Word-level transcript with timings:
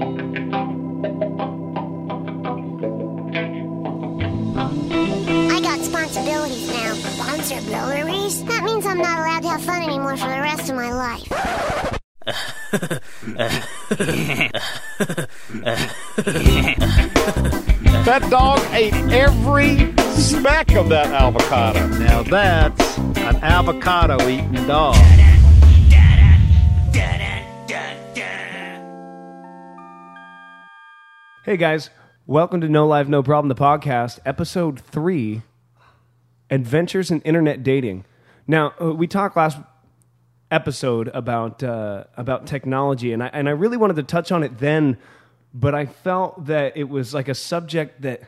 I 0.00 0.02
got 5.60 5.78
responsibilities 5.80 6.68
now. 6.68 6.90
Responsibilities? 6.92 8.44
That 8.44 8.62
means 8.62 8.86
I'm 8.86 8.98
not 8.98 9.18
allowed 9.18 9.42
to 9.42 9.48
have 9.48 9.64
fun 9.64 9.82
anymore 9.82 10.16
for 10.16 10.28
the 10.28 10.40
rest 10.40 10.70
of 10.70 10.76
my 10.76 10.92
life. 10.92 11.28
That 18.04 18.30
dog 18.30 18.60
ate 18.72 18.94
every 19.12 19.92
speck 20.14 20.76
of 20.76 20.88
that 20.90 21.08
avocado. 21.08 21.88
Now 21.98 22.22
that's 22.22 22.98
an 22.98 23.42
avocado 23.42 24.28
eating 24.28 24.64
dog. 24.68 24.94
Hey 31.48 31.56
guys, 31.56 31.88
welcome 32.26 32.60
to 32.60 32.68
No 32.68 32.86
Life 32.86 33.08
No 33.08 33.22
Problem, 33.22 33.48
the 33.48 33.54
podcast, 33.54 34.18
episode 34.26 34.78
three 34.78 35.40
Adventures 36.50 37.10
in 37.10 37.22
Internet 37.22 37.62
Dating. 37.62 38.04
Now, 38.46 38.74
uh, 38.78 38.92
we 38.92 39.06
talked 39.06 39.34
last 39.34 39.56
episode 40.50 41.08
about 41.08 41.62
uh, 41.62 42.04
about 42.18 42.46
technology, 42.46 43.14
and 43.14 43.22
I, 43.22 43.28
and 43.28 43.48
I 43.48 43.52
really 43.52 43.78
wanted 43.78 43.96
to 43.96 44.02
touch 44.02 44.30
on 44.30 44.42
it 44.42 44.58
then, 44.58 44.98
but 45.54 45.74
I 45.74 45.86
felt 45.86 46.44
that 46.44 46.76
it 46.76 46.90
was 46.90 47.14
like 47.14 47.28
a 47.28 47.34
subject 47.34 48.02
that 48.02 48.20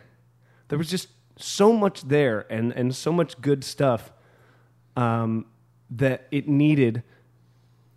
there 0.69 0.79
was 0.79 0.89
just 0.89 1.09
so 1.37 1.75
much 1.75 2.01
there 2.01 2.47
and, 2.51 2.73
and 2.73 2.97
so 2.97 3.13
much 3.13 3.39
good 3.43 3.65
stuff 3.65 4.15
um, 4.97 5.45
that 5.91 6.27
it 6.31 6.49
needed 6.49 7.03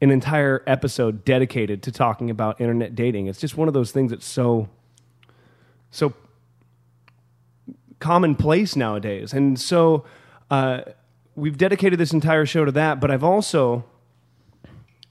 an 0.01 0.11
entire 0.11 0.63
episode 0.67 1.23
dedicated 1.23 1.81
to 1.83 1.93
talking 1.93 2.29
about 2.29 2.59
internet 2.59 2.93
dating. 2.93 3.27
It's 3.27 3.39
just 3.39 3.55
one 3.55 3.69
of 3.69 3.73
those 3.73 3.93
things 3.93 4.11
that's 4.11 4.25
so 4.25 4.67
so 5.93 6.11
commonplace 7.99 8.75
nowadays. 8.75 9.31
And 9.31 9.59
so 9.59 10.05
uh, 10.49 10.81
we've 11.35 11.57
dedicated 11.57 11.99
this 11.99 12.11
entire 12.11 12.45
show 12.47 12.65
to 12.65 12.71
that, 12.71 12.99
but 12.99 13.11
I've 13.11 13.23
also 13.23 13.85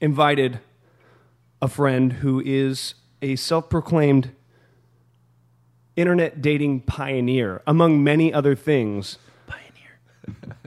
invited 0.01 0.59
a 1.61 1.69
friend 1.69 2.13
who 2.13 2.41
is 2.45 2.95
a 3.21 3.37
self 3.37 3.69
proclaimed 3.69 4.31
internet 5.95 6.41
dating 6.41 6.81
pioneer, 6.81 7.61
among 7.65 8.03
many 8.03 8.33
other 8.33 8.53
things. 8.53 9.17
Pioneer. 9.47 10.57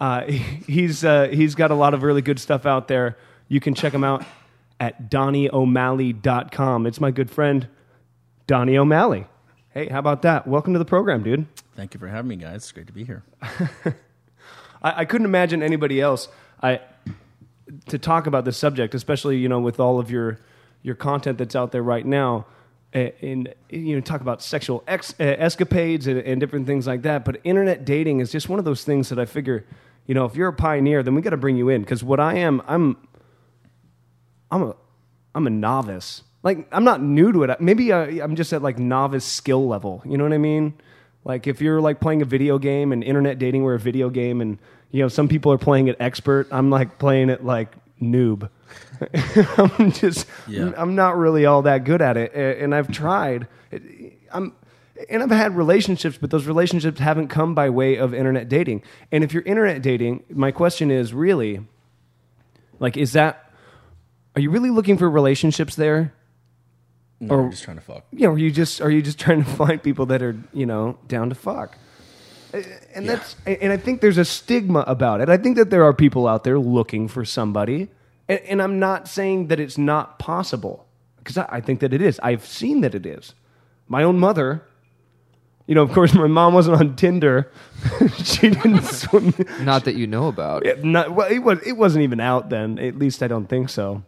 uh, 0.00 0.22
he's, 0.26 1.04
uh, 1.04 1.28
he's 1.28 1.54
got 1.54 1.70
a 1.70 1.74
lot 1.74 1.94
of 1.94 2.02
really 2.02 2.22
good 2.22 2.40
stuff 2.40 2.66
out 2.66 2.88
there. 2.88 3.16
You 3.46 3.60
can 3.60 3.74
check 3.74 3.94
him 3.94 4.02
out 4.02 4.24
at 4.80 5.08
DonnieO'Malley.com. 5.10 6.86
It's 6.86 7.00
my 7.00 7.12
good 7.12 7.30
friend, 7.30 7.68
Donnie 8.46 8.78
O'Malley. 8.78 9.26
Hey, 9.70 9.88
how 9.88 9.98
about 9.98 10.22
that? 10.22 10.46
Welcome 10.46 10.72
to 10.74 10.78
the 10.78 10.84
program, 10.84 11.24
dude. 11.24 11.46
Thank 11.74 11.94
you 11.94 12.00
for 12.00 12.06
having 12.06 12.28
me, 12.28 12.36
guys. 12.36 12.56
It's 12.56 12.72
great 12.72 12.86
to 12.86 12.92
be 12.92 13.04
here. 13.04 13.24
I, 13.42 13.94
I 14.82 15.04
couldn't 15.04 15.24
imagine 15.24 15.64
anybody 15.64 16.00
else 16.00 16.28
I, 16.62 16.80
to 17.88 17.98
talk 17.98 18.28
about 18.28 18.44
this 18.44 18.56
subject, 18.56 18.94
especially 18.94 19.38
you 19.38 19.48
know 19.48 19.58
with 19.58 19.80
all 19.80 19.98
of 19.98 20.12
your 20.12 20.38
your 20.82 20.94
content 20.94 21.38
that's 21.38 21.56
out 21.56 21.72
there 21.72 21.82
right 21.82 22.06
now, 22.06 22.46
uh, 22.94 23.08
and 23.20 23.52
you 23.68 23.96
know 23.96 24.00
talk 24.00 24.20
about 24.20 24.40
sexual 24.40 24.84
ex, 24.86 25.12
uh, 25.18 25.24
escapades 25.24 26.06
and, 26.06 26.20
and 26.20 26.40
different 26.40 26.68
things 26.68 26.86
like 26.86 27.02
that. 27.02 27.24
But 27.24 27.40
internet 27.42 27.84
dating 27.84 28.20
is 28.20 28.30
just 28.30 28.48
one 28.48 28.60
of 28.60 28.64
those 28.64 28.84
things 28.84 29.08
that 29.08 29.18
I 29.18 29.24
figure, 29.24 29.66
you 30.06 30.14
know, 30.14 30.24
if 30.24 30.36
you're 30.36 30.48
a 30.48 30.52
pioneer, 30.52 31.02
then 31.02 31.16
we 31.16 31.20
got 31.20 31.30
to 31.30 31.36
bring 31.36 31.56
you 31.56 31.68
in 31.68 31.80
because 31.80 32.04
what 32.04 32.20
I 32.20 32.34
am, 32.36 32.62
I'm, 32.68 32.96
I'm 34.52 34.62
a, 34.62 34.76
I'm 35.34 35.48
a 35.48 35.50
novice. 35.50 36.22
Like 36.46 36.68
I'm 36.70 36.84
not 36.84 37.02
new 37.02 37.32
to 37.32 37.42
it. 37.42 37.60
Maybe 37.60 37.92
I, 37.92 38.04
I'm 38.22 38.36
just 38.36 38.52
at 38.52 38.62
like 38.62 38.78
novice 38.78 39.24
skill 39.24 39.66
level. 39.66 40.00
You 40.06 40.16
know 40.16 40.22
what 40.22 40.32
I 40.32 40.38
mean? 40.38 40.74
Like 41.24 41.48
if 41.48 41.60
you're 41.60 41.80
like 41.80 41.98
playing 41.98 42.22
a 42.22 42.24
video 42.24 42.56
game 42.56 42.92
and 42.92 43.02
internet 43.02 43.40
dating 43.40 43.64
were 43.64 43.74
a 43.74 43.80
video 43.80 44.10
game 44.10 44.40
and 44.40 44.60
you 44.92 45.02
know 45.02 45.08
some 45.08 45.26
people 45.26 45.50
are 45.50 45.58
playing 45.58 45.88
it 45.88 45.96
expert, 45.98 46.46
I'm 46.52 46.70
like 46.70 47.00
playing 47.00 47.30
it 47.30 47.44
like 47.44 47.74
noob. 48.00 48.48
I'm 49.58 49.90
just 49.90 50.26
Yeah. 50.46 50.70
I'm 50.76 50.94
not 50.94 51.16
really 51.16 51.46
all 51.46 51.62
that 51.62 51.82
good 51.82 52.00
at 52.00 52.16
it 52.16 52.32
and 52.32 52.76
I've 52.76 52.92
tried. 52.92 53.48
I'm 54.30 54.54
and 55.10 55.24
I've 55.24 55.30
had 55.32 55.56
relationships, 55.56 56.16
but 56.16 56.30
those 56.30 56.46
relationships 56.46 57.00
haven't 57.00 57.26
come 57.26 57.56
by 57.56 57.70
way 57.70 57.96
of 57.96 58.14
internet 58.14 58.48
dating. 58.48 58.84
And 59.10 59.24
if 59.24 59.34
you're 59.34 59.42
internet 59.42 59.82
dating, 59.82 60.22
my 60.30 60.52
question 60.52 60.92
is 60.92 61.12
really 61.12 61.66
like 62.78 62.96
is 62.96 63.14
that 63.14 63.50
are 64.36 64.40
you 64.40 64.50
really 64.50 64.70
looking 64.70 64.96
for 64.96 65.10
relationships 65.10 65.74
there? 65.74 66.12
No, 67.20 67.34
Or- 67.34 67.42
we're 67.44 67.50
just 67.50 67.64
trying 67.64 67.78
to 67.78 67.82
fuck. 67.82 68.04
you 68.12 68.26
know, 68.26 68.34
are 68.34 68.38
you 68.38 68.50
just 68.50 68.80
are 68.80 68.90
you 68.90 69.00
just 69.02 69.18
trying 69.24 69.42
to 69.44 69.50
find 69.50 69.82
people 69.82 70.06
that 70.06 70.22
are 70.22 70.36
you 70.52 70.66
know 70.66 70.98
down 71.08 71.28
to 71.30 71.34
fuck? 71.34 71.76
Uh, 72.54 72.58
and 72.94 73.06
Yeah. 73.06 73.14
that's 73.16 73.36
and 73.46 73.72
I 73.72 73.76
think 73.76 74.00
there's 74.00 74.18
a 74.18 74.24
stigma 74.24 74.84
about 74.86 75.20
it. 75.20 75.28
I 75.28 75.36
think 75.36 75.56
that 75.56 75.70
there 75.70 75.82
are 75.84 75.92
people 75.94 76.28
out 76.28 76.44
there 76.44 76.58
looking 76.58 77.08
for 77.08 77.24
somebody, 77.24 77.88
and, 78.28 78.40
and 78.40 78.62
I'm 78.62 78.78
not 78.78 79.08
saying 79.08 79.46
that 79.48 79.58
it's 79.60 79.78
not 79.78 80.18
possible 80.18 80.86
because 81.18 81.38
I, 81.38 81.46
I 81.50 81.60
think 81.60 81.80
that 81.80 81.92
it 81.92 82.02
is. 82.02 82.20
I've 82.22 82.44
seen 82.46 82.82
that 82.82 82.94
it 82.94 83.06
is. 83.06 83.34
My 83.88 84.02
own 84.02 84.18
mother, 84.18 84.62
you 85.66 85.74
know, 85.74 85.82
of 85.82 85.92
course, 85.92 86.12
my 86.14 86.26
mom 86.26 86.54
wasn't 86.54 86.78
on 86.80 86.96
Tinder. 86.96 87.50
she 88.16 88.50
didn't 88.50 88.82
swim. 88.84 89.32
Not 89.62 89.84
that 89.86 89.96
you 89.96 90.06
know 90.06 90.28
about. 90.28 90.66
It, 90.66 90.84
not, 90.84 91.12
well, 91.12 91.28
it 91.30 91.38
was. 91.38 91.60
It 91.66 91.72
wasn't 91.78 92.02
even 92.04 92.20
out 92.20 92.50
then. 92.50 92.78
At 92.78 92.96
least 92.98 93.22
I 93.22 93.26
don't 93.28 93.46
think 93.48 93.68
so. 93.70 94.02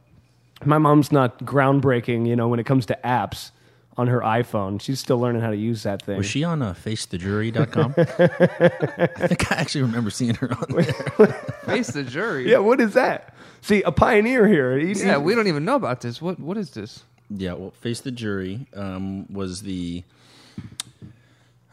My 0.64 0.78
mom's 0.78 1.12
not 1.12 1.38
groundbreaking, 1.44 2.26
you 2.26 2.34
know, 2.36 2.48
when 2.48 2.58
it 2.60 2.64
comes 2.66 2.86
to 2.86 2.98
apps 3.04 3.50
on 3.96 4.06
her 4.08 4.20
iPhone. 4.20 4.80
She's 4.80 5.00
still 5.00 5.19
learning 5.19 5.42
how 5.42 5.50
to 5.50 5.56
use 5.56 5.82
that 5.84 6.02
thing. 6.02 6.16
Was 6.19 6.26
she 6.26 6.44
on 6.44 6.62
uh, 6.62 6.72
facethejury.com? 6.74 7.94
I 7.98 9.26
think 9.28 9.52
I 9.52 9.56
actually 9.56 9.82
remember 9.82 10.10
seeing 10.10 10.34
her 10.36 10.52
on 10.52 10.66
there. 10.70 11.28
Face 11.66 11.88
the 11.88 12.02
jury. 12.04 12.50
yeah, 12.50 12.58
what 12.58 12.80
is 12.80 12.94
that? 12.94 13.34
See, 13.60 13.82
a 13.82 13.91
pioneer 13.92 14.47
here. 14.47 14.78
He- 14.78 14.92
Yeah, 14.92 15.16
he- 15.18 15.22
we 15.22 15.34
don't 15.34 15.48
even 15.48 15.64
know 15.64 15.74
about 15.76 16.00
this. 16.00 16.22
What 16.22 16.38
what 16.38 16.56
is 16.56 16.70
this? 16.70 17.02
yeah, 17.30 17.52
well, 17.54 17.72
Face 17.72 18.00
the 18.00 18.10
Jury 18.12 18.66
um, 18.74 19.30
was 19.32 19.62
the 19.62 20.02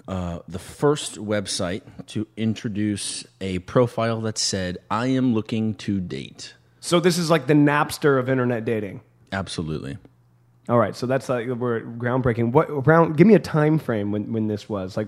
uh, 0.07 0.39
the 0.47 0.59
first 0.59 1.15
website 1.15 1.81
to 2.07 2.27
introduce 2.37 3.25
a 3.41 3.59
profile 3.59 4.21
that 4.21 4.37
said, 4.37 4.77
"I 4.91 5.07
am 5.07 5.33
looking 5.33 5.73
to 5.75 5.99
date." 5.99 6.53
So 6.85 6.99
this 6.99 7.17
is 7.17 7.31
like 7.31 7.47
the 7.47 7.55
Napster 7.55 8.19
of 8.19 8.29
internet 8.29 8.63
dating. 8.63 9.01
Absolutely. 9.31 9.97
All 10.69 10.77
right, 10.77 10.95
so 10.95 11.07
that's 11.07 11.27
like 11.29 11.47
we're 11.47 11.81
groundbreaking. 11.81 12.51
What 12.51 12.69
around? 12.69 13.17
Give 13.17 13.25
me 13.25 13.33
a 13.33 13.39
time 13.39 13.79
frame 13.79 14.11
when 14.11 14.31
when 14.31 14.47
this 14.47 14.69
was 14.69 14.95
like. 14.95 15.07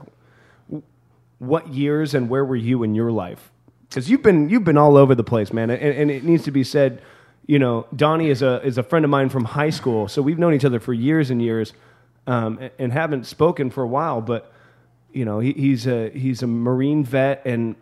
What 1.40 1.72
years 1.72 2.16
and 2.16 2.30
where 2.30 2.44
were 2.44 2.56
you 2.56 2.82
in 2.82 2.96
your 2.96 3.12
life? 3.12 3.52
Because 3.88 4.10
you've 4.10 4.24
been 4.24 4.50
you've 4.50 4.64
been 4.64 4.78
all 4.78 4.98
over 4.98 5.14
the 5.14 5.24
place, 5.24 5.54
man. 5.54 5.70
And, 5.70 5.80
and 5.80 6.10
it 6.10 6.24
needs 6.24 6.44
to 6.46 6.52
be 6.52 6.64
said. 6.64 7.00
You 7.46 7.60
know, 7.60 7.86
Donnie 7.96 8.30
is 8.30 8.42
a 8.42 8.60
is 8.64 8.80
a 8.80 8.84
friend 8.84 9.06
of 9.06 9.12
mine 9.12 9.30
from 9.30 9.46
high 9.46 9.70
school, 9.70 10.08
so 10.08 10.22
we've 10.22 10.40
known 10.40 10.56
each 10.56 10.66
other 10.66 10.80
for 10.80 10.94
years 10.94 11.30
and 11.30 11.42
years, 11.42 11.74
um, 12.26 12.58
and, 12.60 12.72
and 12.80 12.92
haven't 12.92 13.28
spoken 13.28 13.70
for 13.70 13.84
a 13.84 13.88
while. 13.88 14.20
But 14.20 14.52
you 15.14 15.26
know, 15.26 15.40
he, 15.40 15.54
he's 15.54 15.86
a 15.86 16.10
he's 16.10 16.42
a 16.42 16.48
Marine 16.48 17.04
vet, 17.04 17.46
and 17.46 17.76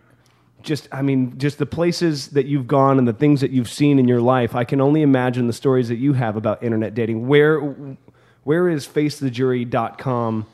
just 0.65 0.89
I 0.91 1.01
mean, 1.01 1.37
just 1.37 1.57
the 1.57 1.65
places 1.65 2.29
that 2.29 2.45
you've 2.45 2.67
gone 2.67 2.97
and 2.99 3.07
the 3.07 3.13
things 3.13 3.41
that 3.41 3.51
you've 3.51 3.69
seen 3.69 3.99
in 3.99 4.07
your 4.07 4.21
life. 4.21 4.55
I 4.55 4.65
can 4.65 4.81
only 4.81 5.01
imagine 5.01 5.47
the 5.47 5.53
stories 5.53 5.87
that 5.87 5.95
you 5.97 6.13
have 6.13 6.35
about 6.35 6.61
internet 6.61 6.93
dating. 6.93 7.27
Where 7.27 7.59
where 8.43 8.67
is 8.69 8.85
facethejury.com 8.85 10.45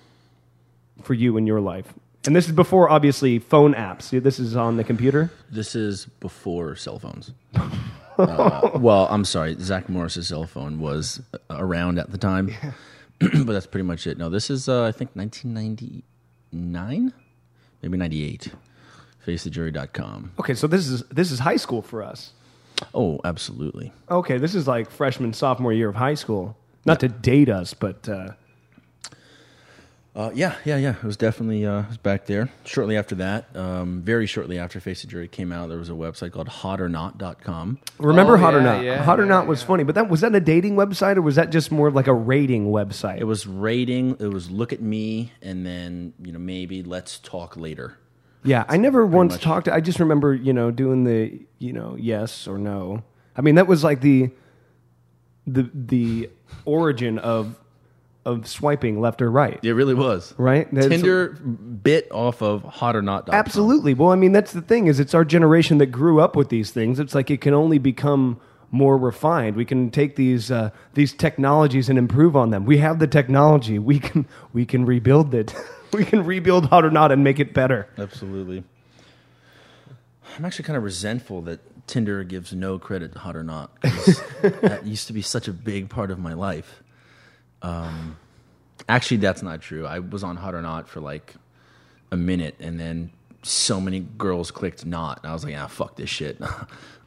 for 1.01 1.13
you 1.13 1.37
in 1.37 1.47
your 1.47 1.59
life? 1.59 1.93
And 2.25 2.35
this 2.35 2.45
is 2.45 2.51
before 2.51 2.89
obviously 2.89 3.39
phone 3.39 3.73
apps. 3.73 4.11
This 4.21 4.37
is 4.39 4.55
on 4.55 4.77
the 4.77 4.83
computer. 4.83 5.31
This 5.49 5.73
is 5.75 6.05
before 6.19 6.75
cell 6.75 6.99
phones. 6.99 7.31
uh, 7.55 8.69
well, 8.75 9.07
I'm 9.09 9.25
sorry. 9.25 9.55
Zach 9.59 9.89
Morris's 9.89 10.27
cell 10.27 10.45
phone 10.45 10.79
was 10.79 11.19
around 11.49 11.97
at 11.97 12.11
the 12.11 12.19
time, 12.19 12.53
but 13.19 13.47
that's 13.47 13.65
pretty 13.65 13.85
much 13.87 14.05
it. 14.05 14.19
No, 14.19 14.29
this 14.29 14.51
is 14.51 14.69
uh, 14.69 14.83
I 14.83 14.91
think 14.91 15.15
1999, 15.15 17.13
maybe 17.81 17.97
98. 17.97 18.51
FaceTheJury.com. 19.27 20.31
Okay, 20.39 20.53
so 20.53 20.67
this 20.67 20.87
is 20.87 21.03
this 21.09 21.31
is 21.31 21.39
high 21.39 21.57
school 21.57 21.81
for 21.81 22.03
us. 22.03 22.31
Oh, 22.93 23.19
absolutely. 23.23 23.93
Okay, 24.09 24.37
this 24.37 24.55
is 24.55 24.67
like 24.67 24.89
freshman 24.89 25.33
sophomore 25.33 25.71
year 25.73 25.89
of 25.89 25.95
high 25.95 26.15
school. 26.15 26.57
Not 26.85 26.99
to 27.01 27.07
date 27.07 27.47
us, 27.49 27.73
but 27.75 28.09
uh, 28.09 28.31
Uh, 30.15 30.29
yeah, 30.33 30.55
yeah, 30.65 30.75
yeah. 30.77 30.95
It 30.95 31.03
was 31.03 31.15
definitely 31.15 31.65
uh, 31.65 31.81
it 31.83 31.87
was 31.89 31.97
back 31.97 32.25
there. 32.25 32.49
Shortly 32.65 32.97
after 32.97 33.15
that, 33.15 33.55
um, 33.55 34.01
very 34.01 34.25
shortly 34.25 34.57
after 34.59 34.79
Face 34.81 35.01
the 35.03 35.07
Jury 35.07 35.27
came 35.29 35.51
out, 35.53 35.69
there 35.69 35.77
was 35.77 35.89
a 35.89 35.93
website 35.93 36.31
called 36.33 36.49
hotornot.com. 36.49 37.79
remember 37.99 38.33
Oh, 38.33 38.37
Hot 38.37 38.53
or 38.55 38.61
Not? 38.61 38.83
yeah, 38.83 39.01
Hot 39.03 39.19
or 39.19 39.23
yeah, 39.23 39.29
Not 39.29 39.47
was 39.47 39.63
funny, 39.63 39.83
but 39.85 39.95
that 39.95 40.09
was 40.09 40.21
that 40.21 40.35
a 40.35 40.39
dating 40.41 40.75
website 40.75 41.15
or 41.15 41.21
was 41.21 41.35
that 41.35 41.49
just 41.51 41.71
more 41.71 41.87
of 41.87 41.95
like 41.95 42.07
a 42.07 42.13
rating 42.13 42.71
website? 42.71 43.19
It 43.19 43.23
was 43.25 43.47
rating. 43.47 44.17
It 44.19 44.27
was 44.33 44.49
look 44.51 44.73
at 44.73 44.81
me, 44.81 45.31
and 45.41 45.65
then 45.65 46.13
you 46.21 46.31
know 46.33 46.39
maybe 46.39 46.83
let's 46.83 47.19
talk 47.19 47.55
later. 47.55 47.97
Yeah, 48.43 48.65
I 48.67 48.77
never 48.77 49.05
once 49.05 49.33
much. 49.33 49.41
talked. 49.41 49.67
I 49.67 49.81
just 49.81 49.99
remember, 49.99 50.33
you 50.33 50.53
know, 50.53 50.71
doing 50.71 51.03
the, 51.03 51.39
you 51.59 51.73
know, 51.73 51.95
yes 51.99 52.47
or 52.47 52.57
no. 52.57 53.03
I 53.35 53.41
mean, 53.41 53.55
that 53.55 53.67
was 53.67 53.83
like 53.83 54.01
the, 54.01 54.31
the 55.47 55.69
the 55.73 56.29
origin 56.65 57.17
of 57.19 57.59
of 58.25 58.47
swiping 58.47 58.99
left 59.01 59.21
or 59.21 59.31
right. 59.31 59.59
It 59.63 59.73
really 59.73 59.93
was. 59.95 60.33
Right? 60.37 60.71
That's- 60.73 60.89
Tinder 60.89 61.29
bit 61.29 62.07
off 62.11 62.41
of 62.41 62.63
hot 62.63 62.95
or 62.95 63.01
not. 63.01 63.27
Absolutely. 63.29 63.93
Well, 63.95 64.11
I 64.11 64.15
mean, 64.15 64.31
that's 64.31 64.53
the 64.53 64.61
thing 64.61 64.87
is 64.87 64.99
it's 64.99 65.13
our 65.13 65.25
generation 65.25 65.79
that 65.79 65.87
grew 65.87 66.19
up 66.19 66.35
with 66.35 66.49
these 66.49 66.71
things. 66.71 66.99
It's 66.99 67.15
like 67.15 67.31
it 67.31 67.41
can 67.41 67.53
only 67.53 67.79
become 67.79 68.39
more 68.69 68.97
refined. 68.97 69.55
We 69.55 69.65
can 69.65 69.89
take 69.89 70.15
these 70.15 70.51
uh, 70.51 70.69
these 70.93 71.13
technologies 71.13 71.89
and 71.89 71.97
improve 71.97 72.35
on 72.35 72.51
them. 72.51 72.65
We 72.65 72.77
have 72.77 72.99
the 72.99 73.07
technology. 73.07 73.79
We 73.79 73.99
can 73.99 74.27
we 74.53 74.65
can 74.65 74.85
rebuild 74.85 75.33
it. 75.33 75.53
we 75.93 76.05
can 76.05 76.25
rebuild 76.25 76.67
hot 76.67 76.85
or 76.85 76.91
not 76.91 77.11
and 77.11 77.23
make 77.23 77.39
it 77.39 77.53
better. 77.53 77.87
Absolutely. 77.97 78.63
I'm 80.37 80.45
actually 80.45 80.63
kind 80.63 80.77
of 80.77 80.83
resentful 80.83 81.41
that 81.43 81.59
Tinder 81.87 82.23
gives 82.23 82.53
no 82.53 82.79
credit 82.79 83.13
to 83.13 83.19
hot 83.19 83.35
or 83.35 83.43
Not. 83.43 83.81
that 83.81 84.81
used 84.85 85.07
to 85.07 85.13
be 85.13 85.21
such 85.21 85.47
a 85.47 85.53
big 85.53 85.89
part 85.89 86.09
of 86.09 86.19
my 86.19 86.33
life. 86.33 86.81
Um, 87.61 88.17
actually, 88.87 89.17
that's 89.17 89.43
not 89.43 89.61
true. 89.61 89.85
I 89.85 89.99
was 89.99 90.23
on 90.23 90.37
hot 90.37 90.55
or 90.55 90.61
not 90.61 90.87
for 90.87 91.01
like 91.01 91.35
a 92.11 92.17
minute, 92.17 92.55
and 92.59 92.79
then 92.79 93.11
so 93.43 93.81
many 93.81 94.01
girls 94.17 94.51
clicked 94.51 94.85
not. 94.85 95.19
And 95.23 95.31
I 95.31 95.33
was 95.33 95.43
like, 95.43 95.55
ah, 95.57 95.67
fuck 95.67 95.95
this 95.95 96.09
shit. 96.09 96.39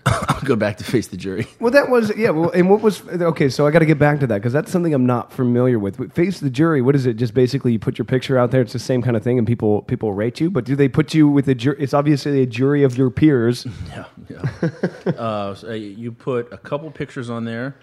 I'll 0.06 0.40
go 0.42 0.54
back 0.54 0.76
to 0.78 0.84
face 0.84 1.08
the 1.08 1.16
jury. 1.16 1.46
Well, 1.60 1.72
that 1.72 1.88
was 1.88 2.14
yeah. 2.16 2.30
Well, 2.30 2.50
and 2.50 2.68
what 2.68 2.82
was 2.82 3.06
okay? 3.08 3.48
So 3.48 3.66
I 3.66 3.70
got 3.70 3.78
to 3.78 3.86
get 3.86 3.98
back 3.98 4.20
to 4.20 4.26
that 4.26 4.36
because 4.36 4.52
that's 4.52 4.70
something 4.70 4.92
I'm 4.92 5.06
not 5.06 5.32
familiar 5.32 5.78
with. 5.78 6.12
Face 6.12 6.40
the 6.40 6.50
jury. 6.50 6.82
What 6.82 6.94
is 6.94 7.06
it? 7.06 7.14
Just 7.14 7.32
basically 7.32 7.72
you 7.72 7.78
put 7.78 7.96
your 7.96 8.04
picture 8.04 8.38
out 8.38 8.50
there. 8.50 8.60
It's 8.60 8.74
the 8.74 8.78
same 8.78 9.00
kind 9.00 9.16
of 9.16 9.22
thing, 9.22 9.38
and 9.38 9.46
people 9.46 9.82
people 9.82 10.12
rate 10.12 10.40
you. 10.40 10.50
But 10.50 10.66
do 10.66 10.76
they 10.76 10.88
put 10.88 11.14
you 11.14 11.28
with 11.28 11.48
a 11.48 11.54
jury? 11.54 11.76
It's 11.80 11.94
obviously 11.94 12.42
a 12.42 12.46
jury 12.46 12.82
of 12.82 12.98
your 12.98 13.10
peers. 13.10 13.66
Yeah, 13.88 14.06
yeah. 14.28 15.10
uh, 15.12 15.54
so, 15.54 15.68
uh, 15.68 15.72
you 15.72 16.10
put 16.10 16.52
a 16.52 16.58
couple 16.58 16.90
pictures 16.90 17.30
on 17.30 17.44
there. 17.44 17.76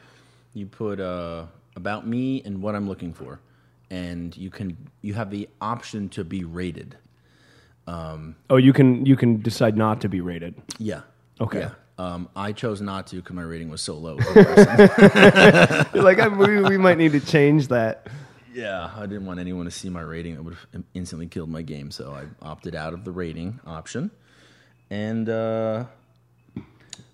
You 0.53 0.65
put 0.65 0.99
uh, 0.99 1.45
about 1.75 2.05
me 2.05 2.41
and 2.43 2.61
what 2.61 2.75
I'm 2.75 2.87
looking 2.87 3.13
for, 3.13 3.39
and 3.89 4.35
you 4.35 4.49
can 4.49 4.77
you 5.01 5.13
have 5.13 5.31
the 5.31 5.47
option 5.61 6.09
to 6.09 6.23
be 6.23 6.43
rated. 6.43 6.97
Oh, 7.87 8.57
you 8.57 8.73
can 8.73 9.05
you 9.05 9.15
can 9.15 9.41
decide 9.41 9.75
not 9.77 10.01
to 10.01 10.09
be 10.09 10.21
rated. 10.21 10.55
Yeah. 10.77 11.01
Okay. 11.39 11.61
Yeah. 11.61 11.71
Um, 11.97 12.29
I 12.35 12.51
chose 12.51 12.81
not 12.81 13.07
to 13.07 13.17
because 13.17 13.35
my 13.35 13.43
rating 13.43 13.69
was 13.69 13.81
so 13.81 13.95
low. 13.95 14.17
You're 14.35 16.03
like 16.03 16.19
I, 16.19 16.27
we, 16.29 16.61
we 16.61 16.77
might 16.77 16.97
need 16.97 17.11
to 17.11 17.19
change 17.19 17.67
that. 17.67 18.07
yeah, 18.53 18.89
I 18.95 19.01
didn't 19.01 19.25
want 19.25 19.39
anyone 19.39 19.65
to 19.65 19.71
see 19.71 19.89
my 19.89 20.01
rating. 20.01 20.33
It 20.33 20.43
would 20.43 20.55
have 20.55 20.83
instantly 20.93 21.27
killed 21.27 21.49
my 21.49 21.61
game, 21.61 21.91
so 21.91 22.11
I 22.11 22.23
opted 22.43 22.75
out 22.75 22.93
of 22.93 23.05
the 23.05 23.11
rating 23.11 23.59
option, 23.67 24.09
and 24.89 25.29
uh, 25.29 25.85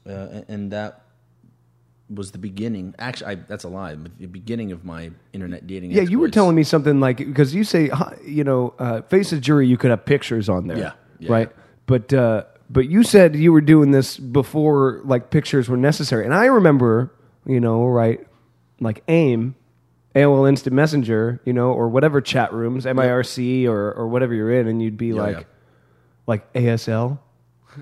uh, 0.08 0.42
and 0.48 0.72
that 0.72 1.02
was 2.14 2.32
the 2.32 2.38
beginning. 2.38 2.96
Actually, 3.00 3.32
I, 3.32 3.36
that's 3.36 3.64
a 3.64 3.68
lie. 3.70 3.96
but 3.96 4.18
The 4.18 4.28
beginning 4.28 4.72
of 4.72 4.86
my 4.86 5.12
internet 5.34 5.68
dating. 5.68 5.92
Yeah, 5.92 6.04
you 6.04 6.20
were 6.20 6.30
telling 6.30 6.56
me 6.56 6.64
something 6.64 7.00
like 7.00 7.18
because 7.18 7.54
you 7.54 7.64
say 7.64 7.90
you 8.26 8.44
know 8.44 8.74
uh, 8.80 9.02
face 9.04 9.32
the 9.32 9.40
jury. 9.40 9.68
You 9.68 9.78
could 9.78 9.90
have 9.92 10.06
pictures 10.06 10.50
on 10.50 10.68
there. 10.68 10.78
Yeah, 10.78 10.92
yeah. 11.20 11.32
right. 11.32 11.52
But 11.86 12.14
uh, 12.14 12.44
but 12.70 12.88
you 12.90 13.04
said 13.04 13.36
you 13.36 13.52
were 13.52 13.62
doing 13.62 13.92
this 13.92 14.18
before 14.18 15.02
like 15.04 15.30
pictures 15.32 15.70
were 15.70 15.78
necessary, 15.78 16.26
and 16.26 16.34
I 16.34 16.46
remember 16.46 17.14
you 17.46 17.60
know 17.60 17.86
right 17.86 18.26
like 18.80 19.04
AIM. 19.08 19.56
AOL 20.16 20.50
Instant 20.50 20.74
Messenger, 20.74 21.40
you 21.46 21.54
know, 21.54 21.72
or 21.72 21.90
whatever 21.90 22.22
chat 22.22 22.52
rooms, 22.52 22.86
MIRC 22.86 23.68
or 23.68 23.94
or 23.94 24.08
whatever 24.08 24.34
you're 24.34 24.52
in, 24.52 24.68
and 24.68 24.82
you'd 24.82 24.98
be 24.98 25.08
Yeah, 25.10 25.22
like, 25.22 25.38
yeah. 25.38 25.44
like 26.26 26.54
ASL, 26.54 27.20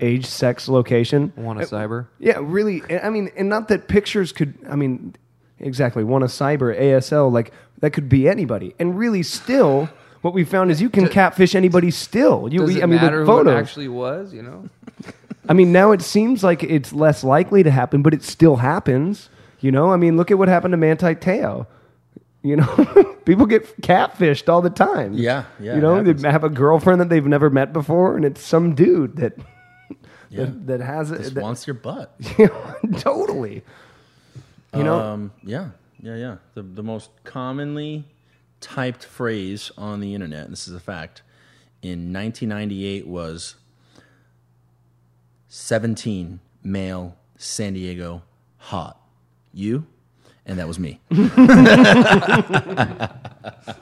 age, 0.00 0.26
sex, 0.26 0.68
location. 0.68 1.32
Want 1.36 1.60
a 1.60 1.64
cyber? 1.64 2.06
Yeah, 2.18 2.38
really. 2.40 2.82
I 3.02 3.10
mean, 3.10 3.30
and 3.36 3.48
not 3.48 3.68
that 3.68 3.88
pictures 3.88 4.32
could. 4.32 4.54
I 4.68 4.76
mean, 4.76 5.14
exactly. 5.58 6.04
Want 6.04 6.24
a 6.24 6.28
cyber 6.28 6.78
ASL 6.78 7.30
like 7.32 7.52
that 7.80 7.90
could 7.90 8.08
be 8.08 8.28
anybody. 8.28 8.74
And 8.78 8.98
really, 8.98 9.22
still, 9.22 9.88
what 10.22 10.34
we 10.34 10.44
found 10.44 10.70
is 10.70 10.80
you 10.82 10.90
can 10.90 11.08
catfish 11.08 11.54
anybody. 11.54 11.90
Still, 11.90 12.48
you. 12.52 12.60
Does 12.60 12.68
we- 12.74 12.80
it 12.80 12.82
I 12.82 12.86
mean, 12.86 13.00
matter 13.00 13.20
with 13.20 13.28
who 13.28 13.32
it 13.34 13.44
photos. 13.44 13.54
actually 13.60 13.88
was? 13.88 14.32
You 14.34 14.42
know, 14.42 14.68
I 15.48 15.52
mean, 15.52 15.72
now 15.72 15.92
it 15.92 16.02
seems 16.02 16.42
like 16.44 16.62
it's 16.62 16.92
less 16.92 17.22
likely 17.24 17.62
to 17.62 17.70
happen, 17.70 18.02
but 18.02 18.12
it 18.14 18.22
still 18.22 18.56
happens. 18.56 19.28
You 19.60 19.72
know, 19.72 19.90
I 19.92 19.96
mean, 19.96 20.16
look 20.16 20.30
at 20.30 20.38
what 20.38 20.48
happened 20.48 20.72
to 20.72 20.76
Manti 20.78 21.14
Te'o. 21.14 21.66
You 22.42 22.56
know, 22.56 23.14
people 23.24 23.46
get 23.46 23.80
catfished 23.80 24.48
all 24.48 24.60
the 24.62 24.70
time. 24.70 25.14
Yeah, 25.14 25.44
yeah, 25.58 25.74
You 25.74 25.80
know, 25.80 25.96
it 25.96 26.02
they 26.04 26.08
happens. 26.10 26.22
have 26.24 26.44
a 26.44 26.48
girlfriend 26.50 27.00
that 27.00 27.08
they've 27.08 27.26
never 27.26 27.50
met 27.50 27.72
before, 27.72 28.14
and 28.16 28.24
it's 28.24 28.40
some 28.42 28.74
dude 28.74 29.16
that 29.16 29.32
Yeah. 30.36 30.44
that, 30.46 30.66
that 30.66 30.80
has 30.80 31.10
it. 31.10 31.18
Just 31.18 31.34
that- 31.34 31.42
wants 31.42 31.66
your 31.66 31.74
butt. 31.74 32.14
totally. 32.98 33.62
You 34.74 34.82
know, 34.84 35.00
Um, 35.00 35.32
yeah, 35.42 35.70
yeah, 36.02 36.16
yeah. 36.16 36.36
The 36.54 36.62
the 36.62 36.82
most 36.82 37.10
commonly 37.24 38.04
typed 38.60 39.04
phrase 39.04 39.70
on 39.78 40.00
the 40.00 40.14
internet, 40.14 40.44
and 40.44 40.52
this 40.52 40.68
is 40.68 40.74
a 40.74 40.80
fact, 40.80 41.22
in 41.82 42.12
1998 42.12 43.06
was 43.06 43.54
17 45.48 46.40
male 46.62 47.16
San 47.38 47.72
Diego 47.74 48.22
hot. 48.58 49.00
You, 49.54 49.86
and 50.44 50.58
that 50.58 50.68
was 50.68 50.78
me. 50.78 51.00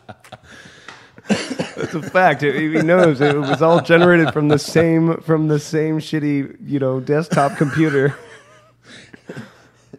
It's 1.29 1.95
a 1.95 2.03
fact. 2.03 2.43
He 2.43 2.69
knows 2.69 3.21
it 3.21 3.37
was 3.37 3.63
all 3.63 3.81
generated 3.81 4.33
from 4.33 4.49
the 4.49 4.59
same 4.59 5.21
from 5.23 5.49
the 5.49 5.59
same 5.59 5.99
shitty 5.99 6.57
you 6.65 6.79
know 6.79 7.01
desktop 7.01 7.57
computer. 7.57 8.17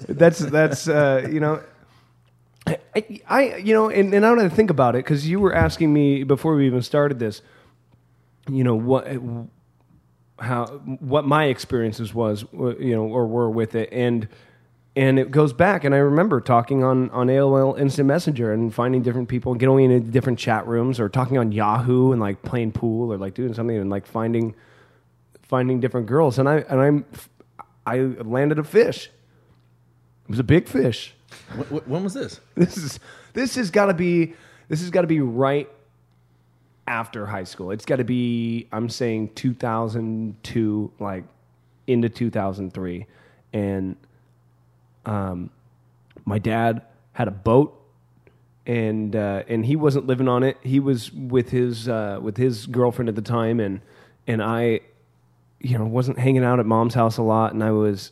that's 0.07 0.39
that's 0.39 0.87
uh, 0.87 1.27
you 1.31 1.39
know. 1.39 1.61
I, 2.67 3.21
I 3.27 3.55
you 3.57 3.73
know 3.73 3.89
and, 3.89 4.13
and 4.13 4.25
I 4.25 4.33
don't 4.33 4.49
think 4.49 4.69
about 4.69 4.95
it 4.95 4.99
because 4.99 5.27
you 5.27 5.39
were 5.39 5.53
asking 5.53 5.93
me 5.93 6.23
before 6.23 6.55
we 6.55 6.65
even 6.65 6.81
started 6.81 7.19
this. 7.19 7.41
You 8.49 8.63
know 8.63 8.75
what 8.75 9.07
how 10.39 10.65
what 10.99 11.25
my 11.25 11.45
experiences 11.45 12.13
was 12.13 12.45
you 12.53 12.95
know 12.95 13.03
or 13.03 13.27
were 13.27 13.49
with 13.49 13.75
it 13.75 13.89
and 13.91 14.27
and 14.95 15.19
it 15.19 15.31
goes 15.31 15.53
back 15.53 15.83
and 15.83 15.93
i 15.93 15.97
remember 15.97 16.39
talking 16.41 16.83
on 16.83 17.09
on 17.11 17.27
aol 17.27 17.77
instant 17.79 18.07
messenger 18.07 18.53
and 18.53 18.73
finding 18.73 19.01
different 19.01 19.27
people 19.27 19.51
and 19.51 19.59
going 19.61 19.91
into 19.91 20.09
different 20.11 20.39
chat 20.39 20.65
rooms 20.67 20.99
or 20.99 21.09
talking 21.09 21.37
on 21.37 21.51
yahoo 21.51 22.11
and 22.11 22.21
like 22.21 22.41
playing 22.43 22.71
pool 22.71 23.11
or 23.11 23.17
like 23.17 23.33
doing 23.33 23.53
something 23.53 23.77
and 23.77 23.89
like 23.89 24.05
finding 24.05 24.55
finding 25.43 25.79
different 25.79 26.07
girls 26.07 26.39
and 26.39 26.47
i 26.49 26.57
and 26.69 26.79
i'm 26.81 27.05
i 27.85 27.99
landed 27.99 28.57
a 28.59 28.63
fish 28.63 29.07
it 29.07 30.29
was 30.29 30.39
a 30.39 30.43
big 30.43 30.67
fish 30.67 31.13
Wh- 31.57 31.63
wh- 31.63 31.87
when 31.89 32.03
was 32.03 32.13
this? 32.13 32.39
this 32.55 32.77
is 32.77 32.99
this 33.33 33.55
has 33.55 33.71
got 33.71 33.87
to 33.87 33.93
be 33.93 34.33
this 34.69 34.79
has 34.81 34.89
got 34.89 35.01
to 35.01 35.07
be 35.07 35.19
right 35.19 35.69
after 36.87 37.25
high 37.25 37.43
school. 37.43 37.71
It's 37.71 37.85
got 37.85 37.97
to 37.97 38.03
be 38.03 38.67
I'm 38.71 38.89
saying 38.89 39.29
2002 39.35 40.91
like 40.99 41.23
into 41.87 42.09
2003 42.09 43.05
and 43.53 43.95
um 45.05 45.49
my 46.25 46.39
dad 46.39 46.81
had 47.13 47.27
a 47.27 47.31
boat 47.31 47.79
and 48.65 49.15
uh, 49.15 49.43
and 49.47 49.65
he 49.65 49.75
wasn't 49.75 50.07
living 50.07 50.27
on 50.27 50.41
it. 50.41 50.57
He 50.61 50.79
was 50.79 51.11
with 51.11 51.49
his 51.49 51.87
uh, 51.87 52.19
with 52.21 52.37
his 52.37 52.65
girlfriend 52.65 53.09
at 53.09 53.15
the 53.15 53.21
time 53.21 53.59
and 53.59 53.81
and 54.27 54.41
I 54.41 54.81
you 55.59 55.77
know 55.77 55.85
wasn't 55.85 56.19
hanging 56.19 56.43
out 56.43 56.59
at 56.59 56.65
mom's 56.65 56.93
house 56.93 57.17
a 57.17 57.21
lot 57.21 57.53
and 57.53 57.63
I 57.63 57.71
was 57.71 58.11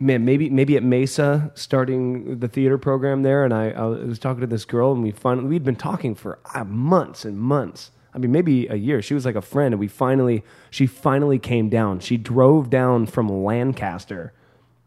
man, 0.00 0.24
maybe 0.24 0.48
maybe 0.50 0.76
at 0.76 0.82
Mesa, 0.82 1.52
starting 1.54 2.40
the 2.40 2.48
theater 2.48 2.78
program 2.78 3.22
there, 3.22 3.44
and 3.44 3.52
I, 3.52 3.70
I 3.70 3.84
was 3.84 4.18
talking 4.18 4.40
to 4.40 4.46
this 4.46 4.64
girl, 4.64 4.92
and 4.92 5.02
we 5.02 5.10
finally 5.12 5.46
we'd 5.46 5.62
been 5.62 5.76
talking 5.76 6.14
for 6.14 6.38
uh, 6.54 6.64
months 6.64 7.24
and 7.24 7.38
months. 7.38 7.92
I 8.12 8.18
mean, 8.18 8.32
maybe 8.32 8.66
a 8.66 8.74
year. 8.74 9.02
She 9.02 9.14
was 9.14 9.24
like 9.24 9.36
a 9.36 9.42
friend, 9.42 9.74
and 9.74 9.78
we 9.78 9.86
finally 9.86 10.42
she 10.70 10.86
finally 10.86 11.38
came 11.38 11.68
down. 11.68 12.00
She 12.00 12.16
drove 12.16 12.70
down 12.70 13.06
from 13.06 13.28
Lancaster, 13.28 14.32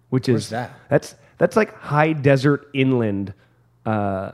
which 0.09 0.27
is 0.27 0.49
that? 0.49 0.73
That's 0.89 1.15
that's 1.43 1.57
like 1.57 1.73
high 1.79 2.13
desert 2.13 2.69
inland. 2.73 3.33
Uh, 3.85 4.31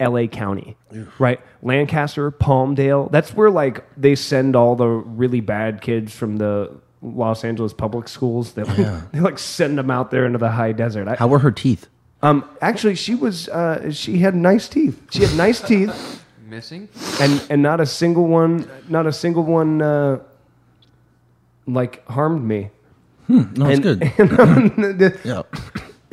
LA 0.00 0.26
County, 0.26 0.76
right? 1.20 1.38
Lancaster, 1.62 2.32
Palmdale. 2.32 3.08
That's 3.12 3.32
where 3.34 3.50
like 3.50 3.84
they 3.96 4.16
send 4.16 4.56
all 4.56 4.74
the 4.74 4.88
really 4.88 5.40
bad 5.40 5.80
kids 5.80 6.12
from 6.12 6.38
the 6.38 6.72
Los 7.02 7.44
Angeles 7.44 7.72
public 7.72 8.08
schools. 8.08 8.54
They, 8.54 8.62
they 9.12 9.20
like 9.20 9.38
send 9.38 9.78
them 9.78 9.90
out 9.92 10.10
there 10.10 10.26
into 10.26 10.38
the 10.38 10.50
high 10.50 10.72
desert. 10.72 11.06
I, 11.06 11.14
How 11.16 11.28
were 11.28 11.38
her 11.38 11.52
teeth? 11.52 11.86
um, 12.22 12.48
actually, 12.60 12.96
she 12.96 13.14
was 13.14 13.48
uh, 13.50 13.92
she 13.92 14.18
had 14.18 14.34
nice 14.34 14.68
teeth. 14.68 15.00
She 15.10 15.22
had 15.22 15.36
nice 15.36 15.60
teeth, 15.70 16.24
missing. 16.48 16.88
and 17.20 17.40
and 17.50 17.62
not 17.62 17.80
a 17.80 17.86
single 17.86 18.26
one, 18.26 18.68
not 18.88 19.06
a 19.06 19.12
single 19.12 19.44
one, 19.44 19.82
uh, 19.82 20.18
like 21.66 22.04
harmed 22.08 22.42
me. 22.42 22.70
No, 23.28 23.68
it's 23.68 23.76
And- 23.76 23.82
good. 23.82 24.00
The- 24.98 25.18
yeah. 25.24 25.42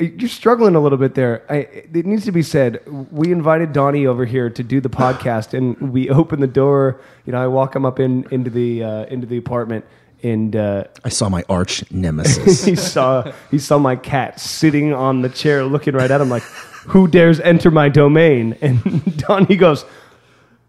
You're 0.00 0.30
struggling 0.30 0.74
a 0.76 0.80
little 0.80 0.96
bit 0.96 1.14
there. 1.14 1.44
I, 1.50 1.56
it 1.56 2.06
needs 2.06 2.24
to 2.24 2.32
be 2.32 2.42
said. 2.42 2.80
We 3.12 3.30
invited 3.32 3.74
Donnie 3.74 4.06
over 4.06 4.24
here 4.24 4.48
to 4.48 4.62
do 4.62 4.80
the 4.80 4.88
podcast, 4.88 5.52
and 5.52 5.92
we 5.92 6.08
open 6.20 6.40
the 6.40 6.46
door. 6.46 7.00
You 7.26 7.32
know, 7.32 7.42
I 7.42 7.46
walk 7.48 7.76
him 7.76 7.84
up 7.84 8.00
in 8.00 8.26
into 8.30 8.48
the 8.48 8.82
uh, 8.82 9.04
into 9.06 9.26
the 9.26 9.36
apartment, 9.36 9.84
and 10.22 10.56
uh, 10.56 10.84
I 11.04 11.10
saw 11.10 11.28
my 11.28 11.44
arch 11.50 11.84
nemesis. 11.90 12.64
he 12.64 12.76
saw 12.76 13.30
he 13.50 13.58
saw 13.58 13.78
my 13.78 13.94
cat 13.94 14.40
sitting 14.40 14.94
on 14.94 15.20
the 15.20 15.28
chair, 15.28 15.64
looking 15.64 15.94
right 15.94 16.10
at 16.10 16.18
him, 16.18 16.30
like, 16.30 16.44
who 16.88 17.06
dares 17.06 17.38
enter 17.40 17.70
my 17.70 17.88
domain? 17.90 18.56
And 18.62 19.16
Donnie 19.18 19.56
goes, 19.56 19.84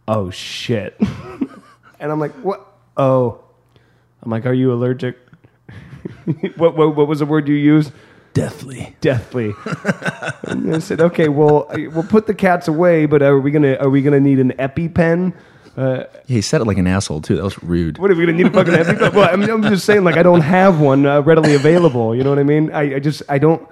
oh 0.10 0.30
shit. 0.30 1.00
and 2.00 2.12
I'm 2.12 2.20
like, 2.20 2.34
what? 2.44 2.68
Oh. 2.98 3.40
I'm 4.22 4.30
like, 4.30 4.46
are 4.46 4.54
you 4.54 4.74
allergic? 4.74 5.18
what, 6.58 6.76
what, 6.76 6.96
what 6.96 7.08
was 7.08 7.20
the 7.20 7.26
word 7.26 7.48
you 7.48 7.56
used? 7.56 7.92
Deathly. 8.34 8.96
Deathly. 9.02 9.54
and 10.44 10.74
I 10.76 10.80
said, 10.80 11.02
okay, 11.02 11.28
well, 11.28 11.68
we'll 11.74 12.04
put 12.04 12.28
the 12.28 12.34
cats 12.34 12.68
away, 12.68 13.06
but 13.06 13.22
are 13.22 13.40
we 13.40 13.52
gonna 13.52 13.76
are 13.76 13.90
we 13.90 14.02
gonna 14.02 14.20
need 14.20 14.40
an 14.40 14.52
EpiPen? 14.54 15.34
Uh, 15.78 16.04
Yeah, 16.28 16.36
he 16.36 16.42
said 16.42 16.62
it 16.62 16.66
like 16.66 16.78
an 16.78 16.88
asshole 16.88 17.22
too. 17.22 17.36
That 17.36 17.44
was 17.44 17.62
rude. 17.64 17.98
what 17.98 18.10
are 18.12 18.16
we 18.16 18.26
gonna 18.26 18.38
need 18.38 18.48
a 18.48 18.52
fucking 18.52 18.74
EpiPen? 18.74 19.14
Well, 19.16 19.30
I 19.32 19.36
mean, 19.36 19.50
I'm 19.50 19.64
just 19.64 19.86
saying, 19.86 20.04
like, 20.04 20.16
I 20.18 20.24
don't 20.24 20.42
have 20.42 20.80
one 20.80 21.06
uh, 21.06 21.22
readily 21.22 21.56
available. 21.56 22.16
You 22.16 22.24
know 22.24 22.30
what 22.30 22.40
I 22.40 22.44
mean? 22.44 22.72
I, 22.72 22.96
I 22.96 23.00
just 23.00 23.24
I 23.30 23.38
don't. 23.38 23.68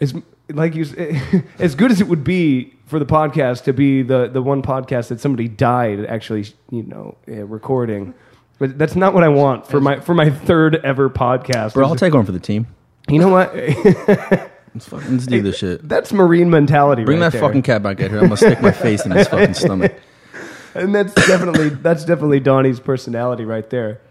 As 0.00 0.14
like 0.48 0.74
you, 0.74 0.84
as 1.58 1.74
good 1.74 1.90
as 1.90 2.00
it 2.00 2.08
would 2.08 2.24
be 2.24 2.74
for 2.86 2.98
the 2.98 3.06
podcast 3.06 3.64
to 3.64 3.72
be 3.72 4.02
the 4.02 4.28
the 4.28 4.42
one 4.42 4.62
podcast 4.62 5.08
that 5.08 5.20
somebody 5.20 5.48
died 5.48 6.04
actually, 6.06 6.46
you 6.70 6.82
know, 6.82 7.16
uh, 7.28 7.44
recording. 7.46 8.14
But 8.58 8.78
that's 8.78 8.96
not 8.96 9.12
what 9.14 9.22
I 9.22 9.28
want 9.28 9.66
for 9.66 9.80
my 9.80 10.00
for 10.00 10.14
my 10.14 10.30
third 10.30 10.76
ever 10.84 11.10
podcast. 11.10 11.74
Bro, 11.74 11.86
I'll 11.88 11.96
take 11.96 12.14
one 12.14 12.24
for 12.24 12.32
the 12.32 12.40
team. 12.40 12.66
You 13.08 13.18
know 13.18 13.28
what? 13.28 13.54
Let's, 14.76 14.88
fucking, 14.88 15.10
let's 15.12 15.26
do 15.26 15.40
this 15.40 15.56
shit. 15.56 15.88
That's 15.88 16.12
marine 16.12 16.50
mentality. 16.50 17.04
Bring 17.04 17.18
right 17.20 17.30
that 17.30 17.38
there. 17.38 17.40
fucking 17.40 17.62
cat 17.62 17.82
back 17.82 17.98
out 18.02 18.10
here. 18.10 18.18
I'm 18.18 18.24
gonna 18.24 18.36
stick 18.36 18.60
my 18.60 18.72
face 18.72 19.06
in 19.06 19.10
his 19.12 19.26
fucking 19.26 19.54
stomach. 19.54 19.94
and 20.74 20.94
that's 20.94 21.14
definitely 21.14 21.70
that's 21.70 22.04
definitely 22.04 22.40
Donnie's 22.40 22.78
personality 22.78 23.46
right 23.46 23.70
there. 23.70 24.02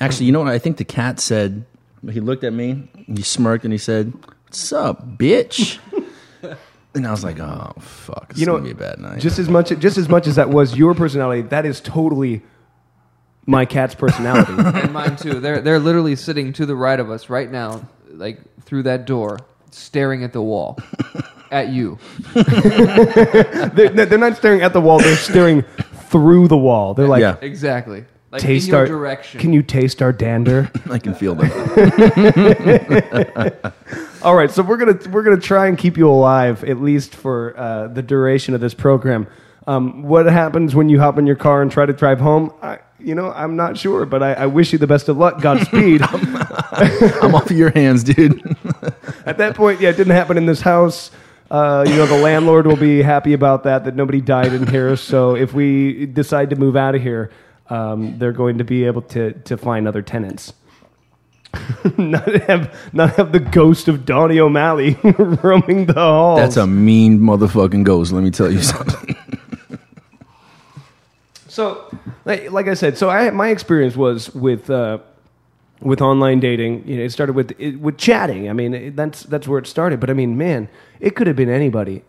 Actually, 0.00 0.26
you 0.26 0.32
know 0.32 0.40
what? 0.40 0.48
I 0.48 0.58
think 0.58 0.76
the 0.78 0.84
cat 0.84 1.20
said. 1.20 1.64
He 2.10 2.18
looked 2.18 2.42
at 2.42 2.52
me. 2.52 2.88
He 3.06 3.22
smirked 3.22 3.62
and 3.62 3.72
he 3.72 3.78
said, 3.78 4.12
"What's 4.46 4.72
up, 4.72 5.06
bitch?" 5.18 5.78
and 6.94 7.06
I 7.06 7.12
was 7.12 7.22
like, 7.22 7.38
"Oh 7.38 7.74
fuck, 7.78 8.26
it's 8.30 8.40
You 8.40 8.46
know, 8.46 8.54
gonna 8.54 8.64
be 8.64 8.70
a 8.72 8.74
bad 8.74 8.98
night." 8.98 9.20
Just 9.20 9.38
as 9.38 9.48
much 9.48 9.68
just 9.78 9.98
as 9.98 10.08
much 10.08 10.26
as 10.26 10.34
that 10.34 10.48
was 10.48 10.76
your 10.76 10.94
personality, 10.96 11.42
that 11.42 11.64
is 11.64 11.80
totally 11.80 12.42
my 13.46 13.64
cat's 13.64 13.94
personality. 13.94 14.52
and 14.58 14.92
mine 14.92 15.14
too. 15.14 15.38
They're 15.38 15.60
they're 15.60 15.78
literally 15.78 16.16
sitting 16.16 16.52
to 16.54 16.66
the 16.66 16.74
right 16.74 16.98
of 16.98 17.08
us 17.08 17.30
right 17.30 17.48
now, 17.50 17.88
like 18.18 18.40
through 18.62 18.82
that 18.84 19.06
door, 19.06 19.38
staring 19.70 20.24
at 20.24 20.32
the 20.32 20.42
wall, 20.42 20.78
at 21.50 21.68
you. 21.68 21.98
they're, 22.34 23.88
they're 24.06 24.18
not 24.18 24.36
staring 24.36 24.62
at 24.62 24.72
the 24.72 24.80
wall; 24.80 24.98
they're 24.98 25.16
staring 25.16 25.62
through 26.10 26.48
the 26.48 26.56
wall. 26.56 26.94
They're 26.94 27.08
like, 27.08 27.20
Yeah. 27.20 27.36
Exactly. 27.40 28.04
Like 28.30 28.42
taste 28.42 28.66
in 28.66 28.72
your 28.72 28.80
our 28.80 28.86
direction. 28.86 29.40
Can 29.40 29.54
you 29.54 29.62
taste 29.62 30.02
our 30.02 30.12
dander? 30.12 30.70
I 30.90 30.98
can 30.98 31.14
feel 31.14 31.34
them. 31.34 31.50
All 34.20 34.34
right, 34.34 34.50
so 34.50 34.62
we're 34.62 34.76
gonna 34.76 34.98
we're 35.10 35.22
gonna 35.22 35.38
try 35.40 35.66
and 35.66 35.78
keep 35.78 35.96
you 35.96 36.10
alive 36.10 36.62
at 36.64 36.82
least 36.82 37.14
for 37.14 37.54
uh, 37.56 37.88
the 37.88 38.02
duration 38.02 38.52
of 38.54 38.60
this 38.60 38.74
program. 38.74 39.28
Um, 39.66 40.02
what 40.02 40.26
happens 40.26 40.74
when 40.74 40.90
you 40.90 40.98
hop 40.98 41.16
in 41.18 41.26
your 41.26 41.36
car 41.36 41.62
and 41.62 41.70
try 41.70 41.86
to 41.86 41.92
drive 41.94 42.20
home? 42.20 42.52
I, 42.60 42.80
you 42.98 43.14
know, 43.14 43.30
I'm 43.32 43.56
not 43.56 43.78
sure, 43.78 44.04
but 44.04 44.22
I, 44.22 44.32
I 44.34 44.46
wish 44.46 44.72
you 44.72 44.78
the 44.78 44.86
best 44.86 45.08
of 45.08 45.16
luck. 45.16 45.40
Godspeed. 45.40 46.02
I'm 47.22 47.34
off 47.34 47.50
your 47.50 47.70
hands, 47.70 48.04
dude. 48.04 48.42
At 49.26 49.38
that 49.38 49.54
point, 49.54 49.80
yeah, 49.80 49.90
it 49.90 49.96
didn't 49.96 50.14
happen 50.14 50.36
in 50.36 50.46
this 50.46 50.60
house. 50.60 51.10
Uh, 51.50 51.84
you 51.86 51.96
know, 51.96 52.06
the 52.06 52.18
landlord 52.18 52.66
will 52.66 52.76
be 52.76 53.02
happy 53.02 53.32
about 53.32 53.64
that, 53.64 53.84
that 53.84 53.96
nobody 53.96 54.20
died 54.20 54.52
in 54.52 54.66
here. 54.66 54.96
So 54.96 55.34
if 55.34 55.54
we 55.54 56.06
decide 56.06 56.50
to 56.50 56.56
move 56.56 56.76
out 56.76 56.94
of 56.94 57.02
here, 57.02 57.30
um, 57.70 58.18
they're 58.18 58.32
going 58.32 58.58
to 58.58 58.64
be 58.64 58.84
able 58.84 59.02
to, 59.02 59.32
to 59.32 59.56
find 59.56 59.88
other 59.88 60.02
tenants. 60.02 60.52
not 61.96 62.28
have 62.42 62.92
not 62.92 63.14
have 63.14 63.32
the 63.32 63.40
ghost 63.40 63.88
of 63.88 64.04
Donnie 64.04 64.38
O'Malley 64.38 64.98
roaming 65.18 65.86
the 65.86 65.94
halls. 65.94 66.38
That's 66.38 66.58
a 66.58 66.66
mean 66.66 67.20
motherfucking 67.20 67.84
ghost. 67.84 68.12
Let 68.12 68.22
me 68.22 68.30
tell 68.30 68.52
you 68.52 68.60
something. 68.60 69.16
So, 71.58 71.90
like, 72.24 72.52
like 72.52 72.68
I 72.68 72.74
said, 72.74 72.98
so 72.98 73.08
I 73.08 73.30
my 73.30 73.48
experience 73.48 73.96
was 73.96 74.32
with 74.34 74.68
uh, 74.70 74.98
with 75.80 76.00
online 76.00 76.40
dating. 76.40 76.86
You 76.86 76.96
know, 76.96 77.04
it 77.04 77.12
started 77.12 77.34
with 77.34 77.52
it, 77.58 77.80
with 77.80 77.98
chatting. 77.98 78.48
I 78.48 78.52
mean, 78.52 78.74
it, 78.74 78.96
that's 78.96 79.22
that's 79.24 79.46
where 79.46 79.58
it 79.58 79.66
started. 79.66 80.00
But 80.00 80.10
I 80.10 80.12
mean, 80.14 80.36
man, 80.36 80.68
it 81.00 81.16
could 81.16 81.26
have 81.26 81.36
been 81.36 81.50
anybody. 81.50 82.04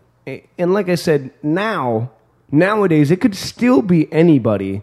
And 0.58 0.72
like 0.72 0.88
I 0.88 0.94
said, 0.96 1.30
now 1.42 2.10
nowadays 2.52 3.10
it 3.10 3.20
could 3.20 3.34
still 3.34 3.82
be 3.82 4.12
anybody. 4.12 4.82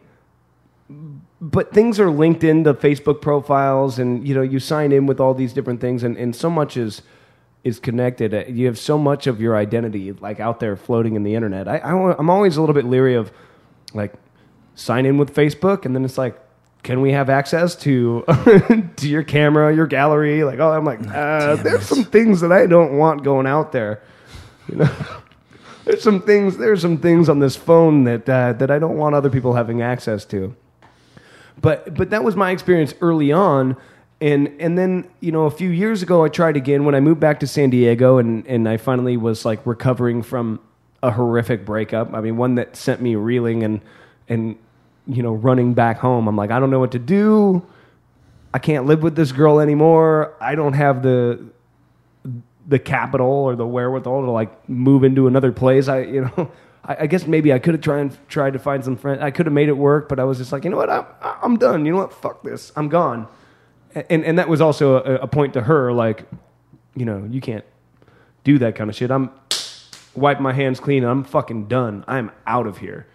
But 1.40 1.72
things 1.72 2.00
are 2.00 2.10
linked 2.10 2.44
in 2.44 2.64
the 2.64 2.74
Facebook 2.74 3.22
profiles, 3.22 4.00
and 4.00 4.28
you 4.28 4.34
know, 4.34 4.42
you 4.42 4.60
sign 4.60 4.92
in 4.92 5.06
with 5.06 5.20
all 5.20 5.36
these 5.36 5.54
different 5.54 5.80
things, 5.80 6.04
and, 6.04 6.18
and 6.18 6.36
so 6.36 6.50
much 6.50 6.76
is 6.78 7.04
is 7.64 7.80
connected. 7.80 8.34
Uh, 8.34 8.46
You 8.48 8.66
have 8.66 8.78
so 8.80 8.98
much 8.98 9.28
of 9.28 9.40
your 9.40 9.56
identity 9.56 10.14
like 10.14 10.40
out 10.40 10.60
there 10.60 10.76
floating 10.76 11.16
in 11.16 11.24
the 11.24 11.36
internet. 11.36 11.68
I, 11.68 11.78
I 11.78 12.16
I'm 12.18 12.30
always 12.30 12.58
a 12.58 12.62
little 12.62 12.74
bit 12.74 12.86
leery 12.86 13.14
of 13.14 13.32
like 13.94 14.14
sign 14.74 15.06
in 15.06 15.18
with 15.20 15.34
Facebook, 15.34 15.86
and 15.86 15.96
then 15.96 16.04
it's 16.06 16.18
like, 16.18 16.40
can 16.88 17.02
we 17.02 17.12
have 17.12 17.30
access 17.30 17.76
to 17.76 18.24
to 18.96 19.10
your 19.10 19.22
camera, 19.22 19.76
your 19.76 19.88
gallery? 19.88 20.46
Like, 20.46 20.60
oh, 20.60 20.72
I'm 20.72 20.86
like, 20.86 21.06
uh, 21.06 21.58
there's 21.58 21.84
some 21.84 22.06
things 22.06 22.40
that 22.40 22.54
I 22.54 22.66
don't 22.66 22.98
want 22.98 23.26
going 23.26 23.46
out 23.46 23.74
there. 23.74 24.02
You 24.70 24.78
know, 24.78 24.90
there's 25.84 26.02
some 26.02 26.22
things. 26.22 26.56
There's 26.56 26.82
some 26.82 26.98
things 26.98 27.28
on 27.28 27.40
this 27.40 27.58
phone 27.58 28.06
that 28.06 28.30
uh, 28.30 28.54
that 28.54 28.72
I 28.72 28.80
don't 28.80 28.96
want 28.96 29.16
other 29.16 29.30
people 29.30 29.54
having 29.54 29.82
access 29.82 30.24
to. 30.28 30.56
But 31.60 31.94
but 31.94 32.10
that 32.12 32.24
was 32.24 32.38
my 32.38 32.52
experience 32.52 32.94
early 33.02 33.34
on. 33.34 33.76
And 34.22 34.56
and 34.58 34.78
then 34.78 35.10
you 35.20 35.34
know 35.34 35.44
a 35.44 35.52
few 35.52 35.70
years 35.70 36.02
ago 36.02 36.24
I 36.24 36.30
tried 36.30 36.56
again 36.56 36.86
when 36.86 36.96
I 36.96 37.02
moved 37.02 37.20
back 37.20 37.42
to 37.42 37.48
San 37.48 37.70
Diego 37.70 38.18
and 38.18 38.48
and 38.48 38.68
I 38.70 38.78
finally 38.78 39.18
was 39.18 39.44
like 39.44 39.60
recovering 39.66 40.24
from 40.24 40.62
a 41.04 41.12
horrific 41.12 41.66
breakup. 41.66 42.14
I 42.14 42.22
mean 42.22 42.38
one 42.38 42.56
that 42.56 42.78
sent 42.78 43.02
me 43.02 43.16
reeling 43.16 43.64
and 43.64 43.82
and 44.30 44.58
you 45.08 45.24
know 45.24 45.34
running 45.34 45.74
back 45.74 45.98
home. 45.98 46.28
I'm 46.28 46.36
like 46.36 46.52
I 46.52 46.60
don't 46.60 46.70
know 46.70 46.80
what 46.80 46.92
to 46.92 47.00
do. 47.00 47.66
I 48.54 48.60
can't 48.60 48.86
live 48.86 49.04
with 49.04 49.16
this 49.16 49.32
girl 49.32 49.60
anymore. 49.60 50.34
I 50.40 50.56
don't 50.56 50.74
have 50.74 51.04
the 51.04 51.44
the 52.68 52.80
capital 52.80 53.28
or 53.28 53.56
the 53.56 53.66
wherewithal 53.66 54.24
to 54.24 54.32
like 54.32 54.70
move 54.70 55.04
into 55.04 55.28
another 55.28 55.52
place. 55.52 55.88
I 55.88 56.02
you 56.02 56.22
know 56.22 56.52
I, 56.86 56.98
I 57.02 57.08
guess 57.08 57.28
maybe 57.28 57.54
I 57.54 57.60
could 57.60 57.74
have 57.74 57.82
tried 57.82 58.30
tried 58.30 58.54
to 58.54 58.60
find 58.60 58.84
some 58.84 58.98
friends. 58.98 59.22
I 59.22 59.32
could 59.32 59.46
have 59.46 59.54
made 59.54 59.70
it 59.70 59.78
work, 59.78 60.10
but 60.10 60.20
I 60.20 60.24
was 60.24 60.38
just 60.38 60.52
like 60.52 60.64
you 60.64 60.70
know 60.70 60.78
what 60.78 60.90
I'm 60.90 61.06
I'm 61.22 61.58
done. 61.58 61.86
You 61.86 61.94
know 61.94 62.00
what? 62.00 62.14
Fuck 62.14 62.44
this. 62.44 62.72
I'm 62.76 62.90
gone. 62.90 63.28
And 64.10 64.24
and 64.26 64.38
that 64.38 64.50
was 64.50 64.62
also 64.62 65.04
a, 65.04 65.16
a 65.16 65.28
point 65.28 65.54
to 65.54 65.62
her 65.62 65.92
like 65.92 66.28
you 66.96 67.06
know 67.06 67.28
you 67.30 67.42
can't 67.42 67.66
do 68.44 68.58
that 68.60 68.76
kind 68.76 68.90
of 68.90 68.96
shit. 68.96 69.12
I'm 69.12 69.32
wipe 70.16 70.40
my 70.40 70.54
hands 70.54 70.80
clean. 70.80 71.04
I'm 71.04 71.24
fucking 71.24 71.68
done. 71.68 72.04
I'm 72.08 72.32
out 72.46 72.68
of 72.68 72.80
here. 72.80 73.08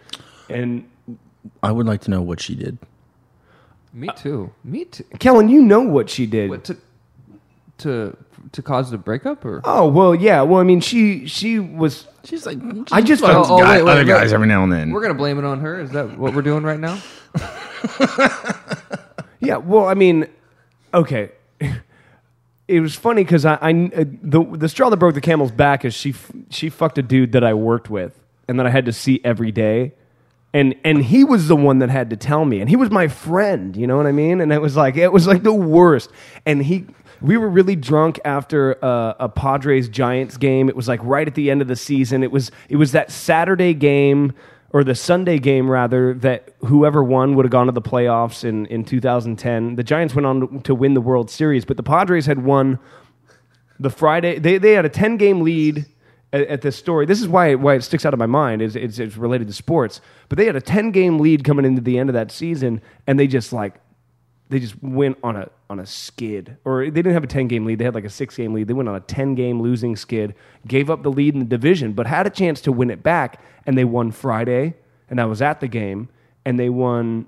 And 0.49 0.89
I 1.61 1.71
would 1.71 1.85
like 1.85 2.01
to 2.01 2.11
know 2.11 2.21
what 2.21 2.39
she 2.41 2.55
did. 2.55 2.77
Me 3.93 4.09
too. 4.17 4.51
Me 4.63 4.85
too. 4.85 5.03
Kellen, 5.19 5.49
you 5.49 5.61
know 5.61 5.81
what 5.81 6.09
she 6.09 6.25
did. 6.25 6.49
What 6.49 6.63
to 6.65 6.77
to 7.79 8.17
to 8.51 8.61
cause 8.61 8.89
the 8.91 8.97
breakup 8.97 9.45
or? 9.45 9.61
Oh 9.63 9.87
well, 9.87 10.15
yeah. 10.15 10.41
Well, 10.41 10.59
I 10.59 10.63
mean, 10.63 10.79
she 10.81 11.27
she 11.27 11.59
was. 11.59 12.07
She's 12.23 12.45
like, 12.45 12.57
I 12.91 13.01
just 13.01 13.21
fucks 13.21 13.27
found- 13.33 13.45
Oh, 13.49 13.57
guy- 13.59 13.77
wait, 13.77 13.83
wait, 13.83 13.91
other 13.91 14.01
wait. 14.01 14.07
guys 14.07 14.31
every 14.33 14.47
now 14.47 14.63
and 14.63 14.71
then. 14.71 14.91
We're 14.91 15.01
gonna 15.01 15.13
blame 15.13 15.37
it 15.37 15.43
on 15.45 15.59
her. 15.59 15.79
Is 15.81 15.91
that 15.91 16.17
what 16.17 16.33
we're 16.33 16.41
doing 16.41 16.63
right 16.63 16.79
now? 16.79 16.99
Yeah. 19.39 19.57
Well, 19.57 19.85
I 19.87 19.93
mean, 19.93 20.27
okay. 20.93 21.31
It 22.65 22.79
was 22.79 22.95
funny 22.95 23.25
because 23.25 23.45
I, 23.45 23.55
I 23.61 23.71
uh, 23.93 24.05
the 24.21 24.41
the 24.41 24.69
straw 24.69 24.89
that 24.89 24.95
broke 24.95 25.15
the 25.15 25.21
camel's 25.21 25.51
back 25.51 25.83
is 25.83 25.93
she 25.93 26.11
f- 26.11 26.31
she 26.49 26.69
fucked 26.69 26.97
a 26.97 27.01
dude 27.01 27.33
that 27.33 27.43
I 27.43 27.53
worked 27.53 27.89
with 27.89 28.17
and 28.47 28.57
that 28.57 28.65
I 28.65 28.69
had 28.69 28.85
to 28.85 28.93
see 28.93 29.19
every 29.25 29.51
day, 29.51 29.91
and 30.53 30.75
and 30.83 31.03
he 31.03 31.23
was 31.23 31.47
the 31.47 31.55
one 31.55 31.79
that 31.79 31.89
had 31.89 32.09
to 32.11 32.15
tell 32.15 32.45
me, 32.45 32.61
and 32.61 32.69
he 32.69 32.75
was 32.75 32.91
my 32.91 33.07
friend. 33.07 33.75
You 33.75 33.87
know 33.87 33.97
what 33.97 34.05
I 34.05 34.11
mean? 34.11 34.39
And 34.39 34.53
it 34.53 34.61
was 34.61 34.75
like 34.75 34.95
it 34.95 35.11
was 35.11 35.27
like 35.27 35.43
the 35.43 35.53
worst. 35.53 36.11
And 36.45 36.63
he 36.63 36.85
we 37.21 37.37
were 37.37 37.49
really 37.49 37.75
drunk 37.75 38.19
after 38.25 38.83
uh, 38.83 39.13
a 39.19 39.29
Padres 39.29 39.89
Giants 39.89 40.37
game. 40.37 40.69
It 40.69 40.75
was 40.75 40.87
like 40.87 40.99
right 41.03 41.27
at 41.27 41.35
the 41.35 41.49
end 41.49 41.61
of 41.61 41.67
the 41.67 41.75
season. 41.75 42.23
It 42.23 42.31
was 42.31 42.51
it 42.69 42.75
was 42.75 42.91
that 42.91 43.11
Saturday 43.11 43.73
game 43.73 44.33
or 44.73 44.83
the 44.83 44.95
Sunday 44.95 45.39
game 45.39 45.69
rather 45.69 46.13
that 46.15 46.49
whoever 46.65 47.03
won 47.03 47.35
would 47.35 47.45
have 47.45 47.51
gone 47.51 47.67
to 47.67 47.71
the 47.71 47.81
playoffs 47.81 48.43
in, 48.43 48.65
in 48.65 48.83
2010. 48.83 49.75
The 49.75 49.83
Giants 49.83 50.15
went 50.15 50.25
on 50.25 50.61
to 50.63 50.75
win 50.75 50.95
the 50.95 51.01
World 51.01 51.29
Series, 51.29 51.63
but 51.63 51.77
the 51.77 51.83
Padres 51.83 52.25
had 52.25 52.43
won 52.43 52.79
the 53.79 53.91
Friday. 53.91 54.39
They, 54.39 54.57
they 54.57 54.73
had 54.73 54.83
a 54.83 54.89
10 54.89 55.17
game 55.17 55.41
lead 55.41 55.85
at, 56.33 56.41
at 56.47 56.61
this 56.61 56.75
story. 56.75 57.05
This 57.05 57.21
is 57.21 57.27
why, 57.27 57.55
why 57.55 57.75
it 57.75 57.83
sticks 57.83 58.05
out 58.05 58.13
of 58.13 58.19
my 58.19 58.25
mind 58.25 58.61
is 58.61 58.75
it's, 58.75 58.99
it's 58.99 59.15
related 59.15 59.47
to 59.47 59.53
sports. 59.53 60.01
But 60.27 60.37
they 60.37 60.45
had 60.45 60.57
a 60.57 60.61
10 60.61 60.91
game 60.91 61.19
lead 61.19 61.45
coming 61.45 61.63
into 61.63 61.81
the 61.81 61.97
end 61.97 62.09
of 62.09 62.13
that 62.15 62.31
season, 62.31 62.81
and 63.07 63.17
they 63.17 63.27
just 63.27 63.53
like 63.53 63.75
they 64.49 64.59
just 64.59 64.81
went 64.83 65.17
on 65.23 65.35
a 65.35 65.49
on 65.69 65.79
a 65.79 65.85
skid 65.85 66.57
or 66.63 66.83
they 66.83 66.91
didn't 66.91 67.13
have 67.13 67.23
a 67.23 67.27
10 67.27 67.47
game 67.47 67.65
lead 67.65 67.79
they 67.79 67.85
had 67.85 67.95
like 67.95 68.05
a 68.05 68.09
6 68.09 68.35
game 68.35 68.53
lead 68.53 68.67
they 68.67 68.73
went 68.73 68.87
on 68.87 68.95
a 68.95 68.99
10 68.99 69.33
game 69.33 69.59
losing 69.59 69.95
skid 69.95 70.35
gave 70.67 70.91
up 70.91 71.01
the 71.01 71.09
lead 71.09 71.33
in 71.33 71.39
the 71.39 71.45
division 71.45 71.93
but 71.93 72.05
had 72.05 72.27
a 72.27 72.29
chance 72.29 72.61
to 72.61 72.71
win 72.71 72.91
it 72.91 73.01
back 73.01 73.41
and 73.65 73.75
they 73.75 73.83
won 73.83 74.11
friday 74.11 74.75
and 75.09 75.19
i 75.19 75.25
was 75.25 75.41
at 75.41 75.59
the 75.59 75.67
game 75.67 76.07
and 76.45 76.59
they 76.59 76.69
won 76.69 77.25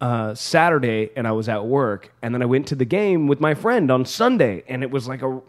uh, 0.00 0.32
saturday 0.34 1.10
and 1.16 1.28
i 1.28 1.32
was 1.32 1.50
at 1.50 1.66
work 1.66 2.14
and 2.22 2.32
then 2.32 2.40
i 2.40 2.46
went 2.46 2.66
to 2.66 2.74
the 2.74 2.86
game 2.86 3.26
with 3.26 3.40
my 3.40 3.52
friend 3.52 3.90
on 3.90 4.06
sunday 4.06 4.64
and 4.68 4.82
it 4.82 4.90
was 4.90 5.06
like 5.06 5.20
a 5.20 5.42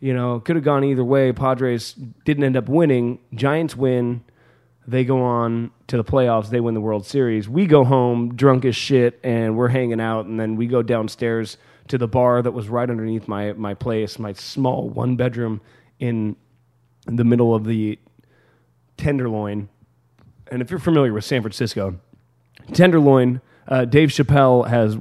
You 0.00 0.14
know, 0.14 0.40
could 0.40 0.56
have 0.56 0.64
gone 0.64 0.84
either 0.84 1.04
way. 1.04 1.32
Padres 1.32 1.92
didn't 2.24 2.44
end 2.44 2.56
up 2.56 2.68
winning. 2.68 3.18
Giants 3.34 3.74
win. 3.76 4.22
They 4.86 5.04
go 5.04 5.22
on 5.22 5.70
to 5.88 5.96
the 5.96 6.04
playoffs. 6.04 6.50
They 6.50 6.60
win 6.60 6.74
the 6.74 6.80
World 6.80 7.04
Series. 7.04 7.48
We 7.48 7.66
go 7.66 7.84
home 7.84 8.36
drunk 8.36 8.64
as 8.64 8.76
shit, 8.76 9.20
and 9.22 9.56
we're 9.56 9.68
hanging 9.68 10.00
out. 10.00 10.26
And 10.26 10.38
then 10.38 10.56
we 10.56 10.66
go 10.66 10.82
downstairs 10.82 11.58
to 11.88 11.98
the 11.98 12.08
bar 12.08 12.42
that 12.42 12.52
was 12.52 12.68
right 12.68 12.88
underneath 12.88 13.28
my 13.28 13.52
my 13.54 13.74
place, 13.74 14.18
my 14.18 14.32
small 14.32 14.88
one 14.88 15.16
bedroom 15.16 15.60
in 15.98 16.36
the 17.06 17.24
middle 17.24 17.54
of 17.54 17.64
the 17.64 17.98
Tenderloin. 18.96 19.68
And 20.50 20.62
if 20.62 20.70
you're 20.70 20.80
familiar 20.80 21.12
with 21.12 21.24
San 21.24 21.42
Francisco, 21.42 21.98
Tenderloin, 22.72 23.40
uh, 23.66 23.84
Dave 23.84 24.10
Chappelle 24.10 24.66
has 24.68 24.96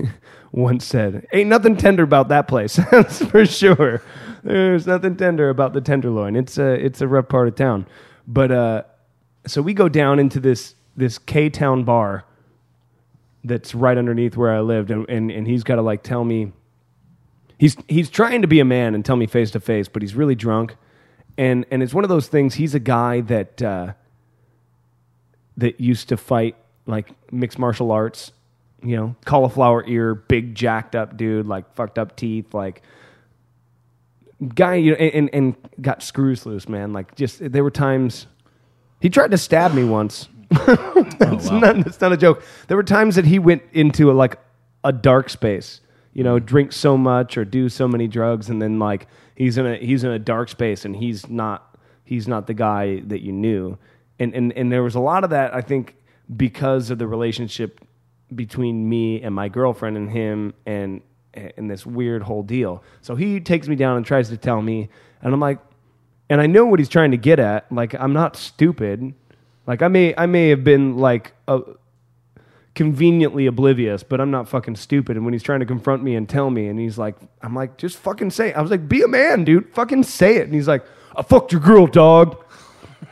once 0.52 0.84
said, 0.84 1.26
"Ain't 1.32 1.48
nothing 1.48 1.76
tender 1.76 2.02
about 2.02 2.28
that 2.28 2.48
place." 2.48 2.78
That's 2.90 3.24
for 3.24 3.46
sure. 3.46 4.02
There's 4.42 4.86
nothing 4.86 5.16
tender 5.16 5.50
about 5.50 5.72
the 5.72 5.80
Tenderloin. 5.80 6.36
It's 6.36 6.58
a 6.58 6.72
it's 6.72 7.00
a 7.00 7.08
rough 7.08 7.28
part 7.28 7.48
of 7.48 7.54
town. 7.54 7.86
But 8.26 8.50
uh, 8.50 8.82
so 9.46 9.62
we 9.62 9.74
go 9.74 9.88
down 9.88 10.18
into 10.18 10.40
this 10.40 10.74
this 10.96 11.18
K 11.18 11.48
Town 11.48 11.84
bar 11.84 12.24
that's 13.44 13.74
right 13.74 13.96
underneath 13.96 14.36
where 14.36 14.52
I 14.52 14.60
lived, 14.60 14.90
and 14.90 15.08
and, 15.08 15.30
and 15.30 15.46
he's 15.46 15.62
got 15.62 15.76
to 15.76 15.82
like 15.82 16.02
tell 16.02 16.24
me. 16.24 16.52
He's 17.58 17.76
he's 17.86 18.10
trying 18.10 18.42
to 18.42 18.48
be 18.48 18.58
a 18.58 18.64
man 18.64 18.94
and 18.94 19.04
tell 19.04 19.16
me 19.16 19.26
face 19.26 19.52
to 19.52 19.60
face, 19.60 19.86
but 19.86 20.02
he's 20.02 20.16
really 20.16 20.34
drunk, 20.34 20.76
and 21.38 21.64
and 21.70 21.82
it's 21.82 21.94
one 21.94 22.02
of 22.02 22.10
those 22.10 22.26
things. 22.26 22.54
He's 22.54 22.74
a 22.74 22.80
guy 22.80 23.20
that. 23.22 23.62
Uh, 23.62 23.92
that 25.56 25.80
used 25.80 26.08
to 26.08 26.16
fight 26.16 26.56
like 26.86 27.10
mixed 27.30 27.58
martial 27.58 27.92
arts, 27.92 28.32
you 28.82 28.96
know, 28.96 29.14
cauliflower 29.24 29.84
ear, 29.86 30.14
big 30.14 30.54
jacked 30.54 30.96
up 30.96 31.16
dude, 31.16 31.46
like 31.46 31.72
fucked 31.74 31.98
up 31.98 32.16
teeth, 32.16 32.54
like 32.54 32.82
guy, 34.48 34.74
you 34.74 34.92
know, 34.92 34.96
and, 34.96 35.14
and, 35.14 35.30
and 35.32 35.56
got 35.80 36.02
screws 36.02 36.46
loose, 36.46 36.68
man. 36.68 36.92
Like 36.92 37.14
just 37.14 37.52
there 37.52 37.62
were 37.62 37.70
times 37.70 38.26
he 39.00 39.10
tried 39.10 39.30
to 39.32 39.38
stab 39.38 39.74
me 39.74 39.84
once. 39.84 40.28
it's, 40.50 41.50
oh, 41.50 41.58
not, 41.58 41.78
it's 41.78 42.00
not 42.00 42.12
a 42.12 42.16
joke. 42.16 42.42
There 42.68 42.76
were 42.76 42.82
times 42.82 43.16
that 43.16 43.24
he 43.24 43.38
went 43.38 43.62
into 43.72 44.10
a, 44.10 44.12
like 44.12 44.38
a 44.84 44.92
dark 44.92 45.30
space, 45.30 45.80
you 46.12 46.22
know, 46.22 46.38
drink 46.38 46.72
so 46.72 46.96
much 46.96 47.38
or 47.38 47.44
do 47.44 47.68
so 47.68 47.88
many 47.88 48.06
drugs, 48.06 48.50
and 48.50 48.60
then 48.60 48.78
like 48.78 49.08
he's 49.34 49.58
in 49.58 49.66
a 49.66 49.76
he's 49.76 50.04
in 50.04 50.10
a 50.10 50.18
dark 50.18 50.48
space, 50.48 50.84
and 50.84 50.94
he's 50.94 51.28
not 51.28 51.78
he's 52.04 52.28
not 52.28 52.46
the 52.46 52.54
guy 52.54 53.00
that 53.06 53.22
you 53.22 53.32
knew, 53.32 53.78
and 54.18 54.34
and 54.34 54.52
and 54.52 54.70
there 54.70 54.82
was 54.82 54.94
a 54.94 55.00
lot 55.00 55.24
of 55.24 55.30
that 55.30 55.54
I 55.54 55.62
think 55.62 55.96
because 56.36 56.90
of 56.90 56.98
the 56.98 57.06
relationship 57.06 57.80
between 58.34 58.88
me 58.88 59.22
and 59.22 59.34
my 59.34 59.48
girlfriend 59.48 59.96
and 59.96 60.10
him 60.10 60.54
and 60.64 61.02
and 61.34 61.70
this 61.70 61.86
weird 61.86 62.22
whole 62.22 62.42
deal. 62.42 62.82
So 63.00 63.16
he 63.16 63.40
takes 63.40 63.68
me 63.68 63.76
down 63.76 63.96
and 63.96 64.06
tries 64.06 64.28
to 64.28 64.36
tell 64.36 64.62
me, 64.62 64.88
and 65.22 65.32
I'm 65.32 65.40
like, 65.40 65.58
and 66.28 66.40
I 66.40 66.46
know 66.46 66.64
what 66.64 66.78
he's 66.78 66.88
trying 66.88 67.10
to 67.10 67.16
get 67.16 67.38
at. 67.38 67.70
Like 67.72 67.94
I'm 67.94 68.12
not 68.12 68.36
stupid. 68.36 69.14
Like 69.66 69.82
I 69.82 69.88
may 69.88 70.14
I 70.16 70.26
may 70.26 70.48
have 70.48 70.64
been 70.64 70.96
like 70.96 71.34
a, 71.48 71.60
conveniently 72.74 73.46
oblivious, 73.46 74.02
but 74.02 74.20
I'm 74.20 74.30
not 74.30 74.48
fucking 74.48 74.76
stupid. 74.76 75.16
And 75.16 75.24
when 75.24 75.34
he's 75.34 75.42
trying 75.42 75.60
to 75.60 75.66
confront 75.66 76.02
me 76.02 76.14
and 76.14 76.28
tell 76.28 76.50
me, 76.50 76.68
and 76.68 76.78
he's 76.78 76.98
like, 76.98 77.16
I'm 77.42 77.54
like, 77.54 77.76
just 77.76 77.98
fucking 77.98 78.30
say 78.30 78.50
it. 78.50 78.56
I 78.56 78.62
was 78.62 78.70
like, 78.70 78.88
be 78.88 79.02
a 79.02 79.08
man, 79.08 79.44
dude. 79.44 79.72
Fucking 79.74 80.04
say 80.04 80.36
it. 80.36 80.44
And 80.44 80.54
he's 80.54 80.68
like, 80.68 80.84
I 81.14 81.22
fucked 81.22 81.52
your 81.52 81.60
girl, 81.60 81.86
dog. 81.86 82.42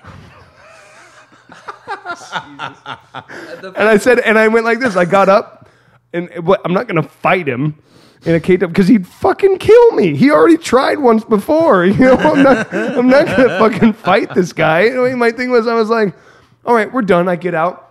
and 2.33 3.77
I 3.77 3.99
said, 3.99 4.21
and 4.21 4.39
I 4.39 4.49
went 4.49 4.65
like 4.65 4.81
this. 4.81 4.97
I 4.97 5.05
got 5.05 5.29
up, 5.29 5.69
and 6.13 6.31
I'm 6.65 6.73
not 6.73 6.89
gonna 6.89 7.03
fight 7.03 7.47
him 7.47 7.81
in 8.25 8.35
a 8.35 8.41
K 8.41 8.57
because 8.57 8.89
he'd 8.89 9.07
fucking 9.07 9.59
kill 9.59 9.93
me. 9.93 10.17
He 10.17 10.31
already 10.31 10.59
tried 10.59 10.99
once 10.99 11.25
before. 11.25 11.85
You 11.91 12.07
know, 12.07 12.15
I'm 12.17 12.43
not, 12.43 12.73
I'm 12.73 13.09
not 13.09 13.27
gonna 13.27 13.59
fucking 13.59 13.95
fight 13.95 14.35
this 14.35 14.53
guy. 14.53 14.85
You 14.85 14.95
know, 14.95 15.17
my 15.17 15.31
thing 15.33 15.51
was, 15.51 15.67
I 15.67 15.75
was 15.75 15.89
like, 15.89 16.15
all 16.65 16.75
right, 16.75 16.91
we're 16.93 17.03
done. 17.03 17.29
I 17.29 17.37
get 17.37 17.55
out. 17.55 17.87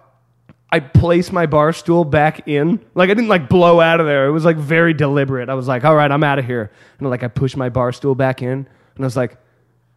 I 0.72 0.80
place 0.80 1.32
my 1.32 1.48
bar 1.48 1.74
stool 1.74 2.06
back 2.06 2.48
in. 2.48 2.84
Like 2.94 3.10
I 3.10 3.14
didn't 3.14 3.30
like 3.30 3.50
blow 3.50 3.80
out 3.80 4.00
of 4.00 4.06
there. 4.06 4.28
It 4.28 4.32
was 4.32 4.46
like 4.46 4.58
very 4.58 4.94
deliberate. 4.94 5.50
I 5.50 5.56
was 5.56 5.68
like, 5.68 5.84
all 5.84 5.96
right, 5.96 6.12
I'm 6.12 6.24
out 6.24 6.38
of 6.40 6.46
here. 6.46 6.72
And 7.00 7.10
like 7.10 7.24
I 7.24 7.28
pushed 7.28 7.58
my 7.58 7.70
bar 7.70 7.92
stool 7.92 8.14
back 8.14 8.42
in, 8.42 8.50
and 8.50 8.68
I 9.00 9.04
was 9.04 9.18
like, 9.18 9.38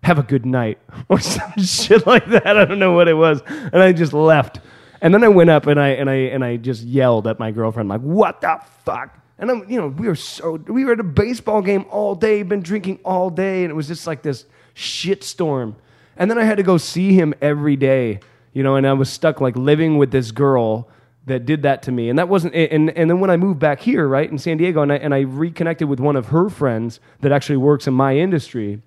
have 0.03 0.19
a 0.19 0.23
good 0.23 0.47
night 0.47 0.79
or 1.09 1.21
some 1.21 1.53
shit 1.63 2.07
like 2.07 2.27
that. 2.27 2.47
I 2.47 2.65
don't 2.65 2.79
know 2.79 2.93
what 2.93 3.09
it 3.09 3.15
was, 3.15 3.43
and 3.47 3.77
I 3.77 3.93
just 3.93 4.13
left. 4.13 4.61
And 5.03 5.13
then 5.13 5.25
I 5.25 5.29
went 5.29 5.51
up 5.51 5.67
and 5.67 5.81
I 5.81 5.89
and 5.89 6.09
I 6.09 6.15
and 6.15 6.45
I 6.45 6.57
just 6.57 6.85
yelled 6.85 7.27
at 7.27 7.39
my 7.39 7.51
girlfriend 7.51 7.89
like, 7.89 8.01
"What 8.01 8.41
the 8.41 8.61
fuck?" 8.85 9.19
And 9.39 9.51
I'm, 9.51 9.69
you 9.69 9.81
know, 9.81 9.89
we 9.89 10.07
were 10.07 10.15
so 10.15 10.53
we 10.53 10.85
were 10.85 10.93
at 10.93 11.01
a 11.01 11.05
baseball 11.05 11.63
game 11.63 11.85
all 11.91 12.15
day, 12.15 12.43
been 12.43 12.63
drinking 12.63 13.01
all 13.05 13.31
day, 13.31 13.65
and 13.65 13.71
it 13.71 13.75
was 13.75 13.89
just 13.89 14.07
like 14.07 14.23
this 14.23 14.45
shit 14.75 15.25
storm. 15.25 15.77
And 16.17 16.31
then 16.31 16.39
I 16.39 16.45
had 16.45 16.59
to 16.59 16.63
go 16.63 16.77
see 16.77 17.15
him 17.15 17.35
every 17.41 17.77
day, 17.77 18.21
you 18.53 18.63
know, 18.63 18.77
and 18.77 18.87
I 18.87 18.93
was 18.93 19.11
stuck 19.11 19.41
like 19.41 19.57
living 19.57 19.99
with 19.99 20.11
this 20.11 20.31
girl 20.31 20.89
that 21.27 21.47
did 21.47 21.63
that 21.63 21.83
to 21.85 21.93
me. 21.93 22.09
And 22.09 22.19
that 22.19 22.29
wasn't 22.29 22.55
and 22.55 22.91
and 22.91 23.11
then 23.11 23.21
when 23.21 23.31
I 23.31 23.37
moved 23.37 23.59
back 23.59 23.81
here, 23.81 24.07
right, 24.07 24.31
in 24.31 24.39
San 24.39 24.59
Diego, 24.59 24.83
and 24.83 24.93
I 24.93 24.97
and 24.97 25.15
I 25.15 25.21
reconnected 25.21 25.89
with 25.89 26.01
one 26.01 26.17
of 26.17 26.27
her 26.27 26.49
friends 26.49 27.01
that 27.21 27.33
actually 27.33 27.57
works 27.57 27.87
in 27.87 27.95
my 27.95 28.17
industry, 28.17 28.83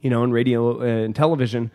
you 0.00 0.10
know, 0.10 0.22
in 0.24 0.32
radio 0.32 0.80
uh, 0.80 0.84
and 0.84 1.14
television. 1.14 1.70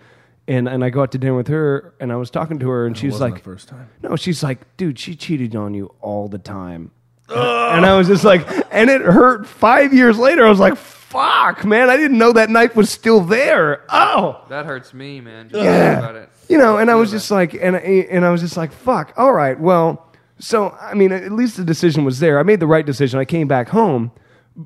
And, 0.49 0.69
and 0.69 0.81
I 0.81 0.89
go 0.91 1.01
out 1.01 1.11
to 1.11 1.17
dinner 1.17 1.35
with 1.35 1.49
her, 1.49 1.93
and 1.99 2.09
I 2.09 2.15
was 2.15 2.29
talking 2.29 2.57
to 2.59 2.69
her, 2.69 2.85
and 2.85 2.97
she 2.97 3.07
was 3.07 3.19
like, 3.19 3.43
first 3.43 3.67
time. 3.67 3.89
no, 4.01 4.15
she's 4.15 4.41
like, 4.41 4.77
dude, 4.77 4.97
she 4.97 5.13
cheated 5.13 5.57
on 5.57 5.73
you 5.73 5.93
all 5.99 6.29
the 6.29 6.37
time. 6.37 6.91
And 7.29 7.85
I 7.85 7.97
was 7.97 8.07
just 8.07 8.23
like, 8.23 8.47
and 8.71 8.89
it 8.89 9.01
hurt 9.01 9.47
five 9.47 9.93
years 9.93 10.17
later. 10.17 10.45
I 10.45 10.49
was 10.49 10.59
like, 10.59 10.77
fuck, 10.77 11.65
man, 11.65 11.89
I 11.89 11.97
didn't 11.97 12.17
know 12.17 12.33
that 12.33 12.49
knife 12.49 12.75
was 12.75 12.89
still 12.89 13.21
there. 13.21 13.83
Oh, 13.89 14.43
That 14.49 14.65
hurts 14.65 14.93
me, 14.93 15.21
man. 15.21 15.49
Just 15.49 15.63
yeah. 15.63 15.99
about 15.99 16.15
it. 16.15 16.29
You 16.49 16.57
know, 16.57 16.77
and 16.77 16.89
I 16.89 16.95
was 16.95 17.11
just 17.11 17.29
like, 17.31 17.53
and, 17.53 17.75
I- 17.75 17.79
and 18.09 18.25
I 18.25 18.29
was 18.29 18.41
just 18.41 18.55
like, 18.57 18.71
fuck, 18.71 19.13
all 19.17 19.33
right, 19.33 19.59
well, 19.59 20.03
so, 20.39 20.69
I 20.79 20.93
mean, 20.93 21.11
at 21.11 21.31
least 21.31 21.57
the 21.57 21.63
decision 21.65 22.05
was 22.05 22.19
there. 22.19 22.39
I 22.39 22.43
made 22.43 22.59
the 22.59 22.67
right 22.67 22.85
decision. 22.85 23.19
I 23.19 23.25
came 23.25 23.47
back 23.47 23.69
home. 23.69 24.11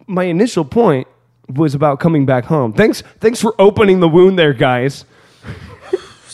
My 0.07 0.23
initial 0.25 0.65
point 0.65 1.07
was 1.47 1.73
about 1.75 1.99
coming 1.99 2.25
back 2.25 2.43
home. 2.45 2.73
Thanks, 2.73 3.01
thanks 3.19 3.41
for 3.41 3.55
opening 3.59 3.99
the 3.99 4.07
wound 4.09 4.37
there, 4.37 4.53
guys. 4.53 5.05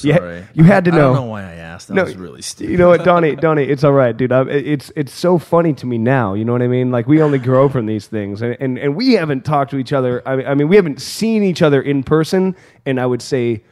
You 0.02 0.14
ha- 0.14 0.20
Sorry. 0.20 0.46
you 0.54 0.64
had 0.64 0.86
to 0.86 0.92
I 0.92 0.96
know. 0.96 1.02
don't 1.14 1.16
know 1.16 1.32
why 1.32 1.42
I 1.44 1.56
asked. 1.78 1.88
That 1.94 2.06
was 2.06 2.16
really 2.16 2.42
stupid. 2.42 2.72
You 2.72 2.78
know 2.78 2.90
what, 2.90 3.04
Donnie? 3.04 3.36
Donnie, 3.48 3.64
it's 3.64 3.84
all 3.84 3.94
right, 3.94 4.16
dude. 4.16 4.32
I, 4.32 4.44
it's 4.50 4.92
it's 4.96 5.14
so 5.14 5.38
funny 5.38 5.74
to 5.74 5.86
me 5.86 5.98
now. 5.98 6.34
You 6.34 6.44
know 6.46 6.52
what 6.52 6.62
I 6.62 6.68
mean? 6.68 6.92
Like 6.92 7.08
we 7.08 7.22
only 7.22 7.40
grow 7.40 7.70
from 7.70 7.86
these 7.86 8.08
things, 8.08 8.42
and 8.42 8.58
and, 8.60 8.78
and 8.78 8.96
we 8.96 9.14
haven't 9.14 9.46
talked 9.46 9.72
to 9.72 9.78
each 9.78 9.94
other. 9.94 10.22
I 10.28 10.36
mean, 10.36 10.48
I 10.48 10.56
mean, 10.56 10.68
we 10.68 10.76
haven't 10.76 11.02
seen 11.02 11.44
each 11.44 11.62
other 11.62 11.82
in 11.82 12.04
person, 12.04 12.56
and 12.86 13.00
I 13.00 13.06
would 13.06 13.22
say 13.22 13.64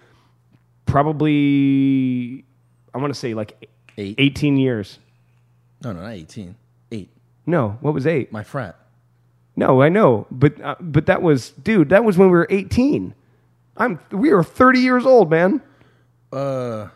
probably 0.85 2.45
I 2.93 2.97
want 2.97 3.13
to 3.13 3.19
say 3.19 3.33
like 3.33 3.69
Eight. 3.97 4.15
eighteen 4.17 4.57
years. 4.57 4.99
No, 5.83 5.91
no, 5.93 6.01
not 6.01 6.13
18. 6.13 6.55
Eight. 6.91 7.09
No, 7.45 7.77
what 7.81 7.93
was 7.93 8.07
eight? 8.07 8.31
My 8.31 8.43
frat. 8.43 8.75
No, 9.55 9.81
I 9.81 9.89
know, 9.89 10.27
but 10.31 10.59
uh, 10.61 10.75
but 10.81 11.05
that 11.05 11.21
was, 11.21 11.51
dude. 11.51 11.89
That 11.89 12.03
was 12.03 12.17
when 12.17 12.29
we 12.29 12.37
were 12.37 12.47
eighteen. 12.49 13.13
I'm 13.77 13.99
we 14.11 14.33
were 14.33 14.43
thirty 14.43 14.79
years 14.79 15.05
old, 15.05 15.29
man. 15.29 15.61
Uh, 16.31 16.35
no, 16.37 16.89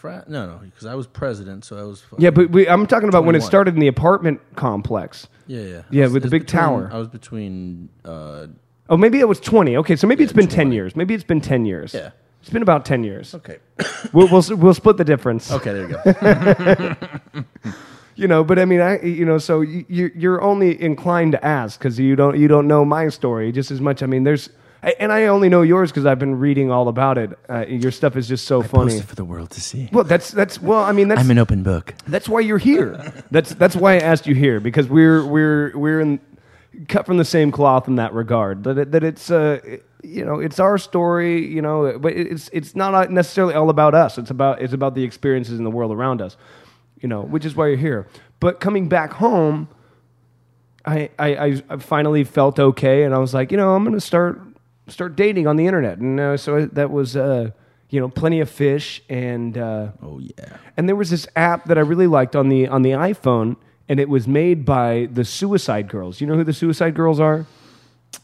frat. 0.00 0.28
No, 0.28 0.46
no, 0.46 0.56
because 0.58 0.86
I 0.86 0.94
was 0.94 1.06
president, 1.06 1.64
so 1.64 1.78
I 1.78 1.82
was. 1.82 2.02
Yeah, 2.18 2.30
but 2.30 2.50
we, 2.50 2.68
I'm 2.68 2.86
talking 2.86 3.08
about 3.08 3.24
when 3.24 3.34
it 3.34 3.40
21. 3.44 3.46
started 3.50 3.74
in 3.74 3.80
the 3.80 3.86
apartment 3.88 4.40
complex. 4.56 5.28
yeah, 5.46 5.60
yeah, 5.60 5.82
Yeah, 5.90 6.06
with 6.08 6.22
the 6.22 6.28
big 6.28 6.42
between- 6.46 6.60
tower. 6.62 6.90
I 6.92 6.98
was 6.98 7.08
between. 7.08 7.88
Uh, 8.04 8.46
Oh, 8.88 8.96
maybe 8.96 9.20
it 9.20 9.28
was 9.28 9.38
20. 9.38 9.76
Okay, 9.76 9.94
so 9.94 10.08
maybe 10.08 10.24
it's 10.24 10.32
been 10.32 10.48
10 10.48 10.72
years. 10.72 10.96
Maybe 10.96 11.14
it's 11.14 11.22
been 11.22 11.40
10 11.40 11.64
years. 11.64 11.94
Yeah. 11.94 12.10
It's 12.40 12.50
been 12.50 12.62
about 12.62 12.84
10 12.84 13.04
years. 13.04 13.36
okay, 13.36 13.58
We'll, 14.12 14.26
we'll, 14.26 14.42
we'll 14.56 14.74
split 14.74 14.96
the 14.96 15.04
difference. 15.04 15.52
okay, 15.52 15.72
there 15.72 15.88
you 15.88 16.96
go. 17.34 17.44
You 18.16 18.26
know, 18.28 18.44
but 18.44 18.58
I 18.58 18.64
mean, 18.66 18.80
I, 18.80 19.00
you 19.00 19.24
know, 19.24 19.38
so 19.38 19.60
you, 19.62 19.86
you're, 19.88 20.10
you're 20.14 20.42
only 20.42 20.78
inclined 20.82 21.32
to 21.32 21.42
ask 21.44 21.78
because 21.78 21.98
you 21.98 22.16
don't, 22.16 22.36
you 22.38 22.48
don't 22.48 22.66
know 22.68 22.84
my 22.84 23.08
story 23.08 23.50
just 23.52 23.70
as 23.70 23.80
much. 23.80 24.02
I 24.02 24.06
mean, 24.06 24.24
there's, 24.24 24.50
and 24.82 25.12
I 25.12 25.24
only 25.26 25.48
know 25.48 25.62
yours 25.62 25.90
because 25.90 26.06
I've 26.06 26.18
been 26.18 26.38
reading 26.38 26.70
all 26.70 26.88
about 26.88 27.18
it. 27.18 27.38
Uh, 27.48 27.66
your 27.68 27.90
stuff 27.90 28.16
is 28.16 28.26
just 28.26 28.46
so 28.46 28.62
funny. 28.62 28.90
Posted 28.92 29.08
for 29.08 29.14
the 29.14 29.24
world 29.24 29.50
to 29.50 29.60
see. 29.60 29.88
Well, 29.92 30.04
that's, 30.04 30.30
that's, 30.30 30.60
well, 30.60 30.80
I 30.82 30.92
mean, 30.92 31.08
that's, 31.08 31.20
I'm 31.20 31.30
an 31.30 31.38
open 31.38 31.62
book. 31.62 31.94
That's 32.06 32.28
why 32.28 32.40
you're 32.40 32.58
here. 32.58 33.12
That's 33.30 33.54
that's 33.54 33.76
why 33.76 33.94
I 33.94 33.98
asked 33.98 34.26
you 34.26 34.34
here 34.34 34.58
because 34.60 34.88
we're 34.88 35.24
we're 35.24 35.76
we're 35.76 36.00
in 36.00 36.20
cut 36.88 37.04
from 37.04 37.18
the 37.18 37.24
same 37.24 37.50
cloth 37.52 37.88
in 37.88 37.96
that 37.96 38.14
regard. 38.14 38.64
That 38.64 38.78
it, 38.78 38.92
that 38.92 39.04
it's 39.04 39.30
uh 39.30 39.60
you 40.02 40.24
know 40.24 40.40
it's 40.40 40.58
our 40.58 40.78
story. 40.78 41.46
You 41.46 41.60
know, 41.62 41.98
but 41.98 42.12
it's 42.14 42.48
it's 42.52 42.74
not 42.74 43.10
necessarily 43.10 43.54
all 43.54 43.68
about 43.70 43.94
us. 43.94 44.16
It's 44.18 44.30
about 44.30 44.62
it's 44.62 44.72
about 44.72 44.94
the 44.94 45.04
experiences 45.04 45.58
in 45.58 45.64
the 45.64 45.70
world 45.70 45.92
around 45.92 46.22
us. 46.22 46.36
You 47.00 47.08
know, 47.08 47.22
which 47.22 47.44
is 47.44 47.54
why 47.54 47.68
you're 47.68 47.76
here. 47.76 48.06
But 48.40 48.60
coming 48.60 48.88
back 48.88 49.12
home, 49.12 49.68
I 50.84 51.10
I, 51.18 51.34
I- 51.36 51.62
I 51.68 51.76
finally 51.78 52.24
felt 52.24 52.58
okay, 52.58 53.02
and 53.04 53.14
I 53.14 53.18
was 53.18 53.34
like, 53.34 53.50
you 53.50 53.56
know, 53.58 53.74
I'm 53.74 53.84
going 53.84 53.94
to 53.94 54.00
start 54.00 54.40
start 54.90 55.16
dating 55.16 55.46
on 55.46 55.56
the 55.56 55.66
internet, 55.66 55.98
and 55.98 56.18
uh, 56.20 56.36
so 56.36 56.66
that 56.66 56.90
was 56.90 57.16
uh 57.16 57.50
you 57.88 58.00
know 58.00 58.08
plenty 58.08 58.40
of 58.40 58.48
fish 58.50 59.02
and. 59.08 59.56
Uh, 59.58 59.88
Oh 60.02 60.18
yeah. 60.20 60.56
and 60.76 60.88
there 60.88 60.96
was 60.96 61.10
this 61.10 61.26
app 61.36 61.64
that 61.66 61.78
I 61.78 61.80
really 61.82 62.06
liked 62.06 62.36
on 62.36 62.48
the 62.48 62.68
on 62.68 62.82
the 62.82 62.90
iPhone, 62.90 63.56
and 63.88 63.98
it 64.00 64.08
was 64.08 64.28
made 64.28 64.64
by 64.64 65.08
the 65.12 65.24
Suicide 65.24 65.88
Girls. 65.88 66.20
You 66.20 66.26
know 66.26 66.34
who 66.36 66.44
the 66.44 66.52
Suicide 66.52 66.94
Girls 66.94 67.18
are? 67.20 67.46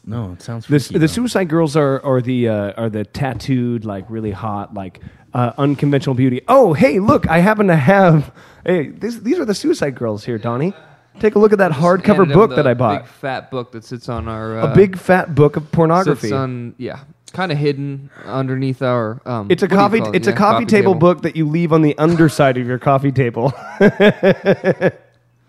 No, 0.05 0.33
it 0.33 0.41
sounds 0.41 0.67
The, 0.67 0.79
freaky, 0.79 0.93
the 0.93 0.99
though. 0.99 1.07
Suicide 1.07 1.49
Girls 1.49 1.75
are 1.75 2.03
are 2.05 2.21
the 2.21 2.47
uh, 2.49 2.71
are 2.81 2.89
the 2.89 3.03
tattooed 3.05 3.83
like 3.85 4.05
really 4.09 4.31
hot 4.31 4.73
like 4.73 5.01
uh, 5.33 5.51
unconventional 5.57 6.15
beauty. 6.15 6.41
Oh, 6.47 6.73
hey, 6.73 6.99
look! 6.99 7.27
I 7.29 7.39
happen 7.39 7.67
to 7.67 7.75
have. 7.75 8.33
Hey, 8.65 8.87
this, 8.89 9.17
these 9.19 9.37
are 9.39 9.45
the 9.45 9.53
Suicide 9.55 9.95
Girls 9.95 10.23
here, 10.25 10.37
Donnie. 10.37 10.73
Take 11.19 11.35
a 11.35 11.39
look 11.39 11.51
at 11.51 11.57
that 11.59 11.71
hardcover 11.71 12.31
book 12.31 12.49
the 12.51 12.55
that 12.57 12.67
I 12.67 12.73
bought. 12.73 13.03
Big 13.03 13.11
fat 13.11 13.51
book 13.51 13.71
that 13.71 13.83
sits 13.83 14.09
on 14.09 14.27
our 14.27 14.59
uh, 14.59 14.71
a 14.71 14.75
big 14.75 14.97
fat 14.97 15.33
book 15.35 15.55
of 15.57 15.71
pornography. 15.71 16.21
sits 16.27 16.33
on 16.33 16.75
yeah, 16.77 16.99
kind 17.33 17.51
of 17.51 17.57
hidden 17.57 18.09
underneath 18.25 18.81
our. 18.81 19.21
Um, 19.25 19.47
It's 19.49 19.63
a 19.63 19.65
what 19.65 19.69
do 19.69 19.75
you 19.75 19.79
coffee. 19.81 19.99
call 19.99 20.09
it? 20.09 20.15
It's 20.15 20.27
a 20.27 20.31
Yeah, 20.31 20.37
coffee, 20.37 20.65
table, 20.65 20.93
table. 20.93 20.99
book 20.99 21.21
that 21.23 21.35
you 21.35 21.47
leave 21.47 21.73
on 21.73 21.81
the 21.81 21.97
underside 21.97 22.57
of 22.57 22.67
your 22.67 22.79
coffee 22.79 23.11
table. 23.11 23.53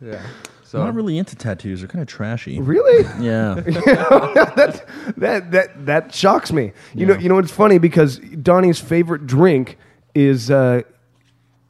Yeah. 0.00 0.20
I'm 0.20 0.64
So 0.64 0.84
not 0.84 0.94
really 0.94 1.18
into 1.18 1.34
tattoos. 1.34 1.80
They're 1.80 1.88
kind 1.88 2.02
of 2.02 2.08
trashy. 2.08 2.60
really? 2.60 3.04
Yeah. 3.20 3.54
that 3.64 4.84
that 5.16 5.50
that 5.50 5.86
that 5.86 6.14
shocks 6.14 6.52
me. 6.52 6.72
You 6.94 7.06
know, 7.06 7.14
you 7.14 7.28
know 7.28 7.34
what's 7.34 7.50
funny 7.50 7.78
because 7.78 8.18
Donnie's 8.18 8.78
favorite 8.78 9.26
drink 9.26 9.76
is 10.14 10.50
uh, 10.52 10.82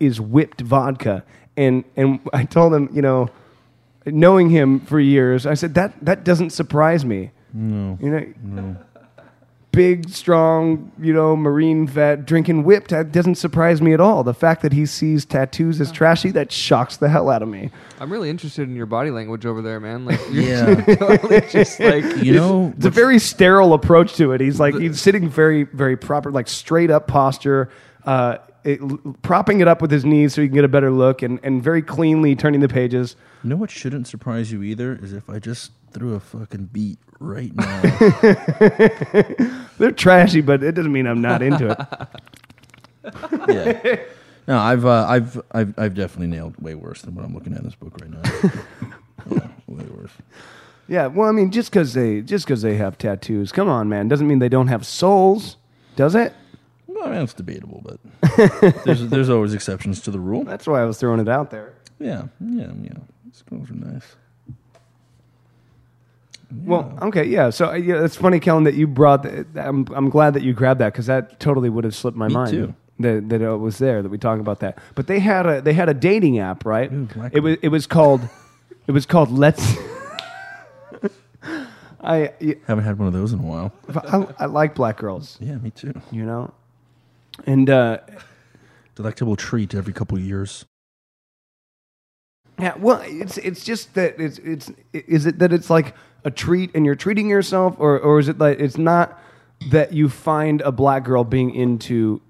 is 0.01 0.21
whipped 0.21 0.61
vodka, 0.61 1.25
and 1.57 1.85
and 1.97 2.21
I 2.35 2.45
told 2.45 2.75
him, 2.75 2.91
you 2.93 3.01
know, 3.01 3.29
knowing 4.13 4.51
him 4.51 4.81
for 4.81 4.99
years, 5.01 5.47
I 5.47 5.55
said 5.55 5.75
that 5.75 5.95
that 6.05 6.25
doesn't 6.25 6.51
surprise 6.51 7.05
me. 7.05 7.31
No, 7.53 7.99
you 8.01 8.35
know. 8.45 8.77
Big, 9.71 10.09
strong, 10.09 10.91
you 10.99 11.13
know, 11.13 11.37
marine 11.37 11.87
vet 11.87 12.25
drinking 12.25 12.65
whipped. 12.65 12.91
That 12.91 13.13
doesn't 13.13 13.35
surprise 13.37 13.81
me 13.83 13.93
at 13.93 14.01
all. 14.01 14.25
The 14.25 14.35
fact 14.35 14.63
that 14.63 14.73
he 14.73 14.87
sees 14.87 15.25
tattoos 15.27 15.79
as 15.81 15.93
trashy, 15.93 16.31
that 16.33 16.51
shocks 16.51 16.97
the 16.97 17.09
hell 17.09 17.29
out 17.29 17.43
of 17.43 17.49
me. 17.49 17.71
I'm 18.01 18.11
really 18.11 18.31
interested 18.31 18.67
in 18.69 18.75
your 18.75 18.87
body 18.87 19.11
language 19.11 19.45
over 19.47 19.61
there, 19.61 19.79
man. 19.79 20.05
Like 20.07 20.19
you're 20.33 20.43
Yeah. 20.43 20.75
totally 20.97 21.43
just 21.51 21.79
like 21.81 22.03
You 22.23 22.33
know, 22.33 22.73
It's 22.77 22.87
a 22.87 22.91
very 22.91 23.19
sterile 23.19 23.75
approach 23.75 24.15
to 24.15 24.33
it. 24.33 24.41
He's 24.41 24.59
like 24.59 24.75
he's 24.75 25.01
sitting 25.01 25.29
very, 25.29 25.65
very 25.65 25.97
proper, 25.99 26.33
like 26.33 26.49
straight 26.49 26.91
up 26.91 27.07
posture, 27.07 27.69
uh, 28.05 28.39
it, 28.65 28.81
propping 29.23 29.61
it 29.61 29.69
up 29.69 29.81
with 29.81 29.91
his 29.91 30.05
knees 30.05 30.35
so 30.35 30.43
he 30.43 30.49
can 30.49 30.55
get 30.55 30.65
a 30.65 30.69
better 30.69 30.91
look, 30.91 31.23
and, 31.23 31.39
and 31.43 31.63
very 31.63 31.83
cleanly 31.83 32.37
turning 32.37 32.61
the 32.61 32.69
pages. 32.69 33.17
you 33.43 33.51
know 33.51 33.57
what 33.57 33.71
shouldn't 33.71 34.07
surprise 34.07 34.53
you 34.53 34.63
either 34.63 34.99
is 35.03 35.13
if 35.13 35.29
I 35.31 35.39
just 35.39 35.73
threw 35.93 36.15
a 36.15 36.21
fucking 36.21 36.67
beat 36.67 36.99
right 37.19 37.55
now. 37.55 37.81
They're 39.79 39.93
trashy, 39.93 40.41
but 40.41 40.63
it 40.63 40.73
doesn't 40.73 40.93
mean 40.93 41.07
I'm 41.07 41.23
not 41.23 41.43
into 41.43 41.71
it. 41.71 41.79
yeah. 43.49 44.01
No, 44.47 44.59
I've, 44.59 44.87
uh, 44.87 45.07
I've, 45.09 45.41
I've, 45.53 45.79
I've 45.79 45.95
definitely 45.95 46.29
nailed 46.29 46.57
way 46.57 46.75
worse 46.75 47.03
than 47.03 47.15
what 47.15 47.25
I'm 47.25 47.35
looking 47.35 47.53
at 47.53 47.59
in 47.59 47.65
this 47.65 47.75
book 47.75 47.99
right 48.01 48.11
now. 48.11 48.23
yeah, 49.31 49.49
way 49.67 49.85
worse. 49.85 50.13
Yeah, 50.89 51.07
well, 51.09 51.29
I 51.29 51.33
mean, 51.33 51.51
just 51.51 51.71
because 51.71 51.93
they 51.93 52.23
just 52.23 52.47
because 52.47 52.63
they 52.63 52.77
have 52.77 52.97
tattoos, 52.97 53.53
come 53.53 53.69
on, 53.69 53.91
man, 53.91 54.09
doesn't 54.09 54.27
mean 54.27 54.39
they 54.39 54.49
don't 54.49 54.69
have 54.69 54.87
souls, 54.87 55.59
does 55.97 56.15
it? 56.15 56.33
I 57.05 57.11
mean, 57.11 57.23
it's 57.23 57.35
debatable, 57.35 57.83
but 57.85 57.99
there's, 58.85 59.09
there's 59.09 59.31
always 59.31 59.55
exceptions 59.55 60.01
to 60.03 60.11
the 60.11 60.21
rule. 60.21 60.45
That's 60.45 60.67
why 60.67 60.83
I 60.83 60.85
was 60.85 60.99
throwing 60.99 61.21
it 61.21 61.29
out 61.29 61.51
there. 61.51 61.73
Yeah, 61.99 62.25
yeah, 62.41 62.71
yeah. 62.83 62.93
These 63.25 63.43
girls 63.49 63.71
are 63.71 63.75
nice. 63.75 64.17
Well, 66.65 66.97
okay, 67.03 67.25
yeah. 67.25 67.51
So 67.51 67.71
uh, 67.71 67.75
yeah, 67.75 68.05
it's 68.05 68.17
funny, 68.17 68.41
Kellen, 68.41 68.65
that 68.65 68.75
you 68.75 68.87
brought. 68.87 69.23
The, 69.25 69.45
I'm 69.57 69.87
I'm 69.95 70.09
glad 70.09 70.33
that 70.35 70.43
you 70.43 70.53
grabbed 70.55 70.81
that 70.81 70.93
because 70.93 71.07
that 71.07 71.39
totally 71.41 71.69
would 71.69 71.85
have 71.85 71.95
slipped 71.95 72.17
my 72.17 72.29
Me 72.29 72.35
mind. 72.35 72.51
too. 72.51 72.75
That 73.01 73.29
that 73.29 73.43
it 73.43 73.57
was 73.57 73.79
there 73.79 74.03
that 74.03 74.09
we 74.09 74.17
talk 74.19 74.41
about 74.41 74.61
that. 74.61 74.79
But 74.95 75.07
they 75.09 75.19
had 75.21 75.45
a 75.47 75.61
they 75.61 75.75
had 75.75 75.89
a 75.91 75.95
dating 75.95 76.39
app, 76.39 76.65
right? 76.65 76.91
Ooh, 76.91 77.07
it 77.33 77.41
was 77.41 77.59
it 77.63 77.69
was 77.69 77.87
called 77.87 78.23
it 78.87 78.93
was 78.93 79.05
called 79.07 79.31
Let's. 79.31 79.75
I, 82.01 82.33
Haven't 82.67 82.85
had 82.85 82.99
one 82.99 83.09
of 83.09 83.13
those 83.13 83.33
in 83.33 83.41
a 83.41 83.43
while. 83.43 83.73
I 83.95 84.45
I 84.45 84.47
like 84.47 84.75
black 84.75 84.97
girls, 84.99 85.37
Yeah, 85.41 85.57
me 85.57 85.71
too. 85.71 85.93
you 86.13 86.25
know, 86.25 86.53
and 87.47 87.69
uh, 87.71 87.99
Delectable 88.99 89.37
treat 89.37 89.77
every 89.77 89.93
couple 89.93 90.19
of 90.19 90.25
years. 90.25 90.65
Yeah, 92.59 92.75
well, 92.77 93.01
it's 93.05 93.39
it's 93.39 93.63
just 93.63 93.95
that 93.95 94.19
it's 94.19 94.39
it's 94.39 94.73
is 94.93 95.25
it 95.25 95.39
that 95.39 95.53
it's 95.53 95.71
like 95.71 95.95
a 96.25 96.33
treat 96.33 96.73
and 96.75 96.85
you're 96.85 96.97
treating 96.97 97.29
yourself, 97.29 97.77
or 97.79 97.97
or 98.01 98.19
is 98.19 98.27
it 98.27 98.39
like 98.39 98.59
it's 98.59 98.77
not 98.77 99.23
that 99.71 99.93
you 99.93 100.09
find 100.09 100.63
a 100.63 100.73
black 100.73 101.05
girl 101.05 101.23
being 101.23 101.55
into 101.55 102.21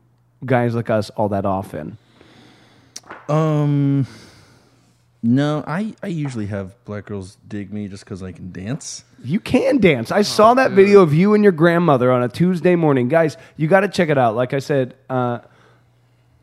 guys 0.44 0.74
like 0.74 0.90
us 0.90 1.08
all 1.16 1.30
that 1.30 1.46
often? 1.46 1.96
Um, 3.30 4.06
no, 5.22 5.64
I, 5.66 5.94
I 6.02 6.06
usually 6.08 6.46
have 6.46 6.74
black 6.84 7.06
girls 7.06 7.36
dig 7.48 7.72
me 7.72 7.88
just 7.88 8.04
because 8.04 8.22
I 8.22 8.32
can 8.32 8.52
dance. 8.52 9.04
You 9.24 9.40
can 9.40 9.78
dance. 9.78 10.12
I 10.12 10.22
saw 10.22 10.54
that 10.54 10.70
video 10.72 11.00
of 11.02 11.12
you 11.12 11.34
and 11.34 11.42
your 11.42 11.52
grandmother 11.52 12.12
on 12.12 12.22
a 12.22 12.28
Tuesday 12.28 12.76
morning, 12.76 13.08
guys. 13.08 13.36
You 13.56 13.66
got 13.66 13.80
to 13.80 13.88
check 13.88 14.10
it 14.10 14.18
out. 14.18 14.36
Like 14.36 14.54
I 14.54 14.60
said, 14.60 14.94
uh, 15.10 15.40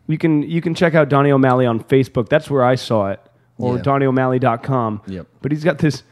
you 0.07 0.17
can 0.17 0.43
you 0.43 0.61
can 0.61 0.75
check 0.75 0.93
out 0.93 1.07
Donnie 1.09 1.31
O'Malley 1.31 1.65
on 1.65 1.79
Facebook. 1.83 2.27
That's 2.29 2.49
where 2.49 2.63
I 2.63 2.75
saw 2.75 3.11
it, 3.11 3.19
or 3.57 3.77
Yeah. 3.77 3.81
DonnieO'Malley.com. 3.83 5.01
Yep. 5.07 5.27
But 5.41 5.51
he's 5.51 5.63
got 5.63 5.77
this 5.77 6.03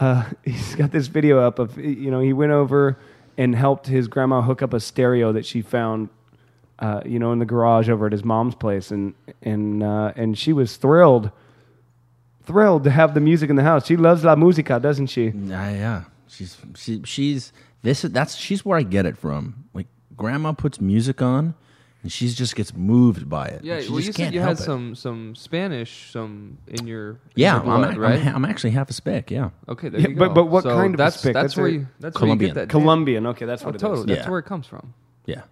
uh, 0.00 0.24
he's 0.44 0.74
got 0.74 0.90
this 0.90 1.06
video 1.06 1.38
up 1.38 1.58
of 1.58 1.78
you 1.78 2.10
know 2.10 2.20
he 2.20 2.32
went 2.32 2.52
over 2.52 2.98
and 3.36 3.54
helped 3.54 3.86
his 3.86 4.08
grandma 4.08 4.42
hook 4.42 4.60
up 4.60 4.74
a 4.74 4.80
stereo 4.80 5.32
that 5.32 5.46
she 5.46 5.62
found 5.62 6.08
uh, 6.80 7.00
you 7.06 7.18
know 7.20 7.30
in 7.32 7.38
the 7.38 7.46
garage 7.46 7.88
over 7.88 8.06
at 8.06 8.12
his 8.12 8.24
mom's 8.24 8.54
place 8.56 8.90
and 8.90 9.14
and 9.40 9.82
uh, 9.84 10.12
and 10.16 10.36
she 10.36 10.52
was 10.52 10.76
thrilled 10.76 11.30
thrilled 12.48 12.82
to 12.84 12.90
have 12.90 13.14
the 13.14 13.20
music 13.20 13.48
in 13.50 13.56
the 13.56 13.62
house. 13.62 13.86
She 13.86 13.96
loves 13.96 14.24
la 14.24 14.34
musica, 14.34 14.80
doesn't 14.80 15.06
she? 15.08 15.26
Yeah, 15.28 15.70
yeah. 15.70 16.02
She's 16.26 16.56
she, 16.76 17.02
she's 17.04 17.52
this 17.82 18.02
that's 18.02 18.34
she's 18.36 18.64
where 18.64 18.76
I 18.78 18.82
get 18.82 19.06
it 19.06 19.16
from. 19.16 19.64
Like 19.74 19.86
grandma 20.16 20.52
puts 20.52 20.80
music 20.80 21.22
on, 21.22 21.54
and 22.02 22.10
she 22.12 22.28
just 22.28 22.54
gets 22.56 22.74
moved 22.74 23.28
by 23.28 23.46
it. 23.46 23.62
yeah. 23.64 23.80
She 23.80 23.88
Well, 23.88 23.96
just 23.98 24.06
you 24.08 24.12
said 24.12 24.22
can't 24.22 24.34
you 24.34 24.40
had 24.40 24.46
help 24.58 24.60
it. 24.60 24.64
some 24.64 24.94
some 24.94 25.34
Spanish 25.34 26.10
some 26.10 26.58
in 26.66 26.86
your 26.86 27.10
in 27.10 27.18
Yeah, 27.36 27.54
your 27.54 27.62
blood, 27.64 27.84
I'm, 27.84 27.96
a- 27.96 28.00
right? 28.00 28.26
I'm, 28.26 28.34
I'm 28.36 28.44
actually 28.44 28.70
half 28.72 28.90
a 28.90 28.92
speck. 28.92 29.30
Yeah, 29.30 29.50
okay, 29.68 29.88
there 29.88 30.00
Yeah, 30.00 30.08
you 30.08 30.16
but- 30.16 30.28
go. 30.28 30.34
but 30.34 30.44
what 30.46 30.64
So 30.64 30.70
kind 30.70 30.94
of 30.94 31.00
a 31.00 31.04
that's 31.04 31.16
spick? 31.20 31.34
that's 31.34 31.54
That's 31.54 31.56
where 31.56 31.68
you 31.68 31.86
that's 32.00 32.16
Colombian. 32.16 32.38
where 32.38 32.48
you 32.48 32.54
get 32.54 32.60
that 32.60 32.68
Colombian. 32.68 33.26
Okay, 33.32 33.46
that's 33.46 33.62
Oh, 33.62 33.66
what 33.66 33.74
it 33.74 33.78
is. 33.78 33.82
totally. 33.82 34.06
That's 34.14 34.24
Yeah. 34.26 34.30
where 34.30 34.40
it 34.40 34.46
comes 34.46 34.66
from. 34.66 34.94
yeah. 35.26 35.42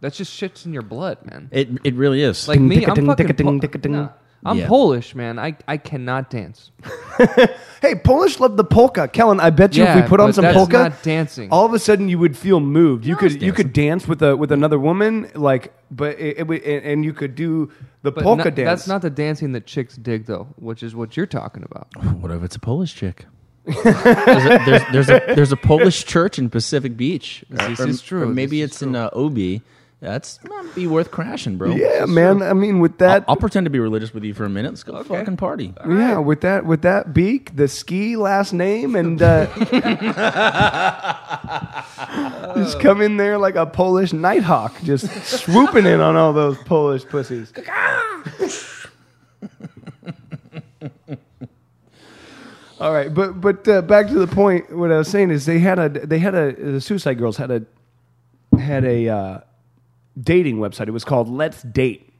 That's 0.00 0.16
just 0.16 0.32
shit's 0.32 0.66
in 0.66 0.72
your 0.72 0.82
blood, 0.82 1.18
man. 1.24 1.48
It 1.52 1.68
it 1.84 1.94
really 1.94 2.22
is. 2.22 2.48
Like 2.48 2.58
me, 2.58 2.84
I'm 2.86 3.06
fucking. 3.06 3.70
Ticka-ting, 4.44 4.44
Po- 4.44 4.44
ticka-ting. 4.44 4.44
Nah, 4.44 4.50
I'm 4.50 4.58
Yeah. 4.58 4.68
Polish, 4.68 5.14
man. 5.14 5.38
I 5.38 5.56
I 5.68 5.76
cannot 5.76 6.30
dance. 6.30 6.70
Hey, 7.82 7.96
Polish 7.96 8.38
love 8.38 8.56
the 8.56 8.62
polka. 8.62 9.08
Kellen, 9.08 9.40
I 9.40 9.50
bet 9.50 9.74
you 9.74 9.82
if 9.82 9.88
Yeah, 9.88 10.02
we 10.02 10.08
put 10.08 10.20
on 10.20 10.28
but 10.28 10.34
some 10.36 10.42
that's 10.44 10.56
polka, 10.56 10.78
not 10.78 11.02
dancing. 11.02 11.48
all 11.50 11.66
of 11.66 11.74
a 11.74 11.80
sudden 11.80 12.08
you 12.08 12.16
would 12.16 12.36
feel 12.36 12.60
moved. 12.60 13.04
You 13.04 13.14
No, 13.14 13.18
could 13.18 13.32
it's 13.32 13.42
you 13.42 13.52
could 13.52 13.72
dance 13.72 14.06
with 14.06 14.22
a 14.22 14.36
with 14.36 14.52
another 14.52 14.78
woman, 14.78 15.28
like, 15.34 15.72
but 15.90 16.16
it, 16.20 16.38
it, 16.38 16.46
would- 16.46 16.62
and 16.62 16.84
and 16.84 17.04
you 17.04 17.12
could 17.12 17.34
do 17.34 17.72
the 18.02 18.12
But 18.12 18.22
polka 18.22 18.44
not- 18.44 18.54
dance. 18.54 18.68
That's 18.68 18.86
not 18.86 19.02
the 19.02 19.10
dancing 19.10 19.50
that 19.52 19.66
chicks 19.66 19.96
dig, 19.96 20.26
though, 20.26 20.46
which 20.56 20.84
is 20.84 20.94
what 20.94 21.16
you're 21.16 21.26
talking 21.26 21.64
about. 21.64 21.88
what 22.20 22.30
if 22.30 22.44
it's 22.44 22.54
a 22.54 22.60
Polish 22.60 22.94
chick? 22.94 23.26
there's, 23.64 23.86
a, 23.86 24.58
there's, 24.64 24.82
there's 24.92 25.08
a 25.10 25.34
there's 25.34 25.52
a 25.52 25.56
Polish 25.56 26.04
church 26.04 26.38
in 26.38 26.50
Pacific 26.50 26.96
Beach. 26.96 27.44
This 27.50 27.80
Or- 27.80 27.88
is 27.88 28.00
true. 28.00 28.22
Or 28.22 28.26
maybe 28.26 28.60
This 28.60 28.70
is 28.70 28.76
it's 28.76 28.82
in 28.82 28.94
uh, 28.94 29.10
OB. 29.12 29.60
That's 30.02 30.42
might 30.42 30.74
be 30.74 30.88
worth 30.88 31.12
crashing, 31.12 31.58
bro. 31.58 31.76
yeah, 31.76 32.06
man. 32.06 32.42
I 32.42 32.54
mean, 32.54 32.80
with 32.80 33.00
I'll, 33.00 33.08
that, 33.08 33.24
I'll 33.28 33.36
pretend 33.36 33.66
to 33.66 33.70
be 33.70 33.78
religious 33.78 34.12
with 34.12 34.24
you 34.24 34.34
for 34.34 34.44
a 34.44 34.48
minute. 34.48 34.70
Let's 34.70 34.82
go 34.82 35.00
fucking 35.04 35.36
party. 35.36 35.72
yeah, 35.88 36.18
with 36.18 36.40
that 36.40 36.66
with 36.66 36.82
that 36.82 37.14
beak, 37.14 37.54
the 37.54 37.68
ski 37.68 38.16
last 38.16 38.52
name, 38.52 38.96
and 38.96 39.22
uh, 39.22 39.46
just 42.56 42.80
come 42.80 43.00
in 43.00 43.16
there 43.16 43.38
like 43.38 43.54
a 43.54 43.64
Polish 43.64 44.12
nighthawk, 44.12 44.74
just 44.82 45.06
swooping 45.24 45.86
in 45.86 46.00
on 46.00 46.16
all 46.16 46.32
those 46.32 46.58
Polish 46.64 47.04
pussies. 47.04 47.52
All 52.80 52.92
right, 52.92 53.14
but 53.14 53.40
but 53.40 53.68
uh, 53.68 53.82
back 53.82 54.08
to 54.08 54.14
the 54.14 54.26
point. 54.26 54.76
What 54.76 54.90
I 54.90 54.98
was 54.98 55.06
saying 55.06 55.30
is 55.30 55.46
they 55.46 55.60
had 55.60 55.78
a 55.78 55.88
they 55.88 56.18
had 56.18 56.34
a 56.34 56.52
the 56.52 56.80
Suicide 56.80 57.18
Girls 57.18 57.36
had 57.36 57.52
a 57.52 57.62
had 58.58 58.84
a 58.84 59.08
uh, 59.08 59.40
dating 60.20 60.58
website. 60.58 60.88
It 60.88 60.92
was 60.92 61.04
called 61.04 61.28
Let's 61.28 61.62
Date, 61.62 62.12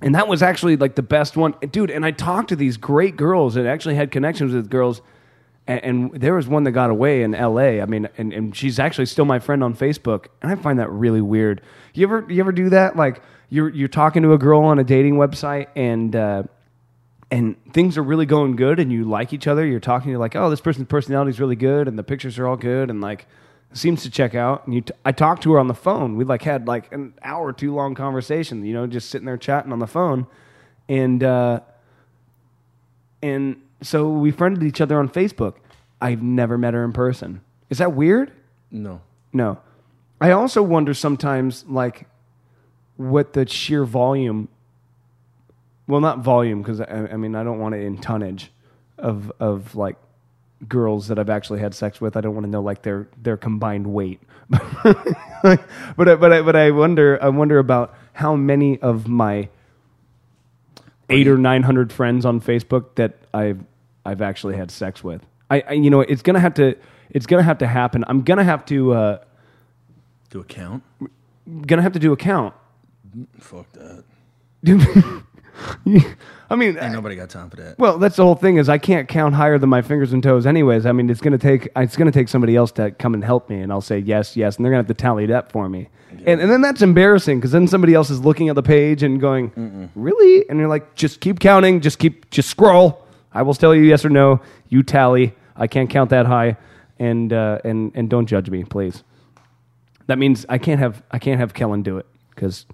and 0.00 0.14
that 0.14 0.28
was 0.28 0.42
actually 0.42 0.76
like 0.76 0.94
the 0.94 1.02
best 1.02 1.36
one, 1.36 1.54
dude. 1.70 1.90
And 1.90 2.04
I 2.04 2.10
talked 2.10 2.48
to 2.50 2.56
these 2.56 2.76
great 2.76 3.16
girls 3.16 3.56
and 3.56 3.66
actually 3.66 3.94
had 3.94 4.10
connections 4.10 4.52
with 4.52 4.68
girls. 4.70 5.00
And, 5.66 5.84
and 5.84 6.20
there 6.20 6.34
was 6.34 6.48
one 6.48 6.64
that 6.64 6.72
got 6.72 6.90
away 6.90 7.22
in 7.22 7.36
L.A. 7.36 7.80
I 7.80 7.86
mean, 7.86 8.08
and, 8.18 8.32
and 8.32 8.56
she's 8.56 8.80
actually 8.80 9.06
still 9.06 9.24
my 9.24 9.38
friend 9.38 9.62
on 9.62 9.74
Facebook, 9.74 10.26
and 10.42 10.50
I 10.50 10.56
find 10.56 10.78
that 10.78 10.90
really 10.90 11.20
weird. 11.20 11.60
You 11.94 12.06
ever 12.06 12.26
you 12.28 12.40
ever 12.40 12.52
do 12.52 12.70
that? 12.70 12.96
Like 12.96 13.22
you're 13.48 13.68
you're 13.68 13.88
talking 13.88 14.22
to 14.22 14.32
a 14.32 14.38
girl 14.38 14.62
on 14.62 14.78
a 14.78 14.84
dating 14.84 15.14
website, 15.14 15.68
and 15.76 16.16
uh, 16.16 16.42
and 17.32 17.56
things 17.72 17.96
are 17.96 18.02
really 18.02 18.26
going 18.26 18.56
good 18.56 18.78
and 18.78 18.92
you 18.92 19.04
like 19.04 19.32
each 19.32 19.46
other 19.46 19.64
you're 19.64 19.80
talking 19.80 20.10
you're 20.10 20.20
like 20.20 20.36
oh 20.36 20.50
this 20.50 20.60
person's 20.60 20.86
personality 20.86 21.30
is 21.30 21.40
really 21.40 21.56
good 21.56 21.88
and 21.88 21.98
the 21.98 22.02
pictures 22.02 22.38
are 22.38 22.46
all 22.46 22.58
good 22.58 22.90
and 22.90 23.00
like 23.00 23.26
seems 23.74 24.02
to 24.02 24.10
check 24.10 24.34
out 24.34 24.64
and 24.66 24.74
you 24.74 24.80
t- 24.82 24.92
i 25.04 25.12
talked 25.12 25.42
to 25.42 25.52
her 25.52 25.58
on 25.58 25.66
the 25.66 25.74
phone 25.74 26.16
we 26.16 26.24
like 26.24 26.42
had 26.42 26.66
like 26.66 26.92
an 26.92 27.14
hour 27.22 27.46
or 27.48 27.52
two 27.52 27.74
long 27.74 27.94
conversation 27.94 28.64
you 28.64 28.72
know 28.74 28.86
just 28.86 29.08
sitting 29.10 29.26
there 29.26 29.36
chatting 29.38 29.72
on 29.72 29.78
the 29.78 29.86
phone 29.86 30.26
and 30.88 31.22
uh 31.24 31.58
and 33.22 33.56
so 33.82 34.08
we 34.08 34.30
friended 34.30 34.62
each 34.62 34.80
other 34.80 34.98
on 34.98 35.08
facebook 35.08 35.54
i've 36.00 36.22
never 36.22 36.58
met 36.58 36.74
her 36.74 36.84
in 36.84 36.92
person 36.92 37.40
Is 37.70 37.78
that 37.78 37.94
weird? 37.94 38.30
No. 38.70 39.00
No. 39.32 39.58
I 40.20 40.30
also 40.32 40.62
wonder 40.62 40.92
sometimes, 40.94 41.64
like, 41.66 42.06
what 42.96 43.32
the 43.32 43.48
sheer 43.48 43.84
volume. 43.84 44.48
Well, 45.86 46.00
not 46.00 46.18
volume, 46.18 46.60
because 46.62 46.80
I, 46.82 47.08
I 47.12 47.16
mean, 47.16 47.34
I 47.34 47.42
don't 47.42 47.58
want 47.58 47.74
it 47.74 47.82
in 47.84 47.96
tonnage 47.98 48.52
of 48.98 49.32
of 49.40 49.74
like 49.74 49.96
girls 50.68 51.08
that 51.08 51.18
I've 51.18 51.30
actually 51.30 51.60
had 51.60 51.74
sex 51.74 52.00
with. 52.00 52.16
I 52.16 52.20
don't 52.20 52.34
want 52.34 52.44
to 52.44 52.50
know 52.50 52.62
like 52.62 52.82
their 52.82 53.08
their 53.20 53.36
combined 53.36 53.86
weight. 53.86 54.20
but 54.84 54.88
I, 55.44 55.58
but 55.96 56.32
I, 56.32 56.42
but 56.42 56.56
I 56.56 56.70
wonder 56.70 57.18
I 57.22 57.28
wonder 57.28 57.58
about 57.58 57.94
how 58.12 58.36
many 58.36 58.78
of 58.80 59.08
my 59.08 59.48
eight 61.08 61.28
or 61.28 61.38
nine 61.38 61.62
hundred 61.62 61.92
friends 61.92 62.24
on 62.24 62.40
Facebook 62.40 62.94
that 62.96 63.14
I've 63.32 63.60
I've 64.04 64.20
actually 64.22 64.56
had 64.56 64.70
sex 64.70 65.02
with. 65.02 65.24
I, 65.50 65.62
I 65.68 65.72
you 65.72 65.90
know 65.90 66.00
it's 66.00 66.22
gonna 66.22 66.40
have 66.40 66.54
to 66.54 66.76
it's 67.10 67.26
gonna 67.26 67.42
have 67.42 67.58
to 67.58 67.66
happen. 67.66 68.04
I'm 68.08 68.22
gonna 68.22 68.44
have 68.44 68.64
to 68.66 68.92
uh, 68.92 69.18
Do 70.30 70.40
a 70.40 70.44
count? 70.44 70.82
gonna 71.66 71.82
have 71.82 71.92
to 71.92 71.98
do 71.98 72.12
a 72.12 72.16
count. 72.16 72.54
Fuck 73.38 73.66
that. 73.72 74.04
I 76.50 76.56
mean, 76.56 76.76
Ain't 76.78 76.92
nobody 76.92 77.16
got 77.16 77.30
time 77.30 77.48
for 77.48 77.56
that. 77.56 77.78
well, 77.78 77.98
that's 77.98 78.16
the 78.16 78.24
whole 78.24 78.34
thing 78.34 78.56
is 78.58 78.68
I 78.68 78.78
can't 78.78 79.08
count 79.08 79.34
higher 79.34 79.58
than 79.58 79.70
my 79.70 79.80
fingers 79.82 80.12
and 80.12 80.22
toes, 80.22 80.46
anyways. 80.46 80.84
I 80.86 80.92
mean, 80.92 81.08
it's 81.08 81.20
gonna 81.20 81.38
take 81.38 81.68
it's 81.76 81.96
gonna 81.96 82.12
take 82.12 82.28
somebody 82.28 82.56
else 82.56 82.72
to 82.72 82.90
come 82.90 83.14
and 83.14 83.24
help 83.24 83.48
me, 83.48 83.60
and 83.60 83.72
I'll 83.72 83.80
say 83.80 83.98
yes, 83.98 84.36
yes, 84.36 84.56
and 84.56 84.64
they're 84.64 84.70
gonna 84.72 84.80
have 84.80 84.88
to 84.88 84.94
tally 84.94 85.24
it 85.24 85.30
up 85.30 85.50
for 85.50 85.68
me, 85.68 85.88
and 86.26 86.40
and 86.40 86.50
then 86.50 86.60
that's 86.60 86.82
embarrassing 86.82 87.38
because 87.38 87.52
then 87.52 87.66
somebody 87.68 87.94
else 87.94 88.10
is 88.10 88.20
looking 88.20 88.48
at 88.50 88.54
the 88.54 88.62
page 88.62 89.02
and 89.02 89.20
going, 89.20 89.90
really, 89.94 90.48
and 90.50 90.58
you're 90.58 90.68
like, 90.68 90.94
just 90.94 91.20
keep 91.20 91.40
counting, 91.40 91.80
just 91.80 91.98
keep 91.98 92.28
just 92.30 92.50
scroll. 92.50 93.06
I 93.32 93.42
will 93.42 93.54
tell 93.54 93.74
you 93.74 93.82
yes 93.82 94.04
or 94.04 94.10
no. 94.10 94.40
You 94.68 94.82
tally. 94.82 95.34
I 95.56 95.66
can't 95.66 95.88
count 95.88 96.10
that 96.10 96.26
high, 96.26 96.56
and 96.98 97.32
uh, 97.32 97.60
and 97.64 97.92
and 97.94 98.10
don't 98.10 98.26
judge 98.26 98.50
me, 98.50 98.64
please. 98.64 99.02
That 100.06 100.18
means 100.18 100.44
I 100.50 100.58
can't 100.58 100.80
have 100.80 101.02
I 101.10 101.18
can't 101.18 101.40
have 101.40 101.54
Kellen 101.54 101.82
do 101.82 101.96
it 101.96 102.06
because 102.34 102.66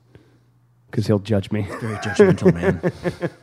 because 0.90 1.06
he'll 1.06 1.18
judge 1.18 1.50
me. 1.50 1.62
Very 1.80 1.96
judgmental, 1.96 2.52
man. 2.54 3.30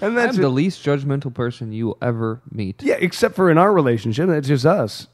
And 0.00 0.10
I'm 0.10 0.14
that's 0.14 0.36
the 0.36 0.48
least 0.48 0.84
judgmental 0.84 1.34
person 1.34 1.72
you 1.72 1.86
will 1.86 1.98
ever 2.00 2.40
meet. 2.52 2.80
yeah, 2.80 2.94
except 3.00 3.34
for 3.34 3.50
in 3.50 3.58
our 3.58 3.72
relationship, 3.72 4.28
it's 4.28 4.46
just 4.46 4.64
us. 4.64 5.08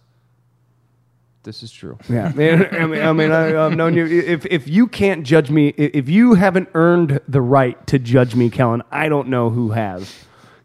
This 1.44 1.62
is 1.62 1.72
true. 1.72 1.96
Yeah, 2.10 2.30
man, 2.34 2.68
I 2.74 2.86
mean, 2.86 3.02
I 3.02 3.12
mean, 3.14 3.32
I, 3.32 3.64
I've 3.64 3.74
known 3.74 3.94
you. 3.94 4.04
If 4.06 4.44
if 4.46 4.68
you 4.68 4.86
can't 4.86 5.24
judge 5.24 5.48
me, 5.50 5.68
i- 5.78 5.90
if 5.94 6.10
you 6.10 6.34
haven't 6.34 6.68
earned 6.74 7.20
the 7.26 7.40
right 7.40 7.86
to 7.86 7.98
judge 7.98 8.34
me, 8.34 8.50
Kellen, 8.50 8.82
I 8.92 9.08
don't 9.08 9.28
know 9.28 9.48
who 9.48 9.70
has. 9.70 10.14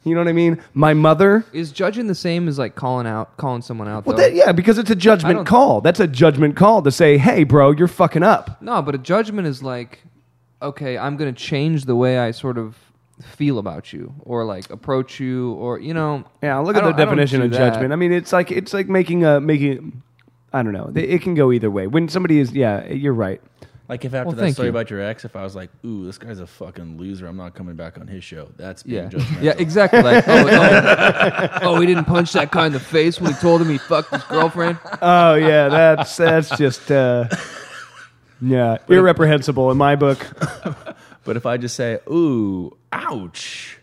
You 0.03 0.13
know 0.13 0.21
what 0.21 0.27
I 0.29 0.33
mean? 0.33 0.61
My 0.73 0.93
mother. 0.93 1.45
Is 1.53 1.71
judging 1.71 2.07
the 2.07 2.15
same 2.15 2.49
as 2.49 2.57
like 2.59 2.75
calling 2.75 3.07
out, 3.07 3.37
calling 3.37 3.61
someone 3.61 3.87
out? 3.87 4.05
Well, 4.05 4.17
though? 4.17 4.23
that, 4.23 4.33
yeah, 4.33 4.51
because 4.51 4.77
it's 4.77 4.89
a 4.89 4.93
I 4.93 4.95
judgment 4.95 5.35
don't- 5.37 5.45
call. 5.45 5.79
That's 5.81 6.01
a 6.01 6.07
judgment 6.07 6.57
call 6.57 6.81
to 6.81 6.91
say, 6.91 7.17
"Hey, 7.17 7.45
bro, 7.45 7.71
you're 7.71 7.87
fucking 7.87 8.23
up." 8.23 8.61
No, 8.61 8.81
but 8.81 8.93
a 8.95 8.97
judgment 8.97 9.47
is 9.47 9.63
like, 9.63 10.03
okay, 10.61 10.97
I'm 10.97 11.17
going 11.17 11.33
to 11.33 11.39
change 11.39 11.85
the 11.85 11.95
way 11.95 12.17
I 12.19 12.31
sort 12.31 12.57
of 12.57 12.77
feel 13.21 13.59
about 13.59 13.91
you, 13.91 14.13
or 14.21 14.45
like 14.45 14.69
approach 14.69 15.19
you, 15.19 15.53
or 15.53 15.79
you 15.79 15.93
know. 15.93 16.23
Yeah, 16.41 16.57
look 16.59 16.75
at 16.75 16.83
the 16.83 16.91
don't- 16.91 16.93
I 16.93 16.97
don't 16.97 17.07
definition 17.07 17.39
do 17.41 17.45
of 17.47 17.51
that. 17.51 17.57
judgment. 17.73 17.93
I 17.93 17.95
mean, 17.95 18.11
it's 18.11 18.31
like 18.33 18.51
it's 18.51 18.73
like 18.73 18.87
making 18.87 19.25
a 19.25 19.39
making. 19.39 20.01
I 20.51 20.63
don't 20.63 20.73
know. 20.73 20.91
It 20.95 21.21
can 21.21 21.35
go 21.35 21.51
either 21.51 21.69
way. 21.69 21.85
When 21.85 22.09
somebody 22.09 22.39
is, 22.39 22.51
yeah, 22.53 22.87
you're 22.87 23.13
right. 23.13 23.39
Like 23.87 24.05
if 24.05 24.13
after 24.13 24.27
Well, 24.27 24.35
that 24.35 24.53
story 24.53 24.67
you. 24.67 24.69
about 24.69 24.89
your 24.91 25.01
ex, 25.01 25.25
if 25.25 25.35
I 25.35 25.43
was 25.43 25.55
like, 25.55 25.69
"Ooh, 25.83 26.05
this 26.05 26.17
guy's 26.19 26.39
a 26.39 26.45
fucking 26.47 26.97
loser. 26.99 27.25
I'm 27.27 27.37
not 27.37 27.55
coming 27.55 27.75
back 27.75 27.97
on 27.99 28.05
his 28.07 28.23
show." 28.23 28.47
That's 28.55 28.83
being 28.83 29.03
Yeah, 29.05 29.09
judgmental. 29.09 29.41
yeah, 29.43 29.53
exactly. 29.57 30.01
Like, 30.03 30.23
oh, 30.27 30.47
oh, 30.47 31.49
oh, 31.63 31.79
he 31.81 31.87
didn't 31.87 32.05
punch 32.05 32.31
that 32.33 32.51
guy 32.51 32.67
in 32.67 32.73
the 32.73 32.79
face 32.79 33.19
when 33.19 33.33
he 33.33 33.39
told 33.39 33.61
him 33.61 33.69
he 33.69 33.79
fucked 33.79 34.11
his 34.13 34.23
girlfriend. 34.25 34.77
Oh 35.01 35.33
yeah, 35.35 35.69
that's 35.69 36.15
that's 36.17 36.55
just 36.55 36.91
uh, 36.91 37.27
yeah, 38.41 38.77
irreprehensible 38.87 39.71
in 39.71 39.77
my 39.77 39.95
book. 39.95 40.25
But 41.25 41.37
if 41.37 41.45
I 41.45 41.57
just 41.57 41.75
say, 41.75 41.99
"Ooh, 42.09 42.75
ouch," 42.91 43.77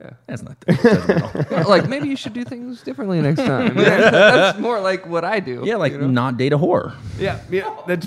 yeah, 0.00 0.10
that's 0.26 0.42
not 0.42 0.58
that 0.62 0.76
judgmental. 0.76 1.66
like 1.68 1.88
maybe 1.88 2.08
you 2.08 2.16
should 2.16 2.32
do 2.32 2.42
things 2.42 2.82
differently 2.82 3.20
next 3.20 3.40
time. 3.40 3.74
That's 3.76 4.58
more 4.58 4.80
like 4.80 5.06
what 5.06 5.24
I 5.24 5.40
do. 5.40 5.62
yeah, 5.64 5.76
like 5.76 5.92
you 5.92 5.98
know? 5.98 6.06
not 6.08 6.36
date 6.36 6.52
a 6.52 6.58
whore. 6.58 6.94
Yeah, 7.18 7.38
yeah. 7.50 7.76
That's 7.86 8.06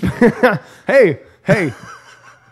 hey, 0.86 1.20
hey. 1.44 1.72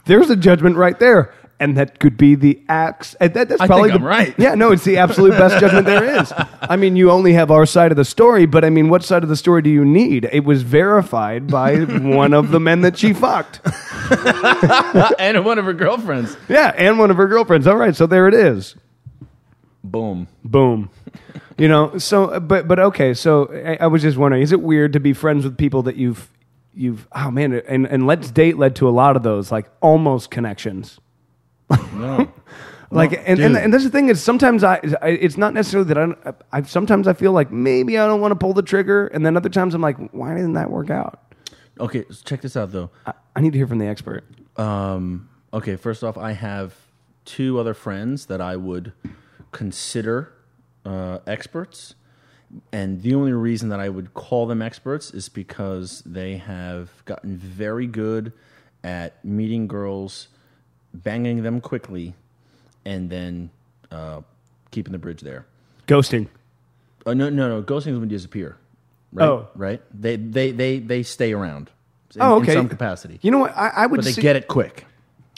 There's 0.05 0.31
a 0.31 0.37
judgment 0.37 0.77
right 0.77 0.99
there, 0.99 1.35
and 1.63 1.77
that 1.77 2.01
could 2.01 2.17
be 2.17 2.35
the 2.35 2.61
axe. 2.69 3.15
That, 3.21 3.35
that's 3.35 3.61
I 3.61 3.69
probably 3.69 3.91
think 3.91 4.03
the, 4.03 4.07
I'm 4.09 4.11
right. 4.11 4.35
Yeah, 4.37 4.57
no, 4.57 4.73
it's 4.73 4.83
the 4.83 4.97
absolute 4.97 5.31
best 5.31 5.61
judgment 5.61 5.87
there 5.87 6.21
is. 6.21 6.33
I 6.61 6.75
mean, 6.75 6.97
you 6.97 7.11
only 7.13 7.35
have 7.35 7.53
our 7.53 7.67
side 7.67 7.93
of 7.93 7.97
the 7.97 8.05
story, 8.05 8.47
but 8.47 8.65
I 8.65 8.71
mean, 8.71 8.89
what 8.89 9.05
side 9.05 9.23
of 9.23 9.29
the 9.29 9.37
story 9.37 9.63
do 9.63 9.71
you 9.71 9.85
need? 9.85 10.29
It 10.33 10.45
was 10.45 10.63
verified 10.63 11.47
by 11.47 11.77
one 11.85 12.35
of 12.35 12.51
the 12.51 12.59
men 12.59 12.81
that 12.81 12.99
she 12.99 13.13
fucked. 13.13 13.61
and 15.21 15.45
one 15.45 15.59
of 15.61 15.65
her 15.65 15.73
girlfriends. 15.73 16.37
Yeah, 16.49 16.75
and 16.77 16.99
one 16.99 17.13
of 17.13 17.17
her 17.17 17.29
girlfriends. 17.29 17.69
All 17.69 17.77
right, 17.77 17.95
so 17.95 18.07
there 18.07 18.27
it 18.27 18.35
is. 18.35 18.75
Boom. 19.85 20.27
Boom. 20.45 20.91
You 21.59 21.69
know, 21.69 21.97
so 21.99 22.41
but 22.41 22.67
but 22.67 22.81
okay, 22.81 23.15
so 23.15 23.53
I, 23.53 23.85
I 23.85 23.87
was 23.87 24.03
just 24.03 24.19
wondering, 24.19 24.43
is 24.43 24.51
it 24.51 24.63
weird 24.63 24.95
to 24.95 25.01
be 25.01 25.13
friends 25.13 25.45
with 25.45 25.57
people 25.57 25.83
that 25.83 25.95
you've 25.95 26.29
you've 26.75 27.07
oh 27.13 27.31
man, 27.31 27.53
and 27.69 27.87
and 27.87 28.07
let's 28.07 28.33
date 28.33 28.59
led 28.59 28.75
to 28.77 28.89
a 28.89 28.91
lot 28.91 29.15
of 29.15 29.23
those 29.23 29.53
like 29.53 29.71
almost 29.81 30.31
connections. 30.31 30.99
No. 31.95 32.33
Like 32.91 33.13
and, 33.27 33.41
and 33.41 33.57
and 33.57 33.73
that's 33.73 33.85
the 33.85 33.91
thing 33.91 34.11
is 34.11 34.23
sometimes 34.23 34.63
I, 34.63 34.79
I 35.01 35.09
it's 35.09 35.39
not 35.39 35.55
necessarily 35.55 35.89
that 35.89 35.97
I, 35.99 36.01
don't- 36.07 36.37
I 36.53 36.63
sometimes 36.63 37.09
I 37.09 37.15
feel 37.15 37.33
like 37.33 37.51
maybe 37.51 37.97
I 37.99 38.07
don't 38.07 38.21
want 38.21 38.33
to 38.33 38.37
pull 38.37 38.53
the 38.53 38.63
trigger, 38.63 39.07
and 39.07 39.25
then 39.25 39.35
other 39.35 39.49
times 39.49 39.75
I'm 39.75 39.81
like, 39.81 39.97
why 40.13 40.35
didn't 40.35 40.53
that 40.55 40.71
work 40.71 40.91
out? 40.91 41.19
Okay, 41.81 42.05
so 42.11 42.21
check 42.25 42.43
this 42.43 42.55
out 42.55 42.71
though. 42.71 42.91
I, 43.07 43.15
I 43.35 43.41
need 43.41 43.53
to 43.53 43.59
hear 43.59 43.67
from 43.67 43.79
the 43.79 43.87
expert. 43.87 44.25
Um, 44.59 45.31
okay, 45.55 45.77
first 45.77 46.05
off, 46.05 46.19
I 46.19 46.33
have 46.33 46.75
two 47.25 47.59
other 47.59 47.73
friends 47.73 48.27
that 48.27 48.43
I 48.43 48.57
would 48.57 48.93
consider 49.53 50.33
uh, 50.85 51.21
experts. 51.27 51.95
And 52.73 53.01
the 53.01 53.15
only 53.15 53.33
reason 53.33 53.71
that 53.71 53.81
I 53.81 53.89
would 53.89 54.13
call 54.13 54.47
them 54.47 54.61
experts 54.61 55.11
is 55.13 55.31
because 55.31 56.03
they 56.05 56.37
have 56.37 56.91
gotten 57.07 57.39
very 57.39 57.87
good 57.87 58.33
at 58.85 59.25
meeting 59.25 59.67
girls, 59.67 60.29
banging 60.95 61.43
them 61.43 61.61
quickly, 61.61 62.15
and 62.85 63.09
then 63.11 63.51
uh, 63.91 64.21
keeping 64.71 64.93
the 64.93 64.99
bridge 64.99 65.21
there. 65.21 65.47
Ghosting. 65.87 66.29
Uh, 67.05 67.15
no, 67.15 67.29
no, 67.31 67.49
no. 67.49 67.63
Ghosting 67.63 67.89
is 67.93 67.99
when 67.99 68.03
you 68.11 68.17
disappear. 68.17 68.57
Right? 69.13 69.27
Oh. 69.29 69.49
Right? 69.55 69.83
They, 69.93 70.17
they, 70.17 70.53
they, 70.53 70.79
they 70.79 71.03
stay 71.03 71.33
around 71.33 71.71
in, 72.15 72.23
Oh, 72.23 72.37
okay. 72.37 72.53
in 72.53 72.59
some 72.59 72.69
capacity. 72.69 73.19
You 73.23 73.31
know 73.31 73.39
what? 73.39 73.57
I, 73.57 73.69
I 73.69 73.87
would 73.87 73.99
but 73.99 74.05
they 74.05 74.13
say- 74.13 74.23
get 74.23 74.37
it 74.37 74.49
quick. 74.49 74.87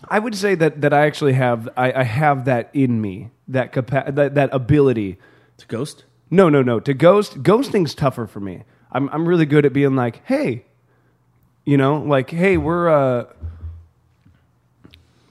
I 0.07 0.19
would 0.19 0.35
say 0.35 0.55
that 0.57 0.83
that 0.83 0.93
I 0.93 1.07
actually 1.07 1.33
have 1.33 1.67
I, 1.79 1.91
I 1.91 2.03
have 2.03 2.45
that 2.45 2.69
in 2.75 3.01
me 3.01 3.31
that 3.49 3.73
capa- 3.73 4.13
that 4.13 4.35
that 4.35 4.51
ability. 4.53 5.17
To 5.59 5.67
ghost? 5.67 6.05
No, 6.31 6.51
no, 6.51 6.61
no. 6.61 6.79
To 6.81 6.93
ghost, 6.93 7.43
ghosting's 7.43 7.95
tougher 7.95 8.27
for 8.27 8.39
me. 8.41 8.65
I'm 8.93 9.09
I'm 9.11 9.27
really 9.27 9.47
good 9.47 9.65
at 9.65 9.73
being 9.73 9.97
like, 9.97 10.21
hey, 10.27 10.67
you 11.65 11.79
know, 11.79 12.03
like, 12.03 12.29
hey, 12.29 12.59
we're 12.59 12.91
uh, 12.91 13.25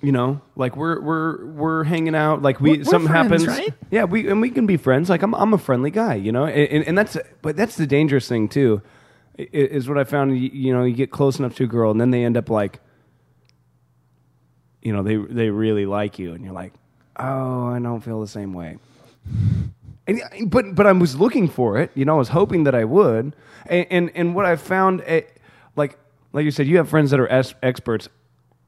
you 0.04 0.12
know, 0.12 0.42
like 0.56 0.76
we're 0.76 1.00
we're 1.02 1.46
we're 1.48 1.84
hanging 1.86 2.14
out. 2.14 2.42
Like 2.44 2.60
we 2.60 2.72
We're- 2.72 2.78
we're 2.80 2.84
something 2.92 3.10
friends, 3.10 3.46
happens, 3.46 3.48
right? 3.48 3.74
Yeah, 3.90 4.04
we 4.04 4.28
and 4.30 4.42
we 4.42 4.50
can 4.52 4.66
be 4.68 4.78
friends. 4.78 5.10
Like 5.10 5.24
I'm 5.24 5.34
I'm 5.34 5.54
a 5.54 5.58
friendly 5.58 5.90
guy, 5.92 6.16
you 6.16 6.32
know, 6.32 6.46
and, 6.46 6.70
and, 6.70 6.88
and 6.90 6.98
that's 6.98 7.18
but 7.42 7.56
that's 7.56 7.78
the 7.78 7.88
dangerous 7.88 8.28
thing 8.28 8.50
too, 8.50 8.82
is 9.38 9.88
what 9.90 9.98
I 9.98 10.04
found. 10.04 10.38
You, 10.38 10.50
you 10.54 10.74
know, 10.74 10.84
you 10.84 10.94
get 10.94 11.10
close 11.10 11.40
enough 11.40 11.56
to 11.56 11.64
a 11.64 11.68
girl, 11.68 11.90
and 11.90 12.00
then 12.02 12.12
they 12.12 12.24
end 12.26 12.36
up 12.38 12.50
like, 12.50 12.80
you 14.82 14.92
know, 14.94 15.04
they 15.04 15.16
they 15.16 15.50
really 15.50 15.86
like 15.86 16.20
you, 16.20 16.34
and 16.34 16.44
you're 16.44 16.54
like, 16.54 16.74
oh, 17.18 17.68
I 17.68 17.80
don't 17.80 18.02
feel 18.02 18.20
the 18.20 18.28
same 18.28 18.54
way. 18.54 18.78
And, 20.06 20.22
but 20.52 20.76
but 20.76 20.86
I 20.86 20.92
was 20.92 21.16
looking 21.16 21.48
for 21.48 21.78
it. 21.78 21.92
You 21.96 22.04
know, 22.04 22.16
I 22.16 22.18
was 22.18 22.30
hoping 22.30 22.66
that 22.66 22.76
I 22.76 22.84
would. 22.84 23.36
And 23.68 23.88
and, 23.90 24.12
and 24.16 24.36
what 24.36 24.46
I 24.46 24.58
found, 24.58 25.02
like 25.78 25.98
like 26.34 26.44
you 26.44 26.52
said, 26.52 26.68
you 26.68 26.76
have 26.78 26.90
friends 26.90 27.12
that 27.12 27.22
are 27.22 27.30
es- 27.32 27.56
experts. 27.64 28.10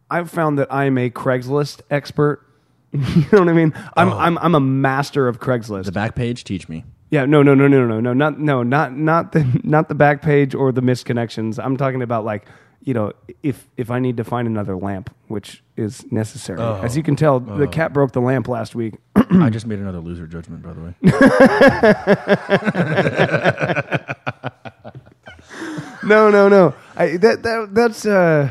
I've 0.09 0.29
found 0.29 0.59
that 0.59 0.71
I'm 0.71 0.97
a 0.97 1.09
Craigslist 1.09 1.81
expert. 1.89 2.41
you 2.91 3.25
know 3.31 3.39
what 3.39 3.49
I 3.49 3.53
mean? 3.53 3.73
I'm 3.97 4.13
I'm 4.13 4.37
I'm 4.37 4.55
a 4.55 4.59
master 4.59 5.27
of 5.27 5.39
Craigslist. 5.39 5.85
The 5.85 5.91
back 5.91 6.15
page, 6.15 6.43
teach 6.43 6.69
me. 6.69 6.85
Yeah, 7.09 7.25
no, 7.25 7.43
no, 7.43 7.53
no, 7.53 7.67
no, 7.67 7.85
no, 7.85 7.99
no, 7.99 8.13
not 8.13 8.39
no, 8.39 8.63
not 8.63 8.97
not 8.97 9.31
the 9.31 9.59
not 9.63 9.89
the 9.89 9.95
back 9.95 10.21
page 10.21 10.55
or 10.55 10.71
the 10.71 10.81
misconnections. 10.81 11.63
I'm 11.63 11.77
talking 11.77 12.01
about 12.01 12.25
like 12.25 12.45
you 12.81 12.93
know 12.93 13.13
if 13.43 13.67
if 13.77 13.91
I 13.91 13.99
need 13.99 14.17
to 14.17 14.23
find 14.23 14.47
another 14.47 14.75
lamp, 14.75 15.13
which 15.27 15.63
is 15.75 16.09
necessary. 16.11 16.61
As 16.61 16.95
you 16.95 17.03
can 17.03 17.15
tell, 17.15 17.39
the 17.39 17.67
cat 17.67 17.93
broke 17.93 18.11
the 18.11 18.21
lamp 18.21 18.47
last 18.47 18.75
week. 18.75 18.95
I 19.15 19.49
just 19.49 19.65
made 19.65 19.79
another 19.79 19.99
loser 19.99 20.27
judgment, 20.27 20.63
by 20.63 20.73
the 20.73 20.81
way. 20.81 20.93
no, 26.03 26.29
no, 26.29 26.47
no. 26.47 26.73
I, 26.95 27.17
that 27.17 27.43
that 27.43 27.69
that's 27.71 28.05
uh, 28.05 28.49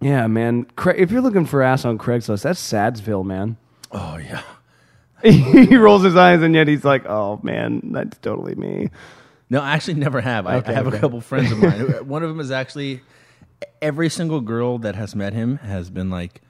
yeah, 0.00 0.26
man. 0.26 0.64
Cra- 0.76 0.96
if 0.96 1.10
you're 1.10 1.20
looking 1.20 1.46
for 1.46 1.62
ass 1.62 1.84
on 1.84 1.98
Craigslist, 1.98 2.42
that's 2.42 2.60
Sadsville, 2.60 3.24
man. 3.24 3.56
oh 3.92 4.16
yeah. 4.16 4.42
he 5.22 5.76
rolls 5.76 6.02
his 6.02 6.16
eyes 6.16 6.40
and 6.42 6.54
yet 6.54 6.66
he's 6.66 6.84
like, 6.84 7.04
"Oh 7.06 7.38
man, 7.42 7.92
that's 7.92 8.16
totally 8.18 8.54
me." 8.54 8.88
No, 9.50 9.60
I 9.60 9.72
actually 9.72 9.94
never 9.94 10.20
have. 10.20 10.46
I, 10.46 10.56
Okay, 10.56 10.70
I 10.72 10.74
have 10.74 10.86
okay. 10.86 10.96
a 10.96 11.00
couple 11.00 11.20
friends 11.20 11.52
of 11.52 11.58
mine. 11.58 11.72
who- 11.72 12.04
One 12.04 12.22
of 12.22 12.28
them 12.30 12.40
is 12.40 12.50
actually 12.50 13.02
every 13.82 14.08
single 14.08 14.40
girl 14.40 14.78
that 14.78 14.94
has 14.94 15.14
met 15.14 15.34
him 15.34 15.58
has 15.58 15.90
been 15.90 16.08
like, 16.08 16.40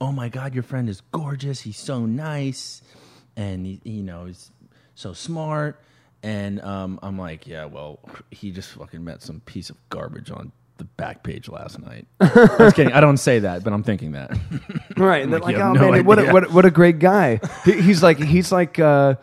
"Oh 0.00 0.10
my 0.10 0.28
god, 0.28 0.54
your 0.54 0.64
friend 0.64 0.88
is 0.88 1.02
gorgeous. 1.12 1.60
He's 1.60 1.76
so 1.78 2.04
nice, 2.06 2.82
and 3.36 3.64
he, 3.64 3.80
you 3.84 4.02
know, 4.02 4.24
he's 4.24 4.50
so 4.96 5.12
smart." 5.12 5.80
And 6.24 6.60
um, 6.62 6.98
I'm 7.02 7.16
like, 7.18 7.46
"Yeah, 7.46 7.66
well, 7.66 8.00
he 8.32 8.50
just 8.50 8.70
fucking 8.70 9.04
met 9.04 9.22
some 9.22 9.38
piece 9.40 9.70
of 9.70 9.76
garbage 9.90 10.30
on 10.32 10.50
the 10.84 10.88
back 10.96 11.22
page 11.22 11.48
last 11.48 11.78
night." 11.78 12.06
I 12.20 12.56
was 12.58 12.72
kidding. 12.72 12.92
I 12.92 13.00
don't 13.00 13.16
say 13.16 13.40
that, 13.40 13.64
but 13.64 13.72
I'm 13.72 13.82
thinking 13.82 14.12
that. 14.12 14.36
Right. 14.96 15.22
And 15.22 15.32
they're 15.32 15.40
Like, 15.40 15.56
like, 15.56 15.64
oh 15.64 15.72
no 15.72 15.90
man, 15.90 16.04
what 16.04 16.18
a, 16.18 16.32
what 16.32 16.44
a, 16.44 16.50
what 16.52 16.64
a 16.64 16.70
great 16.70 16.98
guy. 17.00 17.40
He, 17.64 17.80
he's 17.80 18.02
like 18.02 18.18
he's 18.18 18.52
like 18.52 18.78
uh, 18.78 19.16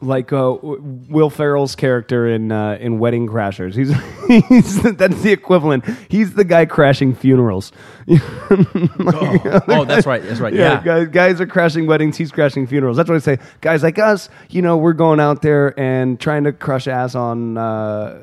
like 0.00 0.30
uh, 0.32 0.56
Will 0.60 1.30
Ferrell's 1.30 1.74
character 1.74 2.28
in 2.28 2.52
uh, 2.52 2.76
in 2.80 2.98
Wedding 2.98 3.26
Crashers. 3.26 3.74
He's 3.74 3.90
he's 4.48 4.82
that's 4.96 5.22
the 5.22 5.32
equivalent. 5.32 5.84
He's 6.10 6.34
the 6.34 6.44
guy 6.44 6.66
crashing 6.66 7.14
funerals. 7.14 7.72
oh, 8.10 9.60
oh, 9.68 9.84
that's 9.84 10.06
right. 10.06 10.22
That's 10.22 10.40
right. 10.40 10.52
Yeah. 10.52 10.82
guys, 10.84 11.08
guys 11.08 11.40
are 11.40 11.46
crashing 11.46 11.86
weddings. 11.86 12.16
He's 12.16 12.30
crashing 12.32 12.66
funerals. 12.66 12.96
That's 12.96 13.08
what 13.08 13.16
I 13.16 13.20
say. 13.20 13.38
Guys 13.60 13.82
like 13.82 13.98
us, 13.98 14.28
you 14.50 14.60
know, 14.62 14.76
we're 14.76 14.92
going 14.92 15.20
out 15.20 15.40
there 15.42 15.78
and 15.78 16.20
trying 16.20 16.44
to 16.44 16.52
crush 16.52 16.86
ass 16.88 17.14
on. 17.14 17.56
Uh, 17.56 18.22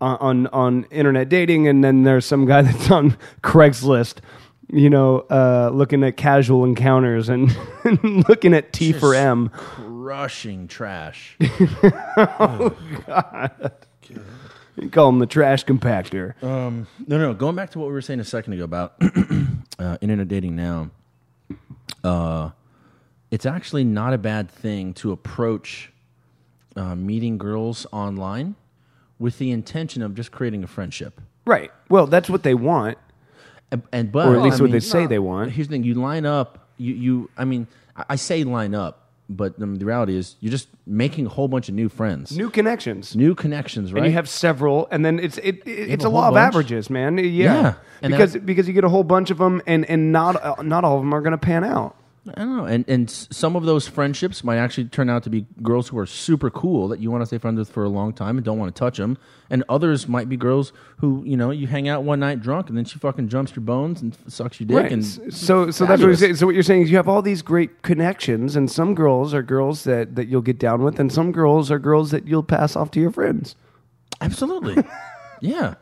on 0.00 0.46
on 0.48 0.84
internet 0.90 1.28
dating, 1.28 1.66
and 1.68 1.82
then 1.82 2.02
there's 2.02 2.24
some 2.24 2.46
guy 2.46 2.62
that's 2.68 2.90
on 2.90 3.16
Craigslist, 3.42 4.18
you 4.70 4.90
know, 4.90 5.20
uh, 5.30 5.70
looking 5.72 6.04
at 6.04 6.16
casual 6.16 6.64
encounters 6.64 7.28
and 7.28 7.56
looking 8.28 8.54
at 8.54 8.72
T 8.72 8.92
for 8.92 9.14
M. 9.14 9.50
Crushing 9.50 10.68
trash. 10.68 11.36
Oh 12.16 12.76
god! 13.06 13.72
You 14.76 14.90
call 14.90 15.08
him 15.08 15.18
the 15.18 15.26
trash 15.26 15.64
compactor. 15.64 16.34
No, 16.42 16.86
no. 17.06 17.34
Going 17.34 17.54
back 17.56 17.70
to 17.70 17.78
what 17.78 17.86
we 17.86 17.92
were 17.92 18.00
saying 18.00 18.20
a 18.20 18.24
second 18.24 18.54
ago 18.54 18.64
about 18.64 18.94
uh, 19.78 19.98
internet 20.00 20.28
dating 20.28 20.56
now, 20.56 20.90
uh, 22.02 22.50
it's 23.30 23.46
actually 23.46 23.84
not 23.84 24.14
a 24.14 24.18
bad 24.18 24.50
thing 24.50 24.94
to 24.94 25.12
approach 25.12 25.92
uh, 26.76 26.94
meeting 26.94 27.38
girls 27.38 27.86
online 27.92 28.56
with 29.18 29.38
the 29.38 29.50
intention 29.50 30.02
of 30.02 30.14
just 30.14 30.30
creating 30.32 30.62
a 30.64 30.66
friendship. 30.66 31.20
right. 31.44 31.70
Well, 31.88 32.06
that's 32.06 32.28
what 32.30 32.42
they 32.42 32.54
want, 32.54 32.98
And, 33.72 33.82
and 33.92 34.12
but 34.12 34.28
or 34.28 34.36
at 34.36 34.42
least 34.42 34.60
I 34.60 34.62
what 34.64 34.68
they 34.70 34.74
mean, 34.74 34.80
say 34.80 35.06
they 35.06 35.18
want. 35.18 35.52
Here's 35.52 35.68
the 35.68 35.72
thing: 35.72 35.84
you 35.84 35.94
line 35.94 36.26
up. 36.26 36.68
You, 36.76 36.94
you. 36.94 37.30
I 37.36 37.44
mean, 37.44 37.66
I, 37.96 38.04
I 38.10 38.16
say 38.16 38.44
line 38.44 38.74
up, 38.74 39.08
but 39.28 39.58
the 39.58 39.66
reality 39.66 40.16
is 40.16 40.36
you're 40.40 40.50
just 40.52 40.68
making 40.86 41.26
a 41.26 41.28
whole 41.30 41.48
bunch 41.48 41.68
of 41.68 41.74
new 41.74 41.88
friends, 41.88 42.36
New 42.36 42.50
connections. 42.50 43.16
new 43.16 43.34
connections, 43.34 43.92
right? 43.92 43.98
And 44.02 44.06
you 44.06 44.12
have 44.12 44.28
several, 44.28 44.86
and 44.90 45.04
then 45.04 45.18
it's 45.18 45.38
it, 45.38 45.66
it 45.66 45.90
it's 45.90 46.04
a 46.04 46.08
a 46.08 46.10
law 46.10 46.22
whole 46.26 46.30
of 46.32 46.36
averages, 46.36 46.88
man. 46.90 47.18
Yeah, 47.18 47.24
Yeah. 47.24 47.74
Because 48.08 48.34
that- 48.34 48.46
because 48.46 48.68
you 48.68 48.74
get 48.74 48.84
a 48.84 48.88
whole 48.88 49.04
bunch 49.04 49.30
of 49.30 49.38
them, 49.38 49.60
and 49.66 49.84
and 49.90 50.12
not 50.12 50.36
uh, 50.42 50.62
not 50.62 50.84
all 50.84 50.96
of 50.96 51.02
them 51.02 51.12
are 51.12 51.20
going 51.20 51.32
to 51.32 51.38
pan 51.38 51.64
out. 51.64 51.96
I 52.36 52.40
don't 52.40 52.56
know, 52.56 52.64
and 52.64 52.84
and 52.88 53.08
some 53.10 53.56
of 53.56 53.64
those 53.64 53.88
friendships 53.88 54.42
might 54.44 54.56
actually 54.56 54.84
turn 54.86 55.08
out 55.08 55.22
to 55.24 55.30
be 55.30 55.46
girls 55.62 55.88
who 55.88 55.98
are 55.98 56.06
super 56.06 56.50
cool 56.50 56.88
that 56.88 57.00
you 57.00 57.10
want 57.10 57.22
to 57.22 57.26
stay 57.26 57.38
friends 57.38 57.58
with 57.58 57.70
for 57.70 57.84
a 57.84 57.88
long 57.88 58.12
time 58.12 58.36
and 58.36 58.44
don't 58.44 58.58
want 58.58 58.74
to 58.74 58.78
touch 58.78 58.96
them, 58.98 59.16
and 59.50 59.64
others 59.68 60.06
might 60.08 60.28
be 60.28 60.36
girls 60.36 60.72
who 60.98 61.22
you 61.24 61.36
know 61.36 61.50
you 61.50 61.66
hang 61.66 61.88
out 61.88 62.02
one 62.02 62.20
night 62.20 62.40
drunk 62.40 62.68
and 62.68 62.76
then 62.76 62.84
she 62.84 62.98
fucking 62.98 63.28
jumps 63.28 63.54
your 63.56 63.62
bones 63.62 64.02
and 64.02 64.16
sucks 64.26 64.60
your 64.60 64.66
dick 64.66 64.76
Right. 64.76 64.92
and 64.92 65.04
so 65.32 65.70
so 65.70 65.86
that's 65.86 66.00
what 66.00 66.06
you're 66.08 66.16
saying. 66.16 66.36
So 66.36 66.46
what 66.46 66.54
you're 66.54 66.62
saying 66.62 66.82
is 66.82 66.90
you 66.90 66.96
have 66.96 67.08
all 67.08 67.22
these 67.22 67.42
great 67.42 67.82
connections, 67.82 68.56
and 68.56 68.70
some 68.70 68.94
girls 68.94 69.32
are 69.34 69.42
girls 69.42 69.84
that, 69.84 70.14
that 70.16 70.28
you'll 70.28 70.42
get 70.42 70.58
down 70.58 70.82
with, 70.82 70.98
and 70.98 71.12
some 71.12 71.32
girls 71.32 71.70
are 71.70 71.78
girls 71.78 72.10
that 72.10 72.26
you'll 72.26 72.42
pass 72.42 72.76
off 72.76 72.90
to 72.92 73.00
your 73.00 73.10
friends. 73.12 73.54
absolutely, 74.20 74.82
yeah, 75.40 75.74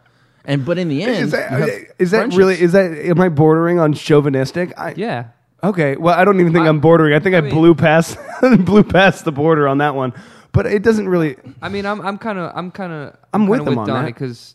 and 0.44 0.64
but 0.64 0.78
in 0.78 0.88
the 0.88 1.02
end, 1.02 1.16
Is 1.26 1.30
that, 1.32 1.50
you 1.50 1.56
have 1.58 1.70
is 1.98 2.10
that 2.12 2.32
really 2.34 2.60
is 2.60 2.72
that 2.72 2.92
am 2.92 3.20
I 3.20 3.28
bordering 3.28 3.78
on 3.78 3.92
chauvinistic? 3.94 4.72
I, 4.78 4.94
Yeah. 4.96 5.28
Okay. 5.66 5.96
Well, 5.96 6.18
I 6.18 6.24
don't 6.24 6.40
even 6.40 6.52
think 6.52 6.62
I, 6.64 6.66
I- 6.66 6.70
am 6.70 6.80
bordering. 6.80 7.14
I 7.14 7.18
think 7.20 7.34
I, 7.34 7.38
I 7.38 7.40
mean- 7.42 7.52
blew 7.54 7.74
past 7.74 8.18
blew 8.60 8.84
past 8.84 9.24
the 9.24 9.32
border 9.32 9.66
on 9.68 9.78
that 9.78 9.94
one. 9.94 10.12
But 10.52 10.66
it 10.66 10.82
doesn't 10.82 11.08
really. 11.08 11.36
I 11.60 11.68
mean, 11.68 11.84
I'm 11.84 12.00
I'm 12.00 12.16
kind 12.18 12.38
of 12.38 12.52
I'm 12.54 12.70
kind 12.70 12.92
of 12.92 13.16
I'm 13.34 13.46
with 13.46 13.66
him 13.66 13.76
on 13.78 13.86
Donnie 13.86 14.12
because 14.12 14.54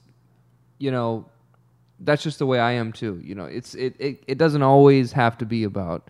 you 0.79 0.89
know 0.89 1.25
that's 1.99 2.23
just 2.23 2.39
the 2.39 2.47
way 2.47 2.59
I 2.59 2.71
am 2.71 2.91
too. 2.91 3.21
You 3.23 3.35
know, 3.35 3.45
it's 3.45 3.75
it, 3.75 3.95
it 3.99 4.23
it 4.27 4.37
doesn't 4.39 4.63
always 4.63 5.11
have 5.11 5.37
to 5.39 5.45
be 5.45 5.63
about 5.63 6.09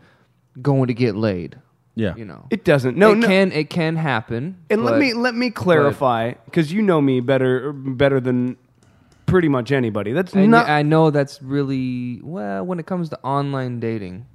going 0.62 0.88
to 0.88 0.94
get 0.94 1.16
laid. 1.18 1.58
yeah, 1.96 2.16
You 2.16 2.24
know, 2.24 2.46
It 2.50 2.64
doesn't. 2.64 2.96
No, 2.98 3.12
it 3.12 3.18
no. 3.18 3.28
can 3.28 3.52
it 3.52 3.70
can 3.70 3.98
happen. 3.98 4.64
And 4.70 4.86
let 4.86 4.98
me 4.98 5.14
let 5.14 5.36
me 5.36 5.50
clarify 5.50 6.34
because 6.46 6.72
you 6.72 6.82
know 6.82 7.02
me 7.02 7.20
better 7.20 7.74
better 7.74 8.22
than 8.22 8.56
pretty 9.26 9.50
much 9.50 9.74
anybody. 9.74 10.14
That's 10.14 10.34
And 10.34 10.52
not. 10.52 10.70
I 10.70 10.84
know 10.84 11.10
that's 11.12 11.42
really 11.42 12.22
well 12.24 12.66
when 12.66 12.80
it 12.80 12.86
comes 12.86 13.10
to 13.10 13.20
online 13.24 13.82
dating. 13.82 14.26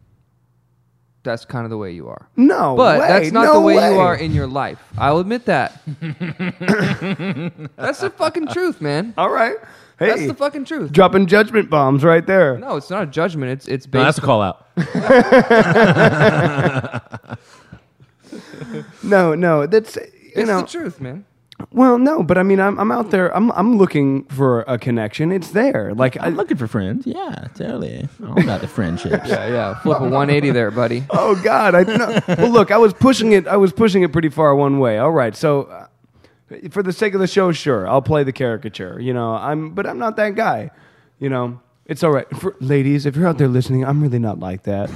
That's 1.27 1.45
kind 1.45 1.65
of 1.65 1.71
the 1.71 1.77
way 1.77 1.93
you 1.93 2.09
are. 2.09 2.27
no, 2.37 2.75
But 2.77 3.01
way, 3.01 3.09
that's 3.09 3.33
not 3.33 3.45
no 3.45 3.53
the 3.55 3.61
way, 3.61 3.75
you 3.75 3.99
are 3.99 4.15
in 4.17 4.33
your 4.33 4.47
life. 4.47 4.79
I'll 4.97 5.19
admit 5.19 5.45
that. 5.47 5.83
that's 7.77 8.01
the 8.01 8.11
fucking 8.17 8.47
truth, 8.49 8.81
man. 8.81 9.13
All 9.19 9.31
right. 9.31 9.57
Hey, 9.99 10.09
That's 10.09 10.27
the 10.27 10.35
fucking 10.35 10.67
truth. 10.67 10.93
dropping 10.93 11.27
judgment 11.27 11.71
bombs 11.71 12.05
right 12.05 12.27
there. 12.27 12.59
No, 12.59 12.77
it's 12.77 12.91
not 12.91 13.03
a 13.03 13.07
judgment. 13.07 13.51
It's 13.51 13.67
it's 13.67 13.87
no, 13.87 13.93
based. 13.93 14.05
that's 14.05 14.19
a 14.19 14.21
call 14.21 14.43
out. 14.43 14.67
No, 19.03 19.35
no, 19.35 19.67
that's 19.67 19.97
you 19.97 20.03
it's 20.35 20.49
know. 20.49 20.61
the 20.63 20.67
truth, 20.67 21.01
man. 21.01 21.25
Well, 21.71 21.99
no, 21.99 22.23
but 22.23 22.37
I 22.37 22.43
mean, 22.43 22.61
I'm 22.61 22.79
I'm 22.79 22.93
out 22.93 23.11
there. 23.11 23.35
I'm 23.35 23.51
I'm 23.53 23.79
looking 23.79 24.25
for 24.25 24.61
a 24.63 24.79
connection. 24.79 25.33
It's 25.33 25.51
there. 25.51 25.95
Like 25.95 26.17
I, 26.19 26.27
I'm 26.27 26.37
looking 26.37 26.57
for 26.57 26.67
friends. 26.67 27.07
Yeah, 27.07 27.49
totally. 27.55 28.09
All 28.23 28.39
about 28.39 28.61
the 28.61 28.69
friendships. 28.69 29.29
Yeah, 29.29 29.49
yeah. 29.49 29.81
Flip 29.81 29.99
a 29.99 30.03
180 30.03 30.51
there, 30.51 30.71
buddy. 30.71 31.05
Oh 31.11 31.41
God! 31.43 31.75
I 31.75 31.83
no. 31.85 32.21
well, 32.37 32.51
look, 32.51 32.71
I 32.71 32.77
was 32.77 32.93
pushing 32.93 33.33
it. 33.33 33.47
I 33.47 33.57
was 33.57 33.73
pushing 33.73 34.03
it 34.03 34.13
pretty 34.13 34.29
far 34.29 34.55
one 34.55 34.79
way. 34.79 34.99
All 34.99 35.11
right, 35.11 35.35
so 35.35 35.63
uh, 35.63 35.87
for 36.71 36.83
the 36.83 36.93
sake 36.93 37.15
of 37.15 37.21
the 37.21 37.27
show, 37.27 37.53
sure, 37.53 37.89
I'll 37.89 38.03
play 38.03 38.23
the 38.23 38.33
caricature. 38.33 39.01
You 39.01 39.15
know, 39.15 39.33
I'm, 39.33 39.75
but 39.75 39.87
I'm 39.87 39.99
not 39.99 40.17
that 40.17 40.35
guy. 40.35 40.71
You 41.19 41.31
know, 41.31 41.61
it's 41.87 42.05
all 42.05 42.11
right. 42.11 42.29
For, 42.37 42.55
ladies, 42.61 43.07
if 43.07 43.17
you're 43.17 43.27
out 43.27 43.39
there 43.39 43.49
listening, 43.49 43.85
I'm 43.85 44.03
really 44.03 44.19
not 44.19 44.39
like 44.39 44.65
that. 44.65 44.91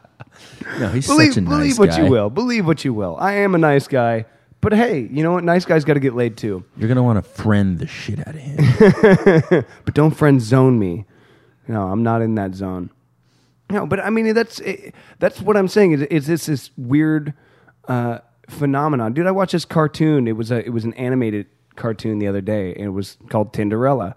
No, 0.78 0.88
he's 0.88 1.06
believe, 1.06 1.34
such 1.34 1.38
a 1.38 1.40
nice 1.40 1.58
believe 1.58 1.78
what 1.78 1.90
guy. 1.90 2.04
you 2.04 2.10
will. 2.10 2.30
Believe 2.30 2.66
what 2.66 2.84
you 2.84 2.94
will. 2.94 3.16
I 3.18 3.34
am 3.34 3.54
a 3.54 3.58
nice 3.58 3.88
guy, 3.88 4.26
but 4.60 4.72
hey, 4.72 5.08
you 5.10 5.22
know 5.22 5.32
what? 5.32 5.44
Nice 5.44 5.64
guys 5.64 5.84
got 5.84 5.94
to 5.94 6.00
get 6.00 6.14
laid 6.14 6.36
too. 6.36 6.64
You're 6.76 6.88
gonna 6.88 7.02
want 7.02 7.22
to 7.22 7.30
friend 7.30 7.78
the 7.78 7.86
shit 7.86 8.18
out 8.26 8.34
of 8.34 8.40
him. 8.40 9.64
But 9.84 9.94
don't 9.94 10.10
friend 10.12 10.40
zone 10.42 10.78
me. 10.78 11.04
No, 11.66 11.88
I'm 11.88 12.02
not 12.02 12.22
in 12.22 12.34
that 12.36 12.54
zone. 12.54 12.90
No, 13.70 13.86
but 13.86 14.00
I 14.00 14.10
mean 14.10 14.34
that's 14.34 14.60
eh, 14.62 14.90
that's 15.18 15.40
what 15.40 15.56
I'm 15.56 15.68
saying. 15.68 15.92
Is 15.92 16.02
is 16.02 16.26
this 16.26 16.46
this 16.46 16.70
weird 16.76 17.34
uh, 17.86 18.18
phenomenon, 18.48 19.12
dude? 19.12 19.26
I 19.26 19.30
watched 19.30 19.52
this 19.52 19.64
cartoon. 19.64 20.26
It 20.26 20.36
was 20.36 20.50
a 20.50 20.64
it 20.64 20.70
was 20.70 20.84
an 20.84 20.94
animated 20.94 21.46
cartoon 21.76 22.18
the 22.18 22.26
other 22.26 22.40
day, 22.40 22.74
and 22.74 22.84
it 22.84 22.90
was 22.90 23.18
called 23.28 23.52
Tinderella, 23.52 24.14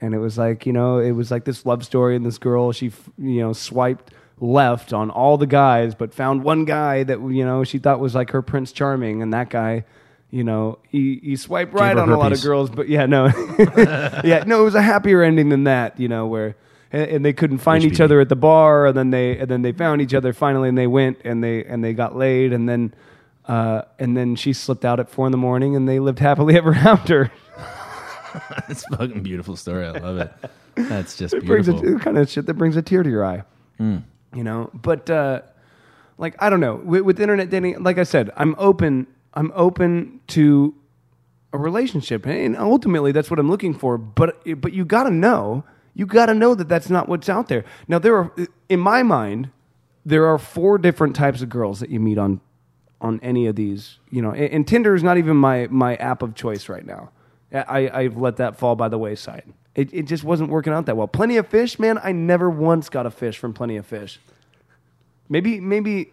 and 0.00 0.14
it 0.14 0.18
was 0.18 0.38
like 0.38 0.64
you 0.66 0.72
know 0.72 0.98
it 0.98 1.12
was 1.12 1.30
like 1.30 1.44
this 1.44 1.66
love 1.66 1.84
story, 1.84 2.16
and 2.16 2.24
this 2.24 2.38
girl 2.38 2.72
she 2.72 2.86
f- 2.88 3.10
you 3.18 3.40
know 3.40 3.52
swiped 3.52 4.12
left 4.40 4.92
on 4.92 5.10
all 5.10 5.38
the 5.38 5.46
guys, 5.46 5.94
but 5.94 6.12
found 6.12 6.42
one 6.44 6.64
guy 6.64 7.02
that 7.04 7.20
you 7.20 7.44
know 7.44 7.64
she 7.64 7.78
thought 7.78 8.00
was 8.00 8.14
like 8.14 8.30
her 8.30 8.42
Prince 8.42 8.72
Charming, 8.72 9.22
and 9.22 9.32
that 9.32 9.50
guy. 9.50 9.84
You 10.28 10.42
know, 10.42 10.80
he, 10.88 11.20
he 11.22 11.36
swiped 11.36 11.72
right 11.72 11.96
on 11.96 12.10
a 12.10 12.18
lot 12.18 12.32
of 12.32 12.42
girls, 12.42 12.68
but 12.68 12.88
yeah, 12.88 13.06
no, 13.06 13.26
yeah, 14.24 14.42
no, 14.44 14.60
it 14.60 14.64
was 14.64 14.74
a 14.74 14.82
happier 14.82 15.22
ending 15.22 15.50
than 15.50 15.64
that. 15.64 16.00
You 16.00 16.08
know, 16.08 16.26
where 16.26 16.56
and, 16.90 17.02
and 17.08 17.24
they 17.24 17.32
couldn't 17.32 17.58
find 17.58 17.84
each 17.84 18.00
other 18.00 18.20
at 18.20 18.28
the 18.28 18.36
bar, 18.36 18.86
and 18.86 18.96
then 18.96 19.10
they 19.10 19.38
and 19.38 19.48
then 19.48 19.62
they 19.62 19.70
found 19.70 20.02
each 20.02 20.12
other 20.14 20.32
finally, 20.32 20.68
and 20.68 20.76
they 20.76 20.88
went 20.88 21.18
and 21.24 21.44
they 21.44 21.64
and 21.64 21.82
they 21.82 21.92
got 21.92 22.16
laid, 22.16 22.52
and 22.52 22.68
then 22.68 22.92
uh, 23.46 23.82
and 24.00 24.16
then 24.16 24.34
she 24.34 24.52
slipped 24.52 24.84
out 24.84 24.98
at 24.98 25.08
four 25.08 25.26
in 25.26 25.32
the 25.32 25.38
morning, 25.38 25.76
and 25.76 25.88
they 25.88 26.00
lived 26.00 26.18
happily 26.18 26.56
ever 26.56 26.74
after. 26.74 27.30
It's 28.68 28.84
a 28.92 28.96
fucking 28.98 29.22
beautiful 29.22 29.56
story. 29.56 29.86
I 29.86 29.92
love 29.92 30.18
it. 30.18 30.30
That's 30.74 31.16
just 31.16 31.32
It 31.32 31.46
brings 31.46 31.68
beautiful. 31.68 31.96
a, 31.96 32.00
kind 32.00 32.18
of 32.18 32.28
shit 32.28 32.44
that 32.46 32.54
brings 32.54 32.76
a 32.76 32.82
tear 32.82 33.02
to 33.02 33.08
your 33.08 33.24
eye. 33.24 33.44
You 34.34 34.44
know, 34.44 34.70
but 34.74 35.08
uh, 35.08 35.42
like 36.18 36.34
I 36.38 36.50
don't 36.50 36.60
know 36.60 36.76
with, 36.76 37.02
with 37.02 37.20
internet 37.20 37.50
dating. 37.50 37.82
Like 37.82 37.98
I 37.98 38.04
said, 38.04 38.30
I'm 38.36 38.54
open. 38.58 39.06
I'm 39.34 39.52
open 39.54 40.20
to 40.28 40.74
a 41.52 41.58
relationship, 41.58 42.26
and 42.26 42.56
ultimately 42.56 43.12
that's 43.12 43.30
what 43.30 43.38
I'm 43.38 43.48
looking 43.50 43.74
for. 43.74 43.98
But 43.98 44.42
but 44.60 44.72
you 44.72 44.84
got 44.84 45.04
to 45.04 45.10
know, 45.10 45.64
you 45.94 46.06
got 46.06 46.26
to 46.26 46.34
know 46.34 46.54
that 46.54 46.68
that's 46.68 46.90
not 46.90 47.08
what's 47.08 47.28
out 47.28 47.48
there. 47.48 47.64
Now 47.88 47.98
there 47.98 48.16
are, 48.16 48.32
in 48.68 48.80
my 48.80 49.02
mind, 49.02 49.50
there 50.04 50.26
are 50.26 50.38
four 50.38 50.78
different 50.78 51.16
types 51.16 51.42
of 51.42 51.48
girls 51.48 51.80
that 51.80 51.90
you 51.90 52.00
meet 52.00 52.18
on 52.18 52.40
on 53.00 53.20
any 53.22 53.46
of 53.46 53.56
these. 53.56 53.98
You 54.10 54.22
know, 54.22 54.30
and, 54.30 54.52
and 54.52 54.68
Tinder 54.68 54.94
is 54.94 55.02
not 55.02 55.18
even 55.18 55.36
my 55.36 55.66
my 55.70 55.96
app 55.96 56.22
of 56.22 56.34
choice 56.34 56.68
right 56.68 56.84
now. 56.84 57.10
I, 57.52 57.88
I've 57.92 58.16
let 58.16 58.36
that 58.36 58.56
fall 58.56 58.74
by 58.74 58.88
the 58.88 58.98
wayside. 58.98 59.44
It, 59.76 59.92
it 59.92 60.02
just 60.06 60.24
wasn't 60.24 60.48
working 60.50 60.72
out 60.72 60.86
that 60.86 60.96
well. 60.96 61.06
Plenty 61.06 61.36
of 61.36 61.46
fish, 61.48 61.78
man. 61.78 62.00
I 62.02 62.10
never 62.12 62.50
once 62.50 62.88
got 62.88 63.06
a 63.06 63.10
fish 63.10 63.36
from 63.38 63.52
Plenty 63.52 63.76
of 63.76 63.86
Fish. 63.86 64.18
Maybe 65.28 65.60
maybe 65.60 66.10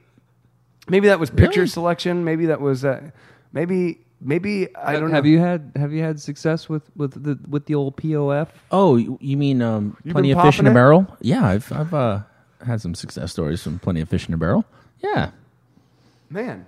maybe 0.89 1.07
that 1.07 1.19
was 1.19 1.29
picture 1.29 1.61
Really? 1.61 1.69
selection. 1.69 2.23
Maybe 2.25 2.47
that 2.47 2.59
was 2.59 2.83
uh, 2.83 3.09
maybe 3.53 3.99
maybe 4.19 4.67
I 4.75 4.93
don't 4.93 5.09
know. 5.09 5.15
have 5.15 5.23
know. 5.23 5.29
you 5.29 5.39
had 5.39 5.71
have 5.77 5.93
you 5.93 6.01
had 6.03 6.19
success 6.19 6.67
with 6.67 6.83
with 6.97 7.23
the 7.23 7.39
with 7.49 7.65
the 7.67 7.75
old 7.75 7.95
POF? 7.95 8.49
Oh, 8.71 8.97
you, 8.97 9.17
you 9.21 9.37
mean 9.37 9.61
um, 9.61 9.95
You've 10.03 10.13
plenty 10.13 10.29
been 10.29 10.39
of 10.39 10.43
fish 10.45 10.59
in 10.59 10.65
popping 10.65 10.67
a 10.67 10.71
it? 10.71 10.73
barrel? 10.73 11.17
Yeah, 11.21 11.45
I've 11.47 11.71
I've 11.71 11.93
uh, 11.93 12.19
had 12.65 12.81
some 12.81 12.95
success 12.95 13.31
stories 13.31 13.63
from 13.63 13.79
plenty 13.79 14.01
of 14.01 14.09
fish 14.09 14.27
in 14.27 14.33
a 14.33 14.37
barrel. 14.37 14.65
Yeah, 14.99 15.31
Man. 16.29 16.65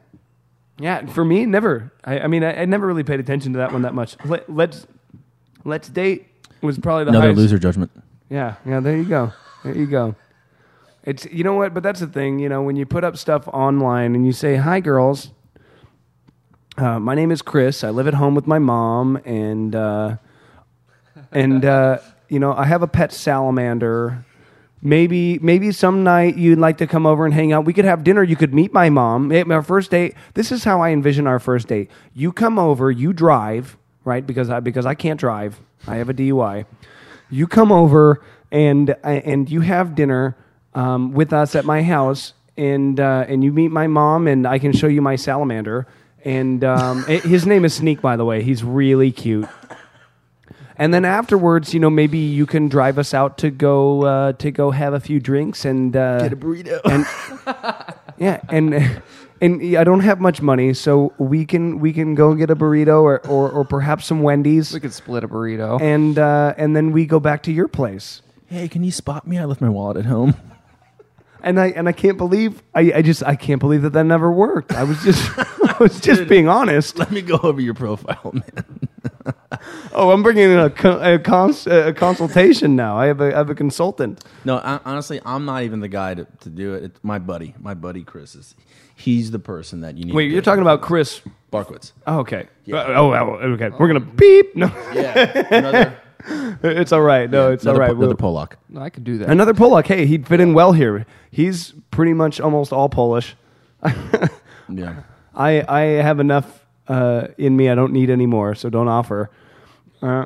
Yeah, 0.77 1.05
for 1.07 1.23
me, 1.25 1.45
never. 1.45 1.91
I, 2.03 2.19
I 2.19 2.27
mean, 2.27 2.43
I, 2.43 2.61
I 2.61 2.65
never 2.65 2.85
really 2.85 3.03
paid 3.03 3.19
attention 3.21 3.53
to 3.53 3.57
that 3.59 3.71
one 3.71 3.83
that 3.83 3.93
much. 3.93 4.17
Let, 4.25 4.49
let's 4.53 4.85
let's 5.63 5.87
date 5.89 6.27
was 6.61 6.77
probably 6.79 7.05
the 7.05 7.09
another 7.09 7.27
highest. 7.27 7.37
loser 7.39 7.59
judgment. 7.59 7.91
Yeah, 8.29 8.55
yeah. 8.65 8.79
There 8.79 8.97
you 8.97 9.05
go. 9.05 9.33
There 9.63 9.75
you 9.75 9.85
go. 9.85 10.15
It's 11.03 11.25
you 11.25 11.43
know 11.43 11.53
what, 11.53 11.73
but 11.73 11.83
that's 11.83 11.99
the 11.99 12.07
thing. 12.07 12.39
You 12.39 12.49
know, 12.49 12.63
when 12.63 12.75
you 12.75 12.85
put 12.85 13.03
up 13.03 13.17
stuff 13.17 13.47
online 13.49 14.15
and 14.15 14.25
you 14.25 14.31
say, 14.31 14.55
"Hi, 14.55 14.79
girls. 14.79 15.31
Uh, 16.77 16.99
my 16.99 17.15
name 17.15 17.31
is 17.31 17.41
Chris. 17.41 17.83
I 17.83 17.89
live 17.89 18.07
at 18.07 18.15
home 18.15 18.35
with 18.35 18.47
my 18.47 18.59
mom, 18.59 19.17
and 19.23 19.75
uh, 19.75 20.17
and 21.31 21.63
uh, 21.63 21.99
you 22.27 22.39
know, 22.39 22.53
I 22.53 22.65
have 22.65 22.81
a 22.81 22.87
pet 22.87 23.13
salamander." 23.13 24.25
Maybe 24.81 25.39
maybe 25.39 25.71
some 25.71 26.03
night 26.03 26.37
you'd 26.37 26.59
like 26.59 26.77
to 26.77 26.85
come 26.85 27.07
over 27.07 27.25
and 27.25 27.33
hang 27.33 27.51
out. 27.51 27.65
We 27.65 27.73
could 27.73 27.85
have 27.85 28.03
dinner. 28.03 28.21
You 28.21 28.35
could 28.35 28.53
meet 28.53 28.71
my 28.71 28.89
mom. 28.89 29.31
Our 29.31 29.63
first 29.63 29.89
date. 29.89 30.13
This 30.35 30.51
is 30.51 30.63
how 30.63 30.81
I 30.81 30.89
envision 30.89 31.25
our 31.25 31.39
first 31.39 31.67
date. 31.67 31.89
You 32.13 32.31
come 32.31 32.59
over. 32.59 32.91
You 32.91 33.11
drive 33.11 33.77
right 34.03 34.25
because 34.25 34.49
I 34.51 34.59
because 34.59 34.85
I 34.85 34.93
can't 34.93 35.19
drive. 35.19 35.59
I 35.87 35.97
have 35.97 36.09
a 36.09 36.13
DUI. 36.13 36.65
You 37.29 37.47
come 37.47 37.71
over 37.71 38.21
and 38.51 38.95
and 39.03 39.49
you 39.49 39.61
have 39.61 39.95
dinner 39.95 40.35
um, 40.73 41.13
with 41.13 41.33
us 41.33 41.55
at 41.55 41.65
my 41.65 41.83
house, 41.83 42.33
and 42.57 42.99
uh, 42.99 43.25
and 43.27 43.43
you 43.43 43.51
meet 43.51 43.69
my 43.71 43.87
mom, 43.87 44.27
and 44.27 44.47
I 44.47 44.59
can 44.59 44.73
show 44.73 44.87
you 44.87 45.01
my 45.01 45.15
salamander. 45.15 45.87
And 46.23 46.63
um, 46.63 47.05
eh, 47.07 47.19
his 47.23 47.45
name 47.45 47.65
is 47.65 47.73
Sneak, 47.75 48.01
by 48.01 48.15
the 48.15 48.25
way. 48.25 48.43
He's 48.43 48.63
really 48.63 49.11
cute. 49.11 49.47
And 50.77 50.93
then 50.93 51.05
afterwards, 51.05 51.73
you 51.73 51.79
know, 51.79 51.89
maybe 51.89 52.17
you 52.17 52.45
can 52.45 52.67
drive 52.67 52.99
us 52.99 53.13
out 53.13 53.37
to 53.39 53.49
go 53.49 54.03
uh, 54.03 54.33
to 54.33 54.51
go 54.51 54.71
have 54.71 54.93
a 54.93 54.99
few 54.99 55.19
drinks 55.19 55.63
and 55.63 55.95
uh, 55.95 56.19
Get 56.23 56.33
a 56.33 56.35
burrito. 56.35 56.81
and 56.83 57.05
yeah, 58.17 58.41
and 58.49 59.01
and 59.41 59.75
I 59.77 59.83
don't 59.83 59.99
have 60.01 60.19
much 60.19 60.41
money, 60.41 60.73
so 60.73 61.13
we 61.17 61.45
can 61.45 61.79
we 61.79 61.91
can 61.93 62.15
go 62.15 62.33
get 62.35 62.49
a 62.49 62.55
burrito 62.55 63.01
or 63.03 63.19
or, 63.27 63.49
or 63.51 63.65
perhaps 63.65 64.05
some 64.05 64.21
Wendy's, 64.21 64.73
We 64.73 64.79
could 64.79 64.93
split 64.93 65.23
a 65.23 65.27
burrito. 65.27 65.79
and 65.81 66.17
uh, 66.17 66.53
and 66.57 66.75
then 66.75 66.91
we 66.91 67.05
go 67.05 67.19
back 67.19 67.43
to 67.43 67.51
your 67.51 67.67
place. 67.67 68.21
hey, 68.47 68.67
can 68.67 68.83
you 68.83 68.91
spot 68.91 69.27
me? 69.27 69.37
I 69.37 69.45
left 69.45 69.61
my 69.61 69.69
wallet 69.69 69.97
at 69.97 70.05
home. 70.05 70.35
And 71.43 71.59
I 71.59 71.67
and 71.67 71.87
I 71.87 71.91
can't 71.91 72.17
believe 72.17 72.63
I, 72.73 72.91
I 72.95 73.01
just 73.03 73.21
I 73.21 73.35
can't 73.35 73.59
believe 73.59 73.83
that 73.83 73.93
that 73.93 74.05
never 74.05 74.31
worked. 74.31 74.71
I 74.73 74.81
was 74.83 74.99
just 75.03 75.29
I 75.37 75.75
was 75.79 75.99
just 75.99 76.27
being 76.27 76.47
honest. 76.47 76.97
Let 76.97 77.11
me 77.11 77.21
go 77.21 77.37
over 77.43 77.61
your 77.61 77.75
profile, 77.75 78.31
man. 78.33 78.79
Oh, 79.93 80.09
I'm 80.11 80.23
bringing 80.23 80.49
in 80.51 80.57
a 80.57 80.65
a, 80.65 81.19
cons- 81.19 81.67
a 81.67 81.93
consultation 81.93 82.75
now. 82.75 82.97
I 82.97 83.05
have 83.05 83.21
a 83.21 83.33
I 83.33 83.37
have 83.37 83.49
a 83.51 83.55
consultant. 83.55 84.23
No, 84.43 84.57
I, 84.57 84.79
honestly, 84.85 85.21
I'm 85.23 85.45
not 85.45 85.63
even 85.63 85.79
the 85.81 85.87
guy 85.87 86.15
to, 86.15 86.25
to 86.41 86.49
do 86.49 86.73
it. 86.73 86.83
It's 86.83 86.99
my 87.03 87.19
buddy, 87.19 87.53
my 87.59 87.75
buddy 87.75 88.03
Chris 88.03 88.33
is. 88.35 88.55
He's 88.95 89.31
the 89.31 89.39
person 89.39 89.81
that 89.81 89.97
you 89.97 90.05
need. 90.05 90.13
Wait, 90.13 90.27
to 90.27 90.33
you're 90.33 90.41
talking 90.41 90.61
about 90.61 90.81
Chris? 90.81 91.21
Barkwitz. 91.51 91.91
Oh, 92.07 92.19
okay. 92.19 92.47
Yeah. 92.65 92.83
Oh, 92.87 93.13
oh, 93.13 93.35
okay. 93.53 93.69
We're 93.69 93.87
gonna 93.87 93.99
beep. 93.99 94.55
No, 94.55 94.67
Yeah, 94.93 95.43
another, 95.51 95.97
it's 96.63 96.91
all 96.91 97.01
right. 97.01 97.29
No, 97.29 97.51
it's 97.51 97.63
another, 97.63 97.81
all 97.83 97.87
right. 97.87 97.95
Po- 97.95 98.03
another 98.03 98.15
We'll- 98.19 98.33
Polak. 98.33 98.53
No, 98.69 98.81
I 98.81 98.89
could 98.89 99.03
do 99.03 99.17
that. 99.19 99.29
Another 99.29 99.53
Polak. 99.53 99.85
Hey, 99.87 100.05
he'd 100.05 100.27
fit 100.27 100.39
in 100.39 100.53
well 100.53 100.71
here. 100.73 101.05
He's 101.31 101.73
pretty 101.91 102.13
much 102.13 102.39
almost 102.39 102.71
all 102.73 102.89
Polish. 102.89 103.35
Yeah. 104.67 105.03
I 105.35 105.63
I 105.67 105.81
have 106.01 106.19
enough 106.19 106.65
uh, 106.87 107.27
in 107.37 107.55
me. 107.55 107.69
I 107.69 107.75
don't 107.75 107.93
need 107.93 108.09
any 108.09 108.25
more, 108.25 108.55
so 108.55 108.69
don't 108.69 108.87
offer. 108.87 109.29
Uh, 110.01 110.25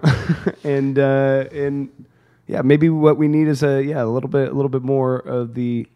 and 0.64 0.98
uh, 0.98 1.46
and 1.52 1.90
yeah, 2.48 2.62
maybe 2.62 2.90
what 2.90 3.18
we 3.18 3.28
need 3.28 3.48
is 3.48 3.64
a 3.64 3.84
yeah 3.84 4.02
a 4.02 4.06
little 4.06 4.30
bit 4.30 4.50
a 4.50 4.54
little 4.54 4.70
bit 4.70 4.82
more 4.82 5.18
of 5.18 5.56
the 5.56 5.88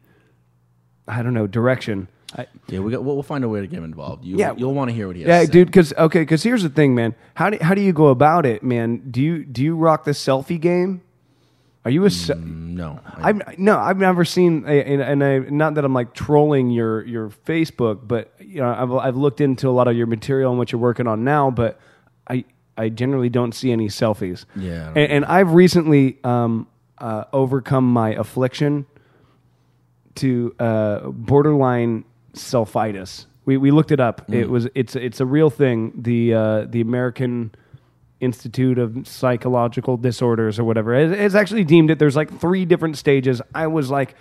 I 1.08 1.22
don't 1.24 1.34
know 1.34 1.48
direction. 1.48 2.08
I, 2.36 2.48
Yeah, 2.68 2.80
we 2.80 2.92
got, 2.92 3.04
we'll, 3.04 3.16
we'll 3.16 3.24
find 3.24 3.44
a 3.44 3.50
way 3.50 3.62
to 3.62 3.68
get 3.68 3.78
him 3.78 3.84
involved. 3.84 4.26
You, 4.26 4.38
Yeah. 4.38 4.54
you'll 4.58 4.74
want 4.74 4.90
to 4.90 4.96
hear 4.96 5.08
what 5.08 5.16
he 5.16 5.22
has. 5.24 5.28
yeah, 5.28 5.40
to 5.42 5.46
say. 5.46 5.52
dude. 5.52 5.68
Because 5.68 5.94
okay, 5.94 6.22
because 6.22 6.42
here's 6.44 6.64
the 6.64 6.70
thing, 6.70 6.96
man. 6.96 7.14
How 7.36 7.50
do 7.50 7.58
how 7.62 7.74
do 7.74 7.82
you 7.82 7.94
go 7.94 8.08
about 8.08 8.46
it, 8.46 8.64
man? 8.64 9.04
Do 9.12 9.22
you 9.22 9.44
do 9.46 9.64
you 9.64 9.76
rock 9.76 10.04
the 10.06 10.12
selfie 10.12 10.60
game? 10.60 11.02
Are 11.86 11.92
you 11.92 12.06
a 12.06 12.10
se- 12.10 12.36
No, 12.40 13.02
I, 13.06 13.30
I've 13.30 13.60
no, 13.60 13.78
I've 13.78 13.98
never 13.98 14.24
seen, 14.24 14.64
a, 14.66 14.72
and, 14.72 15.02
and 15.02 15.24
I 15.24 15.40
not 15.40 15.74
that 15.76 15.84
I'm 15.84 15.94
like 15.94 16.14
trolling 16.14 16.70
your 16.72 17.04
your 17.06 17.30
Facebook, 17.46 18.08
but 18.08 18.34
you 18.40 18.62
know, 18.62 18.70
I've 18.74 18.92
I've 18.94 19.16
looked 19.18 19.42
into 19.42 19.68
a 19.68 19.72
lot 19.72 19.88
of 19.90 19.96
your 19.98 20.08
material 20.08 20.50
and 20.52 20.58
what 20.58 20.72
you're 20.72 20.80
working 20.82 21.08
on 21.08 21.24
now, 21.26 21.52
but 21.52 21.80
I 22.30 22.46
I 22.78 22.88
generally 22.88 23.30
don't 23.30 23.52
see 23.54 23.72
any 23.74 23.90
selfies. 23.90 24.46
Yeah, 24.56 24.88
and, 24.96 25.12
and 25.12 25.26
I've 25.26 25.52
recently 25.54 26.18
um, 26.24 26.68
uh, 27.00 27.26
overcome 27.34 27.92
my 27.92 28.12
affliction 28.16 28.86
to 30.16 30.56
uh, 30.60 31.00
borderline 31.10 32.06
selfitis. 32.34 33.26
We 33.46 33.58
we 33.58 33.72
looked 33.72 33.92
it 33.92 34.00
up. 34.00 34.28
Mm. 34.28 34.36
It 34.36 34.50
was 34.50 34.68
it's 34.76 34.96
it's 34.96 35.20
a 35.20 35.26
real 35.26 35.50
thing. 35.50 35.94
The 35.98 36.34
uh, 36.34 36.66
the 36.70 36.82
American 36.82 37.54
Institute 38.20 38.78
of 38.80 39.06
Psychological 39.08 39.98
Disorders 39.98 40.58
or 40.60 40.64
whatever 40.64 40.94
it- 40.94 41.12
it's 41.12 41.36
actually 41.36 41.66
deemed 41.66 41.90
it. 41.92 42.00
There's 42.00 42.16
like 42.16 42.40
three 42.40 42.64
different 42.66 42.98
stages. 42.98 43.42
I 43.54 43.68
was 43.68 43.90
like, 43.92 44.16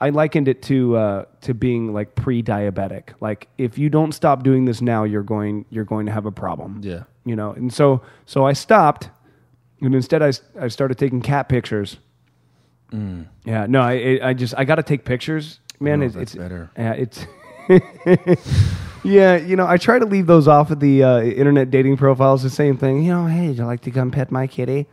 I 0.00 0.10
likened 0.10 0.48
it 0.48 0.60
to 0.64 0.96
uh, 0.96 1.24
to 1.42 1.54
being 1.54 1.94
like 1.94 2.14
pre-diabetic. 2.14 3.14
Like 3.20 3.48
if 3.56 3.78
you 3.78 3.88
don't 3.88 4.12
stop 4.12 4.42
doing 4.42 4.66
this 4.66 4.82
now, 4.82 5.04
you're 5.04 5.22
going 5.22 5.64
you're 5.70 5.84
going 5.86 6.04
to 6.06 6.12
have 6.12 6.26
a 6.26 6.32
problem. 6.32 6.80
Yeah. 6.82 7.04
you 7.24 7.34
know. 7.36 7.52
And 7.52 7.72
so 7.72 8.02
so 8.26 8.44
I 8.44 8.52
stopped, 8.52 9.08
and 9.80 9.94
instead 9.94 10.20
I 10.22 10.32
I 10.60 10.68
started 10.68 10.98
taking 10.98 11.22
cat 11.22 11.48
pictures. 11.48 11.98
Yeah, 13.44 13.66
no, 13.68 13.80
I 13.80 14.20
I 14.22 14.34
just 14.34 14.54
I 14.56 14.64
got 14.64 14.76
to 14.76 14.84
take 14.84 15.04
pictures, 15.04 15.58
man. 15.84 16.02
Oh, 16.02 16.06
it's, 16.06 16.16
it's 16.16 16.34
better. 16.34 16.70
Yeah, 16.76 16.92
it's. 16.94 17.26
yeah, 19.04 19.36
you 19.36 19.56
know, 19.56 19.66
I 19.66 19.76
try 19.76 19.98
to 19.98 20.06
leave 20.06 20.26
those 20.26 20.48
off 20.48 20.70
of 20.70 20.80
the 20.80 21.02
uh, 21.02 21.20
internet 21.22 21.70
dating 21.70 21.96
profiles. 21.96 22.42
The 22.42 22.50
same 22.50 22.76
thing, 22.76 23.02
you 23.04 23.12
know. 23.12 23.26
Hey, 23.26 23.48
would 23.48 23.58
you 23.58 23.64
like 23.64 23.82
to 23.82 23.90
come 23.90 24.10
pet 24.10 24.30
my 24.30 24.46
kitty? 24.46 24.86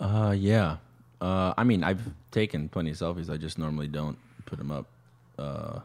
Uh, 0.00 0.34
yeah. 0.36 0.76
Uh, 1.20 1.54
I 1.56 1.64
mean, 1.64 1.82
I've 1.82 2.02
taken 2.30 2.68
plenty 2.68 2.90
of 2.90 2.96
selfies. 2.96 3.30
I 3.30 3.36
just 3.36 3.58
normally 3.58 3.88
don't 3.88 4.18
put 4.44 4.58
them 4.58 4.70
up 4.70 4.86
uh, 5.38 5.80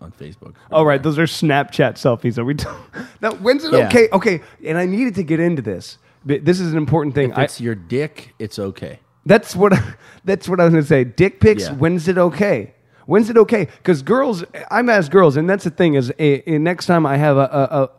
on 0.00 0.12
Facebook. 0.12 0.54
Oh, 0.70 0.82
right, 0.84 1.02
those 1.02 1.18
are 1.18 1.24
Snapchat 1.24 1.94
selfies. 1.94 2.38
Are 2.38 2.44
we? 2.44 2.54
T- 2.54 2.68
now, 3.22 3.32
when's 3.36 3.64
it 3.64 3.72
Yeah. 3.72 3.86
okay? 3.86 4.08
Okay, 4.12 4.40
and 4.64 4.76
I 4.76 4.86
needed 4.86 5.14
to 5.16 5.22
get 5.22 5.40
into 5.40 5.62
this. 5.62 5.98
But 6.26 6.44
This 6.44 6.60
is 6.60 6.72
an 6.72 6.78
important 6.78 7.14
thing. 7.14 7.30
If 7.30 7.38
I, 7.38 7.44
it's 7.44 7.60
your 7.60 7.74
dick, 7.74 8.34
it's 8.38 8.58
okay. 8.58 8.98
That's 9.26 9.56
what 9.56 9.72
that's 10.24 10.48
what 10.48 10.60
I 10.60 10.64
was 10.64 10.72
going 10.72 10.82
to 10.84 10.88
say. 10.88 11.04
Dick 11.04 11.40
pics. 11.40 11.64
Yeah. 11.64 11.74
When's 11.74 12.08
it 12.08 12.18
okay? 12.18 12.74
When's 13.06 13.28
it 13.28 13.36
okay? 13.36 13.66
Because 13.66 14.02
girls, 14.02 14.44
I'm 14.70 14.88
as 14.88 15.08
girls, 15.08 15.36
and 15.36 15.48
that's 15.48 15.64
the 15.64 15.70
thing 15.70 15.94
is, 15.94 16.10
a, 16.18 16.50
a- 16.50 16.58
next 16.58 16.86
time 16.86 17.04
I 17.04 17.18
have 17.18 17.36
a, 17.36 17.40
a, 17.40 17.82
a 17.82 17.90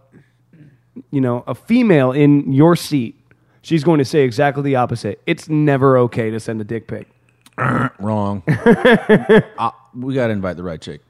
you 1.12 1.22
know 1.22 1.44
a 1.48 1.54
female 1.54 2.12
in 2.12 2.52
your 2.52 2.76
seat, 2.76 3.20
she's 3.62 3.84
going 3.84 4.00
to 4.00 4.06
say 4.06 4.22
exactly 4.24 4.64
the 4.64 4.76
opposite. 4.76 5.22
It's 5.26 5.48
never 5.48 5.98
okay 6.00 6.32
to 6.32 6.40
send 6.40 6.60
a 6.62 6.64
dick 6.64 6.88
pic. 6.88 7.08
Wrong. 8.00 8.44
uh, 8.48 9.72
we 9.94 10.14
got 10.16 10.28
to 10.28 10.34
invite 10.34 10.58
the 10.58 10.64
right 10.64 10.82
chick. 10.82 11.02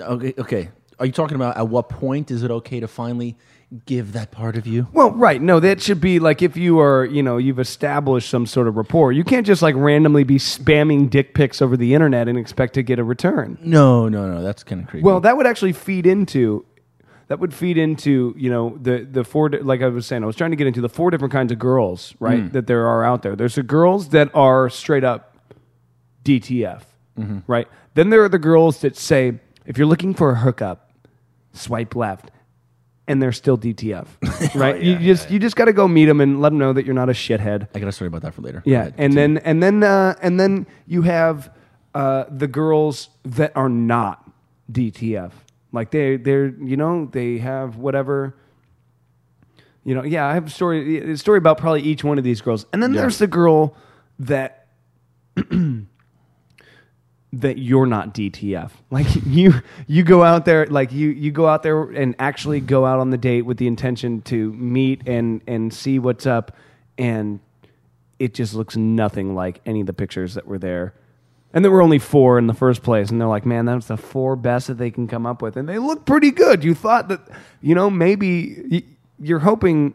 Okay. 0.00 0.34
Okay. 0.38 0.68
Are 0.98 1.06
you 1.06 1.12
talking 1.12 1.36
about 1.36 1.56
at 1.56 1.68
what 1.68 1.88
point 1.88 2.30
is 2.30 2.42
it 2.42 2.50
okay 2.50 2.80
to 2.80 2.88
finally 2.88 3.36
give 3.84 4.12
that 4.12 4.30
part 4.30 4.56
of 4.56 4.66
you? 4.66 4.88
Well, 4.92 5.10
right. 5.10 5.40
No, 5.40 5.60
that 5.60 5.82
should 5.82 6.00
be 6.00 6.18
like 6.18 6.42
if 6.42 6.56
you 6.56 6.80
are, 6.80 7.04
you 7.04 7.22
know, 7.22 7.36
you've 7.36 7.58
established 7.58 8.28
some 8.30 8.46
sort 8.46 8.68
of 8.68 8.76
rapport. 8.76 9.12
You 9.12 9.24
can't 9.24 9.46
just 9.46 9.62
like 9.62 9.74
randomly 9.76 10.24
be 10.24 10.36
spamming 10.36 11.10
dick 11.10 11.34
pics 11.34 11.60
over 11.60 11.76
the 11.76 11.94
internet 11.94 12.28
and 12.28 12.38
expect 12.38 12.74
to 12.74 12.82
get 12.82 12.98
a 12.98 13.04
return. 13.04 13.58
No, 13.60 14.08
no, 14.08 14.30
no. 14.30 14.42
That's 14.42 14.62
kind 14.62 14.82
of 14.82 14.88
creepy. 14.88 15.04
Well, 15.04 15.20
that 15.20 15.36
would 15.36 15.46
actually 15.46 15.72
feed 15.72 16.06
into 16.06 16.64
that 17.28 17.40
would 17.40 17.52
feed 17.52 17.76
into 17.76 18.34
you 18.36 18.50
know 18.50 18.78
the 18.80 19.06
the 19.10 19.24
four 19.24 19.48
di- 19.48 19.58
like 19.58 19.82
I 19.82 19.88
was 19.88 20.06
saying 20.06 20.22
I 20.22 20.26
was 20.26 20.36
trying 20.36 20.50
to 20.50 20.56
get 20.56 20.66
into 20.66 20.80
the 20.80 20.88
four 20.88 21.10
different 21.10 21.32
kinds 21.32 21.50
of 21.50 21.58
girls 21.58 22.14
right 22.20 22.40
mm. 22.40 22.52
that 22.52 22.66
there 22.66 22.86
are 22.86 23.04
out 23.04 23.22
there. 23.22 23.34
There's 23.34 23.56
the 23.56 23.62
girls 23.62 24.10
that 24.10 24.30
are 24.34 24.70
straight 24.70 25.04
up 25.04 25.36
DTF, 26.24 26.82
mm-hmm. 27.18 27.38
right? 27.46 27.66
Then 27.94 28.10
there 28.10 28.22
are 28.22 28.28
the 28.28 28.38
girls 28.38 28.80
that 28.82 28.96
say 28.96 29.40
if 29.64 29.76
you're 29.76 29.86
looking 29.88 30.14
for 30.14 30.30
a 30.30 30.36
hookup, 30.36 30.92
swipe 31.52 31.96
left. 31.96 32.30
And 33.08 33.22
they're 33.22 33.30
still 33.32 33.56
DTF, 33.56 34.06
right? 34.56 34.82
you 34.82 34.96
just 34.98 35.30
you 35.30 35.38
just 35.38 35.54
got 35.54 35.66
to 35.66 35.72
go 35.72 35.86
meet 35.86 36.06
them 36.06 36.20
and 36.20 36.40
let 36.40 36.48
them 36.48 36.58
know 36.58 36.72
that 36.72 36.84
you're 36.84 36.94
not 36.94 37.08
a 37.08 37.12
shithead. 37.12 37.68
I 37.74 37.78
got 37.78 37.86
a 37.88 37.92
story 37.92 38.08
about 38.08 38.22
that 38.22 38.34
for 38.34 38.42
later. 38.42 38.62
Yeah, 38.66 38.86
and 38.86 38.94
continue. 39.14 39.14
then 39.14 39.38
and 39.38 39.62
then 39.62 39.82
uh, 39.84 40.14
and 40.20 40.40
then 40.40 40.66
you 40.88 41.02
have 41.02 41.52
uh, 41.94 42.24
the 42.28 42.48
girls 42.48 43.08
that 43.24 43.52
are 43.56 43.68
not 43.68 44.28
DTF. 44.72 45.30
Like 45.72 45.92
they 45.92 46.16
they're 46.16 46.48
you 46.48 46.76
know 46.76 47.06
they 47.12 47.38
have 47.38 47.76
whatever. 47.76 48.34
You 49.84 49.94
know, 49.94 50.02
yeah, 50.02 50.26
I 50.26 50.34
have 50.34 50.46
a 50.46 50.50
story 50.50 51.12
a 51.12 51.16
story 51.16 51.38
about 51.38 51.58
probably 51.58 51.82
each 51.82 52.02
one 52.02 52.18
of 52.18 52.24
these 52.24 52.40
girls, 52.40 52.66
and 52.72 52.82
then 52.82 52.92
Yeah. 52.92 53.02
there's 53.02 53.18
the 53.18 53.28
girl 53.28 53.76
that 54.18 54.66
that 57.40 57.58
you're 57.58 57.86
not 57.86 58.14
DTF. 58.14 58.70
Like 58.90 59.06
you 59.26 59.54
you 59.86 60.02
go 60.02 60.22
out 60.22 60.44
there 60.44 60.66
like 60.66 60.92
you 60.92 61.08
you 61.08 61.30
go 61.30 61.46
out 61.46 61.62
there 61.62 61.82
and 61.82 62.14
actually 62.18 62.60
go 62.60 62.86
out 62.86 62.98
on 62.98 63.10
the 63.10 63.18
date 63.18 63.42
with 63.42 63.58
the 63.58 63.66
intention 63.66 64.22
to 64.22 64.52
meet 64.52 65.06
and 65.06 65.40
and 65.46 65.72
see 65.72 65.98
what's 65.98 66.26
up 66.26 66.56
and 66.98 67.40
it 68.18 68.32
just 68.32 68.54
looks 68.54 68.76
nothing 68.76 69.34
like 69.34 69.60
any 69.66 69.80
of 69.80 69.86
the 69.86 69.92
pictures 69.92 70.34
that 70.34 70.46
were 70.46 70.58
there. 70.58 70.94
And 71.52 71.64
there 71.64 71.72
were 71.72 71.82
only 71.82 71.98
four 71.98 72.38
in 72.38 72.46
the 72.46 72.54
first 72.54 72.82
place, 72.82 73.10
and 73.10 73.20
they're 73.20 73.28
like, 73.28 73.46
"Man, 73.46 73.66
that's 73.66 73.86
the 73.86 73.96
four 73.96 74.36
best 74.36 74.66
that 74.66 74.78
they 74.78 74.90
can 74.90 75.06
come 75.06 75.26
up 75.26 75.40
with," 75.40 75.56
and 75.56 75.68
they 75.68 75.78
look 75.78 76.04
pretty 76.04 76.30
good. 76.30 76.64
You 76.64 76.74
thought 76.74 77.08
that, 77.08 77.20
you 77.62 77.74
know, 77.74 77.88
maybe 77.88 78.84
you're 79.18 79.38
hoping 79.38 79.94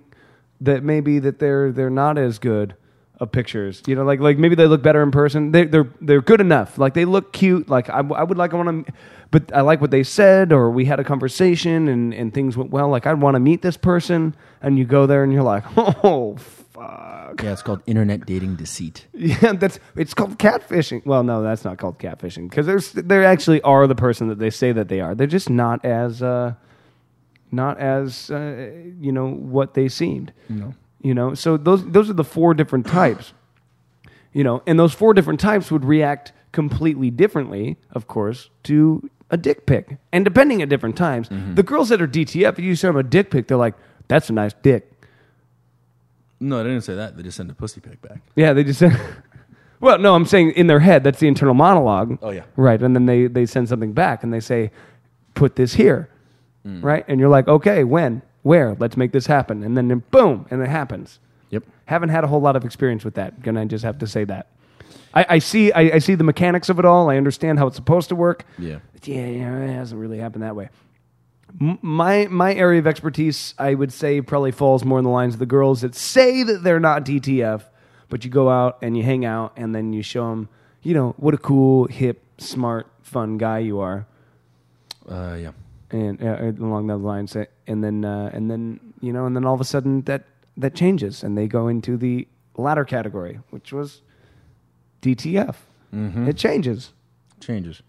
that 0.60 0.84
maybe 0.84 1.20
that 1.20 1.40
they're 1.40 1.72
they're 1.72 1.90
not 1.90 2.18
as 2.18 2.40
good 2.40 2.76
of 3.22 3.32
pictures. 3.32 3.84
You 3.86 3.96
know, 3.96 4.04
like 4.04 4.20
like 4.20 4.38
maybe 4.38 4.56
they 4.56 4.66
look 4.66 4.82
better 4.82 5.02
in 5.04 5.12
person. 5.12 5.52
They, 5.52 5.66
they're 5.66 5.88
they're 6.02 6.22
good 6.22 6.42
enough. 6.42 6.78
Like 6.78 6.96
they 6.96 7.06
look 7.06 7.32
cute. 7.32 7.70
Like 7.70 7.88
I, 7.90 8.00
I 8.00 8.24
would 8.24 8.38
like 8.38 8.54
I 8.54 8.58
want 8.58 8.88
to, 8.88 8.94
but 9.30 9.54
I 9.56 9.62
like 9.62 9.80
what 9.80 9.92
they 9.92 10.04
said, 10.04 10.52
or 10.52 10.72
we 10.72 10.86
had 10.86 11.00
a 11.00 11.04
conversation 11.04 11.88
and 11.88 12.14
and 12.14 12.34
things 12.34 12.58
went 12.58 12.72
well. 12.72 12.90
Like 12.90 13.06
I'd 13.06 13.22
want 13.22 13.36
to 13.36 13.40
meet 13.40 13.62
this 13.62 13.78
person, 13.78 14.36
and 14.62 14.78
you 14.78 14.86
go 14.86 15.06
there 15.06 15.24
and 15.24 15.32
you're 15.32 15.44
like, 15.44 15.64
oh 15.78 16.36
fuck. 16.38 17.42
Yeah, 17.44 17.54
it's 17.54 17.62
called 17.62 17.82
internet 17.86 18.26
dating 18.26 18.56
deceit. 18.56 19.06
Yeah, 19.14 19.54
that's 19.54 19.80
it's 19.96 20.16
called 20.16 20.40
catfishing. 20.40 21.06
Well, 21.06 21.24
no, 21.24 21.44
that's 21.44 21.64
not 21.64 21.78
called 21.78 22.00
catfishing 22.00 22.50
because 22.50 22.66
there's 22.66 22.92
they 22.92 23.24
actually 23.24 23.62
are 23.62 23.86
the 23.86 23.96
person 23.96 24.30
that 24.30 24.40
they 24.40 24.50
say 24.50 24.72
that 24.72 24.88
they 24.90 25.00
are. 25.00 25.14
They're 25.14 25.28
just 25.28 25.50
not 25.50 25.86
as 25.86 26.24
uh, 26.24 26.56
not 27.52 27.78
as 27.80 28.32
uh, 28.32 28.72
you 29.00 29.12
know 29.12 29.30
what 29.30 29.76
they 29.76 29.90
seemed. 29.90 30.34
No. 30.50 30.74
You 31.02 31.14
know, 31.14 31.34
so 31.34 31.58
those 31.58 31.84
those 31.92 32.10
are 32.10 32.14
the 32.14 32.24
four 32.24 32.54
different 32.54 32.88
types. 32.88 33.34
You 34.34 34.46
know, 34.46 34.64
and 34.66 34.80
those 34.80 34.94
four 34.94 35.14
different 35.14 35.42
types 35.42 35.70
would 35.72 35.84
react 35.84 36.32
completely 36.54 37.10
differently, 37.12 37.76
of 37.92 38.08
course, 38.08 38.50
to 38.64 39.10
a 39.30 39.36
dick 39.36 39.66
pic. 39.66 39.98
And 40.14 40.24
depending 40.24 40.62
at 40.62 40.70
different 40.70 40.96
times, 40.96 41.28
the 41.54 41.64
girls 41.64 41.90
that 41.90 42.02
are 42.02 42.08
DTF, 42.08 42.54
if 42.54 42.60
you 42.60 42.74
show 42.76 42.88
them 42.88 42.96
a 42.96 43.04
dick 43.04 43.30
pic, 43.30 43.48
they're 43.50 43.58
like, 43.58 43.74
"That's 44.08 44.30
a 44.30 44.34
nice 44.34 44.54
dick." 44.64 44.90
No, 46.40 46.64
they 46.64 46.70
didn't 46.70 46.86
say 46.86 46.96
that. 46.96 47.18
They 47.18 47.24
just 47.24 47.36
sent 47.36 47.52
a 47.52 47.54
pussy 47.54 47.82
pic 47.82 48.02
back. 48.02 48.22
Yeah, 48.38 48.54
they 48.54 48.64
just 48.64 48.80
said. 48.80 48.98
well, 49.82 50.00
no, 50.00 50.16
I'm 50.16 50.26
saying 50.26 50.52
in 50.52 50.68
their 50.68 50.80
head. 50.80 51.04
That's 51.04 51.20
the 51.20 51.28
internal 51.28 51.54
monologue. 51.54 52.18
Oh, 52.22 52.30
yeah. 52.30 52.44
Right, 52.56 52.82
and 52.82 52.96
then 52.96 53.06
they 53.08 53.28
they 53.28 53.46
send 53.46 53.68
something 53.68 53.92
back 53.92 54.24
and 54.24 54.32
they 54.34 54.40
say, 54.40 54.72
"Put 55.36 55.58
this 55.58 55.74
here," 55.74 56.08
Mm. 56.66 56.82
right? 56.84 57.04
And 57.10 57.20
you're 57.20 57.28
like, 57.28 57.50
"Okay, 57.50 57.84
when, 57.84 58.22
where? 58.44 58.76
Let's 58.80 58.98
make 58.98 59.12
this 59.12 59.28
happen." 59.28 59.64
And 59.64 59.76
then 59.78 60.04
boom, 60.12 60.46
and 60.52 60.62
it 60.62 60.70
happens. 60.70 61.20
Yep. 61.50 61.64
Haven't 61.86 62.10
had 62.10 62.24
a 62.24 62.28
whole 62.28 62.42
lot 62.42 62.56
of 62.56 62.64
experience 62.66 63.04
with 63.06 63.16
that. 63.16 63.42
Gonna 63.42 63.66
just 63.66 63.84
have 63.84 63.98
to 64.00 64.08
say 64.08 64.24
that. 64.26 64.48
I, 65.14 65.26
I 65.30 65.40
see. 65.40 65.72
I, 65.74 65.82
I 65.96 66.00
see 66.00 66.16
the 66.16 66.24
mechanics 66.24 66.70
of 66.70 66.80
it 66.80 66.86
all. 66.86 67.10
I 67.10 67.18
understand 67.18 67.60
how 67.60 67.68
it's 67.68 67.76
supposed 67.76 68.10
to 68.10 68.16
work. 68.16 68.46
Yeah. 68.58 68.80
Yeah, 69.04 69.26
yeah, 69.26 69.58
it 69.64 69.74
hasn't 69.74 70.00
really 70.00 70.20
happened 70.20 70.44
that 70.44 70.56
way. 70.56 70.70
M- 71.60 71.80
My 71.82 72.28
my 72.30 72.54
area 72.54 72.80
of 72.80 72.88
expertise, 72.88 73.54
I 73.58 73.74
would 73.74 73.92
say, 73.92 74.22
probably 74.22 74.52
falls 74.52 74.86
more 74.86 75.00
in 75.00 75.04
the 75.04 75.10
lines 75.12 75.34
of 75.34 75.40
the 75.40 75.46
girls 75.46 75.82
that 75.82 75.96
say 75.96 76.44
that 76.44 76.64
they're 76.64 76.80
not 76.80 77.04
DTF, 77.04 77.64
but 78.10 78.24
you 78.24 78.30
go 78.32 78.50
out 78.50 78.78
and 78.82 78.96
you 78.96 79.04
hang 79.04 79.26
out, 79.26 79.54
and 79.58 79.74
then 79.76 79.92
you 79.92 80.02
show 80.04 80.30
them, 80.30 80.48
you 80.84 80.94
know, 80.94 81.14
what 81.18 81.34
a 81.34 81.38
cool, 81.38 81.88
hip, 81.88 82.22
smart, 82.38 82.88
fun 83.02 83.38
guy 83.38 83.60
you 83.60 83.80
are, 83.80 84.06
Uh, 85.10 85.36
yeah. 85.42 85.52
And 85.92 86.24
uh, 86.24 86.64
along 86.64 86.88
those 86.88 87.02
lines, 87.02 87.36
uh, 87.36 87.46
and 87.68 87.84
then 87.84 88.06
uh, 88.06 88.32
and 88.34 88.50
then 88.50 88.80
you 89.02 89.12
know, 89.12 89.26
and 89.26 89.36
then 89.36 89.44
all 89.46 89.54
of 89.54 89.60
a 89.62 89.66
sudden 89.66 90.02
that 90.04 90.24
that 90.56 90.74
changes, 90.74 91.22
and 91.24 91.38
they 91.38 91.48
go 91.48 91.68
into 91.68 91.98
the 91.98 92.28
latter 92.56 92.86
category, 92.86 93.40
which 93.50 93.74
was 93.74 94.02
DTF. 95.02 95.56
It 96.28 96.38
changes. 96.38 96.94
Changes. 97.42 97.82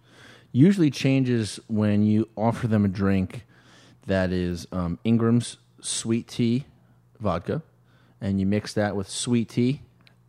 Usually 0.50 0.90
changes 0.90 1.60
when 1.68 2.02
you 2.02 2.28
offer 2.36 2.66
them 2.66 2.84
a 2.84 2.88
drink 2.88 3.46
that 4.06 4.32
is 4.32 4.66
um, 4.72 4.98
Seagram's 5.04 5.58
sweet 5.80 6.26
tea 6.26 6.64
vodka, 7.20 7.62
and 8.20 8.40
you 8.40 8.46
mix 8.46 8.74
that 8.74 8.96
with 8.96 9.08
sweet 9.08 9.48
tea, 9.50 9.82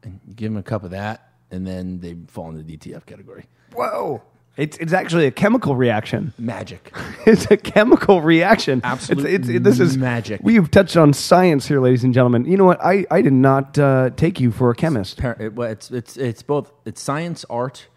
and 0.04 0.20
give 0.36 0.52
them 0.52 0.58
a 0.60 0.64
cup 0.64 0.84
of 0.84 0.92
that, 0.92 1.34
and 1.50 1.66
then 1.66 2.00
they 2.00 2.16
fall 2.28 2.50
into 2.50 2.62
the 2.62 2.78
DTF 2.78 3.06
category. 3.08 3.46
Whoa! 3.74 4.22
It's 4.56 4.78
it's 4.78 4.94
actually 4.94 5.26
a 5.26 5.32
chemical 5.32 5.76
reaction. 5.76 6.32
Magic. 6.38 6.94
it's 7.26 7.50
a 7.50 7.58
chemical 7.58 8.22
reaction. 8.22 8.82
Absolute 8.84 9.26
It's, 9.26 9.48
it's, 9.48 9.50
it- 9.50 9.64
this 9.64 9.80
is 9.80 9.98
magic. 9.98 10.42
We've 10.44 10.70
touched 10.70 10.96
on 10.96 11.12
science 11.14 11.68
here, 11.68 11.80
ladies 11.80 12.04
and 12.04 12.14
gentlemen. 12.14 12.46
You 12.46 12.58
know 12.58 12.66
what? 12.66 12.84
I, 12.84 13.06
I 13.10 13.22
did 13.24 13.34
not 13.34 13.80
uh, 13.80 14.12
take 14.16 14.40
you 14.40 14.52
for 14.52 14.70
a 14.70 14.76
chemist 14.76 15.20
Par- 15.20 15.38
it, 15.40 15.54
well, 15.56 15.72
it's 15.72 15.90
it's 15.90 16.18
it's 16.18 16.44
both 16.44 16.72
it's 16.86 17.02
science, 17.02 17.46
art, 17.50 17.88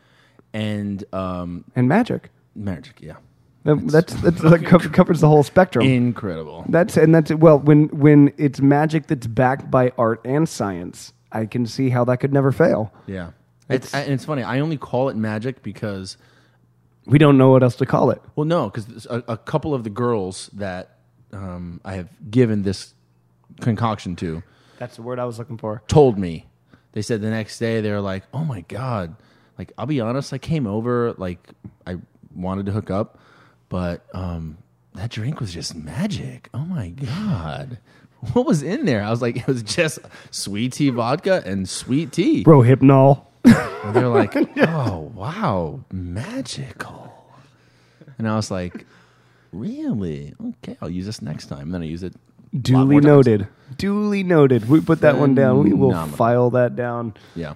and 0.55 1.05
um, 1.13 1.65
and 1.77 1.89
magic. 1.89 2.31
magic. 2.55 3.01
Yeah, 3.03 3.17
That- 3.65 3.87
That's 3.89 4.15
that's 4.23 4.41
that 4.41 4.65
co- 4.65 4.79
covers 4.79 5.21
the 5.21 5.29
whole 5.29 5.43
spectrum. 5.43 5.85
incredible. 5.87 6.65
that's 6.71 6.97
and 6.97 7.15
that's 7.15 7.33
well 7.35 7.59
when 7.59 7.89
when 7.89 8.33
it's 8.39 8.61
magic 8.63 9.09
that's 9.09 9.27
backed 9.27 9.71
by 9.71 9.93
art 9.99 10.21
and 10.25 10.49
science. 10.49 11.13
I 11.33 11.45
can 11.45 11.67
see 11.67 11.91
how 11.91 12.05
that 12.07 12.19
could 12.19 12.33
never 12.33 12.51
fail. 12.51 12.95
Yeah, 13.07 13.33
it's 13.69 13.93
and 13.93 14.11
it's 14.11 14.25
funny. 14.25 14.43
I 14.43 14.61
only 14.61 14.79
call 14.79 15.11
it 15.11 15.17
magic 15.17 15.63
because 15.63 16.17
We 17.07 17.19
don't 17.19 17.39
know 17.39 17.51
what 17.51 17.63
else 17.63 17.77
to 17.77 17.87
call 17.87 18.11
it. 18.11 18.21
Well, 18.35 18.45
no, 18.47 18.69
because 18.69 19.07
a, 19.07 19.23
a 19.29 19.37
couple 19.37 19.75
of 19.75 19.85
the 19.85 19.91
girls 19.91 20.51
that 20.55 20.99
um, 21.33 21.81
I 21.85 21.95
have 21.95 22.09
given 22.31 22.63
this 22.63 22.95
concoction 23.61 24.17
to 24.17 24.43
That's 24.79 24.97
the 24.97 25.03
word 25.03 25.19
I 25.19 25.25
was 25.25 25.39
looking 25.39 25.57
for. 25.59 25.83
told 25.89 26.19
me. 26.19 26.47
They 26.93 27.03
said 27.03 27.21
the 27.21 27.31
next 27.31 27.59
day 27.59 27.81
they 27.81 27.91
were 27.91 28.01
like, 28.01 28.25
"Oh 28.33 28.45
my 28.45 28.63
god!" 28.63 29.17
Like 29.59 29.73
I'll 29.79 29.87
be 29.87 30.01
honest, 30.01 30.33
I 30.33 30.39
came 30.39 30.67
over 30.67 31.13
like 31.19 31.39
I 31.87 31.97
wanted 32.35 32.67
to 32.67 32.73
hook 32.73 32.91
up, 32.91 33.19
but 33.69 34.05
um, 34.15 34.59
that 34.95 35.11
drink 35.11 35.39
was 35.41 35.53
just 35.53 35.75
magic. 35.75 36.49
Oh 36.55 36.65
my 36.65 36.89
god. 36.91 37.79
What 38.33 38.47
was 38.47 38.63
in 38.63 38.87
there? 38.87 39.03
I 39.03 39.11
was 39.11 39.21
like, 39.23 39.37
it 39.37 39.47
was 39.47 39.63
just 39.63 39.99
sweet 40.31 40.73
tea 40.73 40.89
vodka 40.91 41.43
and 41.45 41.69
sweet 41.69 42.13
tea. 42.13 42.43
Bro, 42.43 42.63
hypnol. 42.63 43.27
And 43.47 43.95
they're 43.95 44.09
like, 44.09 44.35
oh, 44.59 45.13
wow, 45.15 45.81
magical. 45.93 47.13
And 48.19 48.29
I 48.29 48.37
was 48.37 48.51
like, 48.51 48.87
really? 49.53 50.35
Okay, 50.65 50.77
I'll 50.81 50.91
use 50.91 51.07
this 51.07 51.23
next 51.23 51.47
time. 51.47 51.63
And 51.63 51.75
then 51.75 51.83
I 51.83 51.87
use 51.87 52.03
it. 52.03 52.15
a 52.15 52.57
lot 52.57 52.63
Duly 52.63 52.85
more 52.87 53.01
times. 53.01 53.07
noted. 53.07 53.49
Duly 53.77 54.23
noted. 54.23 54.69
We 54.69 54.81
put 54.81 55.01
that 55.03 55.19
one 55.19 55.35
down. 55.35 55.63
We 55.63 55.73
will 55.73 55.91
Phenomenal. 55.91 56.17
file 56.17 56.51
that 56.51 56.77
down 56.77 57.15
Yeah. 57.35 57.55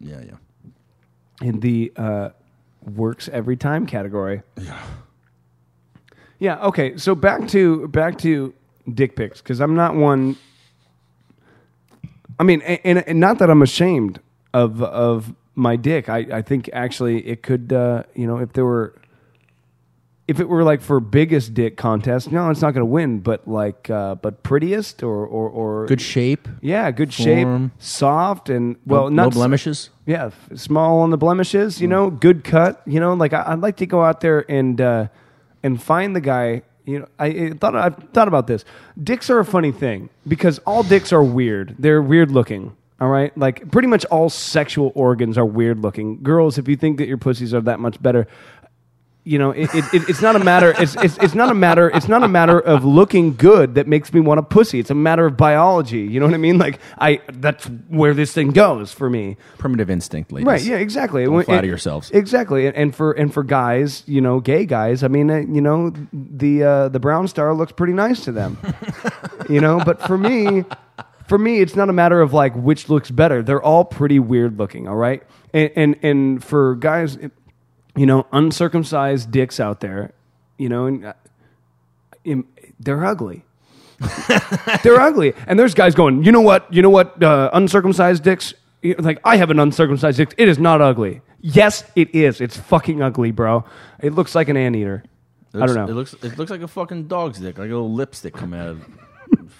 Yeah, 0.00 0.20
yeah. 0.26 1.46
in 1.48 1.60
the 1.60 1.92
uh, 1.96 2.28
works 2.84 3.28
every 3.32 3.56
time 3.56 3.86
category. 3.86 4.42
Yeah. 4.60 4.82
Yeah. 6.38 6.58
Okay. 6.66 6.98
So 6.98 7.14
back 7.14 7.48
to 7.48 7.88
back 7.88 8.18
to 8.18 8.52
dick 8.92 9.16
pics 9.16 9.40
because 9.40 9.60
I'm 9.60 9.74
not 9.74 9.94
one. 9.94 10.36
I 12.38 12.42
mean, 12.42 12.60
a- 12.62 12.86
and, 12.86 12.98
and 13.08 13.18
not 13.20 13.38
that 13.38 13.48
I'm 13.48 13.62
ashamed 13.62 14.20
of 14.64 14.82
of 14.82 15.34
my 15.54 15.76
dick. 15.76 16.08
I, 16.08 16.18
I 16.38 16.42
think 16.42 16.68
actually 16.72 17.26
it 17.26 17.42
could, 17.42 17.72
uh, 17.72 18.02
you 18.14 18.26
know, 18.26 18.38
if 18.38 18.52
there 18.52 18.64
were, 18.64 18.94
if 20.28 20.40
it 20.40 20.48
were 20.48 20.64
like 20.64 20.80
for 20.82 20.98
biggest 21.00 21.54
dick 21.54 21.76
contest, 21.76 22.30
no, 22.32 22.50
it's 22.50 22.60
not 22.60 22.72
going 22.74 22.82
to 22.82 22.92
win. 23.00 23.20
But 23.20 23.46
like, 23.48 23.88
uh, 23.90 24.16
but 24.16 24.42
prettiest 24.42 25.02
or 25.02 25.24
or, 25.26 25.48
or 25.48 25.86
Good 25.86 26.00
shape. 26.00 26.48
yeah, 26.60 26.90
good 26.90 27.14
Form. 27.14 27.70
shape, 27.70 27.80
soft, 27.82 28.50
and 28.50 28.76
well, 28.86 29.04
no, 29.10 29.24
not 29.24 29.24
no 29.24 29.30
blemishes. 29.30 29.90
yeah, 30.04 30.30
small 30.54 31.00
on 31.00 31.10
the 31.10 31.16
blemishes, 31.18 31.80
you 31.80 31.88
know, 31.88 32.10
good 32.10 32.42
cut, 32.44 32.82
you 32.86 33.00
know. 33.00 33.14
Like 33.14 33.32
I, 33.32 33.44
I'd 33.52 33.60
like 33.60 33.76
to 33.76 33.86
go 33.86 34.02
out 34.02 34.20
there 34.20 34.44
and 34.50 34.80
uh, 34.80 35.08
and 35.62 35.80
find 35.82 36.14
the 36.16 36.20
guy. 36.20 36.62
You 36.84 37.00
know, 37.00 37.08
I, 37.18 37.26
I 37.26 37.50
thought 37.50 37.74
I've 37.74 37.96
thought 38.12 38.28
about 38.28 38.46
this. 38.46 38.64
Dicks 39.02 39.30
are 39.30 39.38
a 39.40 39.44
funny 39.44 39.72
thing 39.72 40.08
because 40.26 40.58
all 40.60 40.82
dicks 40.82 41.12
are 41.12 41.22
weird. 41.22 41.74
They're 41.78 42.02
weird 42.02 42.30
looking. 42.30 42.76
All 43.00 43.08
right, 43.08 43.36
like 43.36 43.70
pretty 43.70 43.88
much 43.88 44.04
all 44.06 44.30
sexual 44.30 44.90
organs 44.94 45.36
are 45.36 45.44
weird 45.44 45.80
looking. 45.80 46.22
Girls, 46.22 46.56
if 46.56 46.66
you 46.66 46.76
think 46.76 46.96
that 46.98 47.06
your 47.08 47.18
pussies 47.18 47.52
are 47.52 47.60
that 47.60 47.78
much 47.78 48.00
better, 48.02 48.26
you 49.22 49.38
know, 49.38 49.50
it, 49.50 49.68
it, 49.74 49.84
it- 49.92 50.08
it's 50.08 50.22
not 50.22 50.34
a 50.34 50.38
matter. 50.38 50.72
It's, 50.78 50.94
it's, 50.96 51.18
it's 51.18 51.34
not 51.34 51.50
a 51.50 51.54
matter. 51.54 51.90
It's 51.90 52.08
not 52.08 52.22
a 52.22 52.28
matter 52.28 52.58
of 52.58 52.84
looking 52.86 53.34
good 53.34 53.74
that 53.74 53.86
makes 53.86 54.14
me 54.14 54.20
want 54.20 54.38
a 54.40 54.42
pussy. 54.42 54.78
It's 54.78 54.88
a 54.88 54.94
matter 54.94 55.26
of 55.26 55.36
biology. 55.36 55.98
You 56.02 56.20
know 56.20 56.26
what 56.26 56.34
I 56.34 56.38
mean? 56.38 56.56
Like 56.58 56.78
I, 56.96 57.20
that's 57.34 57.66
where 57.88 58.14
this 58.14 58.32
thing 58.32 58.52
goes 58.52 58.92
for 58.92 59.10
me. 59.10 59.36
Primitive 59.58 59.90
instinct, 59.90 60.32
ladies. 60.32 60.46
Right? 60.46 60.62
Yeah, 60.62 60.76
exactly. 60.76 61.24
Don't 61.24 61.44
flatter 61.44 61.66
yourselves. 61.66 62.10
Exactly. 62.12 62.66
And, 62.68 62.76
and 62.76 62.94
for 62.94 63.12
and 63.12 63.30
for 63.34 63.42
guys, 63.42 64.04
you 64.06 64.20
know, 64.22 64.40
gay 64.40 64.64
guys. 64.64 65.02
I 65.02 65.08
mean, 65.08 65.30
uh, 65.30 65.38
you 65.38 65.60
know, 65.60 65.92
the 66.14 66.62
uh, 66.62 66.88
the 66.88 67.00
brown 67.00 67.28
star 67.28 67.52
looks 67.52 67.72
pretty 67.72 67.92
nice 67.94 68.24
to 68.24 68.32
them. 68.32 68.56
you 69.50 69.60
know, 69.60 69.82
but 69.84 70.00
for 70.06 70.16
me, 70.16 70.64
for 71.28 71.38
me, 71.38 71.60
it's 71.60 71.76
not 71.76 71.88
a 71.88 71.92
matter 71.92 72.20
of 72.20 72.32
like 72.32 72.54
which 72.54 72.88
looks 72.88 73.10
better. 73.10 73.42
They're 73.42 73.62
all 73.62 73.84
pretty 73.84 74.18
weird 74.18 74.58
looking. 74.58 74.88
All 74.88 74.96
right. 74.96 75.22
And 75.52 75.70
and, 75.76 75.96
and 76.02 76.44
for 76.44 76.76
guys, 76.76 77.18
you 77.96 78.06
know, 78.06 78.26
uncircumcised 78.32 79.30
dicks 79.30 79.58
out 79.58 79.80
there, 79.80 80.12
you 80.58 80.68
know, 80.68 80.86
and, 80.86 81.04
uh, 81.06 81.12
im- 82.24 82.48
they're 82.78 83.04
ugly. 83.04 83.44
they're 84.82 85.00
ugly. 85.00 85.32
And 85.46 85.58
there's 85.58 85.74
guys 85.74 85.94
going, 85.94 86.22
you 86.22 86.32
know 86.32 86.42
what? 86.42 86.72
You 86.72 86.82
know 86.82 86.90
what? 86.90 87.22
Uh, 87.22 87.50
uncircumcised 87.52 88.22
dicks. 88.22 88.54
Like 88.98 89.18
I 89.24 89.36
have 89.36 89.50
an 89.50 89.58
uncircumcised 89.58 90.18
dick. 90.18 90.34
It 90.36 90.48
is 90.48 90.58
not 90.58 90.80
ugly. 90.80 91.22
Yes, 91.40 91.84
it 91.96 92.14
is. 92.14 92.40
It's 92.40 92.56
fucking 92.56 93.02
ugly, 93.02 93.30
bro. 93.30 93.64
It 94.00 94.12
looks 94.12 94.34
like 94.34 94.48
an 94.48 94.56
anteater. 94.56 95.04
It 95.54 95.62
I 95.62 95.66
don't 95.66 95.74
know. 95.74 95.86
It 95.86 95.94
looks 95.94 96.12
it 96.14 96.36
looks 96.38 96.50
like 96.50 96.60
a 96.60 96.68
fucking 96.68 97.08
dog's 97.08 97.38
dick, 97.38 97.58
like 97.58 97.70
a 97.70 97.72
little 97.72 97.92
lipstick 97.92 98.34
coming 98.34 98.60
out 98.60 98.68
of 98.68 98.84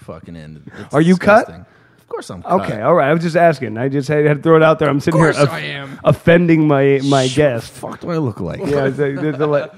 fucking 0.07 0.37
end. 0.37 0.71
It's 0.79 0.95
Are 0.95 1.01
you 1.01 1.17
cut? 1.17 1.49
Of 1.51 2.09
course 2.09 2.31
I'm 2.31 2.43
cut. 2.43 2.61
Okay, 2.63 2.81
all 2.81 2.95
right. 2.95 3.09
I 3.11 3.13
was 3.13 3.23
just 3.23 3.37
asking. 3.37 3.77
I 3.77 3.89
just 3.89 4.09
had, 4.09 4.25
had 4.25 4.37
to 4.39 4.43
throw 4.43 4.57
it 4.57 4.63
out 4.63 4.79
there. 4.79 4.89
I'm 4.89 5.01
sitting 5.01 5.19
here 5.21 5.33
course 5.33 5.49
I 5.49 5.61
am. 5.61 5.99
offending 6.05 6.69
my 6.69 7.01
my 7.05 7.27
guest. 7.29 7.73
Fuck 7.73 8.01
do 8.01 8.11
I 8.11 8.19
look 8.19 8.41
like? 8.51 8.61
Yeah, 8.61 8.89
the, 8.89 9.19
the, 9.21 9.33
the, 9.33 9.47
le- 9.47 9.75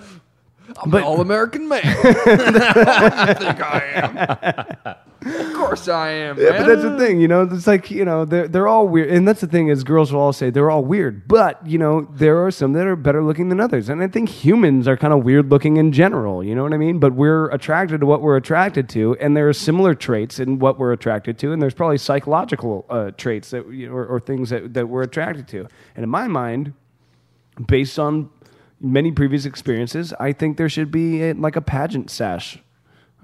I'm 0.76 0.90
But- 0.90 0.98
an 0.98 1.04
all 1.04 1.20
American 1.20 1.68
man. 1.68 1.80
I 1.84 3.34
think 3.34 3.60
I 3.62 3.82
am. 3.94 4.96
Of 5.26 5.52
course 5.54 5.88
I 5.88 6.10
am. 6.10 6.38
Yeah, 6.38 6.58
but 6.58 6.66
that's 6.68 6.82
the 6.82 6.96
thing, 6.96 7.20
you 7.20 7.26
know. 7.26 7.42
It's 7.42 7.66
like 7.66 7.90
you 7.90 8.04
know 8.04 8.24
they're 8.24 8.46
they're 8.46 8.68
all 8.68 8.86
weird, 8.86 9.10
and 9.10 9.26
that's 9.26 9.40
the 9.40 9.46
thing 9.48 9.68
is 9.68 9.82
girls 9.82 10.12
will 10.12 10.20
all 10.20 10.32
say 10.32 10.48
they're 10.50 10.70
all 10.70 10.84
weird, 10.84 11.26
but 11.26 11.64
you 11.66 11.76
know 11.76 12.06
there 12.12 12.44
are 12.44 12.50
some 12.52 12.72
that 12.74 12.86
are 12.86 12.94
better 12.96 13.22
looking 13.24 13.48
than 13.48 13.58
others, 13.60 13.88
and 13.88 14.00
I 14.02 14.06
think 14.08 14.28
humans 14.28 14.86
are 14.86 14.96
kind 14.96 15.12
of 15.12 15.24
weird 15.24 15.50
looking 15.50 15.76
in 15.76 15.90
general. 15.92 16.44
You 16.44 16.54
know 16.54 16.62
what 16.62 16.72
I 16.72 16.76
mean? 16.76 16.98
But 17.00 17.14
we're 17.14 17.50
attracted 17.50 17.98
to 18.00 18.06
what 18.06 18.22
we're 18.22 18.36
attracted 18.36 18.88
to, 18.90 19.16
and 19.20 19.36
there 19.36 19.48
are 19.48 19.52
similar 19.52 19.94
traits 19.94 20.38
in 20.38 20.60
what 20.60 20.78
we're 20.78 20.92
attracted 20.92 21.36
to, 21.40 21.52
and 21.52 21.60
there's 21.60 21.74
probably 21.74 21.98
psychological 21.98 22.86
uh, 22.88 23.10
traits 23.16 23.50
that 23.50 23.68
you 23.72 23.88
know, 23.88 23.94
or, 23.94 24.06
or 24.06 24.20
things 24.20 24.50
that 24.50 24.72
that 24.74 24.88
we're 24.88 25.02
attracted 25.02 25.48
to. 25.48 25.66
And 25.96 26.04
in 26.04 26.08
my 26.10 26.28
mind, 26.28 26.74
based 27.66 27.98
on 27.98 28.30
many 28.80 29.12
previous 29.12 29.44
experiences, 29.44 30.12
I 30.20 30.32
think 30.32 30.56
there 30.56 30.68
should 30.68 30.90
be 30.90 31.22
a, 31.22 31.34
like 31.34 31.56
a 31.56 31.60
pageant 31.60 32.10
sash 32.10 32.58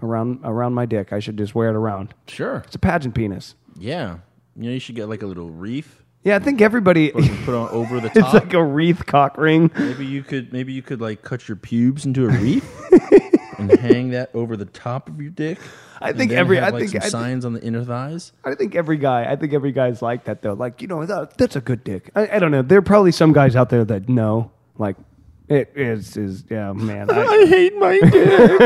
around 0.02 0.40
around 0.44 0.74
my 0.74 0.86
dick. 0.86 1.12
I 1.12 1.20
should 1.20 1.36
just 1.38 1.54
wear 1.54 1.68
it 1.70 1.76
around. 1.76 2.14
Sure. 2.26 2.62
It's 2.66 2.74
a 2.74 2.78
pageant 2.78 3.14
penis. 3.14 3.54
Yeah. 3.78 4.18
You 4.56 4.64
know, 4.64 4.70
you 4.70 4.80
should 4.80 4.94
get 4.96 5.08
like 5.08 5.22
a 5.22 5.26
little 5.26 5.50
wreath. 5.50 6.00
Yeah, 6.22 6.36
I 6.36 6.38
think 6.38 6.60
everybody. 6.62 7.10
Put 7.10 7.54
on 7.54 7.68
over 7.70 8.00
the 8.00 8.06
it's 8.14 8.18
top. 8.20 8.34
like 8.34 8.54
a 8.54 8.64
wreath 8.64 9.04
cock 9.06 9.36
ring. 9.36 9.70
maybe 9.78 10.06
you 10.06 10.22
could 10.22 10.52
maybe 10.52 10.72
you 10.72 10.80
could 10.82 11.00
like 11.00 11.22
cut 11.22 11.48
your 11.48 11.56
pubes 11.56 12.06
into 12.06 12.24
a 12.26 12.28
wreath 12.30 12.90
and 13.58 13.70
hang 13.78 14.10
that 14.10 14.30
over 14.34 14.56
the 14.56 14.64
top 14.64 15.08
of 15.08 15.20
your 15.20 15.30
dick. 15.30 15.58
I 16.00 16.12
think 16.12 16.32
every- 16.32 16.56
have, 16.56 16.68
I 16.68 16.70
like, 16.78 16.82
think- 16.90 16.96
I 16.96 16.98
think- 17.00 17.10
signs 17.10 17.44
on 17.44 17.52
the 17.52 17.62
inner 17.62 17.84
thighs. 17.84 18.32
I 18.44 18.54
think 18.54 18.74
every 18.74 18.96
guy. 18.96 19.30
I 19.30 19.36
think 19.36 19.52
every 19.52 19.72
guy's 19.72 20.02
like 20.02 20.24
that 20.24 20.40
though. 20.42 20.54
Like 20.54 20.80
you 20.82 20.88
know, 20.88 21.04
that, 21.04 21.36
that's 21.38 21.56
a 21.56 21.60
good 21.60 21.84
dick. 21.84 22.10
I, 22.14 22.28
I 22.36 22.38
don't 22.38 22.50
know. 22.50 22.62
There 22.62 22.78
are 22.78 22.82
probably 22.82 23.12
some 23.12 23.32
guys 23.32 23.54
out 23.54 23.68
there 23.70 23.84
that 23.84 24.08
know. 24.08 24.50
Like 24.78 24.96
it 25.48 25.72
is 25.74 26.16
is 26.16 26.44
yeah, 26.48 26.72
man. 26.72 27.10
I, 27.10 27.46
hate 27.48 27.76
my 27.76 27.98
dick. 28.10 28.60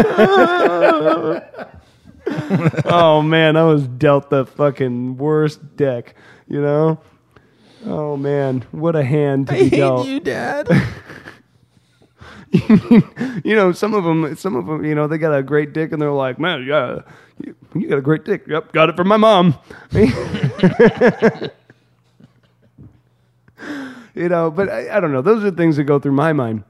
oh 2.86 3.22
man, 3.22 3.56
I 3.56 3.64
was 3.64 3.88
dealt 3.88 4.30
the 4.30 4.46
fucking 4.46 5.16
worst 5.16 5.76
deck. 5.76 6.14
You 6.46 6.62
know. 6.62 7.00
Oh 7.84 8.16
man, 8.16 8.64
what 8.70 8.96
a 8.96 9.04
hand 9.04 9.48
to 9.48 9.54
be 9.54 9.70
dealt. 9.70 10.24
Dad. 10.24 10.68
you 13.44 13.54
know, 13.54 13.72
some 13.72 13.92
of 13.92 14.04
them, 14.04 14.34
some 14.36 14.56
of 14.56 14.66
them, 14.66 14.84
you 14.84 14.94
know, 14.94 15.06
they 15.06 15.18
got 15.18 15.36
a 15.36 15.42
great 15.42 15.72
dick, 15.72 15.92
and 15.92 16.00
they're 16.00 16.10
like, 16.10 16.38
"Man, 16.38 16.64
yeah, 16.64 17.00
you, 17.44 17.54
you 17.74 17.88
got 17.88 17.98
a 17.98 18.02
great 18.02 18.24
dick." 18.24 18.46
Yep, 18.46 18.72
got 18.72 18.88
it 18.88 18.96
from 18.96 19.08
my 19.08 19.16
mom. 19.18 19.54
You 24.18 24.28
know, 24.28 24.50
but 24.50 24.68
I, 24.68 24.96
I 24.96 25.00
don't 25.00 25.12
know. 25.12 25.22
Those 25.22 25.44
are 25.44 25.50
things 25.50 25.76
that 25.76 25.84
go 25.84 25.98
through 25.98 26.12
my 26.12 26.32
mind. 26.32 26.64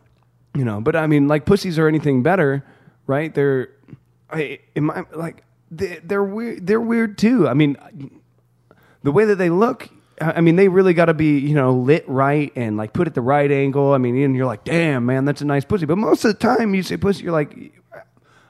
You 0.54 0.64
know, 0.64 0.80
but 0.80 0.96
I 0.96 1.06
mean, 1.06 1.28
like 1.28 1.44
pussies 1.44 1.78
are 1.78 1.88
anything 1.88 2.22
better, 2.22 2.64
right? 3.06 3.32
They're, 3.34 3.68
I, 4.30 4.58
in 4.74 4.84
my 4.84 5.04
like, 5.14 5.44
they, 5.70 6.00
they're 6.02 6.24
weird. 6.24 6.66
They're 6.66 6.80
weird 6.80 7.18
too. 7.18 7.46
I 7.48 7.54
mean, 7.54 7.76
the 9.02 9.12
way 9.12 9.24
that 9.26 9.36
they 9.36 9.50
look. 9.50 9.88
I 10.20 10.40
mean, 10.40 10.56
they 10.56 10.66
really 10.66 10.94
got 10.94 11.04
to 11.04 11.14
be, 11.14 11.38
you 11.38 11.54
know, 11.54 11.74
lit 11.74 12.04
right 12.08 12.50
and 12.56 12.76
like 12.76 12.92
put 12.92 13.06
at 13.06 13.14
the 13.14 13.20
right 13.20 13.48
angle. 13.48 13.92
I 13.92 13.98
mean, 13.98 14.20
and 14.20 14.34
you're 14.34 14.46
like, 14.46 14.64
damn, 14.64 15.06
man, 15.06 15.24
that's 15.24 15.42
a 15.42 15.44
nice 15.44 15.64
pussy. 15.64 15.86
But 15.86 15.96
most 15.96 16.24
of 16.24 16.32
the 16.32 16.38
time, 16.40 16.74
you 16.74 16.82
say 16.82 16.96
pussy, 16.96 17.22
you're 17.22 17.32
like, 17.32 17.72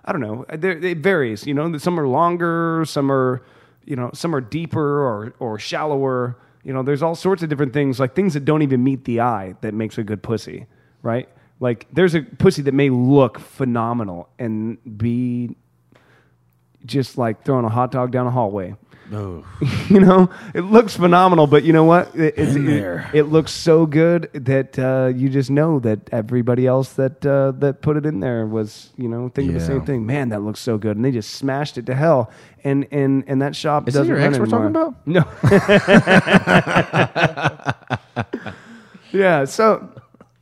I 0.02 0.12
don't 0.12 0.22
know. 0.22 0.46
It 0.48 0.98
varies. 0.98 1.46
You 1.46 1.52
know, 1.52 1.76
some 1.76 2.00
are 2.00 2.08
longer, 2.08 2.84
some 2.86 3.12
are, 3.12 3.42
you 3.84 3.96
know, 3.96 4.08
some 4.14 4.34
are 4.34 4.40
deeper 4.40 4.80
or 4.80 5.34
or 5.38 5.58
shallower. 5.58 6.38
You 6.64 6.72
know, 6.72 6.82
there's 6.82 7.02
all 7.02 7.14
sorts 7.14 7.42
of 7.42 7.48
different 7.48 7.72
things, 7.72 8.00
like 8.00 8.14
things 8.14 8.34
that 8.34 8.44
don't 8.44 8.62
even 8.62 8.82
meet 8.82 9.04
the 9.04 9.20
eye 9.20 9.54
that 9.60 9.74
makes 9.74 9.98
a 9.98 10.02
good 10.02 10.22
pussy, 10.22 10.66
right? 11.02 11.28
Like 11.60 11.86
there's 11.92 12.14
a 12.14 12.22
pussy 12.22 12.62
that 12.62 12.74
may 12.74 12.90
look 12.90 13.38
phenomenal 13.38 14.28
and 14.38 14.78
be 14.98 15.56
just 16.84 17.18
like 17.18 17.44
throwing 17.44 17.64
a 17.64 17.68
hot 17.68 17.90
dog 17.90 18.12
down 18.12 18.26
a 18.26 18.30
hallway. 18.30 18.74
Oh. 19.12 19.44
you 19.88 20.00
know, 20.00 20.30
it 20.54 20.62
looks 20.62 20.96
phenomenal, 20.96 21.46
but 21.46 21.64
you 21.64 21.72
know 21.72 21.84
what? 21.84 22.14
It, 22.14 22.38
it, 22.38 22.56
it, 22.56 23.14
it 23.14 23.22
looks 23.24 23.52
so 23.52 23.86
good 23.86 24.30
that 24.34 24.78
uh, 24.78 25.12
you 25.14 25.28
just 25.28 25.50
know 25.50 25.78
that 25.80 26.00
everybody 26.12 26.66
else 26.66 26.92
that 26.94 27.24
uh, 27.24 27.52
that 27.52 27.80
put 27.80 27.96
it 27.96 28.04
in 28.04 28.20
there 28.20 28.46
was, 28.46 28.90
you 28.96 29.08
know, 29.08 29.30
thinking 29.30 29.54
the 29.54 29.60
same 29.60 29.84
thing. 29.84 30.04
Man, 30.04 30.28
that 30.30 30.42
looks 30.42 30.60
so 30.60 30.78
good, 30.78 30.96
and 30.96 31.04
they 31.04 31.10
just 31.10 31.34
smashed 31.34 31.78
it 31.78 31.86
to 31.86 31.94
hell. 31.94 32.30
And 32.64 32.86
and 32.90 33.24
and 33.26 33.40
that 33.40 33.56
shop 33.56 33.88
Is 33.88 33.94
doesn't 33.94 34.08
your 34.08 34.20
ex 34.20 34.38
we're 34.38 34.46
talking 34.46 34.66
about? 34.66 34.94
No. 35.06 35.24
yeah. 39.18 39.44
So. 39.44 39.88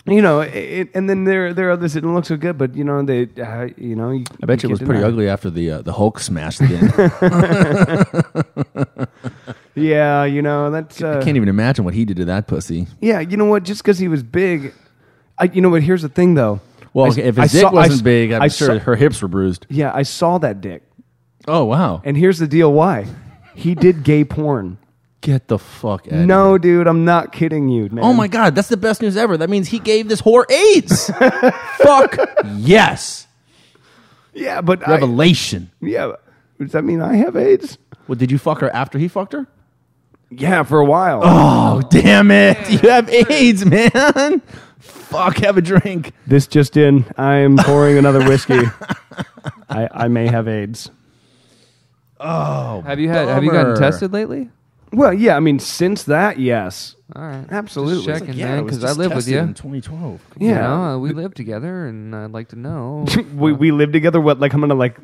You 0.08 0.22
know, 0.22 0.38
it, 0.40 0.88
and 0.94 1.10
then 1.10 1.24
there 1.24 1.52
there 1.52 1.66
are 1.68 1.72
others 1.72 1.94
that 1.94 2.02
don't 2.02 2.14
look 2.14 2.26
so 2.26 2.36
good, 2.36 2.56
but 2.56 2.76
you 2.76 2.84
know 2.84 3.02
they, 3.02 3.28
uh, 3.42 3.66
you 3.76 3.96
know, 3.96 4.12
you, 4.12 4.22
I 4.40 4.46
bet 4.46 4.62
you 4.62 4.68
it 4.68 4.72
was 4.72 4.80
pretty 4.80 5.02
ugly 5.02 5.28
after 5.28 5.50
the 5.50 5.68
uh, 5.72 5.82
the 5.82 5.92
Hulk 5.92 6.20
smashed 6.20 6.60
it 6.62 6.70
in. 6.70 6.88
Yeah, 9.78 10.24
you 10.24 10.40
know 10.40 10.70
that's. 10.70 11.02
Uh, 11.02 11.18
I 11.20 11.24
can't 11.24 11.36
even 11.36 11.50
imagine 11.50 11.84
what 11.84 11.92
he 11.92 12.06
did 12.06 12.16
to 12.16 12.24
that 12.26 12.46
pussy. 12.46 12.86
Yeah, 13.02 13.20
you 13.20 13.36
know 13.36 13.44
what? 13.44 13.62
Just 13.62 13.82
because 13.82 13.98
he 13.98 14.08
was 14.08 14.22
big, 14.22 14.72
I, 15.38 15.44
you 15.52 15.60
know 15.60 15.68
what? 15.68 15.82
Here's 15.82 16.00
the 16.00 16.08
thing, 16.08 16.32
though. 16.34 16.60
Well, 16.94 17.12
I- 17.12 17.20
if 17.20 17.38
I 17.38 17.42
his 17.42 17.52
dick 17.52 17.60
saw- 17.60 17.72
wasn't 17.72 18.02
big, 18.02 18.32
I'm 18.32 18.40
I 18.42 18.48
sure 18.48 18.68
saw- 18.68 18.78
her 18.78 18.96
hips 18.96 19.20
were 19.20 19.28
bruised. 19.28 19.66
Yeah, 19.68 19.92
I 19.94 20.02
saw 20.04 20.38
that 20.38 20.62
dick, 20.62 20.82
Oh 21.46 21.64
wow! 21.66 22.00
and 22.06 22.16
here's 22.16 22.38
the 22.38 22.46
deal: 22.48 22.72
why? 22.72 23.04
He 23.54 23.74
did 23.74 24.02
gay 24.02 24.24
porn. 24.24 24.78
Get 25.22 25.48
the 25.48 25.58
fuck 25.58 26.06
out! 26.06 26.12
No, 26.26 26.58
dude, 26.58 26.86
I'm 26.86 27.04
not 27.04 27.32
kidding 27.32 27.68
you, 27.68 27.88
man. 27.88 28.04
Oh 28.04 28.12
my 28.12 28.28
god, 28.28 28.54
that's 28.54 28.68
the 28.68 28.76
best 28.76 29.02
news 29.02 29.16
ever. 29.16 29.36
That 29.36 29.50
means 29.50 29.68
he 29.68 29.78
gave 29.78 30.08
this 30.08 30.22
whore 30.22 30.48
AIDS. 30.50 31.10
fuck 31.78 32.16
yes. 32.56 33.26
Yeah, 34.34 34.60
but 34.60 34.86
I, 34.86 34.92
Revelation. 34.92 35.70
yeah, 35.80 36.12
does 36.60 36.72
that 36.72 36.82
mean 36.82 37.00
I 37.00 37.16
have 37.16 37.34
AIDS? 37.34 37.78
Well, 38.06 38.16
did 38.16 38.30
you 38.30 38.38
fuck 38.38 38.60
her 38.60 38.70
after 38.70 38.98
he 38.98 39.08
fucked 39.08 39.32
her? 39.32 39.46
Yeah, 40.30 40.62
for 40.64 40.78
a 40.78 40.84
while. 40.84 41.20
Oh 41.24 41.82
damn 41.90 42.30
it! 42.30 42.58
You 42.70 42.90
have 42.90 43.08
AIDS, 43.08 43.64
man. 43.64 44.42
Fuck, 44.78 45.38
have 45.38 45.56
a 45.56 45.62
drink. 45.62 46.12
This 46.26 46.46
just 46.46 46.76
in: 46.76 47.04
I 47.16 47.36
am 47.36 47.56
pouring 47.56 47.96
another 47.96 48.28
whiskey. 48.28 48.60
I, 49.68 49.88
I 49.90 50.08
may 50.08 50.26
have 50.26 50.46
AIDS. 50.46 50.90
Oh. 52.20 52.82
Have 52.82 52.98
you 53.00 53.08
had? 53.08 53.28
Have 53.28 53.44
you 53.44 53.50
gotten 53.50 53.74
bummer. 53.74 53.90
tested 53.90 54.12
lately? 54.12 54.50
Well, 54.92 55.12
yeah, 55.12 55.36
I 55.36 55.40
mean, 55.40 55.58
since 55.58 56.04
that, 56.04 56.38
yes, 56.38 56.94
All 57.14 57.22
right, 57.22 57.44
Absolutely. 57.50 58.04
Just 58.04 58.20
checking, 58.20 58.38
Yeah, 58.38 58.56
man, 58.56 58.64
because 58.64 58.84
I 58.84 58.92
live 58.92 59.14
with 59.14 59.28
you. 59.28 59.38
in 59.38 59.54
2012. 59.54 60.20
You 60.38 60.48
yeah. 60.48 60.60
know, 60.60 60.82
uh, 60.82 60.98
we 60.98 61.12
live 61.12 61.34
together, 61.34 61.86
and 61.86 62.14
I'd 62.14 62.30
like 62.32 62.48
to 62.50 62.56
know. 62.56 63.04
we 63.34 63.52
we 63.52 63.72
live 63.72 63.92
together. 63.92 64.20
What, 64.20 64.38
like 64.40 64.52
I'm 64.54 64.60
gonna 64.60 64.74
like 64.74 64.98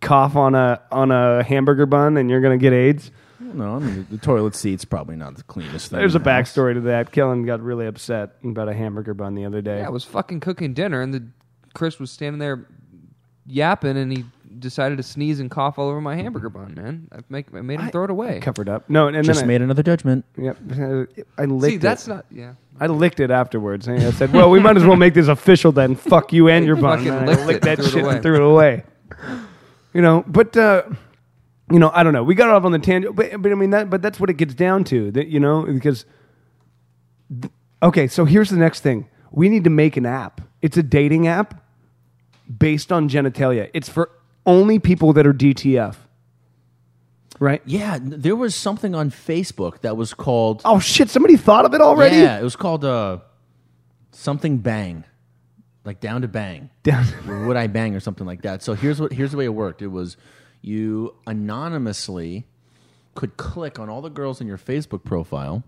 cough 0.00 0.36
on 0.36 0.54
a 0.54 0.80
on 0.90 1.10
a 1.10 1.42
hamburger 1.42 1.86
bun, 1.86 2.16
and 2.16 2.28
you're 2.30 2.40
gonna 2.40 2.58
get 2.58 2.72
AIDS? 2.72 3.10
No, 3.40 3.76
I 3.76 3.78
mean 3.80 4.06
the, 4.10 4.16
the 4.16 4.18
toilet 4.18 4.54
seat's 4.54 4.84
probably 4.84 5.16
not 5.16 5.36
the 5.36 5.42
cleanest 5.44 5.90
thing. 5.90 5.98
There's 5.98 6.14
a 6.14 6.18
in 6.18 6.22
the 6.24 6.32
house. 6.32 6.52
backstory 6.52 6.74
to 6.74 6.80
that. 6.82 7.12
Kellen 7.12 7.44
got 7.44 7.60
really 7.60 7.86
upset 7.86 8.36
about 8.44 8.68
a 8.68 8.74
hamburger 8.74 9.14
bun 9.14 9.34
the 9.34 9.44
other 9.44 9.60
day. 9.60 9.78
yeah, 9.80 9.86
I 9.86 9.90
was 9.90 10.04
fucking 10.04 10.40
cooking 10.40 10.74
dinner, 10.74 11.00
and 11.02 11.12
the 11.12 11.26
Chris 11.74 11.98
was 11.98 12.10
standing 12.10 12.38
there 12.38 12.66
yapping, 13.46 13.96
and 13.96 14.12
he 14.12 14.24
decided 14.62 14.96
to 14.96 15.02
sneeze 15.02 15.38
and 15.40 15.50
cough 15.50 15.78
all 15.78 15.88
over 15.90 16.00
my 16.00 16.16
hamburger 16.16 16.48
bun. 16.48 16.74
Man, 16.74 17.08
I 17.12 17.18
make 17.28 17.46
I 17.54 17.60
made 17.60 17.80
him 17.80 17.90
throw 17.90 18.04
it 18.04 18.10
away. 18.10 18.40
covered 18.40 18.68
up. 18.70 18.88
No, 18.88 19.08
and 19.08 19.22
Just 19.24 19.40
then 19.40 19.48
made 19.48 19.60
another 19.60 19.82
judgment. 19.82 20.24
I, 20.38 20.42
yep, 20.42 20.58
I 21.38 21.44
licked 21.44 21.72
See, 21.72 21.76
that's 21.76 22.06
it. 22.06 22.10
not. 22.10 22.26
Yeah, 22.30 22.54
I 22.80 22.86
licked 22.86 23.20
it 23.20 23.30
afterwards. 23.30 23.86
And 23.88 24.02
I 24.02 24.10
said, 24.12 24.32
"Well, 24.32 24.48
we 24.50 24.58
might 24.60 24.76
as 24.78 24.84
well 24.84 24.96
make 24.96 25.12
this 25.12 25.28
official 25.28 25.72
then. 25.72 25.94
Fuck 25.96 26.32
you 26.32 26.48
and 26.48 26.64
your 26.64 26.76
bun." 26.80 26.98
fucking 26.98 27.12
And 27.12 27.28
I 27.30 27.34
licked 27.34 27.46
licked 27.46 27.56
it, 27.58 27.62
that 27.64 27.76
threw 27.78 27.86
it 27.86 27.90
shit 27.90 28.02
away. 28.04 28.14
and 28.14 28.22
threw 28.22 28.34
it 28.36 28.42
away. 28.42 28.84
You 29.92 30.00
know, 30.00 30.24
but 30.26 30.56
uh, 30.56 30.84
you 31.70 31.78
know, 31.78 31.90
I 31.92 32.02
don't 32.02 32.14
know. 32.14 32.22
We 32.24 32.34
got 32.34 32.48
off 32.48 32.64
on 32.64 32.72
the 32.72 32.78
tangent, 32.78 33.14
but, 33.14 33.42
but 33.42 33.52
I 33.52 33.54
mean 33.54 33.70
that. 33.70 33.90
But 33.90 34.00
that's 34.00 34.18
what 34.18 34.30
it 34.30 34.38
gets 34.38 34.54
down 34.54 34.84
to. 34.84 35.10
That 35.10 35.28
you 35.28 35.40
know, 35.40 35.62
because 35.64 36.06
okay. 37.82 38.06
So 38.08 38.24
here's 38.24 38.50
the 38.50 38.56
next 38.56 38.80
thing. 38.80 39.08
We 39.30 39.48
need 39.48 39.64
to 39.64 39.70
make 39.70 39.96
an 39.96 40.06
app. 40.06 40.40
It's 40.60 40.76
a 40.76 40.82
dating 40.82 41.26
app 41.26 41.62
based 42.58 42.92
on 42.92 43.08
genitalia. 43.08 43.70
It's 43.74 43.88
for 43.88 44.10
only 44.46 44.78
people 44.78 45.12
that 45.14 45.26
are 45.26 45.34
DTF. 45.34 45.96
Right? 47.40 47.62
Yeah, 47.64 47.98
there 48.00 48.36
was 48.36 48.54
something 48.54 48.94
on 48.94 49.10
Facebook 49.10 49.80
that 49.80 49.96
was 49.96 50.14
called. 50.14 50.62
Oh 50.64 50.78
shit! 50.78 51.08
Somebody 51.10 51.36
thought 51.36 51.64
of 51.64 51.74
it 51.74 51.80
already. 51.80 52.16
Yeah, 52.18 52.38
it 52.38 52.42
was 52.44 52.54
called 52.54 52.84
uh, 52.84 53.18
something 54.12 54.58
bang, 54.58 55.04
like 55.84 55.98
down 55.98 56.22
to 56.22 56.28
bang. 56.28 56.70
Down- 56.84 57.06
Or 57.28 57.46
would 57.46 57.56
I 57.56 57.66
bang 57.66 57.96
or 57.96 58.00
something 58.00 58.26
like 58.26 58.42
that? 58.42 58.62
So 58.62 58.74
here's 58.74 59.00
what 59.00 59.12
here's 59.12 59.32
the 59.32 59.38
way 59.38 59.46
it 59.46 59.54
worked. 59.54 59.82
It 59.82 59.88
was 59.88 60.16
you 60.60 61.16
anonymously 61.26 62.46
could 63.16 63.36
click 63.36 63.78
on 63.80 63.88
all 63.90 64.02
the 64.02 64.10
girls 64.10 64.40
in 64.40 64.46
your 64.46 64.58
Facebook 64.58 65.02
profile, 65.04 65.64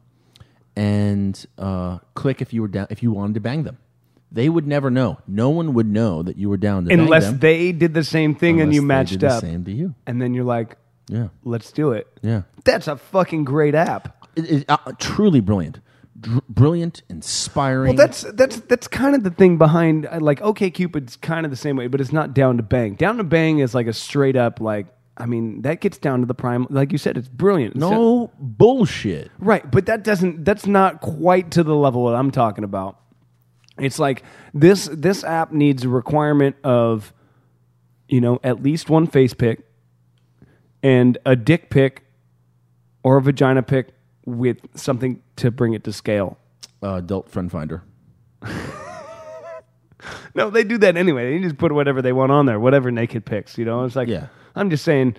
and 0.77 1.45
uh, 1.59 1.99
click 2.15 2.41
if 2.41 2.53
you 2.53 2.63
were 2.63 2.69
down 2.69 2.87
if 2.91 3.03
you 3.03 3.11
wanted 3.11 3.35
to 3.35 3.41
bang 3.41 3.65
them. 3.65 3.79
They 4.35 4.49
would 4.49 4.67
never 4.67 4.91
know. 4.91 5.19
No 5.29 5.49
one 5.51 5.75
would 5.75 5.87
know 5.87 6.23
that 6.25 6.37
you 6.37 6.51
were 6.51 6.57
down 6.57 6.85
to 6.87 6.93
Unless 6.93 7.27
them. 7.27 7.39
they 7.39 7.71
did 7.73 7.95
the 7.95 8.03
same 8.05 8.35
thing 8.35 8.61
and 8.61 8.63
unless 8.63 8.75
you 8.75 8.81
they 8.81 8.87
matched 8.87 9.11
did 9.13 9.21
the 9.21 9.29
up. 9.29 9.41
same 9.41 9.65
to 9.65 9.71
you. 9.73 9.95
And 10.07 10.21
then 10.21 10.35
you're 10.35 10.45
like, 10.45 10.77
Yeah, 11.09 11.29
let's 11.45 11.71
do 11.73 11.93
it. 11.93 12.07
yeah. 12.21 12.43
That's 12.65 12.89
a 12.89 12.97
fucking 12.97 13.45
great 13.45 13.75
app. 13.77 14.27
It, 14.37 14.51
it, 14.51 14.65
uh, 14.69 14.77
truly 14.99 15.41
brilliant, 15.41 15.79
Dr- 16.21 16.43
brilliant, 16.49 17.03
inspiring. 17.09 17.97
Well, 17.97 18.07
that's 18.09 18.23
that's 18.33 18.57
that's 18.63 18.89
kind 18.89 19.15
of 19.15 19.23
the 19.23 19.31
thing 19.31 19.57
behind 19.59 20.07
uh, 20.07 20.19
like 20.21 20.41
OK 20.43 20.71
Cupid's 20.71 21.15
kind 21.17 21.47
of 21.47 21.51
the 21.51 21.57
same 21.57 21.77
way, 21.77 21.87
but 21.87 22.01
it's 22.01 22.13
not 22.13 22.35
down 22.35 22.57
to 22.57 22.65
bang. 22.65 22.95
Down 22.97 23.19
to 23.19 23.25
bang 23.25 23.61
is 23.61 23.75
like 23.75 23.87
a 23.87 23.93
straight 23.93 24.35
up 24.35 24.61
like 24.61 24.87
I 25.17 25.27
mean 25.27 25.63
that 25.63 25.81
gets 25.81 25.99
down 25.99 26.19
to 26.21 26.27
the 26.27 26.35
prime. 26.35 26.67
Like 26.71 26.91
you 26.91 26.99
said, 26.99 27.17
it's 27.17 27.29
brilliant. 27.29 27.77
It's 27.77 27.81
no 27.81 28.33
bullshit. 28.41 29.31
Right, 29.39 29.71
but 29.71 29.87
that 29.87 30.03
doesn't 30.03 30.45
that's 30.45 30.67
not 30.67 31.01
quite 31.01 31.53
to 31.53 31.63
the 31.63 31.77
level 31.77 32.07
that 32.09 32.17
I'm 32.17 32.33
talking 32.33 32.65
about. 32.65 32.99
It's 33.79 33.99
like 33.99 34.23
this 34.53 34.89
this 34.93 35.25
app 35.25 35.53
needs 35.53 35.85
a 35.85 35.89
requirement 35.89 36.57
of 36.63 37.13
you 38.09 38.21
know, 38.21 38.39
at 38.45 38.63
least 38.63 38.91
one 38.91 39.07
face 39.07 39.35
pic 39.35 39.67
and 40.83 41.17
a 41.25 41.35
dick 41.35 41.71
pic 41.71 42.05
or 43.03 43.17
a 43.17 43.23
vagina 43.23 43.63
pic 43.63 43.89
with 44.27 44.59
something 44.75 45.23
to 45.37 45.51
bring 45.51 45.73
it 45.73 45.85
to 45.85 45.93
scale. 45.93 46.39
Uh, 46.83 46.97
adult 46.97 47.29
friend 47.31 47.51
finder. 47.51 47.83
No, 50.35 50.51
they 50.51 50.65
do 50.65 50.79
that 50.79 50.97
anyway. 50.97 51.33
They 51.33 51.43
just 51.43 51.59
put 51.59 51.73
whatever 51.73 52.03
they 52.03 52.13
want 52.13 52.33
on 52.33 52.47
there, 52.47 52.59
whatever 52.59 52.91
naked 52.91 53.25
pics, 53.25 53.57
you 53.57 53.65
know. 53.65 53.85
It's 53.85 53.97
like 53.97 54.09
Yeah. 54.09 54.27
I'm 54.55 54.69
just 54.71 54.85
saying 54.85 55.17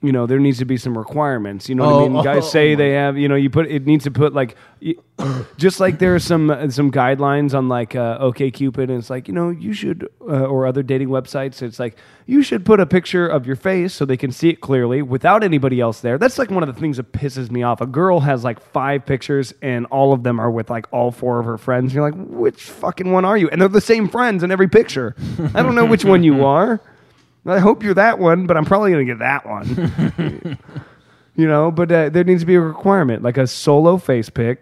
you 0.00 0.12
know, 0.12 0.26
there 0.26 0.38
needs 0.38 0.58
to 0.58 0.64
be 0.64 0.76
some 0.76 0.96
requirements. 0.96 1.68
You 1.68 1.74
know 1.74 1.84
what 1.84 1.92
Oh, 1.92 2.06
I 2.06 2.08
mean? 2.08 2.22
Guys 2.24 2.44
oh, 2.44 2.48
say 2.48 2.72
oh 2.74 2.76
they 2.76 2.92
have, 2.92 3.18
you 3.18 3.28
know, 3.28 3.34
you 3.34 3.50
put 3.50 3.66
it 3.66 3.84
needs 3.84 4.04
to 4.04 4.10
put 4.12 4.32
like, 4.32 4.56
just 5.56 5.80
like 5.80 5.98
there 5.98 6.14
are 6.14 6.20
some 6.20 6.70
some 6.70 6.92
guidelines 6.92 7.52
on 7.52 7.68
like 7.68 7.96
uh, 7.96 8.16
OK 8.20 8.50
Cupid, 8.52 8.90
and 8.90 8.98
it's 9.00 9.10
like 9.10 9.26
you 9.26 9.34
know 9.34 9.50
you 9.50 9.72
should 9.72 10.08
uh, 10.20 10.44
or 10.46 10.66
other 10.66 10.84
dating 10.84 11.08
websites. 11.08 11.62
It's 11.62 11.80
like 11.80 11.96
you 12.26 12.42
should 12.42 12.64
put 12.64 12.78
a 12.78 12.86
picture 12.86 13.26
of 13.26 13.44
your 13.44 13.56
face 13.56 13.92
so 13.92 14.04
they 14.04 14.16
can 14.16 14.30
see 14.30 14.50
it 14.50 14.60
clearly 14.60 15.02
without 15.02 15.42
anybody 15.42 15.80
else 15.80 16.00
there. 16.00 16.16
That's 16.16 16.38
like 16.38 16.50
one 16.50 16.62
of 16.62 16.72
the 16.72 16.80
things 16.80 16.98
that 16.98 17.10
pisses 17.12 17.50
me 17.50 17.64
off. 17.64 17.80
A 17.80 17.86
girl 17.86 18.20
has 18.20 18.44
like 18.44 18.60
five 18.60 19.04
pictures, 19.04 19.52
and 19.62 19.86
all 19.86 20.12
of 20.12 20.22
them 20.22 20.38
are 20.38 20.50
with 20.50 20.70
like 20.70 20.86
all 20.92 21.10
four 21.10 21.40
of 21.40 21.46
her 21.46 21.58
friends. 21.58 21.92
You're 21.92 22.08
like, 22.08 22.14
which 22.28 22.62
fucking 22.62 23.10
one 23.10 23.24
are 23.24 23.36
you? 23.36 23.48
And 23.48 23.60
they're 23.60 23.68
the 23.68 23.80
same 23.80 24.08
friends 24.08 24.44
in 24.44 24.52
every 24.52 24.68
picture. 24.68 25.16
I 25.54 25.62
don't 25.64 25.74
know 25.74 25.86
which 25.86 26.04
one 26.04 26.22
you 26.22 26.44
are. 26.46 26.80
I 27.48 27.58
hope 27.58 27.82
you're 27.82 27.94
that 27.94 28.18
one, 28.18 28.46
but 28.46 28.56
I'm 28.56 28.64
probably 28.64 28.90
going 28.90 29.06
to 29.06 29.12
get 29.12 29.18
that 29.20 29.46
one. 29.46 30.58
you 31.36 31.46
know, 31.46 31.70
but 31.70 31.90
uh, 31.90 32.08
there 32.08 32.24
needs 32.24 32.42
to 32.42 32.46
be 32.46 32.56
a 32.56 32.60
requirement, 32.60 33.22
like 33.22 33.36
a 33.36 33.46
solo 33.46 33.96
face 33.96 34.28
pick, 34.28 34.60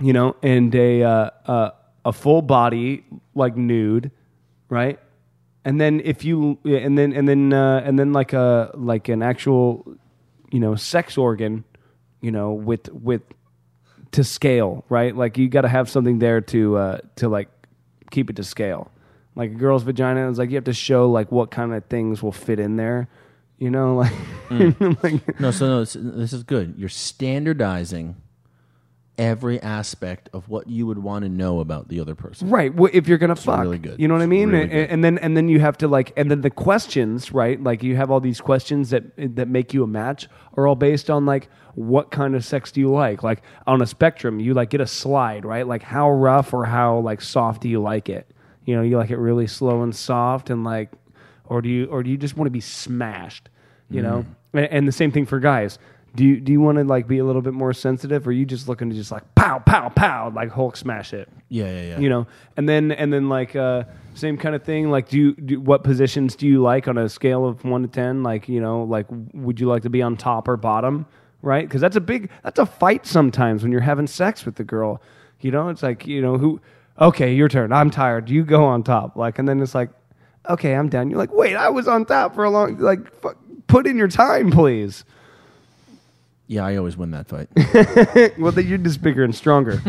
you 0.00 0.12
know, 0.12 0.36
and 0.42 0.74
a 0.74 1.02
uh, 1.02 1.30
uh, 1.46 1.70
a 2.04 2.12
full 2.12 2.42
body 2.42 3.04
like 3.34 3.56
nude, 3.56 4.10
right? 4.68 4.98
And 5.64 5.80
then 5.80 6.00
if 6.04 6.24
you 6.24 6.58
and 6.64 6.96
then 6.96 7.12
and 7.12 7.28
then 7.28 7.52
uh, 7.52 7.82
and 7.84 7.98
then 7.98 8.12
like 8.12 8.32
a 8.32 8.70
like 8.74 9.08
an 9.08 9.22
actual, 9.22 9.96
you 10.50 10.60
know, 10.60 10.74
sex 10.74 11.18
organ, 11.18 11.64
you 12.20 12.30
know, 12.30 12.52
with 12.52 12.88
with 12.92 13.22
to 14.12 14.24
scale, 14.24 14.84
right? 14.88 15.14
Like 15.14 15.38
you 15.38 15.48
got 15.48 15.62
to 15.62 15.68
have 15.68 15.90
something 15.90 16.18
there 16.18 16.40
to 16.40 16.76
uh, 16.76 16.98
to 17.16 17.28
like 17.28 17.48
keep 18.10 18.30
it 18.30 18.36
to 18.36 18.44
scale. 18.44 18.90
Like 19.40 19.52
a 19.52 19.54
girl's 19.54 19.84
vagina 19.84 20.30
is 20.30 20.36
like 20.36 20.50
you 20.50 20.56
have 20.56 20.64
to 20.64 20.74
show 20.74 21.10
like 21.10 21.32
what 21.32 21.50
kind 21.50 21.72
of 21.72 21.82
things 21.86 22.22
will 22.22 22.30
fit 22.30 22.60
in 22.60 22.76
there. 22.76 23.08
You 23.56 23.70
know, 23.70 23.96
like, 24.00 24.12
mm. 24.50 25.02
like 25.02 25.40
No, 25.40 25.50
so 25.50 25.66
no, 25.66 25.80
this, 25.80 25.96
this 25.98 26.34
is 26.34 26.42
good. 26.42 26.74
You're 26.76 26.90
standardizing 26.90 28.16
every 29.16 29.58
aspect 29.62 30.28
of 30.34 30.50
what 30.50 30.66
you 30.66 30.86
would 30.86 30.98
want 30.98 31.22
to 31.22 31.30
know 31.30 31.60
about 31.60 31.88
the 31.88 32.00
other 32.00 32.14
person. 32.14 32.50
right. 32.50 32.74
Well, 32.74 32.90
if 32.92 33.08
you're 33.08 33.16
gonna 33.16 33.34
fuck, 33.34 33.62
really 33.62 33.78
good. 33.78 33.98
You 33.98 34.08
know 34.08 34.14
what 34.14 34.22
I 34.22 34.26
mean? 34.26 34.50
really 34.50 34.64
and, 34.64 34.90
and 34.90 35.04
then 35.04 35.16
and 35.16 35.34
then 35.34 35.48
you 35.48 35.58
have 35.60 35.78
to 35.78 35.88
like 35.88 36.12
and 36.18 36.30
then 36.30 36.42
the 36.42 36.50
questions, 36.50 37.32
right? 37.32 37.62
Like 37.62 37.82
you 37.82 37.96
have 37.96 38.10
all 38.10 38.20
these 38.20 38.42
questions 38.42 38.90
that 38.90 39.04
that 39.16 39.48
make 39.48 39.72
you 39.72 39.82
a 39.82 39.86
match 39.86 40.28
are 40.58 40.66
all 40.66 40.76
based 40.76 41.08
on 41.08 41.24
like 41.24 41.48
what 41.76 42.10
kind 42.10 42.34
of 42.34 42.44
sex 42.44 42.70
do 42.72 42.80
you 42.80 42.90
like? 42.90 43.22
Like 43.22 43.40
on 43.66 43.80
a 43.80 43.86
spectrum, 43.86 44.38
you 44.38 44.52
like 44.52 44.68
get 44.68 44.82
a 44.82 44.86
slide, 44.86 45.46
right? 45.46 45.66
Like 45.66 45.82
how 45.82 46.10
rough 46.10 46.52
or 46.52 46.66
how 46.66 46.98
like 46.98 47.22
soft 47.22 47.62
do 47.62 47.70
you 47.70 47.80
like 47.80 48.10
it? 48.10 48.30
You 48.64 48.76
know, 48.76 48.82
you 48.82 48.96
like 48.96 49.10
it 49.10 49.18
really 49.18 49.46
slow 49.46 49.82
and 49.82 49.94
soft 49.94 50.50
and 50.50 50.64
like 50.64 50.90
or 51.44 51.60
do 51.60 51.68
you 51.68 51.86
or 51.86 52.02
do 52.02 52.10
you 52.10 52.16
just 52.16 52.36
want 52.36 52.46
to 52.46 52.52
be 52.52 52.60
smashed? 52.60 53.48
You 53.90 54.02
know? 54.02 54.24
Mm. 54.54 54.60
And, 54.60 54.72
and 54.72 54.88
the 54.88 54.92
same 54.92 55.10
thing 55.10 55.26
for 55.26 55.40
guys. 55.40 55.78
Do 56.14 56.24
you 56.24 56.40
do 56.40 56.50
you 56.50 56.60
want 56.60 56.78
to 56.78 56.84
like 56.84 57.06
be 57.06 57.18
a 57.18 57.24
little 57.24 57.42
bit 57.42 57.52
more 57.52 57.72
sensitive 57.72 58.26
or 58.26 58.30
are 58.30 58.32
you 58.32 58.44
just 58.44 58.68
looking 58.68 58.90
to 58.90 58.96
just 58.96 59.12
like 59.12 59.22
pow 59.34 59.60
pow 59.60 59.88
pow 59.90 60.32
like 60.34 60.50
Hulk 60.50 60.76
smash 60.76 61.12
it? 61.12 61.28
Yeah, 61.48 61.66
yeah, 61.66 61.82
yeah. 61.82 61.98
you 62.00 62.08
know 62.08 62.26
and 62.56 62.68
then 62.68 62.90
and 62.92 63.12
then 63.12 63.28
like 63.28 63.54
uh 63.54 63.84
same 64.14 64.36
kind 64.36 64.54
of 64.54 64.64
thing 64.64 64.90
like 64.90 65.08
do 65.08 65.18
you 65.18 65.32
do, 65.34 65.60
what 65.60 65.84
positions 65.84 66.34
do 66.34 66.46
you 66.46 66.62
like 66.62 66.88
on 66.88 66.98
a 66.98 67.08
scale 67.08 67.46
of 67.46 67.64
1 67.64 67.82
to 67.82 67.88
10 67.88 68.22
like 68.22 68.48
you 68.48 68.60
know 68.60 68.82
like 68.82 69.06
would 69.32 69.60
you 69.60 69.68
like 69.68 69.82
to 69.82 69.90
be 69.90 70.02
on 70.02 70.16
top 70.16 70.48
or 70.48 70.56
bottom 70.56 71.06
right 71.42 71.66
because 71.66 71.80
that's 71.80 71.96
a 71.96 72.00
big 72.00 72.28
that's 72.42 72.58
a 72.58 72.66
fight 72.66 73.06
sometimes 73.06 73.62
when 73.62 73.70
you're 73.70 73.80
having 73.80 74.06
sex 74.06 74.44
with 74.44 74.56
the 74.56 74.64
girl 74.64 75.00
you 75.40 75.50
know 75.50 75.68
it's 75.68 75.82
like 75.82 76.06
you 76.06 76.20
know 76.20 76.38
who 76.38 76.60
okay 77.00 77.32
your 77.32 77.48
turn 77.48 77.72
i'm 77.72 77.90
tired 77.90 78.28
you 78.28 78.44
go 78.44 78.64
on 78.64 78.82
top 78.82 79.16
like 79.16 79.38
and 79.38 79.48
then 79.48 79.60
it's 79.60 79.74
like 79.74 79.90
okay 80.48 80.74
i'm 80.74 80.88
done. 80.88 81.10
you're 81.10 81.18
like 81.18 81.32
wait 81.32 81.56
i 81.56 81.68
was 81.68 81.88
on 81.88 82.04
top 82.04 82.34
for 82.34 82.44
a 82.44 82.50
long 82.50 82.76
like 82.78 83.00
put 83.66 83.86
in 83.86 83.96
your 83.96 84.08
time 84.08 84.50
please 84.50 85.04
yeah, 86.50 86.66
I 86.66 86.74
always 86.78 86.96
win 86.96 87.12
that 87.12 87.28
fight. 87.28 87.48
well 88.40 88.50
then 88.50 88.66
you're 88.66 88.76
just 88.76 89.00
bigger 89.00 89.22
and 89.22 89.32
stronger 89.32 89.80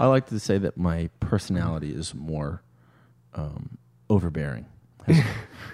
I 0.00 0.06
like 0.06 0.26
to 0.26 0.40
say 0.40 0.58
that 0.58 0.76
my 0.76 1.08
personality 1.20 1.92
is 1.94 2.16
more 2.16 2.62
um, 3.34 3.78
overbearing. 4.10 4.66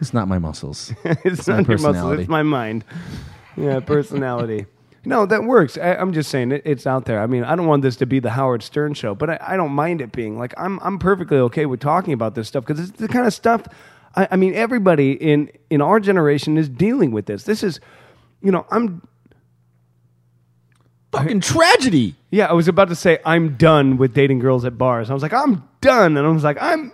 it's 0.00 0.12
not 0.12 0.28
my 0.28 0.38
muscles. 0.38 0.92
it's 1.04 1.48
my 1.48 1.56
not 1.56 1.68
your 1.68 1.78
muscles. 1.78 2.20
It's 2.20 2.28
my 2.28 2.42
mind. 2.42 2.84
Yeah, 3.56 3.80
personality. 3.80 4.66
No, 5.04 5.26
that 5.26 5.44
works. 5.44 5.76
I, 5.76 5.94
I'm 5.94 6.12
just 6.12 6.30
saying 6.30 6.52
it, 6.52 6.62
it's 6.64 6.86
out 6.86 7.04
there. 7.04 7.20
I 7.20 7.26
mean, 7.26 7.44
I 7.44 7.56
don't 7.56 7.66
want 7.66 7.82
this 7.82 7.96
to 7.96 8.06
be 8.06 8.20
the 8.20 8.30
Howard 8.30 8.62
Stern 8.62 8.94
show, 8.94 9.14
but 9.14 9.30
I, 9.30 9.38
I 9.40 9.56
don't 9.56 9.72
mind 9.72 10.00
it 10.00 10.12
being 10.12 10.38
like 10.38 10.54
I'm. 10.56 10.80
I'm 10.80 10.98
perfectly 10.98 11.38
okay 11.38 11.66
with 11.66 11.80
talking 11.80 12.12
about 12.12 12.34
this 12.34 12.48
stuff 12.48 12.64
because 12.64 12.88
it's 12.88 12.98
the 12.98 13.08
kind 13.08 13.26
of 13.26 13.34
stuff. 13.34 13.66
I, 14.16 14.28
I 14.32 14.36
mean, 14.36 14.54
everybody 14.54 15.12
in 15.12 15.50
in 15.70 15.80
our 15.80 16.00
generation 16.00 16.56
is 16.56 16.68
dealing 16.68 17.10
with 17.10 17.26
this. 17.26 17.44
This 17.44 17.62
is, 17.62 17.80
you 18.42 18.50
know, 18.50 18.66
I'm. 18.70 19.06
Fucking 21.12 21.40
tragedy. 21.42 22.16
Yeah, 22.32 22.46
I 22.46 22.54
was 22.54 22.66
about 22.66 22.88
to 22.88 22.96
say 22.96 23.18
I'm 23.24 23.56
done 23.56 23.98
with 23.98 24.14
dating 24.14 24.40
girls 24.40 24.64
at 24.64 24.76
bars. 24.76 25.10
I 25.10 25.14
was 25.14 25.22
like, 25.22 25.32
I'm 25.32 25.62
done, 25.80 26.16
and 26.16 26.26
I 26.26 26.30
was 26.30 26.42
like, 26.42 26.58
I'm 26.60 26.92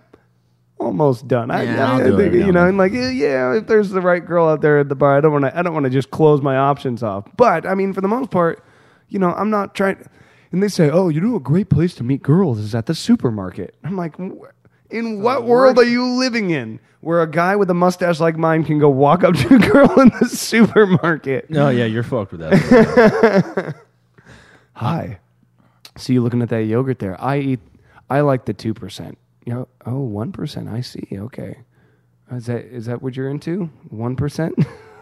almost 0.81 1.28
done. 1.28 1.51
I, 1.51 1.62
Yeah, 1.64 1.85
I- 1.87 1.93
I'll 1.95 2.01
I 2.01 2.05
do 2.05 2.16
think, 2.16 2.35
it 2.35 2.39
you 2.47 2.53
know, 2.53 2.61
and 2.61 2.68
and 2.70 2.78
like, 2.78 2.93
yeah, 2.93 3.11
yeah, 3.11 3.55
if 3.55 3.66
there's 3.66 3.91
the 3.91 4.01
right 4.01 4.24
girl 4.24 4.49
out 4.49 4.61
there 4.62 4.78
at 4.78 4.89
the 4.89 4.95
bar, 4.95 5.16
I 5.16 5.20
don't 5.20 5.33
want 5.33 5.45
to. 5.45 5.57
I 5.59 5.62
don't 5.62 5.74
want 5.74 5.85
to 5.85 5.91
just 5.91 6.11
close 6.11 6.41
my 6.43 6.57
options 6.57 7.03
off. 7.03 7.24
But 7.37 7.66
I 7.66 7.74
mean, 7.74 7.93
for 7.93 8.01
the 8.01 8.09
most 8.09 8.31
part, 8.31 8.64
you 9.09 9.18
know, 9.18 9.33
I'm 9.33 9.51
not 9.51 9.74
trying. 9.74 10.05
And 10.53 10.62
they 10.62 10.68
say, 10.68 10.91
oh, 10.91 11.09
you 11.11 11.20
know, 11.20 11.37
a 11.37 11.41
great 11.41 11.70
place 11.70 11.95
to 11.97 12.03
meet 12.05 12.22
girls 12.22 12.59
is 12.59 12.74
at 12.74 12.87
the 12.87 12.95
supermarket. 12.95 13.76
I'm 13.85 13.97
like, 13.97 14.16
"Wh- 14.16 14.51
in 14.91 15.22
what 15.22 15.45
world 15.45 15.78
are 15.78 15.85
you 15.85 16.05
living 16.18 16.51
in? 16.51 16.81
Where 17.03 17.22
a 17.22 17.31
guy 17.31 17.55
with 17.57 17.70
a 17.70 17.74
mustache 17.74 18.18
like 18.20 18.37
mine 18.37 18.64
can 18.64 18.78
go 18.81 18.89
walk 18.91 19.22
up 19.24 19.35
to 19.37 19.55
a 19.55 19.59
girl 19.59 20.01
in 20.01 20.11
the 20.20 20.28
supermarket? 20.28 21.49
No, 21.51 21.68
yeah, 21.70 21.85
you're 21.85 22.03
fucked 22.03 22.33
with 22.33 22.41
that. 22.41 23.74
Hi. 24.74 25.18
So 25.97 26.12
you 26.12 26.22
looking 26.22 26.43
at 26.43 26.49
that 26.51 26.64
yogurt 26.64 26.99
there? 26.99 27.20
I 27.22 27.39
eat. 27.39 27.61
I 28.09 28.20
like 28.22 28.45
the 28.45 28.53
two 28.55 28.74
percent. 28.74 29.18
You 29.45 29.55
know, 29.55 29.68
oh, 29.86 30.01
one 30.01 30.32
percent. 30.32 30.68
I 30.68 30.80
see. 30.80 31.09
Okay. 31.12 31.59
Uh, 32.30 32.36
is 32.36 32.47
that 32.47 32.64
is 32.64 32.86
that 32.86 33.03
what 33.03 33.16
you're 33.16 33.30
into? 33.30 33.70
One 33.88 34.16
percent. 34.16 34.55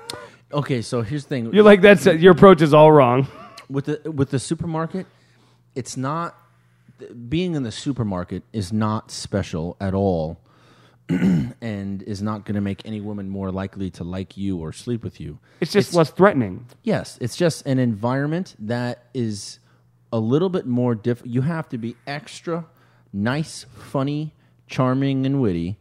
okay, 0.53 0.83
so 0.83 1.03
here's 1.03 1.25
the 1.25 1.29
thing. 1.29 1.53
You're 1.53 1.65
like 1.65 1.81
that's 1.81 2.07
your 2.07 2.33
approach 2.33 2.63
is 2.63 2.73
all 2.73 2.93
wrong. 2.93 3.27
with 3.69 3.87
the 3.87 4.11
with 4.11 4.31
the 4.31 4.39
supermarket, 4.39 5.07
it's 5.75 5.97
not 5.97 6.37
being 7.29 7.55
in 7.55 7.63
the 7.63 7.73
supermarket 7.73 8.43
is 8.53 8.73
not 8.73 9.11
special 9.11 9.77
at 9.81 9.95
all, 9.95 10.41
and 11.09 12.03
is 12.03 12.23
not 12.23 12.45
going 12.45 12.55
to 12.55 12.61
make 12.61 12.85
any 12.85 13.01
woman 13.01 13.29
more 13.29 13.51
likely 13.51 13.91
to 13.91 14.05
like 14.05 14.37
you 14.37 14.59
or 14.59 14.73
sleep 14.73 15.05
with 15.05 15.21
you. 15.21 15.39
It's 15.61 15.73
just 15.73 15.95
less 15.95 16.11
threatening. 16.11 16.67
Yes, 16.83 17.19
it's 17.21 17.37
just 17.37 17.67
an 17.67 17.79
environment 17.79 18.57
that 18.61 19.05
is 19.15 19.59
a 20.13 20.19
little 20.19 20.49
bit 20.49 20.67
more 20.67 20.95
diff. 20.95 21.23
You 21.25 21.43
have 21.43 21.69
to 21.71 21.79
be 21.79 21.97
extra 22.07 22.67
nice, 23.13 23.67
funny, 23.75 24.35
charming, 24.67 25.27
and 25.27 25.41
witty 25.41 25.77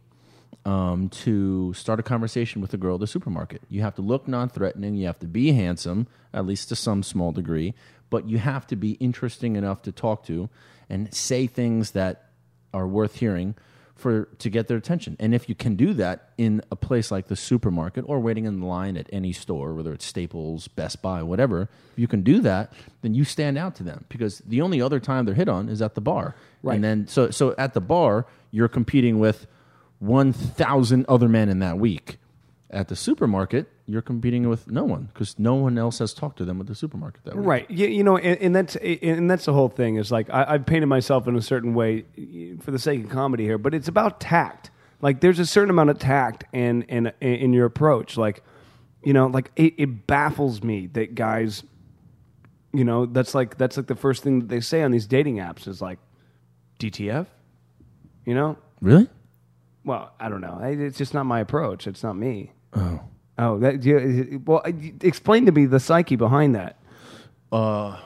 um, 0.64 1.08
to 1.08 1.72
start 1.74 2.00
a 2.00 2.02
conversation 2.02 2.60
with 2.60 2.74
a 2.74 2.76
girl 2.76 2.94
at 2.94 3.00
the 3.00 3.06
supermarket. 3.06 3.62
You 3.68 3.82
have 3.82 3.94
to 3.96 4.02
look 4.02 4.28
non-threatening. 4.28 4.94
You 4.96 5.06
have 5.06 5.18
to 5.20 5.26
be 5.26 5.52
handsome, 5.52 6.06
at 6.32 6.46
least 6.46 6.68
to 6.68 6.76
some 6.76 7.02
small 7.02 7.32
degree, 7.32 7.74
but 8.10 8.28
you 8.28 8.38
have 8.38 8.66
to 8.68 8.76
be 8.76 8.92
interesting 8.92 9.56
enough 9.56 9.82
to 9.82 9.92
talk 9.92 10.24
to 10.26 10.48
and 10.88 11.12
say 11.14 11.46
things 11.46 11.92
that 11.92 12.30
are 12.74 12.86
worth 12.86 13.16
hearing 13.16 13.54
for 13.98 14.26
to 14.38 14.48
get 14.48 14.68
their 14.68 14.76
attention. 14.76 15.16
And 15.18 15.34
if 15.34 15.48
you 15.48 15.54
can 15.54 15.74
do 15.74 15.92
that 15.94 16.30
in 16.38 16.62
a 16.70 16.76
place 16.76 17.10
like 17.10 17.26
the 17.26 17.36
supermarket 17.36 18.04
or 18.06 18.20
waiting 18.20 18.44
in 18.44 18.62
line 18.62 18.96
at 18.96 19.08
any 19.12 19.32
store, 19.32 19.74
whether 19.74 19.92
it's 19.92 20.04
Staples, 20.04 20.68
Best 20.68 21.02
Buy, 21.02 21.22
whatever, 21.22 21.62
if 21.92 21.98
you 21.98 22.06
can 22.06 22.22
do 22.22 22.40
that, 22.40 22.72
then 23.02 23.14
you 23.14 23.24
stand 23.24 23.58
out 23.58 23.74
to 23.74 23.82
them 23.82 24.04
because 24.08 24.38
the 24.46 24.62
only 24.62 24.80
other 24.80 25.00
time 25.00 25.24
they're 25.24 25.34
hit 25.34 25.48
on 25.48 25.68
is 25.68 25.82
at 25.82 25.96
the 25.96 26.00
bar. 26.00 26.36
Right. 26.62 26.76
And 26.76 26.84
then 26.84 27.06
so 27.08 27.30
so 27.30 27.54
at 27.58 27.74
the 27.74 27.80
bar, 27.80 28.26
you're 28.52 28.68
competing 28.68 29.18
with 29.18 29.46
1,000 29.98 31.04
other 31.08 31.28
men 31.28 31.48
in 31.48 31.58
that 31.58 31.78
week. 31.78 32.18
At 32.70 32.88
the 32.88 32.96
supermarket, 32.96 33.66
you're 33.86 34.02
competing 34.02 34.46
with 34.46 34.70
no 34.70 34.84
one 34.84 35.06
because 35.06 35.38
no 35.38 35.54
one 35.54 35.78
else 35.78 36.00
has 36.00 36.12
talked 36.12 36.36
to 36.36 36.44
them 36.44 36.60
at 36.60 36.66
the 36.66 36.74
supermarket 36.74 37.24
that 37.24 37.34
week. 37.34 37.46
Right. 37.46 37.70
You, 37.70 37.86
you 37.86 38.04
know, 38.04 38.18
and, 38.18 38.38
and 38.42 38.54
that's 38.54 38.76
and 38.76 39.30
that's 39.30 39.46
the 39.46 39.54
whole 39.54 39.70
thing. 39.70 39.96
Is 39.96 40.12
like 40.12 40.28
I, 40.28 40.44
I've 40.46 40.66
painted 40.66 40.84
myself 40.86 41.26
in 41.26 41.34
a 41.34 41.40
certain 41.40 41.72
way 41.72 42.04
for 42.60 42.70
the 42.70 42.78
sake 42.78 43.04
of 43.04 43.10
comedy 43.10 43.44
here, 43.44 43.56
but 43.56 43.72
it's 43.72 43.88
about 43.88 44.20
tact. 44.20 44.70
Like 45.00 45.20
there's 45.20 45.38
a 45.38 45.46
certain 45.46 45.70
amount 45.70 45.88
of 45.88 45.98
tact 45.98 46.44
and 46.52 46.84
and 46.90 47.14
in 47.22 47.54
your 47.54 47.64
approach. 47.64 48.18
Like 48.18 48.42
you 49.02 49.14
know, 49.14 49.28
like 49.28 49.50
it, 49.56 49.72
it 49.78 50.06
baffles 50.06 50.62
me 50.62 50.88
that 50.88 51.14
guys, 51.14 51.62
you 52.74 52.84
know, 52.84 53.06
that's 53.06 53.34
like 53.34 53.56
that's 53.56 53.78
like 53.78 53.86
the 53.86 53.96
first 53.96 54.22
thing 54.22 54.40
that 54.40 54.48
they 54.48 54.60
say 54.60 54.82
on 54.82 54.90
these 54.90 55.06
dating 55.06 55.36
apps 55.36 55.66
is 55.66 55.80
like, 55.80 55.98
DTF. 56.80 57.26
You 58.26 58.34
know, 58.34 58.58
Really? 58.82 59.08
well, 59.86 60.12
I 60.20 60.28
don't 60.28 60.42
know. 60.42 60.58
It's 60.62 60.98
just 60.98 61.14
not 61.14 61.24
my 61.24 61.40
approach. 61.40 61.86
It's 61.86 62.02
not 62.02 62.14
me. 62.14 62.52
Oh. 62.74 63.00
Oh, 63.40 63.58
that, 63.60 63.84
you, 63.84 64.42
well, 64.44 64.62
explain 65.00 65.46
to 65.46 65.52
me 65.52 65.66
the 65.66 65.78
psyche 65.78 66.16
behind 66.16 66.56
that. 66.56 66.76
Uh, 67.52 67.96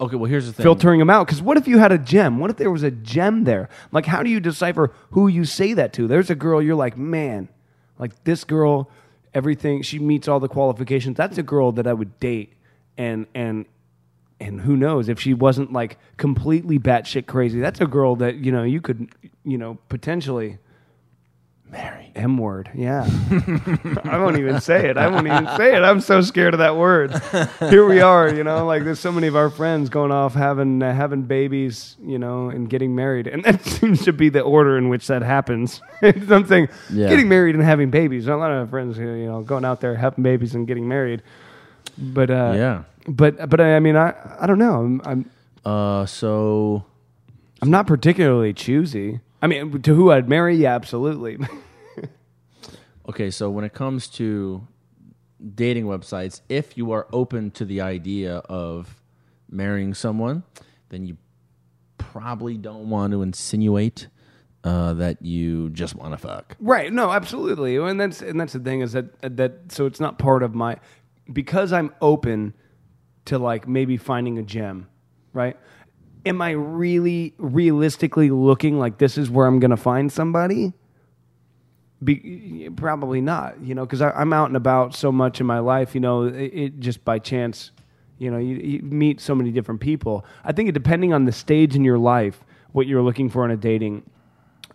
okay, 0.00 0.16
well 0.16 0.24
here's 0.28 0.46
the 0.46 0.52
thing. 0.52 0.64
filtering 0.64 0.98
them 0.98 1.08
out. 1.08 1.26
Because 1.26 1.40
what 1.40 1.56
if 1.56 1.68
you 1.68 1.78
had 1.78 1.92
a 1.92 1.98
gem? 1.98 2.40
What 2.40 2.50
if 2.50 2.56
there 2.56 2.70
was 2.70 2.82
a 2.82 2.90
gem 2.90 3.44
there? 3.44 3.68
Like, 3.92 4.06
how 4.06 4.24
do 4.24 4.30
you 4.30 4.40
decipher 4.40 4.92
who 5.12 5.28
you 5.28 5.44
say 5.44 5.72
that 5.74 5.92
to? 5.94 6.08
There's 6.08 6.30
a 6.30 6.34
girl 6.34 6.60
you're 6.60 6.74
like, 6.74 6.96
man, 6.96 7.48
like 7.98 8.24
this 8.24 8.42
girl, 8.42 8.90
everything 9.32 9.82
she 9.82 10.00
meets 10.00 10.26
all 10.26 10.40
the 10.40 10.48
qualifications. 10.48 11.16
That's 11.16 11.38
a 11.38 11.44
girl 11.44 11.70
that 11.72 11.86
I 11.86 11.92
would 11.92 12.18
date, 12.18 12.54
and 12.98 13.26
and 13.36 13.66
and 14.40 14.62
who 14.62 14.76
knows 14.76 15.08
if 15.08 15.20
she 15.20 15.32
wasn't 15.32 15.72
like 15.72 15.96
completely 16.16 16.80
batshit 16.80 17.26
crazy. 17.26 17.60
That's 17.60 17.80
a 17.80 17.86
girl 17.86 18.16
that 18.16 18.36
you 18.36 18.50
know 18.50 18.64
you 18.64 18.80
could 18.80 19.10
you 19.44 19.58
know 19.58 19.78
potentially. 19.88 20.58
Mary. 21.72 22.12
M 22.14 22.36
word, 22.36 22.70
yeah. 22.74 23.04
I 24.04 24.18
won't 24.18 24.38
even 24.38 24.60
say 24.60 24.90
it. 24.90 24.98
I 24.98 25.08
won't 25.08 25.26
even 25.26 25.46
say 25.56 25.74
it. 25.74 25.82
I'm 25.82 26.00
so 26.00 26.20
scared 26.20 26.52
of 26.52 26.58
that 26.58 26.76
word. 26.76 27.10
Here 27.60 27.86
we 27.86 28.00
are, 28.02 28.28
you 28.32 28.44
know, 28.44 28.66
like 28.66 28.84
there's 28.84 29.00
so 29.00 29.10
many 29.10 29.26
of 29.26 29.34
our 29.36 29.48
friends 29.48 29.88
going 29.88 30.12
off 30.12 30.34
having 30.34 30.82
uh, 30.82 30.94
having 30.94 31.22
babies, 31.22 31.96
you 32.04 32.18
know, 32.18 32.50
and 32.50 32.68
getting 32.68 32.94
married, 32.94 33.26
and 33.26 33.42
that 33.44 33.64
seems 33.78 34.04
to 34.04 34.12
be 34.12 34.28
the 34.28 34.42
order 34.42 34.76
in 34.76 34.90
which 34.90 35.06
that 35.06 35.22
happens. 35.22 35.80
Saying 36.02 36.68
Yeah. 36.90 37.08
getting 37.08 37.28
married 37.30 37.54
and 37.54 37.64
having 37.64 37.90
babies. 37.90 38.28
A 38.28 38.36
lot 38.36 38.50
of 38.52 38.68
friends, 38.68 38.98
who, 38.98 39.04
you 39.14 39.26
know, 39.26 39.40
going 39.42 39.64
out 39.64 39.80
there 39.80 39.94
having 39.96 40.22
babies 40.22 40.54
and 40.54 40.66
getting 40.66 40.86
married. 40.86 41.22
But 41.96 42.30
uh, 42.30 42.52
Yeah. 42.54 42.82
but 43.08 43.48
but 43.48 43.60
I 43.62 43.80
mean, 43.80 43.96
I 43.96 44.12
I 44.38 44.46
don't 44.46 44.58
know. 44.58 44.74
I'm 44.74 45.00
I'm, 45.06 45.30
Uh 45.64 46.04
so 46.04 46.84
I'm 47.62 47.70
not 47.70 47.86
particularly 47.86 48.52
choosy. 48.52 49.20
I 49.40 49.46
mean, 49.48 49.80
to 49.82 49.94
who 49.94 50.12
I'd 50.12 50.28
marry, 50.28 50.54
yeah, 50.56 50.74
absolutely. 50.74 51.36
Okay, 53.12 53.30
so 53.30 53.50
when 53.50 53.62
it 53.62 53.74
comes 53.74 54.08
to 54.08 54.66
dating 55.54 55.84
websites, 55.84 56.40
if 56.48 56.78
you 56.78 56.92
are 56.92 57.06
open 57.12 57.50
to 57.50 57.66
the 57.66 57.82
idea 57.82 58.36
of 58.36 59.02
marrying 59.50 59.92
someone, 59.92 60.44
then 60.88 61.04
you 61.04 61.18
probably 61.98 62.56
don't 62.56 62.88
want 62.88 63.12
to 63.12 63.20
insinuate 63.20 64.08
uh, 64.64 64.94
that 64.94 65.20
you 65.20 65.68
just 65.68 65.94
want 65.94 66.14
to 66.14 66.16
fuck. 66.16 66.56
Right. 66.58 66.90
No, 66.90 67.10
absolutely. 67.12 67.76
And 67.76 68.00
that's 68.00 68.22
and 68.22 68.40
that's 68.40 68.54
the 68.54 68.60
thing 68.60 68.80
is 68.80 68.92
that 68.92 69.36
that 69.36 69.70
so 69.70 69.84
it's 69.84 70.00
not 70.00 70.18
part 70.18 70.42
of 70.42 70.54
my 70.54 70.78
because 71.30 71.70
I'm 71.70 71.94
open 72.00 72.54
to 73.26 73.38
like 73.38 73.68
maybe 73.68 73.98
finding 73.98 74.38
a 74.38 74.42
gem, 74.42 74.88
right? 75.34 75.58
Am 76.24 76.40
I 76.40 76.52
really 76.52 77.34
realistically 77.36 78.30
looking 78.30 78.78
like 78.78 78.96
this 78.96 79.18
is 79.18 79.28
where 79.28 79.46
I'm 79.46 79.60
going 79.60 79.70
to 79.70 79.76
find 79.76 80.10
somebody? 80.10 80.72
Be, 82.02 82.68
probably 82.74 83.20
not, 83.20 83.60
you 83.60 83.74
know, 83.74 83.84
because 83.86 84.02
I'm 84.02 84.32
out 84.32 84.48
and 84.48 84.56
about 84.56 84.94
so 84.94 85.12
much 85.12 85.40
in 85.40 85.46
my 85.46 85.60
life, 85.60 85.94
you 85.94 86.00
know, 86.00 86.24
it, 86.24 86.34
it 86.34 86.80
just 86.80 87.04
by 87.04 87.18
chance, 87.18 87.70
you 88.18 88.30
know, 88.30 88.38
you, 88.38 88.56
you 88.56 88.82
meet 88.82 89.20
so 89.20 89.34
many 89.34 89.52
different 89.52 89.80
people. 89.80 90.24
I 90.44 90.52
think 90.52 90.68
it, 90.68 90.72
depending 90.72 91.12
on 91.12 91.26
the 91.26 91.32
stage 91.32 91.76
in 91.76 91.84
your 91.84 91.98
life, 91.98 92.44
what 92.72 92.86
you're 92.86 93.02
looking 93.02 93.30
for 93.30 93.44
in 93.44 93.50
a 93.50 93.56
dating 93.56 94.02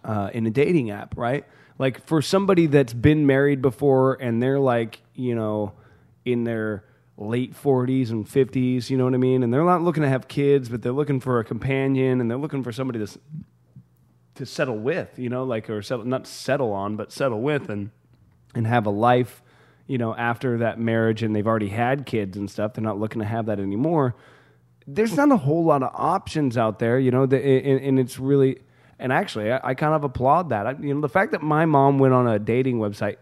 uh, 0.05 0.30
in 0.34 0.45
a 0.47 0.49
dating 0.49 0.89
app, 0.89 1.15
right? 1.17 1.45
Like 1.78 2.05
for 2.05 2.21
somebody 2.21 2.65
that's 2.67 2.93
been 2.93 3.25
married 3.25 3.61
before 3.61 4.15
and 4.15 4.41
they're 4.41 4.59
like, 4.59 5.01
you 5.13 5.36
know, 5.36 5.73
in 6.25 6.43
their 6.43 6.84
late 7.17 7.53
40s 7.53 8.09
and 8.09 8.25
50s, 8.25 8.89
you 8.89 8.97
know 8.97 9.05
what 9.05 9.13
I 9.13 9.17
mean? 9.17 9.43
And 9.43 9.53
they're 9.53 9.63
not 9.63 9.82
looking 9.82 10.03
to 10.03 10.09
have 10.09 10.28
kids, 10.28 10.69
but 10.69 10.82
they're 10.82 10.91
looking 10.91 11.19
for 11.19 11.39
a 11.39 11.43
companion 11.43 12.21
and 12.21 12.30
they're 12.32 12.38
looking 12.38 12.63
for 12.63 12.71
somebody 12.71 13.05
to 13.05 13.19
to 14.38 14.45
settle 14.45 14.77
with, 14.77 15.17
you 15.17 15.29
know, 15.29 15.43
like 15.43 15.69
or 15.69 15.81
settle 15.81 16.05
not 16.05 16.27
settle 16.27 16.71
on, 16.71 16.95
but 16.95 17.11
settle 17.11 17.41
with 17.41 17.69
and 17.69 17.91
and 18.55 18.65
have 18.65 18.85
a 18.85 18.89
life, 18.89 19.41
you 19.88 19.97
know, 19.97 20.15
after 20.15 20.57
that 20.59 20.79
marriage 20.79 21.23
and 21.23 21.35
they've 21.35 21.47
already 21.47 21.69
had 21.69 22.05
kids 22.05 22.38
and 22.38 22.49
stuff. 22.49 22.73
They're 22.73 22.83
not 22.83 22.99
looking 22.99 23.19
to 23.19 23.27
have 23.27 23.45
that 23.47 23.59
anymore. 23.59 24.15
There's 24.85 25.15
not 25.15 25.31
a 25.31 25.38
whole 25.38 25.65
lot 25.65 25.83
of 25.83 25.91
options 25.93 26.57
out 26.57 26.79
there, 26.79 26.97
you 26.97 27.11
know, 27.11 27.25
the, 27.25 27.38
and, 27.38 27.81
and 27.81 27.99
it's 27.99 28.17
really 28.19 28.59
and 28.99 29.11
actually 29.11 29.51
I, 29.51 29.59
I 29.63 29.73
kind 29.73 29.93
of 29.93 30.03
applaud 30.03 30.49
that. 30.49 30.65
I, 30.65 30.71
you 30.79 30.93
know, 30.93 31.01
the 31.01 31.09
fact 31.09 31.31
that 31.33 31.41
my 31.41 31.65
mom 31.65 31.99
went 31.99 32.13
on 32.13 32.27
a 32.27 32.39
dating 32.39 32.79
website 32.79 33.17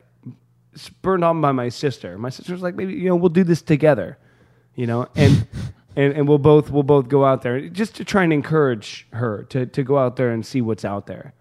spurred 0.76 1.24
on 1.24 1.42
by 1.42 1.52
my 1.52 1.70
sister. 1.70 2.18
My 2.18 2.30
sister 2.30 2.54
was 2.54 2.62
like, 2.62 2.76
maybe 2.76 2.94
you 2.94 3.10
know, 3.10 3.16
we'll 3.16 3.30
do 3.30 3.44
this 3.44 3.62
together, 3.62 4.18
you 4.76 4.86
know, 4.86 5.08
and 5.16 5.48
and 5.96 6.14
and 6.14 6.28
we'll 6.28 6.38
both 6.38 6.70
we'll 6.70 6.84
both 6.84 7.08
go 7.08 7.24
out 7.26 7.42
there 7.42 7.70
just 7.70 7.96
to 7.96 8.04
try 8.06 8.24
and 8.24 8.34
encourage 8.34 9.08
her 9.14 9.44
to 9.50 9.66
to 9.66 9.84
go 9.84 9.98
out 9.98 10.16
there 10.16 10.30
and 10.32 10.46
see 10.46 10.62
what's 10.62 10.84
out 10.86 11.08
there, 11.08 11.34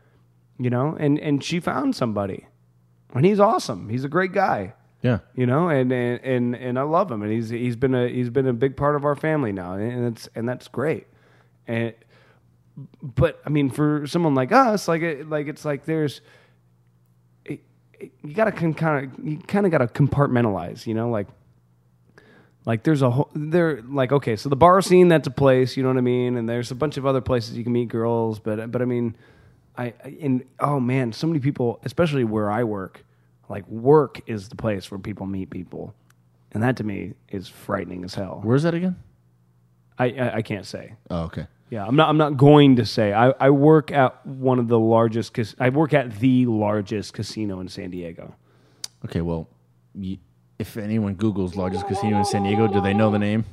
you 0.59 0.71
know. 0.71 0.97
And 0.99 1.19
and 1.19 1.43
she 1.43 1.61
found 1.61 1.95
somebody, 1.97 2.47
and 3.15 3.25
he's 3.25 3.41
awesome. 3.41 3.89
He's 3.89 4.05
a 4.05 4.09
great 4.09 4.33
guy, 4.33 4.75
Yeah. 5.03 5.19
you 5.35 5.47
know, 5.47 5.69
and 5.69 5.93
and 5.93 6.21
and, 6.25 6.55
and 6.57 6.79
I 6.79 6.83
love 6.83 7.11
him, 7.11 7.23
and 7.23 7.33
he's 7.33 7.49
he's 7.51 7.77
been 7.77 7.95
a 7.95 8.09
he's 8.09 8.31
been 8.31 8.47
a 8.47 8.53
big 8.53 8.77
part 8.77 8.97
of 8.97 9.05
our 9.05 9.17
family 9.17 9.53
now, 9.53 9.75
and 9.75 10.07
it's 10.07 10.29
and 10.35 10.49
that's 10.49 10.69
great, 10.69 11.07
and. 11.67 11.93
But 13.01 13.41
I 13.47 13.51
mean, 13.51 13.71
for 13.71 14.05
someone 14.09 14.35
like 14.35 14.51
us, 14.51 14.89
like 14.89 15.01
it, 15.03 15.29
like 15.31 15.47
it's 15.47 15.65
like 15.65 15.85
there's 15.85 16.21
it, 17.45 17.61
it- 18.01 18.11
you 18.25 18.35
gotta 18.35 18.51
kind 18.51 18.75
of 19.17 19.25
you 19.25 19.39
kind 19.47 19.65
of 19.65 19.71
gotta 19.71 19.87
compartmentalize, 19.87 20.85
you 20.85 20.93
know, 20.93 21.09
like 21.09 21.29
like 22.67 22.83
there's 22.83 23.03
a 23.03 23.11
whole 23.11 23.31
there 23.35 23.83
like 23.83 24.13
okay, 24.13 24.37
so 24.37 24.49
the 24.49 24.57
bar 24.57 24.81
scene 24.81 25.09
that's 25.09 25.27
a 25.27 25.31
place, 25.31 25.77
you 25.77 25.83
know 25.83 25.91
what 25.91 25.99
I 25.99 26.03
mean, 26.03 26.37
and 26.37 26.49
there's 26.49 26.71
a 26.71 26.75
bunch 26.75 26.97
of 26.97 27.07
other 27.07 27.21
places 27.21 27.57
you 27.57 27.65
can 27.65 27.73
meet 27.73 27.89
girls, 27.89 28.39
but 28.39 28.71
but 28.71 28.81
I 28.83 28.85
mean, 28.85 29.17
I 29.77 29.93
and 30.21 30.45
oh 30.61 30.81
man, 30.81 31.13
so 31.13 31.27
many 31.27 31.41
people, 31.41 31.81
especially 31.85 32.25
where 32.25 32.51
I 32.51 32.65
work, 32.65 33.05
like 33.49 33.67
work 33.69 34.21
is 34.27 34.49
the 34.49 34.57
place 34.57 34.91
where 34.91 34.99
people 34.99 35.27
meet 35.27 35.51
people, 35.51 35.95
and 36.53 36.63
that 36.63 36.77
to 36.79 36.85
me 36.85 37.15
is 37.29 37.49
frightening 37.49 38.05
as 38.05 38.15
hell. 38.15 38.41
Where's 38.43 38.63
that 38.63 38.75
again? 38.75 38.97
I 39.99 40.07
I, 40.07 40.35
I 40.37 40.43
can't 40.43 40.67
say. 40.67 40.95
Oh, 41.11 41.25
okay. 41.25 41.47
Yeah, 41.71 41.85
I'm 41.87 41.97
not. 41.97 42.09
I'm 42.09 42.19
not 42.19 42.37
going 42.37 42.77
to 42.77 42.87
say. 42.87 43.13
I, 43.13 43.31
I 43.41 43.51
work 43.51 43.91
at 43.91 44.25
one 44.27 44.59
of 44.59 44.69
the 44.69 44.79
largest. 44.79 45.33
Cas- 45.33 45.57
I 45.59 45.71
work 45.71 45.93
at 45.93 46.21
the 46.21 46.47
largest 46.47 47.15
casino 47.15 47.59
in 47.61 47.69
San 47.69 47.91
Diego. 47.91 48.35
Okay, 49.05 49.23
well, 49.23 49.49
y 49.95 50.19
if 50.67 50.77
anyone 50.77 51.15
Googles 51.17 51.57
largest 51.57 51.87
casino 51.87 52.19
in 52.19 52.25
San 52.25 52.43
Diego, 52.43 52.67
do 52.69 52.81
they 52.81 52.95
know 52.95 53.11
the 53.11 53.19
name? 53.19 53.45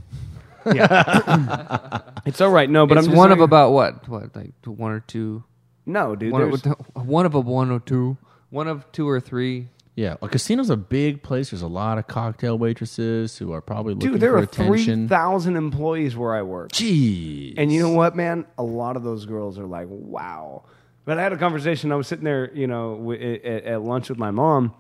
Yeah, 0.66 2.00
it's 2.26 2.40
all 2.42 2.50
right. 2.52 2.70
No, 2.70 2.86
but 2.86 2.98
it's 2.98 3.08
I'm 3.08 3.12
just 3.12 3.18
one 3.18 3.32
of 3.32 3.38
saying- 3.38 3.44
about 3.46 3.72
what? 3.72 4.08
What 4.08 4.36
like 4.36 4.52
one 4.66 4.92
or 4.92 5.00
two? 5.02 5.44
No, 5.86 6.16
dude. 6.16 6.32
One, 6.32 6.42
there's- 6.42 6.66
of, 6.96 7.08
one 7.08 7.26
of 7.26 7.34
a 7.36 7.40
one 7.40 7.72
or 7.72 7.80
two. 7.80 8.18
One 8.50 8.68
of 8.68 8.90
two 8.92 9.08
or 9.10 9.20
three. 9.20 9.70
Yeah, 9.96 10.16
a 10.22 10.30
casino's 10.30 10.70
a 10.70 10.78
big 10.78 11.22
place. 11.24 11.50
There's 11.52 11.62
a 11.62 11.68
lot 11.68 11.98
of 11.98 12.08
cocktail 12.08 12.58
waitresses 12.58 13.38
who 13.38 13.52
are 13.52 13.62
probably 13.62 13.94
looking 13.94 14.12
dude, 14.14 14.22
there 14.22 14.32
for 14.32 14.38
are 14.40 14.46
three 14.46 14.66
attention. 14.84 15.10
thousand 15.10 15.58
employees 15.58 16.16
where 16.16 16.34
I 16.34 16.42
work. 16.44 16.72
Jeez. 16.72 17.56
And 17.58 17.72
you 17.74 17.82
know 17.82 17.90
what, 17.92 18.16
man? 18.16 18.46
A 18.58 18.64
lot 18.64 18.96
of 18.96 19.04
those 19.04 19.26
girls 19.26 19.58
are 19.60 19.66
like, 19.66 19.88
wow. 19.90 20.64
But 21.04 21.18
I 21.18 21.24
had 21.24 21.34
a 21.34 21.38
conversation. 21.38 21.92
I 21.92 21.96
was 21.96 22.08
sitting 22.08 22.24
there, 22.24 22.52
you 22.54 22.68
know, 22.68 22.96
w- 22.98 23.42
at, 23.44 23.64
at 23.66 23.82
lunch 23.82 24.08
with 24.10 24.18
my 24.18 24.32
mom, 24.32 24.74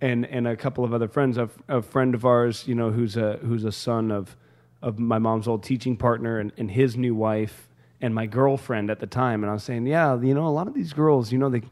and 0.00 0.26
and 0.26 0.46
a 0.46 0.56
couple 0.56 0.84
of 0.84 0.92
other 0.94 1.08
friends. 1.08 1.38
A, 1.38 1.82
friend 1.82 2.14
of 2.14 2.24
ours, 2.24 2.64
you 2.66 2.74
know, 2.74 2.90
who's 2.90 3.16
a 3.16 3.38
who's 3.42 3.64
a 3.64 3.72
son 3.72 4.10
of 4.10 4.36
of 4.82 4.98
my 4.98 5.18
mom's 5.18 5.46
old 5.46 5.62
teaching 5.62 5.96
partner 5.96 6.38
and, 6.38 6.52
and 6.56 6.70
his 6.70 6.96
new 6.96 7.14
wife 7.14 7.68
and 8.00 8.14
my 8.14 8.26
girlfriend 8.26 8.90
at 8.90 8.98
the 8.98 9.06
time. 9.06 9.42
And 9.42 9.50
I 9.50 9.52
was 9.52 9.62
saying, 9.62 9.86
yeah, 9.86 10.18
you 10.18 10.32
know, 10.32 10.46
a 10.46 10.48
lot 10.48 10.66
of 10.68 10.74
these 10.74 10.92
girls, 10.92 11.32
you 11.32 11.38
know, 11.38 11.48
they. 11.48 11.62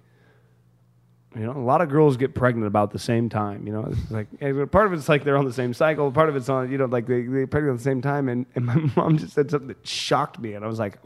You 1.36 1.44
know, 1.44 1.52
a 1.52 1.60
lot 1.60 1.82
of 1.82 1.90
girls 1.90 2.16
get 2.16 2.34
pregnant 2.34 2.66
about 2.66 2.90
the 2.90 2.98
same 2.98 3.28
time. 3.28 3.66
You 3.66 3.72
know, 3.74 3.92
it's 3.92 4.10
like 4.10 4.70
part 4.72 4.86
of 4.86 4.94
it's 4.94 5.10
like 5.10 5.24
they're 5.24 5.36
on 5.36 5.44
the 5.44 5.52
same 5.52 5.74
cycle. 5.74 6.10
Part 6.10 6.30
of 6.30 6.36
it's 6.36 6.48
on, 6.48 6.72
you 6.72 6.78
know, 6.78 6.86
like 6.86 7.06
they 7.06 7.20
they 7.20 7.44
pregnant 7.44 7.74
at 7.74 7.78
the 7.78 7.84
same 7.84 8.00
time. 8.00 8.30
And, 8.30 8.46
and 8.54 8.64
my 8.64 8.74
mom 8.96 9.18
just 9.18 9.34
said 9.34 9.50
something 9.50 9.68
that 9.68 9.86
shocked 9.86 10.40
me, 10.40 10.54
and 10.54 10.64
I 10.64 10.68
was 10.68 10.78
like, 10.78 10.98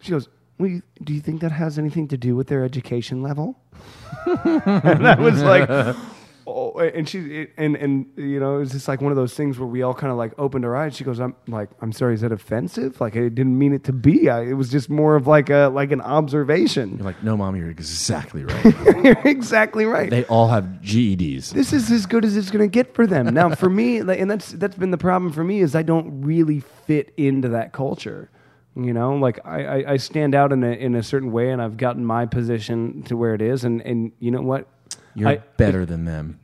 she 0.00 0.12
goes, 0.12 0.28
you, 0.66 0.82
do 1.02 1.14
you 1.14 1.20
think 1.20 1.40
that 1.42 1.52
has 1.52 1.78
anything 1.78 2.08
to 2.08 2.16
do 2.16 2.34
with 2.34 2.48
their 2.48 2.64
education 2.64 3.22
level? 3.22 3.60
and 4.26 5.06
I 5.06 5.18
was 5.20 5.40
like, 5.42 5.68
oh, 6.48 6.76
and 6.78 7.08
she, 7.08 7.46
and, 7.56 7.76
and, 7.76 8.06
you 8.16 8.40
know, 8.40 8.56
it 8.56 8.58
was 8.58 8.72
just 8.72 8.88
like 8.88 9.00
one 9.00 9.12
of 9.12 9.16
those 9.16 9.34
things 9.34 9.58
where 9.58 9.68
we 9.68 9.82
all 9.82 9.94
kind 9.94 10.10
of 10.10 10.18
like 10.18 10.32
opened 10.38 10.64
our 10.64 10.74
eyes. 10.74 10.96
She 10.96 11.04
goes, 11.04 11.20
I'm 11.20 11.36
like, 11.46 11.70
I'm 11.80 11.92
sorry, 11.92 12.14
is 12.14 12.22
that 12.22 12.32
offensive? 12.32 13.00
Like, 13.00 13.16
I 13.16 13.28
didn't 13.28 13.56
mean 13.56 13.72
it 13.72 13.84
to 13.84 13.92
be. 13.92 14.28
I, 14.28 14.42
it 14.42 14.54
was 14.54 14.70
just 14.70 14.90
more 14.90 15.14
of 15.14 15.26
like 15.26 15.50
a, 15.50 15.70
like 15.72 15.92
an 15.92 16.00
observation. 16.00 16.96
You're 16.96 17.04
like, 17.04 17.22
no, 17.22 17.36
mom, 17.36 17.54
you're 17.54 17.70
exactly 17.70 18.44
right. 18.46 19.04
You're 19.04 19.20
exactly 19.24 19.84
right. 19.84 20.10
they 20.10 20.24
all 20.24 20.48
have 20.48 20.64
GEDs. 20.82 21.50
this 21.50 21.72
is 21.72 21.90
as 21.90 22.06
good 22.06 22.24
as 22.24 22.36
it's 22.36 22.50
going 22.50 22.68
to 22.68 22.72
get 22.72 22.94
for 22.94 23.06
them. 23.06 23.32
Now, 23.32 23.54
for 23.54 23.70
me, 23.70 24.02
like, 24.02 24.18
and 24.18 24.30
that's 24.30 24.50
that's 24.52 24.76
been 24.76 24.90
the 24.90 24.98
problem 24.98 25.32
for 25.32 25.44
me 25.44 25.60
is 25.60 25.76
I 25.76 25.82
don't 25.82 26.22
really 26.22 26.60
fit 26.60 27.12
into 27.16 27.50
that 27.50 27.72
culture. 27.72 28.30
You 28.76 28.92
know, 28.92 29.16
like 29.16 29.40
I, 29.44 29.64
I, 29.64 29.92
I 29.92 29.96
stand 29.96 30.34
out 30.34 30.52
in 30.52 30.62
a 30.62 30.70
in 30.70 30.94
a 30.94 31.02
certain 31.02 31.32
way, 31.32 31.50
and 31.50 31.60
I've 31.60 31.76
gotten 31.76 32.04
my 32.04 32.26
position 32.26 33.02
to 33.04 33.16
where 33.16 33.34
it 33.34 33.42
is, 33.42 33.64
and 33.64 33.80
and 33.82 34.12
you 34.20 34.30
know 34.30 34.42
what? 34.42 34.68
You're 35.14 35.28
I- 35.30 35.36
better 35.56 35.84
than 35.84 36.04
them. 36.04 36.38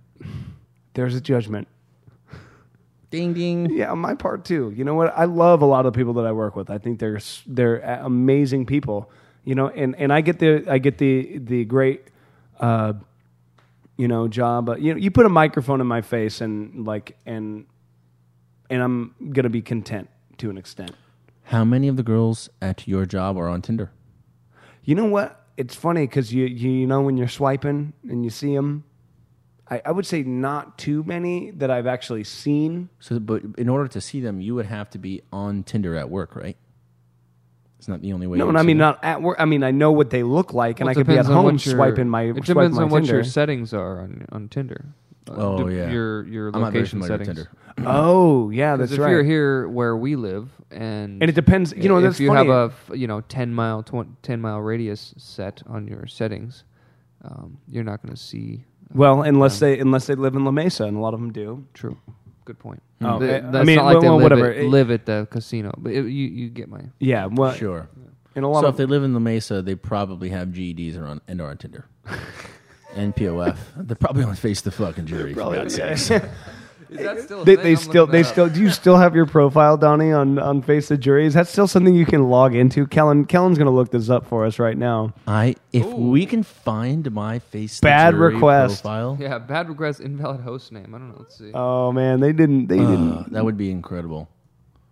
There's 0.95 1.15
a 1.15 1.21
judgment. 1.21 1.69
Ding 3.11 3.33
ding. 3.35 3.71
Yeah, 3.71 3.93
on 3.93 4.01
my 4.01 4.15
part 4.15 4.45
too. 4.45 4.73
You 4.77 4.85
know 4.85 4.95
what? 4.95 5.17
I 5.17 5.27
love 5.27 5.63
a 5.63 5.67
lot 5.67 5.87
of 5.87 5.93
the 5.93 5.97
people 5.97 6.15
that 6.15 6.27
I 6.27 6.33
work 6.33 6.57
with. 6.57 6.71
I 6.71 6.79
think 6.79 6.99
they're 6.99 7.21
they're 7.47 7.79
amazing 7.79 8.67
people. 8.67 9.11
You 9.45 9.55
know, 9.55 9.69
and, 9.69 9.95
and 9.97 10.13
I 10.13 10.21
get 10.21 10.39
the 10.41 10.65
I 10.69 10.79
get 10.79 10.99
the 10.99 11.39
the 11.39 11.65
great, 11.67 12.03
uh, 12.59 12.95
you 13.97 14.09
know, 14.09 14.27
job. 14.27 14.71
Uh, 14.71 14.77
you 14.77 14.93
know, 14.95 14.99
you 14.99 15.11
put 15.13 15.27
a 15.27 15.29
microphone 15.29 15.81
in 15.81 15.87
my 15.87 16.01
face 16.01 16.41
and 16.41 16.85
like 16.85 17.17
and 17.27 17.67
and 18.71 18.83
I'm 18.83 19.15
gonna 19.33 19.51
be 19.51 19.63
content 19.63 20.09
to 20.39 20.51
an 20.51 20.59
extent. 20.59 20.93
How 21.45 21.65
many 21.65 21.89
of 21.89 21.97
the 21.97 22.03
girls 22.03 22.49
at 22.63 22.87
your 22.89 23.07
job 23.07 23.37
are 23.37 23.49
on 23.49 23.63
Tinder? 23.63 23.91
You 24.83 24.95
know 24.95 25.05
what? 25.07 25.41
It's 25.57 25.75
funny 25.75 26.07
because 26.07 26.33
you, 26.33 26.47
you 26.47 26.71
you 26.71 26.87
know 26.87 27.03
when 27.03 27.17
you're 27.17 27.29
swiping 27.29 27.93
and 28.09 28.25
you 28.25 28.31
see 28.31 28.55
them, 28.55 28.85
I, 29.71 29.81
I 29.87 29.93
would 29.93 30.05
say 30.07 30.23
not 30.23 30.79
too 30.79 31.05
many 31.05 31.51
that 31.53 31.71
I've 31.71 31.87
actually 31.87 32.25
seen. 32.25 32.89
So, 32.99 33.19
but 33.21 33.43
in 33.57 33.69
order 33.69 33.87
to 33.89 34.01
see 34.01 34.21
them, 34.21 34.41
you 34.41 34.55
would 34.57 34.67
have 34.67 34.91
to 34.91 34.99
be 34.99 35.23
on 35.33 35.63
Tinder 35.63 35.97
at 35.97 36.11
work, 36.11 36.35
right? 36.35 36.57
It's 37.79 37.89
not 37.89 38.01
the 38.01 38.13
only 38.15 38.27
way. 38.27 38.39
No, 38.39 38.45
you 38.45 38.49
and 38.49 38.59
I 38.59 38.63
mean 38.63 38.79
not 38.79 39.05
at 39.05 39.21
work. 39.23 39.37
I 39.39 39.45
mean 39.45 39.63
I 39.63 39.71
know 39.71 39.93
what 39.93 40.11
they 40.11 40.23
look 40.23 40.55
like, 40.55 40.81
and 40.81 40.87
Well, 40.87 40.93
I 40.93 40.95
could 40.95 41.07
be 41.07 41.13
at 41.13 41.27
depends 41.27 41.29
on 41.31 41.35
home 41.37 41.45
what 41.55 41.67
your- 41.67 41.75
swiping 41.77 42.09
my. 42.09 42.23
It 42.23 42.33
swiping 42.35 42.43
depends 42.55 42.77
my 42.79 42.83
on 42.85 42.89
what 42.91 42.99
Tinder. 43.01 43.15
your 43.15 43.25
settings 43.25 43.75
are 43.75 44.01
on 44.01 44.27
on 44.33 44.49
Tinder. 44.49 44.87
Uh, 45.29 45.33
Oh, 45.37 45.69
d- 45.69 45.77
yeah. 45.77 45.91
your 45.91 46.25
your 46.27 46.49
I'm 46.49 46.61
not 46.61 46.73
very 46.73 46.83
location 46.83 47.01
familiar 47.01 47.19
with 47.19 47.27
settings. 47.29 47.49
Tinder. 47.49 47.59
Oh 47.87 48.51
yeah, 48.51 48.77
that's 48.77 48.93
if 48.93 48.99
right. 48.99 49.11
you're 49.11 49.25
here 49.25 49.67
where 49.69 49.97
we 49.97 50.15
live, 50.17 50.49
and 50.71 51.21
And 51.23 51.29
it 51.29 51.35
depends- 51.35 51.73
you 51.77 51.89
know, 51.89 51.97
if 51.97 52.05
that's 52.05 52.21
you 52.21 52.29
funny. 52.29 52.47
have 52.49 52.71
a 52.71 52.73
f- 52.73 52.91
you 52.97 53.07
know 53.09 53.21
ten 53.23 53.53
mile 53.53 53.83
tw- 53.83 54.07
ten 54.23 54.41
mile 54.41 54.61
radius 54.61 55.13
set 55.17 55.63
on 55.67 55.89
your 55.89 56.07
settings, 56.07 56.65
um, 57.25 57.59
you're 57.69 57.83
not 57.85 58.01
going 58.03 58.15
to 58.15 58.21
see. 58.21 58.65
well, 58.93 59.23
unless 59.23 59.59
they 59.59 59.79
unless 59.81 60.07
they 60.07 60.15
live 60.15 60.37
in 60.37 60.45
La 60.45 60.51
Mesa, 60.53 60.85
and 60.85 60.97
a 60.97 61.01
lot 61.01 61.15
of 61.15 61.21
them 61.21 61.33
do. 61.33 61.67
True, 61.75 61.97
good 62.45 62.59
point. 62.61 62.81
Oh, 63.03 63.19
Th- 63.19 63.31
eh, 63.43 63.47
I 63.47 63.51
that's 63.51 63.67
mean, 63.67 63.77
not 63.77 63.87
like 63.87 64.01
they 64.01 64.07
well, 64.09 64.17
live, 64.19 64.23
whatever. 64.23 64.51
At, 64.53 64.59
It- 64.59 64.69
live 64.69 64.91
at 64.93 65.05
the 65.07 65.27
casino, 65.31 65.73
but 65.79 65.93
it, 65.93 66.05
you 66.05 66.29
you 66.29 66.51
get 66.51 66.69
my 66.69 66.81
Yeah, 67.01 67.27
well, 67.27 67.53
Sure. 67.55 67.89
And 68.37 68.45
a 68.45 68.49
lot 68.49 68.61
So 68.63 68.67
of 68.69 68.75
if 68.75 68.79
they 68.79 68.87
live 68.87 69.03
in 69.05 69.15
La 69.15 69.21
Mesa, 69.21 69.63
they 69.63 69.75
probably 69.75 70.29
have 70.31 70.49
GEDs 70.49 70.97
or 70.97 71.07
on, 71.07 71.21
and 71.29 71.41
are 71.41 71.51
on 71.51 71.57
Tinder. 71.57 71.87
and 72.95 73.15
POF. 73.15 73.57
They're 73.77 73.97
probably 73.97 74.25
on 74.25 74.35
Face 74.37 74.61
the 74.61 74.71
Fucking 74.71 75.07
Jury. 75.07 75.35
for 75.35 75.55
God's 75.55 75.75
sakes. 75.77 76.11
Is 76.91 77.01
that 77.01 77.21
still 77.23 77.45
they, 77.45 77.57
they 77.57 77.75
still 77.75 78.07
they 78.07 78.23
still 78.23 78.49
do 78.49 78.61
you 78.61 78.71
still 78.71 78.97
have 78.97 79.17
your 79.17 79.27
profile 79.27 79.77
Donnie 79.77 80.13
on 80.13 80.39
on 80.39 80.63
Face 80.63 80.89
the 80.89 80.97
Jury? 80.97 81.27
Is 81.27 81.35
that 81.35 81.49
still 81.49 81.67
something 81.67 81.93
you 81.93 82.07
can 82.07 82.29
log 82.29 82.55
into? 82.55 82.87
Kellen 82.87 83.25
Kellen's 83.25 83.59
going 83.59 83.67
to 83.67 83.73
look 83.73 83.91
this 83.91 84.11
up 84.11 84.27
for 84.27 84.45
us 84.45 84.61
right 84.61 84.77
now. 84.77 85.13
I 85.27 85.57
if 85.73 85.87
we 85.87 86.25
can 86.25 86.45
find 86.45 87.11
my 87.11 87.41
Face 87.41 87.81
the 87.81 87.87
Bad 87.87 88.13
Jury 88.15 88.35
request. 88.35 88.83
profile, 88.83 89.17
Yeah, 89.19 89.39
bad 89.39 89.69
request, 89.69 90.01
invalid 90.01 90.43
host 90.43 90.71
name. 90.71 90.95
I 90.95 90.99
don't 90.99 91.09
know. 91.09 91.17
Let's 91.19 91.37
see. 91.37 91.51
Oh 91.53 91.91
man, 91.91 92.21
they 92.21 92.33
didn't 92.33 92.69
they 92.69 92.79
uh, 92.79 92.87
didn't 92.89 93.33
that 93.33 93.45
would 93.45 93.57
be 93.57 93.73
incredible. 93.73 94.29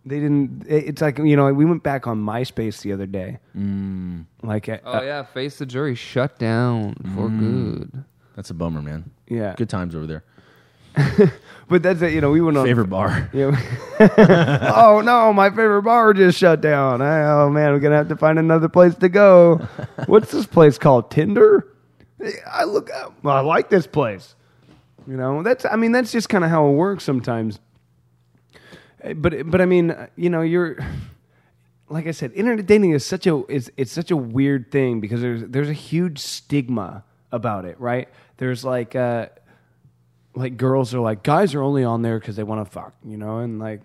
They 0.05 0.19
didn't. 0.21 0.65
It's 0.69 1.01
like 1.03 1.19
you 1.19 1.37
know 1.37 1.53
we 1.53 1.65
went 1.65 1.83
back 1.83 2.07
on 2.07 2.23
MySpace 2.23 2.83
the 2.83 2.93
other 2.93 3.07
day. 3.07 3.39
Mm. 3.57 4.27
Like 4.43 4.69
uh, 4.69 4.79
oh 4.85 5.03
yeah, 5.03 5.23
face 5.25 5.59
the 5.59 5.67
jury 5.67 5.95
shut 5.95 6.39
down 6.39 6.95
for 7.15 7.29
Mm. 7.29 7.39
good. 7.39 8.05
That's 8.37 8.51
a 8.51 8.55
bummer, 8.55 8.81
man. 8.83 9.11
yeah, 9.29 9.55
Good 9.57 9.69
times 9.69 9.95
over 9.95 10.07
there. 10.07 10.25
but 11.69 11.83
that's 11.83 12.03
it. 12.03 12.13
You 12.13 12.21
know 12.21 12.31
we 12.31 12.41
went 12.43 12.57
on 12.57 12.67
Favorite 12.67 12.89
bar. 12.91 13.31
Yeah. 13.35 13.57
oh 14.77 15.01
no, 15.05 15.33
my 15.33 15.49
favorite 15.51 15.83
bar 15.83 16.13
just 16.13 16.39
shut 16.39 16.61
down. 16.61 17.01
Oh 17.01 17.49
man, 17.51 17.73
we're 17.73 17.79
gonna 17.81 17.97
have 17.97 18.09
to 18.09 18.17
find 18.17 18.39
another 18.39 18.69
place 18.69 18.95
to 18.97 19.09
go. 19.09 19.57
What's 20.07 20.31
this 20.33 20.47
place 20.47 20.79
called? 20.79 21.11
Tinder. 21.11 21.67
I 22.51 22.65
look. 22.65 22.91
Well, 23.23 23.35
I 23.37 23.41
like 23.41 23.69
this 23.71 23.87
place. 23.87 24.35
You 25.07 25.17
know, 25.17 25.43
that's. 25.43 25.65
I 25.65 25.77
mean, 25.77 25.93
that's 25.93 26.13
just 26.13 26.29
kind 26.29 26.45
of 26.45 26.51
how 26.51 26.69
it 26.69 26.73
works 26.73 27.05
sometimes. 27.05 27.59
Eh, 29.03 29.13
But 29.15 29.51
but 29.51 29.61
I 29.61 29.67
mean, 29.67 29.95
you 30.17 30.31
know, 30.31 30.43
you're. 30.43 30.79
Like 31.89 32.07
I 32.07 32.13
said, 32.13 32.33
internet 32.33 32.65
dating 32.65 32.93
is 32.93 33.05
such 33.05 33.27
a 33.27 33.45
is 33.51 33.71
it's 33.77 33.93
such 33.93 34.11
a 34.11 34.17
weird 34.17 34.71
thing 34.71 35.01
because 35.01 35.21
there's 35.21 35.43
there's 35.45 35.69
a 35.69 35.75
huge 35.75 36.19
stigma 36.21 37.05
about 37.31 37.67
it, 37.67 37.79
right? 37.79 38.09
There's 38.39 38.65
like 38.65 38.97
uh, 38.97 39.27
like 40.35 40.57
girls 40.57 40.95
are 40.95 41.01
like 41.01 41.23
guys 41.23 41.55
are 41.55 41.63
only 41.63 41.85
on 41.85 42.01
there 42.01 42.19
because 42.19 42.35
they 42.37 42.45
want 42.45 42.65
to 42.65 42.71
fuck, 42.71 42.95
you 43.05 43.19
know, 43.19 43.39
and 43.41 43.59
like 43.59 43.83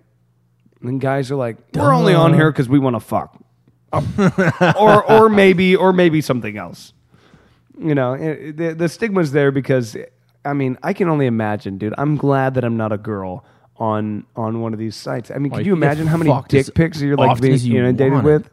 and 0.81 1.01
guys 1.01 1.31
are 1.31 1.35
like 1.35 1.57
we're 1.73 1.93
only 1.93 2.13
on 2.13 2.33
here 2.33 2.49
because 2.49 2.69
we 2.69 2.79
want 2.79 2.95
to 2.95 3.01
fuck, 3.01 3.37
Oh. 3.91 4.73
or 4.79 5.03
or 5.11 5.27
maybe 5.27 5.75
or 5.75 5.91
maybe 5.91 6.21
something 6.21 6.55
else, 6.55 6.93
you 7.77 7.93
know. 7.95 8.13
eh, 8.13 8.51
The 8.55 8.73
the 8.73 8.87
stigma's 8.87 9.33
there 9.33 9.51
because 9.51 9.97
I 10.45 10.53
mean 10.53 10.77
I 10.81 10.93
can 10.93 11.09
only 11.09 11.25
imagine, 11.25 11.77
dude. 11.77 11.93
I'm 11.97 12.15
glad 12.15 12.53
that 12.53 12.63
I'm 12.63 12.77
not 12.77 12.93
a 12.93 12.97
girl 12.97 13.43
on 13.79 14.25
on 14.35 14.61
one 14.61 14.73
of 14.73 14.79
these 14.79 14.95
sites. 14.95 15.29
I 15.31 15.35
mean, 15.37 15.51
Well, 15.51 15.59
can 15.59 15.65
you 15.65 15.71
you 15.71 15.75
imagine 15.77 16.07
how 16.07 16.17
many 16.17 16.29
fucked 16.29 16.49
dick 16.51 16.73
pics 16.73 17.01
you're 17.01 17.15
like 17.15 17.29
often 17.29 17.41
being 17.41 17.53
as 17.53 17.67
you 17.67 17.77
inundated 17.79 18.13
want 18.13 18.25
with? 18.25 18.49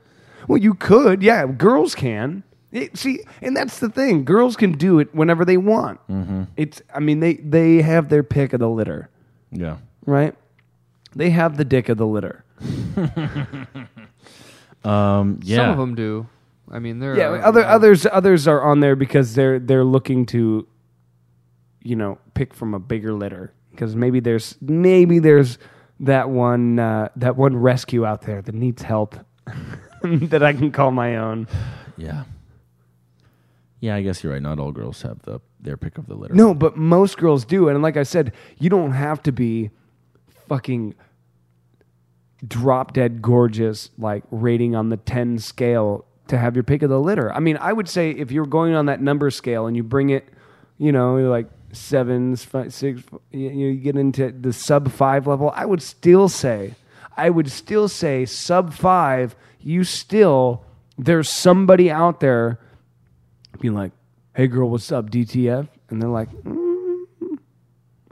Well, 0.49 0.59
you 0.59 0.75
could, 0.75 1.23
yeah. 1.23 1.47
Girls 1.47 1.95
can. 1.95 2.43
It- 2.73 2.97
see, 2.97 3.21
and 3.41 3.57
that's 3.57 3.79
the 3.79 3.89
thing. 3.89 4.25
Girls 4.25 4.57
can 4.57 4.73
do 4.73 4.99
it 4.99 5.15
whenever 5.15 5.45
they 5.45 5.57
want. 5.57 6.01
Mm-hmm. 6.09 6.43
It's. 6.57 6.83
I 6.95 7.01
mean, 7.01 7.21
they 7.21 7.35
they 7.35 7.81
have 7.83 8.09
their 8.09 8.23
pick 8.23 8.53
of 8.53 8.61
the 8.61 8.69
litter, 8.69 9.09
Yeah. 9.53 9.79
right? 10.07 10.35
They 11.17 11.31
have 11.31 11.57
the 11.57 11.65
dick 11.65 11.89
of 11.89 11.97
the 11.99 12.07
litter. 12.07 12.45
Um, 14.85 15.41
yeah. 15.43 15.57
Some 15.59 15.71
of 15.71 15.79
them 15.79 15.95
do. 15.95 16.27
I 16.71 16.79
mean, 16.79 16.99
there. 16.99 17.17
Yeah. 17.17 17.29
are, 17.29 17.43
Other 17.43 17.65
others 17.65 18.07
others 18.11 18.47
are 18.47 18.63
on 18.63 18.81
there 18.81 18.97
because 18.97 19.35
they're 19.35 19.59
they're 19.59 19.85
looking 19.85 20.27
to, 20.27 20.67
you 21.83 21.97
know, 21.97 22.19
pick 22.35 22.53
from 22.53 22.75
a 22.75 22.79
bigger 22.79 23.13
litter 23.15 23.53
because 23.75 23.95
maybe 23.97 24.21
there's 24.21 24.57
maybe 24.61 25.19
there's 25.19 25.59
that 26.01 26.31
one 26.31 26.79
uh, 26.79 27.09
that 27.17 27.37
one 27.37 27.57
rescue 27.57 28.05
out 28.05 28.23
there 28.23 28.43
that 28.43 28.55
needs 28.55 28.83
help 28.83 29.17
that 30.03 30.43
I 30.43 30.53
can 30.53 30.73
call 30.73 30.91
my 30.91 31.17
own. 31.17 31.49
Yeah. 31.97 32.25
Yeah, 33.81 33.97
I 33.97 34.03
guess 34.03 34.25
you're 34.25 34.33
right. 34.33 34.41
Not 34.41 34.59
all 34.59 34.73
girls 34.73 35.03
have 35.03 35.21
the 35.23 35.41
their 35.61 35.77
pick 35.77 35.99
of 35.99 36.07
the 36.07 36.15
litter. 36.15 36.35
No, 36.35 36.55
but 36.55 36.77
most 36.77 37.19
girls 37.19 37.45
do. 37.45 37.69
And 37.69 37.83
like 37.83 37.97
I 37.97 38.03
said, 38.03 38.33
you 38.59 38.71
don't 38.71 38.93
have 38.93 39.23
to 39.25 39.33
be 39.33 39.71
fucking 40.49 40.95
drop 42.47 42.93
dead 42.93 43.23
gorgeous, 43.23 43.91
like 43.99 44.25
rating 44.31 44.75
on 44.75 44.89
the 44.91 44.97
10 44.97 45.39
scale 45.39 46.05
to 46.29 46.39
have 46.39 46.55
your 46.57 46.63
pick 46.63 46.83
of 46.83 46.91
the 46.91 47.01
litter. 47.01 47.33
I 47.33 47.41
mean, 47.41 47.57
I 47.59 47.73
would 47.73 47.89
say 47.89 48.11
if 48.11 48.31
you're 48.31 48.47
going 48.47 48.75
on 48.75 48.87
that 48.87 49.01
number 49.01 49.31
scale 49.31 49.67
and 49.67 49.77
you 49.77 49.83
bring 49.83 50.11
it, 50.11 50.29
you 50.79 50.93
know, 50.93 51.17
like 51.17 51.49
sevens, 51.75 52.45
five, 52.45 52.73
six, 52.73 53.03
you, 53.31 53.51
you 53.51 53.75
get 53.75 53.97
into 53.97 54.33
the 54.33 54.53
sub 54.53 54.91
five 54.91 55.27
level, 55.27 55.53
I 55.55 55.65
would 55.65 55.83
still 55.83 56.29
say, 56.29 56.75
I 57.17 57.31
would 57.31 57.51
still 57.51 57.89
say 57.89 58.25
sub 58.25 58.73
five, 58.73 59.37
you 59.61 59.85
still, 59.85 60.65
there's 60.99 61.29
somebody 61.29 61.91
out 61.91 62.21
there 62.21 62.59
being 63.61 63.75
like, 63.75 63.93
"Hey, 64.35 64.47
girl, 64.47 64.69
what's 64.69 64.91
up, 64.93 65.11
DTF?" 65.11 65.69
And 65.91 66.03
they're 66.03 66.09
like, 66.09 66.31
mm, 66.31 67.05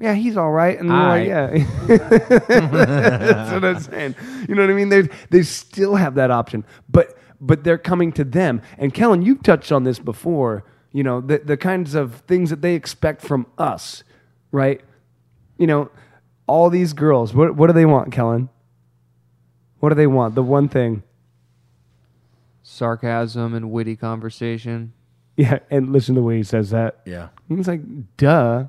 "Yeah, 0.01 0.15
he's 0.15 0.37
all 0.37 0.51
right." 0.51 0.79
And 0.79 0.91
they're 0.91 0.97
like, 0.97 1.27
"Yeah." 1.27 1.49
That's 1.99 3.53
what 3.53 3.65
I'm 3.65 3.81
saying. 3.81 4.15
You 4.49 4.55
know 4.55 4.63
what 4.63 4.71
I 4.71 4.75
mean? 4.75 4.89
They 4.89 5.03
they 5.31 5.43
still 5.43 5.97
have 5.97 6.15
that 6.15 6.31
option, 6.31 6.65
but 6.89 7.19
but 7.41 7.65
they're 7.65 7.79
coming 7.79 8.13
to 8.13 8.25
them. 8.25 8.63
And 8.79 8.95
Kellen, 8.95 9.23
you've 9.23 9.43
touched 9.43 9.73
on 9.73 9.85
this 9.85 9.99
before. 9.99 10.65
You 10.93 11.03
know 11.03 11.21
the 11.21 11.39
the 11.39 11.57
kinds 11.57 11.95
of 11.95 12.17
things 12.27 12.51
that 12.51 12.61
they 12.63 12.75
expect 12.75 13.23
from 13.23 13.47
us, 13.59 14.05
right? 14.51 14.81
You 15.59 15.67
know, 15.67 15.91
all 16.47 16.69
these 16.71 16.93
girls. 16.93 17.33
What 17.35 17.57
what 17.57 17.69
do 17.69 17.73
they 17.73 17.87
want, 17.87 18.13
Kellen? 18.13 18.49
What 19.81 19.89
do 19.89 19.95
they 19.95 20.07
want? 20.07 20.35
The 20.35 20.43
one 20.43 20.69
thing. 20.69 21.03
sarcasm 22.63 23.55
and 23.55 23.71
witty 23.71 23.97
conversation. 23.97 24.93
Yeah, 25.37 25.61
and 25.71 25.91
listen 25.93 26.15
to 26.15 26.21
the 26.21 26.25
way 26.27 26.37
he 26.37 26.43
says 26.43 26.71
that. 26.71 27.01
Yeah. 27.07 27.29
He's 27.49 27.67
like, 27.67 27.81
duh. 28.19 28.67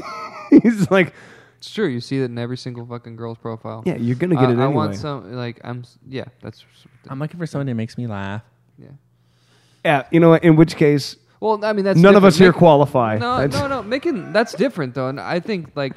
He's 0.62 0.90
like, 0.90 1.14
It's 1.56 1.70
true. 1.72 1.86
You 1.88 2.00
see 2.00 2.18
that 2.18 2.26
in 2.26 2.38
every 2.38 2.58
single 2.58 2.84
fucking 2.84 3.16
girl's 3.16 3.38
profile. 3.38 3.82
yeah, 3.86 3.96
you're 3.96 4.16
gonna 4.16 4.34
get 4.34 4.44
Uh, 4.44 4.52
it 4.52 4.58
I 4.58 4.64
anyway. 4.64 4.74
want 4.74 4.96
some 4.96 5.32
like 5.32 5.58
I'm. 5.64 5.80
s- 5.80 5.98
Yeah, 6.06 6.24
that's. 6.42 6.64
I'm 7.08 7.18
looking 7.18 7.38
for 7.38 7.46
somebody 7.46 7.70
that 7.70 7.76
makes 7.76 7.96
me 7.96 8.06
laugh. 8.06 8.42
Yeah. 8.78 8.88
Yeah, 9.84 10.02
you 10.12 10.20
know, 10.20 10.34
in 10.34 10.54
which 10.56 10.76
case, 10.76 11.16
Well, 11.42 11.64
I 11.64 11.72
mean, 11.72 11.84
that's 11.84 11.98
none 11.98 12.14
of 12.14 12.22
different. 12.22 12.34
us 12.34 12.38
here 12.38 12.48
Make- 12.52 12.56
qualify. 12.58 13.18
No, 13.18 13.38
That's- 13.38 13.60
no, 13.60 13.66
no. 13.66 13.82
Making 13.82 14.32
that's 14.32 14.54
different 14.54 14.94
though, 14.94 15.08
and 15.08 15.18
I 15.18 15.40
think 15.40 15.72
like 15.74 15.94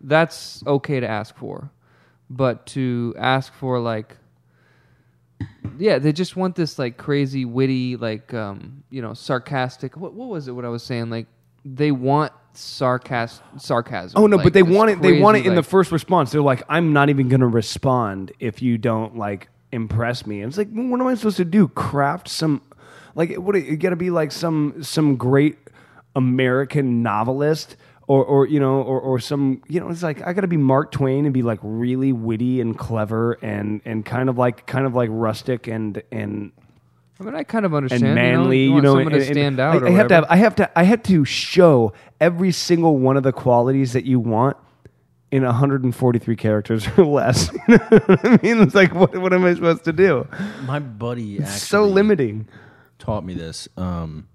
that's 0.00 0.62
okay 0.64 1.00
to 1.00 1.08
ask 1.08 1.36
for, 1.36 1.68
but 2.30 2.64
to 2.66 3.12
ask 3.18 3.52
for 3.54 3.80
like, 3.80 4.16
yeah, 5.78 5.98
they 5.98 6.12
just 6.12 6.36
want 6.36 6.54
this 6.54 6.78
like 6.78 6.96
crazy, 6.96 7.44
witty, 7.44 7.96
like 7.96 8.32
um, 8.34 8.84
you 8.88 9.02
know, 9.02 9.14
sarcastic. 9.14 9.96
What 9.96 10.14
what 10.14 10.28
was 10.28 10.46
it? 10.46 10.52
What 10.52 10.64
I 10.64 10.68
was 10.68 10.84
saying? 10.84 11.10
Like 11.10 11.26
they 11.64 11.90
want 11.90 12.32
sarcas 12.54 13.40
sarcasm. 13.58 14.12
Oh 14.22 14.28
no, 14.28 14.36
like, 14.36 14.44
but 14.44 14.52
they 14.52 14.62
want 14.62 14.90
it. 14.90 15.02
They 15.02 15.20
want 15.20 15.36
it 15.36 15.40
crazy, 15.40 15.48
in 15.50 15.54
the 15.56 15.62
first 15.64 15.90
response. 15.90 16.30
They're 16.30 16.40
like, 16.40 16.62
"I'm 16.68 16.92
not 16.92 17.10
even 17.10 17.28
going 17.28 17.40
to 17.40 17.48
respond 17.48 18.30
if 18.38 18.62
you 18.62 18.78
don't 18.78 19.16
like 19.16 19.48
impress 19.72 20.24
me." 20.24 20.40
And 20.40 20.48
it's 20.50 20.56
like, 20.56 20.68
well, 20.72 20.86
what 20.86 21.00
am 21.00 21.08
I 21.08 21.14
supposed 21.16 21.36
to 21.38 21.44
do? 21.44 21.66
Craft 21.68 22.28
some, 22.28 22.62
like, 23.16 23.34
what? 23.34 23.56
You 23.56 23.76
got 23.76 23.90
to 23.90 23.96
be 23.96 24.10
like 24.10 24.30
some 24.30 24.82
some 24.84 25.16
great 25.16 25.56
American 26.14 27.02
novelist, 27.02 27.76
or 28.06 28.24
or 28.24 28.46
you 28.46 28.60
know, 28.60 28.80
or 28.82 29.00
or 29.00 29.18
some 29.18 29.62
you 29.68 29.80
know. 29.80 29.88
It's 29.90 30.02
like 30.02 30.24
I 30.26 30.32
got 30.32 30.42
to 30.42 30.46
be 30.48 30.56
Mark 30.56 30.92
Twain 30.92 31.24
and 31.24 31.34
be 31.34 31.42
like 31.42 31.58
really 31.62 32.12
witty 32.12 32.60
and 32.60 32.78
clever 32.78 33.32
and 33.42 33.80
and 33.84 34.04
kind 34.04 34.28
of 34.28 34.38
like 34.38 34.66
kind 34.66 34.86
of 34.86 34.94
like 34.94 35.08
rustic 35.12 35.66
and 35.66 36.02
and 36.12 36.52
I 37.18 37.24
mean, 37.24 37.34
I 37.34 37.44
kind 37.44 37.64
of 37.64 37.72
and 37.72 37.84
understand. 37.84 38.14
manly, 38.14 38.64
you, 38.64 38.70
know, 38.70 38.76
you 38.76 38.82
know, 38.82 38.94
someone 38.96 39.12
and- 39.14 39.22
to 39.22 39.32
stand 39.32 39.60
I- 39.60 39.64
out. 39.66 39.82
I, 39.82 39.86
or 39.86 39.90
have 39.92 40.08
to 40.08 40.14
have. 40.14 40.24
I 40.28 40.36
have 40.36 40.54
to, 40.56 40.78
I 40.78 40.82
had 40.84 41.02
to 41.04 41.24
show 41.24 41.92
every 42.20 42.52
single 42.52 42.98
one 42.98 43.16
of 43.16 43.22
the 43.22 43.32
qualities 43.32 43.94
that 43.94 44.04
you 44.04 44.20
want 44.20 44.56
in 45.32 45.42
143 45.42 46.36
characters 46.36 46.86
or 46.98 47.04
less. 47.06 47.50
You 47.68 47.78
know 47.78 47.84
what 47.88 48.24
I 48.26 48.38
mean, 48.42 48.60
it's 48.62 48.74
like, 48.74 48.94
what, 48.94 49.16
what 49.16 49.32
am 49.32 49.44
I 49.44 49.54
supposed 49.54 49.84
to 49.84 49.92
do? 49.92 50.28
My 50.66 50.78
buddy 50.78 51.38
actually 51.38 51.44
It's 51.54 51.62
so 51.62 51.84
limiting. 51.86 52.46
Taught 52.98 53.24
me 53.24 53.34
this. 53.34 53.68
Um, 53.76 54.28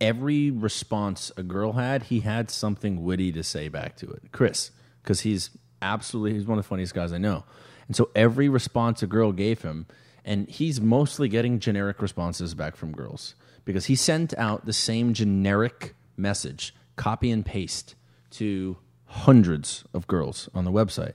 every 0.00 0.50
response 0.50 1.30
a 1.36 1.42
girl 1.42 1.72
had, 1.72 2.04
he 2.04 2.20
had 2.20 2.50
something 2.50 3.04
witty 3.04 3.32
to 3.32 3.42
say 3.42 3.68
back 3.68 3.96
to 3.96 4.10
it. 4.10 4.32
Chris, 4.32 4.72
because 5.02 5.20
he's 5.20 5.50
absolutely 5.80 6.34
he's 6.34 6.46
one 6.46 6.58
of 6.58 6.64
the 6.64 6.68
funniest 6.68 6.94
guys 6.94 7.12
I 7.12 7.18
know, 7.18 7.44
and 7.86 7.96
so 7.96 8.10
every 8.14 8.48
response 8.48 9.02
a 9.02 9.06
girl 9.06 9.32
gave 9.32 9.62
him, 9.62 9.86
and 10.24 10.48
he's 10.48 10.80
mostly 10.80 11.28
getting 11.28 11.60
generic 11.60 12.02
responses 12.02 12.54
back 12.54 12.76
from 12.76 12.92
girls 12.92 13.34
because 13.64 13.86
he 13.86 13.94
sent 13.94 14.36
out 14.36 14.66
the 14.66 14.72
same 14.72 15.14
generic 15.14 15.94
message, 16.16 16.74
copy 16.96 17.30
and 17.30 17.46
paste 17.46 17.94
to 18.30 18.76
hundreds 19.06 19.84
of 19.92 20.06
girls 20.06 20.48
on 20.54 20.64
the 20.64 20.72
website. 20.72 21.14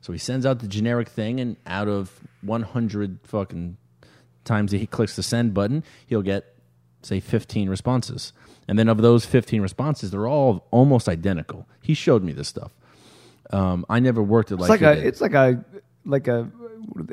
So 0.00 0.12
he 0.12 0.18
sends 0.18 0.46
out 0.46 0.60
the 0.60 0.68
generic 0.68 1.08
thing, 1.08 1.40
and 1.40 1.56
out 1.66 1.88
of 1.88 2.20
100 2.42 3.18
fucking 3.24 3.76
times 4.48 4.72
he 4.72 4.86
clicks 4.86 5.14
the 5.14 5.22
send 5.22 5.54
button, 5.54 5.84
he'll 6.06 6.22
get 6.22 6.54
say 7.02 7.20
15 7.20 7.68
responses. 7.70 8.32
And 8.66 8.78
then 8.78 8.88
of 8.88 8.98
those 8.98 9.24
15 9.24 9.62
responses, 9.62 10.10
they're 10.10 10.26
all 10.26 10.66
almost 10.72 11.08
identical. 11.08 11.66
He 11.80 11.94
showed 11.94 12.22
me 12.24 12.32
this 12.32 12.48
stuff. 12.48 12.72
Um, 13.50 13.86
I 13.88 14.00
never 14.00 14.22
worked 14.22 14.50
it 14.50 14.56
like, 14.56 14.68
like 14.68 14.82
a, 14.82 14.94
did. 14.96 15.06
it's 15.06 15.20
like 15.22 15.32
a, 15.32 15.64
like 16.04 16.28
a, 16.28 16.50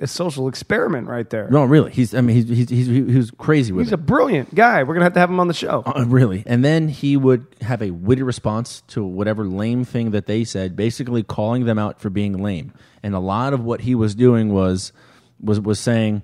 a 0.02 0.08
social 0.08 0.48
experiment 0.50 1.08
right 1.08 1.30
there. 1.30 1.48
no, 1.50 1.64
really. 1.64 1.92
He's 1.92 2.14
I 2.14 2.22
mean 2.22 2.36
he's 2.36 2.50
he's, 2.50 2.70
he's 2.70 2.88
he 2.88 3.02
was 3.04 3.32
crazy 3.32 3.72
with 3.72 3.86
He's 3.86 3.92
it. 3.92 3.96
a 3.96 3.98
brilliant 3.98 4.54
guy. 4.54 4.84
We're 4.84 4.96
gonna 4.96 5.06
have 5.06 5.14
to 5.14 5.20
have 5.20 5.30
him 5.30 5.40
on 5.40 5.48
the 5.48 5.54
show. 5.54 5.84
Uh, 5.86 6.04
really. 6.08 6.44
And 6.46 6.64
then 6.64 6.88
he 6.90 7.16
would 7.16 7.46
have 7.62 7.82
a 7.82 7.92
witty 7.92 8.24
response 8.24 8.82
to 8.88 9.04
whatever 9.04 9.46
lame 9.46 9.86
thing 9.86 10.12
that 10.12 10.26
they 10.26 10.44
said, 10.44 10.76
basically 10.76 11.24
calling 11.24 11.66
them 11.66 11.78
out 11.80 12.02
for 12.02 12.10
being 12.10 12.42
lame. 12.42 12.74
And 13.04 13.16
a 13.16 13.20
lot 13.20 13.54
of 13.54 13.64
what 13.64 13.82
he 13.82 13.96
was 13.96 14.14
doing 14.16 14.52
was 14.52 14.92
was 15.40 15.60
was 15.62 15.80
saying, 15.80 16.24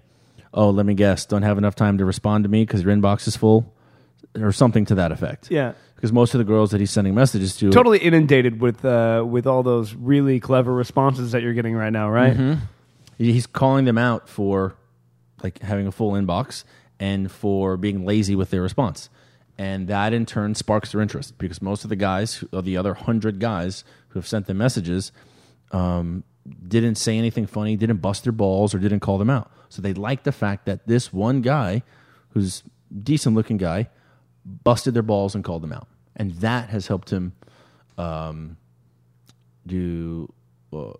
"Oh, 0.53 0.69
let 0.69 0.85
me 0.85 0.93
guess, 0.93 1.25
don't 1.25 1.41
have 1.43 1.57
enough 1.57 1.75
time 1.75 1.97
to 1.99 2.05
respond 2.05 2.43
to 2.43 2.49
me 2.49 2.63
because 2.63 2.83
your 2.83 2.93
inbox 2.95 3.27
is 3.27 3.35
full," 3.35 3.73
or 4.39 4.51
something 4.51 4.85
to 4.85 4.95
that 4.95 5.11
effect. 5.11 5.49
Yeah. 5.51 5.73
Because 5.95 6.11
most 6.11 6.33
of 6.33 6.39
the 6.39 6.45
girls 6.45 6.71
that 6.71 6.79
he's 6.79 6.89
sending 6.89 7.13
messages 7.13 7.55
to, 7.57 7.69
Totally 7.69 7.99
inundated 7.99 8.59
with 8.59 8.83
uh, 8.83 9.23
with 9.27 9.45
all 9.45 9.61
those 9.63 9.93
really 9.93 10.39
clever 10.39 10.73
responses 10.73 11.31
that 11.33 11.43
you're 11.43 11.53
getting 11.53 11.75
right 11.75 11.93
now, 11.93 12.09
right? 12.09 12.35
Mm-hmm. 12.35 12.59
he's 13.17 13.45
calling 13.45 13.85
them 13.85 13.97
out 13.99 14.27
for 14.27 14.75
like 15.43 15.59
having 15.61 15.85
a 15.87 15.91
full 15.91 16.13
inbox 16.13 16.63
and 16.99 17.31
for 17.31 17.77
being 17.77 18.03
lazy 18.05 18.35
with 18.35 18.49
their 18.51 18.61
response 18.61 19.09
and 19.57 19.87
that 19.87 20.13
in 20.13 20.25
turn 20.25 20.55
sparks 20.55 20.91
their 20.91 21.01
interest 21.01 21.37
because 21.37 21.61
most 21.61 21.83
of 21.83 21.89
the 21.89 21.95
guys 21.95 22.35
who- 22.35 22.47
of 22.51 22.63
the 22.65 22.77
other 22.77 22.93
100 22.93 23.39
guys 23.39 23.83
who 24.09 24.19
have 24.19 24.27
sent 24.27 24.45
them 24.47 24.57
messages 24.57 25.11
um, 25.71 26.23
didn't 26.67 26.95
say 26.95 27.17
anything 27.17 27.45
funny 27.45 27.75
didn't 27.75 27.97
bust 27.97 28.23
their 28.23 28.33
balls 28.33 28.73
or 28.73 28.79
didn't 28.79 28.99
call 29.01 29.17
them 29.17 29.29
out 29.29 29.51
so 29.69 29.81
they 29.81 29.93
like 29.93 30.23
the 30.23 30.31
fact 30.31 30.65
that 30.65 30.85
this 30.87 31.13
one 31.13 31.41
guy 31.41 31.83
who's 32.29 32.63
decent 33.03 33.35
looking 33.35 33.57
guy 33.57 33.87
busted 34.63 34.93
their 34.93 35.03
balls 35.03 35.35
and 35.35 35.43
called 35.43 35.61
them 35.61 35.71
out 35.71 35.87
and 36.15 36.31
that 36.35 36.69
has 36.69 36.87
helped 36.87 37.11
him 37.11 37.33
um, 37.97 38.57
do 39.67 40.31
uh, 40.73 40.93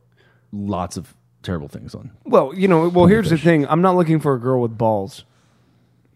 lots 0.51 0.97
of 0.97 1.15
terrible 1.43 1.67
things 1.67 1.95
on 1.95 2.11
Well, 2.25 2.53
you 2.53 2.67
know, 2.67 2.87
well, 2.89 3.07
here's 3.07 3.29
the 3.31 3.37
thing. 3.37 3.65
I'm 3.67 3.81
not 3.81 3.95
looking 3.95 4.19
for 4.19 4.35
a 4.35 4.39
girl 4.39 4.61
with 4.61 4.77
balls. 4.77 5.23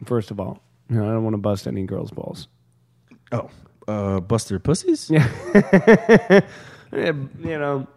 First 0.03 0.29
of 0.29 0.39
all, 0.39 0.61
you 0.89 0.97
know, 0.97 1.09
I 1.09 1.13
don't 1.13 1.23
want 1.23 1.33
to 1.33 1.39
bust 1.39 1.65
any 1.65 1.83
girls' 1.83 2.11
balls. 2.11 2.47
Oh, 3.31 3.49
uh, 3.87 4.19
bust 4.19 4.49
their 4.49 4.59
pussies? 4.59 5.09
Yeah, 6.91 7.11
you 7.43 7.59
know, 7.59 7.87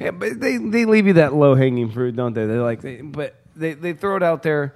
yeah, 0.00 0.10
but 0.12 0.40
they 0.40 0.56
they 0.56 0.84
leave 0.84 1.06
you 1.06 1.14
that 1.14 1.34
low 1.34 1.54
hanging 1.54 1.90
fruit, 1.90 2.16
don't 2.16 2.34
they? 2.34 2.46
They're 2.46 2.62
like, 2.62 2.82
they, 2.82 3.00
but 3.00 3.34
they 3.56 3.74
they 3.74 3.92
throw 3.92 4.16
it 4.16 4.22
out 4.22 4.42
there, 4.42 4.74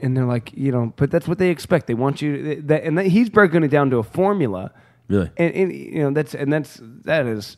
and 0.00 0.16
they're 0.16 0.24
like, 0.24 0.52
you 0.54 0.72
know, 0.72 0.92
but 0.96 1.10
that's 1.10 1.28
what 1.28 1.38
they 1.38 1.50
expect. 1.50 1.86
They 1.86 1.94
want 1.94 2.22
you, 2.22 2.62
that, 2.62 2.84
and 2.84 2.98
that, 2.98 3.06
he's 3.06 3.28
broken 3.30 3.62
it 3.64 3.68
down 3.68 3.90
to 3.90 3.98
a 3.98 4.02
formula. 4.02 4.72
Really? 5.08 5.30
and, 5.36 5.54
and 5.54 5.72
you 5.72 6.02
know 6.02 6.10
that's 6.10 6.34
and 6.34 6.52
that's 6.52 6.80
that 7.04 7.26
is 7.26 7.56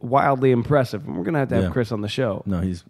wildly 0.00 0.52
impressive. 0.52 1.06
And 1.06 1.16
we're 1.18 1.24
gonna 1.24 1.40
have 1.40 1.48
to 1.50 1.54
have 1.56 1.64
Yeah. 1.64 1.70
Chris 1.70 1.92
on 1.92 2.00
the 2.00 2.08
show. 2.08 2.42
No, 2.46 2.60
he's 2.60 2.84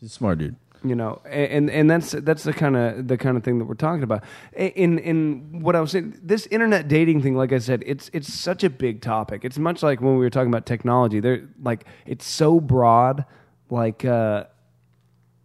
he's 0.00 0.08
a 0.10 0.12
smart 0.12 0.38
dude. 0.38 0.56
You 0.84 0.94
know 0.94 1.20
and 1.26 1.70
and 1.70 1.90
that's 1.90 2.12
that's 2.12 2.42
the 2.42 2.52
kind 2.52 2.76
of 2.76 3.08
the 3.08 3.16
kind 3.16 3.36
of 3.36 3.44
thing 3.44 3.58
that 3.58 3.64
we're 3.64 3.74
talking 3.74 4.02
about. 4.02 4.24
In 4.56 4.98
in 4.98 5.60
what 5.60 5.76
i 5.76 5.80
was 5.80 5.92
saying 5.92 6.18
this 6.22 6.46
internet 6.46 6.88
dating 6.88 7.22
thing 7.22 7.36
like 7.36 7.52
i 7.52 7.58
said 7.58 7.82
it's 7.86 8.10
it's 8.12 8.32
such 8.32 8.64
a 8.64 8.70
big 8.70 9.00
topic. 9.00 9.44
It's 9.44 9.58
much 9.58 9.82
like 9.82 10.00
when 10.00 10.14
we 10.14 10.20
were 10.20 10.30
talking 10.30 10.48
about 10.48 10.66
technology. 10.66 11.20
They're 11.20 11.48
like 11.62 11.84
it's 12.06 12.26
so 12.26 12.60
broad 12.60 13.24
like 13.70 14.04
uh 14.04 14.44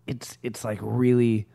it's 0.06 0.38
it's 0.44 0.64
like 0.64 0.80
really 0.82 1.48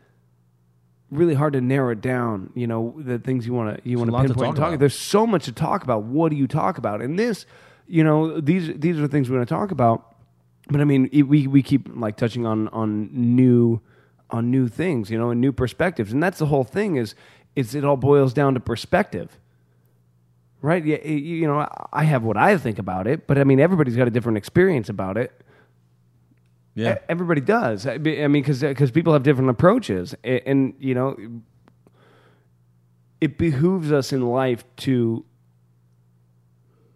really 1.11 1.35
hard 1.35 1.53
to 1.53 1.61
narrow 1.61 1.91
it 1.91 2.01
down 2.01 2.49
you 2.55 2.65
know 2.65 2.95
the 2.97 3.19
things 3.19 3.45
you 3.45 3.53
want 3.53 3.77
to 3.77 3.89
you 3.89 3.99
want 3.99 4.09
to 4.09 4.17
pinpoint 4.17 4.37
talk 4.37 4.55
talk 4.55 4.67
about. 4.69 4.79
there's 4.79 4.97
so 4.97 5.27
much 5.27 5.45
to 5.45 5.51
talk 5.51 5.83
about. 5.83 6.03
What 6.03 6.29
do 6.29 6.35
you 6.35 6.47
talk 6.47 6.77
about? 6.77 7.01
And 7.01 7.17
this 7.17 7.45
you 7.87 8.03
know 8.03 8.39
these 8.39 8.71
these 8.77 8.97
are 8.97 9.01
the 9.01 9.07
things 9.07 9.29
we 9.29 9.37
want 9.37 9.47
to 9.47 9.53
talk 9.53 9.71
about 9.71 10.12
but 10.69 10.81
I 10.81 10.85
mean, 10.85 11.09
it- 11.11 11.23
we 11.23 11.47
we 11.47 11.61
keep 11.61 11.89
like 11.95 12.15
touching 12.17 12.45
on 12.45 12.67
on 12.69 13.09
new 13.11 13.81
on 14.29 14.49
new 14.49 14.67
things, 14.67 15.09
you 15.11 15.17
know, 15.17 15.29
and 15.29 15.39
new 15.41 15.51
perspectives, 15.51 16.11
and 16.13 16.21
that's 16.23 16.39
the 16.39 16.47
whole 16.47 16.63
thing. 16.63 16.95
Is 16.95 17.15
is 17.55 17.75
it 17.75 17.83
all 17.83 17.97
boils 17.97 18.33
down 18.33 18.53
to 18.55 18.59
perspective, 18.59 19.39
right? 20.61 20.83
Yeah, 20.83 20.95
it- 20.97 21.21
you 21.23 21.45
know, 21.45 21.67
I- 21.93 22.03
have 22.05 22.23
what 22.23 22.35
I 22.37 22.57
think 22.57 22.79
about 22.79 23.05
it, 23.07 23.27
but 23.27 23.37
I 23.37 23.43
mean, 23.43 23.59
everybody's 23.59 23.95
got 23.95 24.07
a 24.07 24.11
different 24.11 24.37
experience 24.37 24.89
about 24.89 25.17
it. 25.17 25.31
Yeah. 26.75 26.97
Everybody 27.07 27.41
does. 27.41 27.85
I 27.85 27.99
mean, 27.99 28.31
because 28.31 28.89
people 28.91 29.13
have 29.13 29.21
different 29.21 29.51
approaches, 29.51 30.15
A- 30.23 30.41
and, 30.49 30.73
you 30.79 30.95
know, 30.95 31.15
it 33.21 33.37
behooves 33.37 33.91
us 33.91 34.11
in 34.11 34.25
life 34.25 34.63
to 34.77 35.23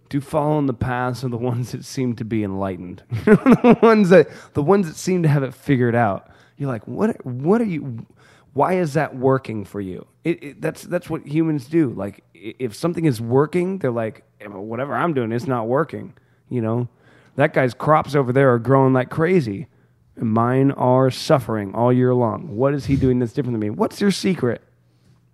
to 0.10 0.22
follow 0.22 0.58
in 0.60 0.66
the 0.66 0.74
paths 0.74 1.24
of 1.24 1.32
the 1.32 1.38
ones 1.38 1.72
that 1.72 1.84
seem 1.86 2.16
to 2.16 2.26
be 2.26 2.44
enlightened, 2.44 3.04
the 3.26 3.78
ones 3.82 4.10
that 4.10 4.28
the 4.54 4.64
ones 4.64 4.88
that 4.88 4.96
seem 4.96 5.24
to 5.24 5.30
have 5.30 5.44
it 5.44 5.54
figured 5.54 5.96
out. 5.96 6.30
You're 6.58 6.70
like, 6.70 6.88
what? 6.88 7.26
What 7.26 7.62
are 7.62 7.66
you? 7.66 8.06
Why 8.54 8.74
is 8.74 8.94
that 8.94 9.16
working 9.16 9.66
for 9.66 9.80
you? 9.80 10.08
It, 10.24 10.44
it, 10.44 10.62
that's 10.62 10.82
that's 10.84 11.10
what 11.10 11.28
humans 11.28 11.68
do. 11.68 11.90
Like, 11.92 12.24
if 12.34 12.76
something 12.76 13.06
is 13.06 13.22
working, 13.22 13.78
they're 13.78 13.92
like, 13.92 14.24
"Eh, 14.42 14.48
whatever 14.48 14.96
I'm 14.96 15.14
doing, 15.14 15.32
it's 15.32 15.48
not 15.48 15.68
working. 15.68 16.14
You 16.50 16.62
know, 16.62 16.88
that 17.36 17.54
guy's 17.54 17.74
crops 17.74 18.16
over 18.16 18.34
there 18.34 18.54
are 18.54 18.60
growing 18.60 18.94
like 18.94 19.10
crazy, 19.10 19.68
and 20.16 20.32
mine 20.32 20.72
are 20.72 21.12
suffering 21.12 21.76
all 21.76 21.94
year 21.94 22.14
long. 22.16 22.56
What 22.56 22.74
is 22.74 22.86
he 22.86 22.96
doing 22.96 23.20
that's 23.20 23.34
different 23.34 23.54
than 23.54 23.62
me? 23.62 23.70
What's 23.70 24.02
your 24.02 24.12
secret? 24.12 24.64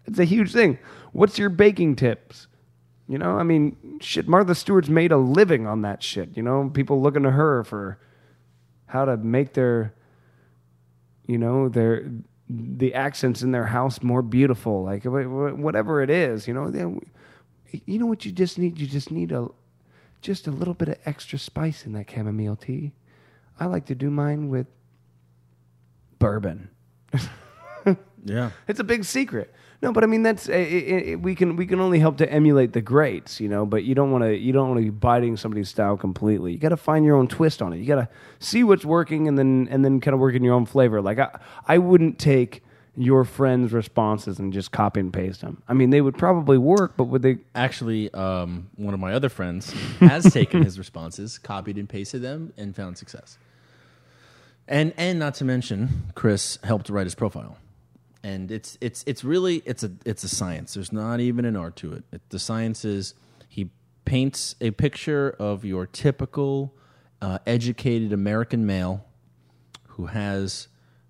It's 0.06 0.20
a 0.20 0.26
huge 0.26 0.52
thing. 0.52 0.80
What's 1.14 1.38
your 1.38 1.50
baking 1.50 1.96
tips? 1.96 2.48
You 3.08 3.18
know, 3.18 3.38
I 3.38 3.44
mean, 3.44 4.00
shit, 4.02 4.28
Martha 4.28 4.56
Stewart's 4.56 4.90
made 4.90 5.12
a 5.12 5.18
living 5.18 5.68
on 5.68 5.82
that 5.82 6.02
shit. 6.02 6.36
You 6.38 6.44
know, 6.44 6.70
people 6.74 7.02
looking 7.02 7.24
to 7.24 7.32
her 7.32 7.64
for 7.64 8.00
how 8.86 9.06
to 9.06 9.18
make 9.18 9.54
their, 9.54 9.94
you 11.28 11.38
know, 11.38 11.68
their 11.70 12.10
the 12.50 12.94
accents 12.94 13.42
in 13.42 13.52
their 13.52 13.66
house 13.66 14.02
more 14.02 14.22
beautiful. 14.22 14.84
Like 14.84 15.04
wh- 15.04 15.26
wh- 15.26 15.60
whatever 15.60 16.02
it 16.02 16.10
is, 16.10 16.48
you 16.48 16.54
know, 16.54 16.70
then 16.70 17.02
you 17.86 18.00
know 18.00 18.06
what 18.06 18.26
you 18.26 18.32
just 18.32 18.58
need. 18.58 18.80
You 18.80 18.88
just 18.88 19.12
need 19.12 19.32
a 19.32 19.48
just 20.22 20.48
a 20.48 20.52
little 20.52 20.74
bit 20.74 20.88
of 20.88 20.98
extra 21.06 21.38
spice 21.38 21.86
in 21.86 21.94
that 21.94 22.10
chamomile 22.10 22.56
tea. 22.56 22.94
I 23.60 23.66
like 23.66 23.86
to 23.88 23.96
do 23.96 24.10
mine 24.10 24.50
with 24.50 24.68
bourbon. 26.20 26.70
Yeah. 28.26 28.52
It's 28.68 28.80
a 28.80 28.84
big 28.84 29.04
secret. 29.04 29.54
No, 29.84 29.92
but 29.92 30.04
I 30.04 30.08
mean 30.08 30.24
that's 30.24 30.48
it, 30.48 30.56
it, 30.62 31.08
it- 31.10 31.22
we 31.22 31.36
can 31.36 31.56
we 31.58 31.68
can 31.68 31.80
only 31.82 32.00
help 32.00 32.18
to 32.18 32.32
emulate 32.32 32.72
the 32.74 32.82
greats, 32.82 33.40
you 33.42 33.50
know. 33.50 33.66
But 33.66 33.84
you 33.84 33.94
don't 33.94 34.12
want 34.12 34.24
to 34.24 34.36
you 34.36 34.54
don't 34.54 34.70
want 34.70 34.80
to 34.80 34.84
be 34.86 34.90
biting 34.90 35.36
somebody's 35.38 35.68
style 35.70 35.98
completely. 35.98 36.54
You 36.54 36.58
got 36.58 36.70
to 36.70 36.78
find 36.78 37.04
your 37.06 37.18
own 37.18 37.28
twist 37.28 37.62
on 37.62 37.74
it. 37.74 37.78
You 37.80 37.86
got 37.86 37.96
to 37.96 38.08
see 38.40 38.64
what's 38.64 38.86
working 38.86 39.28
and 39.28 39.38
then 39.38 39.68
and 39.70 39.84
then 39.84 40.00
kind 40.00 40.14
of 40.14 40.22
work 40.22 40.36
in 40.36 40.44
your 40.44 40.54
own 40.56 40.66
flavor. 40.66 41.02
Like 41.02 41.20
I 41.20 41.38
I 41.68 41.78
wouldn't 41.80 42.18
take 42.18 42.64
your 42.96 43.26
friends' 43.26 43.74
responses 43.74 44.38
and 44.40 44.54
just 44.54 44.72
copy 44.72 45.00
and 45.00 45.12
paste 45.12 45.42
them. 45.42 45.62
I 45.68 45.74
mean, 45.74 45.90
they 45.90 46.00
would 46.00 46.16
probably 46.18 46.58
work, 46.60 46.94
but 46.96 47.06
would 47.06 47.22
they? 47.24 47.40
Actually, 47.56 48.14
um, 48.14 48.70
one 48.78 48.94
of 48.94 49.00
my 49.02 49.14
other 49.14 49.30
friends 49.30 49.72
has 50.00 50.32
taken 50.32 50.64
his 50.64 50.78
responses, 50.78 51.38
copied 51.40 51.78
and 51.78 51.90
pasted 51.90 52.22
them, 52.22 52.54
and 52.56 52.74
found 52.76 52.98
success. 52.98 53.38
And 54.68 54.94
and 54.96 55.20
not 55.20 55.34
to 55.36 55.44
mention, 55.46 56.04
Chris 56.16 56.58
helped 56.64 56.88
write 56.90 57.06
his 57.08 57.16
profile, 57.16 57.58
and 58.24 58.52
it's 58.52 58.78
it's 58.80 59.04
it's 59.06 59.24
really 59.24 59.62
it's 59.66 59.84
a 59.84 59.92
it's 60.06 60.24
a 60.24 60.30
science. 60.30 60.74
There's 60.74 60.94
not 60.94 61.20
even 61.20 61.46
an 61.46 61.56
art 61.56 61.76
to 61.78 61.94
it. 61.94 62.04
it 62.12 62.22
the 62.30 62.40
science 62.40 62.86
is 62.86 63.14
he 63.50 63.70
paints 64.06 64.56
a 64.62 64.72
picture 64.72 65.36
of 65.40 65.66
your 65.66 65.86
typical 65.86 66.74
uh, 67.22 67.40
educated 67.46 68.14
American 68.14 68.66
male 68.66 69.06
who 69.90 70.08
has 70.08 70.68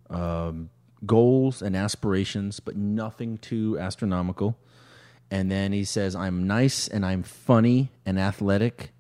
um, 0.09 0.69
goals 1.05 1.61
and 1.61 1.75
aspirations, 1.75 2.59
but 2.59 2.75
nothing 2.75 3.37
too 3.37 3.77
astronomical. 3.79 4.57
And 5.31 5.49
then 5.49 5.71
he 5.71 5.83
says, 5.83 6.15
I'm 6.15 6.45
nice 6.45 6.87
and 6.87 7.05
I'm 7.05 7.23
funny 7.23 7.89
and 8.05 8.19
athletic. 8.19 8.91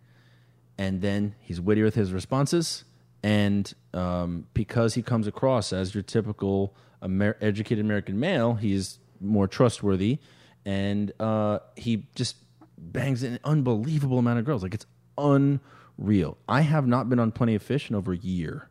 And 0.77 1.01
then 1.01 1.35
he's 1.39 1.61
witty 1.61 1.83
with 1.83 1.95
his 1.95 2.11
responses. 2.11 2.85
And 3.21 3.71
um, 3.93 4.47
because 4.53 4.95
he 4.95 5.01
comes 5.01 5.27
across 5.27 5.71
as 5.71 5.93
your 5.93 6.03
typical 6.03 6.75
Amer- 7.03 7.37
educated 7.41 7.83
American 7.83 8.19
male, 8.19 8.53
he's 8.55 8.99
more 9.19 9.47
trustworthy. 9.47 10.19
And 10.65 11.11
uh, 11.19 11.59
he 11.75 12.07
just 12.15 12.37
bangs 12.77 13.23
an 13.23 13.39
unbelievable 13.43 14.17
amount 14.19 14.39
of 14.39 14.45
girls. 14.45 14.63
Like 14.63 14.73
it's 14.73 14.85
unreal. 15.17 16.37
I 16.47 16.61
have 16.61 16.87
not 16.87 17.09
been 17.09 17.19
on 17.19 17.31
Plenty 17.31 17.55
of 17.55 17.63
Fish 17.63 17.89
in 17.89 17.95
over 17.95 18.13
a 18.13 18.17
year. 18.17 18.69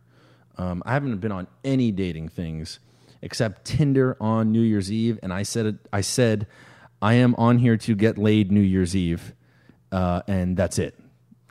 Um, 0.59 0.83
I 0.85 0.93
haven't 0.93 1.17
been 1.19 1.33
on 1.33 1.47
any 1.65 1.91
dating 1.93 2.29
things 2.29 2.79
except 3.23 3.65
Tinder 3.65 4.17
on 4.21 4.53
New 4.53 4.61
Year's 4.61 4.91
Eve, 4.93 5.19
and 5.23 5.33
I 5.33 5.45
said 5.45 5.79
I 5.93 6.01
said 6.03 6.47
I 7.01 7.15
am 7.15 7.35
on 7.37 7.59
here 7.59 7.77
to 7.79 7.95
get 7.95 8.19
laid 8.19 8.53
New 8.53 8.61
Year's 8.61 8.95
Eve, 8.95 9.33
uh, 9.91 10.23
and 10.27 10.57
that's 10.57 10.79
it. 10.79 10.99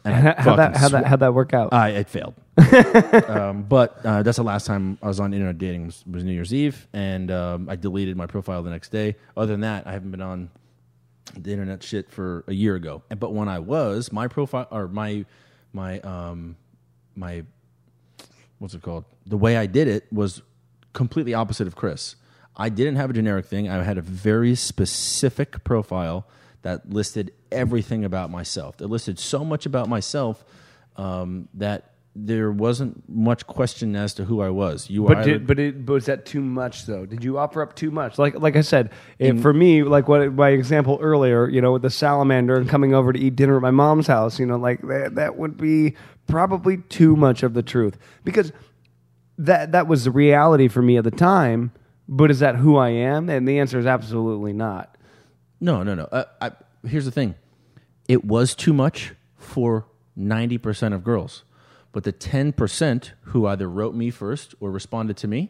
And 0.03 0.15
How 0.15 0.55
that 0.55 0.77
how 0.77 0.89
that 0.89 1.05
how 1.05 1.15
that 1.17 1.33
work 1.33 1.53
out? 1.53 1.73
I 1.73 1.89
it 1.89 2.09
failed. 2.09 2.35
um, 3.29 3.63
but 3.63 4.05
uh, 4.05 4.23
that's 4.23 4.38
the 4.38 4.43
last 4.43 4.65
time 4.65 4.97
I 5.01 5.07
was 5.07 5.19
on 5.19 5.33
internet 5.33 5.57
dating 5.57 5.88
was, 5.88 6.03
was 6.09 6.23
New 6.23 6.33
Year's 6.33 6.53
Eve, 6.53 6.88
and 6.93 7.31
um, 7.31 7.69
I 7.69 7.75
deleted 7.75 8.17
my 8.17 8.27
profile 8.27 8.63
the 8.63 8.69
next 8.69 8.89
day. 8.89 9.15
Other 9.35 9.53
than 9.53 9.61
that, 9.61 9.88
I 9.88 9.93
haven't 9.93 10.11
been 10.11 10.21
on 10.21 10.49
the 11.38 11.51
internet 11.51 11.83
shit 11.83 12.11
for 12.11 12.43
a 12.47 12.53
year 12.53 12.75
ago. 12.75 13.03
But 13.09 13.33
when 13.33 13.47
I 13.47 13.59
was, 13.59 14.11
my 14.11 14.27
profile 14.27 14.67
or 14.71 14.88
my 14.88 15.25
my 15.73 15.99
um 16.01 16.57
my 17.15 17.43
what's 18.59 18.73
it 18.73 18.81
called? 18.81 19.05
The 19.25 19.38
way 19.38 19.57
I 19.57 19.65
did 19.65 19.88
it 19.88 20.11
was 20.11 20.41
completely 20.93 21.33
opposite 21.33 21.67
of 21.67 21.75
Chris. 21.75 22.15
I 22.55 22.69
didn't 22.69 22.97
have 22.97 23.09
a 23.09 23.13
generic 23.13 23.45
thing. 23.45 23.69
I 23.69 23.81
had 23.83 23.97
a 23.97 24.01
very 24.01 24.55
specific 24.55 25.63
profile 25.63 26.27
that 26.63 26.89
listed 26.89 27.31
everything 27.51 28.05
about 28.05 28.29
myself. 28.29 28.81
It 28.81 28.88
listed 28.88 29.17
so 29.17 29.43
much 29.43 29.65
about 29.65 29.89
myself 29.89 30.43
um, 30.97 31.47
that 31.55 31.90
there 32.13 32.51
wasn't 32.51 33.07
much 33.07 33.47
question 33.47 33.95
as 33.95 34.13
to 34.15 34.25
who 34.25 34.41
I 34.41 34.49
was. 34.49 34.89
You 34.89 35.05
But 35.05 35.17
are 35.19 35.23
did, 35.23 35.47
but 35.47 35.59
it 35.59 35.85
but 35.85 35.93
was 35.93 36.05
that 36.07 36.25
too 36.25 36.41
much 36.41 36.85
though? 36.85 37.05
Did 37.05 37.23
you 37.23 37.38
offer 37.38 37.61
up 37.61 37.75
too 37.75 37.89
much? 37.89 38.19
Like 38.19 38.35
like 38.39 38.55
I 38.55 38.61
said, 38.61 38.91
if, 39.17 39.41
for 39.41 39.53
me, 39.53 39.83
like 39.83 40.07
what 40.07 40.33
my 40.33 40.49
example 40.49 40.99
earlier, 41.01 41.47
you 41.47 41.61
know, 41.61 41.71
with 41.71 41.83
the 41.83 41.89
salamander 41.89 42.55
and 42.57 42.67
coming 42.67 42.93
over 42.93 43.13
to 43.13 43.19
eat 43.19 43.35
dinner 43.38 43.55
at 43.55 43.61
my 43.61 43.71
mom's 43.71 44.07
house, 44.07 44.39
you 44.39 44.45
know, 44.45 44.57
like 44.57 44.81
that 44.81 45.15
that 45.15 45.38
would 45.38 45.57
be 45.57 45.95
probably 46.27 46.77
too 46.77 47.15
much 47.15 47.43
of 47.43 47.53
the 47.53 47.63
truth 47.63 47.97
because 48.23 48.51
that 49.38 49.71
that 49.71 49.88
was 49.88 50.03
the 50.03 50.11
reality 50.11 50.67
for 50.67 50.81
me 50.81 50.97
at 50.97 51.03
the 51.05 51.11
time. 51.11 51.71
But 52.09 52.29
is 52.29 52.39
that 52.39 52.57
who 52.57 52.75
I 52.75 52.89
am? 52.89 53.29
And 53.29 53.47
the 53.47 53.59
answer 53.59 53.79
is 53.79 53.85
absolutely 53.85 54.51
not. 54.51 54.97
No, 55.61 55.81
no, 55.81 55.95
no. 55.95 56.03
Uh, 56.11 56.25
I, 56.41 56.51
here's 56.85 57.05
the 57.05 57.11
thing: 57.11 57.35
it 58.09 58.25
was 58.25 58.53
too 58.53 58.73
much 58.73 59.13
for 59.38 59.85
ninety 60.15 60.57
percent 60.57 60.93
of 60.93 61.05
girls, 61.05 61.43
but 61.91 62.03
the 62.03 62.11
ten 62.11 62.53
percent 62.53 63.13
who 63.26 63.47
either 63.47 63.69
wrote 63.69 63.95
me 63.95 64.09
first 64.09 64.55
or 64.59 64.72
responded 64.72 65.18
to 65.18 65.27
me, 65.27 65.49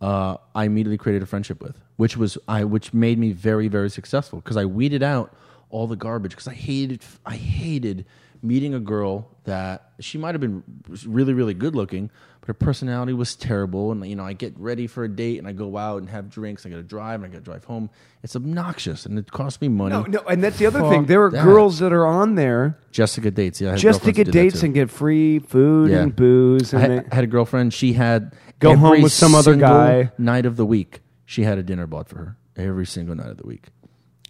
uh, 0.00 0.36
I 0.54 0.64
immediately 0.64 0.98
created 0.98 1.22
a 1.22 1.26
friendship 1.26 1.62
with, 1.62 1.80
which 1.96 2.16
was 2.16 2.36
I, 2.46 2.64
which 2.64 2.92
made 2.92 3.18
me 3.18 3.32
very, 3.32 3.68
very 3.68 3.90
successful. 3.90 4.40
Because 4.40 4.56
I 4.56 4.64
weeded 4.64 5.02
out 5.02 5.34
all 5.70 5.86
the 5.86 5.96
garbage. 5.96 6.32
Because 6.32 6.48
I 6.48 6.54
hated, 6.54 7.02
I 7.24 7.36
hated 7.36 8.04
meeting 8.42 8.74
a 8.74 8.80
girl 8.80 9.28
that 9.44 9.92
she 10.00 10.18
might 10.18 10.34
have 10.34 10.40
been 10.40 10.62
really, 11.06 11.32
really 11.32 11.54
good 11.54 11.74
looking, 11.74 12.10
but 12.46 12.54
her 12.54 12.54
personality 12.54 13.12
was 13.12 13.34
terrible. 13.34 13.90
And 13.92 14.06
you 14.08 14.14
know, 14.14 14.24
I 14.24 14.32
get 14.32 14.56
ready 14.58 14.86
for 14.86 15.02
a 15.04 15.08
date 15.08 15.38
and 15.38 15.48
I 15.48 15.52
go 15.52 15.76
out 15.76 15.98
and 15.98 16.08
have 16.10 16.30
drinks. 16.30 16.64
I 16.64 16.68
got 16.70 16.76
to 16.76 16.82
drive 16.82 17.22
and 17.22 17.24
I 17.24 17.28
got 17.28 17.38
to 17.38 17.44
drive 17.44 17.64
home. 17.64 17.90
It's 18.22 18.36
obnoxious 18.36 19.04
and 19.06 19.18
it 19.18 19.30
costs 19.32 19.60
me 19.60 19.68
money. 19.68 19.90
No, 19.94 20.02
no, 20.02 20.18
and 20.28 20.42
that's 20.42 20.58
the 20.58 20.66
other 20.66 20.80
Fuck 20.80 20.90
thing. 20.90 21.04
There 21.06 21.24
are 21.24 21.30
that. 21.30 21.44
girls 21.44 21.78
that 21.80 21.92
are 21.92 22.06
on 22.06 22.34
there 22.36 22.78
Jessica 22.92 23.30
dates. 23.30 23.60
Yeah, 23.60 23.68
I 23.68 23.70
had 23.72 23.80
just 23.80 24.00
to 24.02 24.06
girlfriends 24.12 24.18
who 24.18 24.24
get 24.24 24.24
did 24.24 24.32
that 24.32 24.42
dates 24.50 24.60
too. 24.60 24.66
and 24.66 24.74
get 24.74 24.90
free 24.90 25.38
food 25.40 25.90
Yeah. 25.90 26.02
and 26.02 26.14
booze. 26.14 26.72
I 26.72 26.80
And 26.80 26.92
had, 26.92 27.08
I 27.10 27.14
had 27.16 27.24
a 27.24 27.28
girlfriend. 27.28 27.74
She 27.74 27.92
had 27.94 28.34
Go 28.58 28.76
home 28.76 28.86
every 28.92 29.02
with 29.02 29.12
some 29.12 29.34
other 29.34 29.52
single 29.52 29.68
guy. 29.68 30.12
Night 30.18 30.46
of 30.46 30.56
the 30.56 30.64
week, 30.66 31.00
she 31.24 31.42
had 31.42 31.58
a 31.58 31.62
dinner 31.62 31.86
bought 31.86 32.08
for 32.08 32.16
her 32.18 32.36
every 32.56 32.86
single 32.86 33.14
night 33.14 33.28
of 33.28 33.36
the 33.36 33.46
week. 33.46 33.66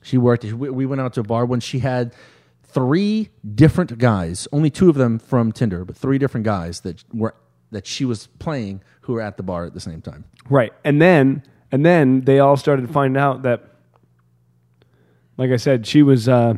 She 0.02 0.16
worked. 0.18 0.44
We 0.44 0.70
we 0.70 0.86
went 0.86 1.00
out 1.00 1.12
to 1.14 1.20
a 1.20 1.24
bar 1.24 1.44
when 1.46 1.60
she 1.60 1.80
had 1.80 2.14
three 2.62 3.30
different 3.54 3.98
guys. 3.98 4.46
Only 4.52 4.70
two 4.70 4.88
of 4.88 4.96
them 4.96 5.18
from 5.18 5.52
Tinder, 5.52 5.84
but 5.84 5.96
three 5.96 6.18
different 6.18 6.44
guys 6.44 6.80
that 6.80 7.02
were 7.12 7.34
that 7.70 7.86
she 7.86 8.04
was 8.04 8.28
playing 8.38 8.82
who 9.02 9.14
were 9.14 9.20
at 9.20 9.36
the 9.36 9.42
bar 9.42 9.64
at 9.64 9.74
the 9.74 9.80
same 9.80 10.00
time. 10.00 10.24
Right. 10.48 10.72
And 10.84 11.00
then 11.00 11.42
and 11.72 11.84
then 11.84 12.22
they 12.22 12.38
all 12.38 12.56
started 12.56 12.90
finding 12.90 13.20
out 13.20 13.42
that 13.42 13.64
like 15.36 15.50
I 15.50 15.56
said, 15.56 15.86
she 15.86 16.02
was 16.02 16.28
uh, 16.28 16.54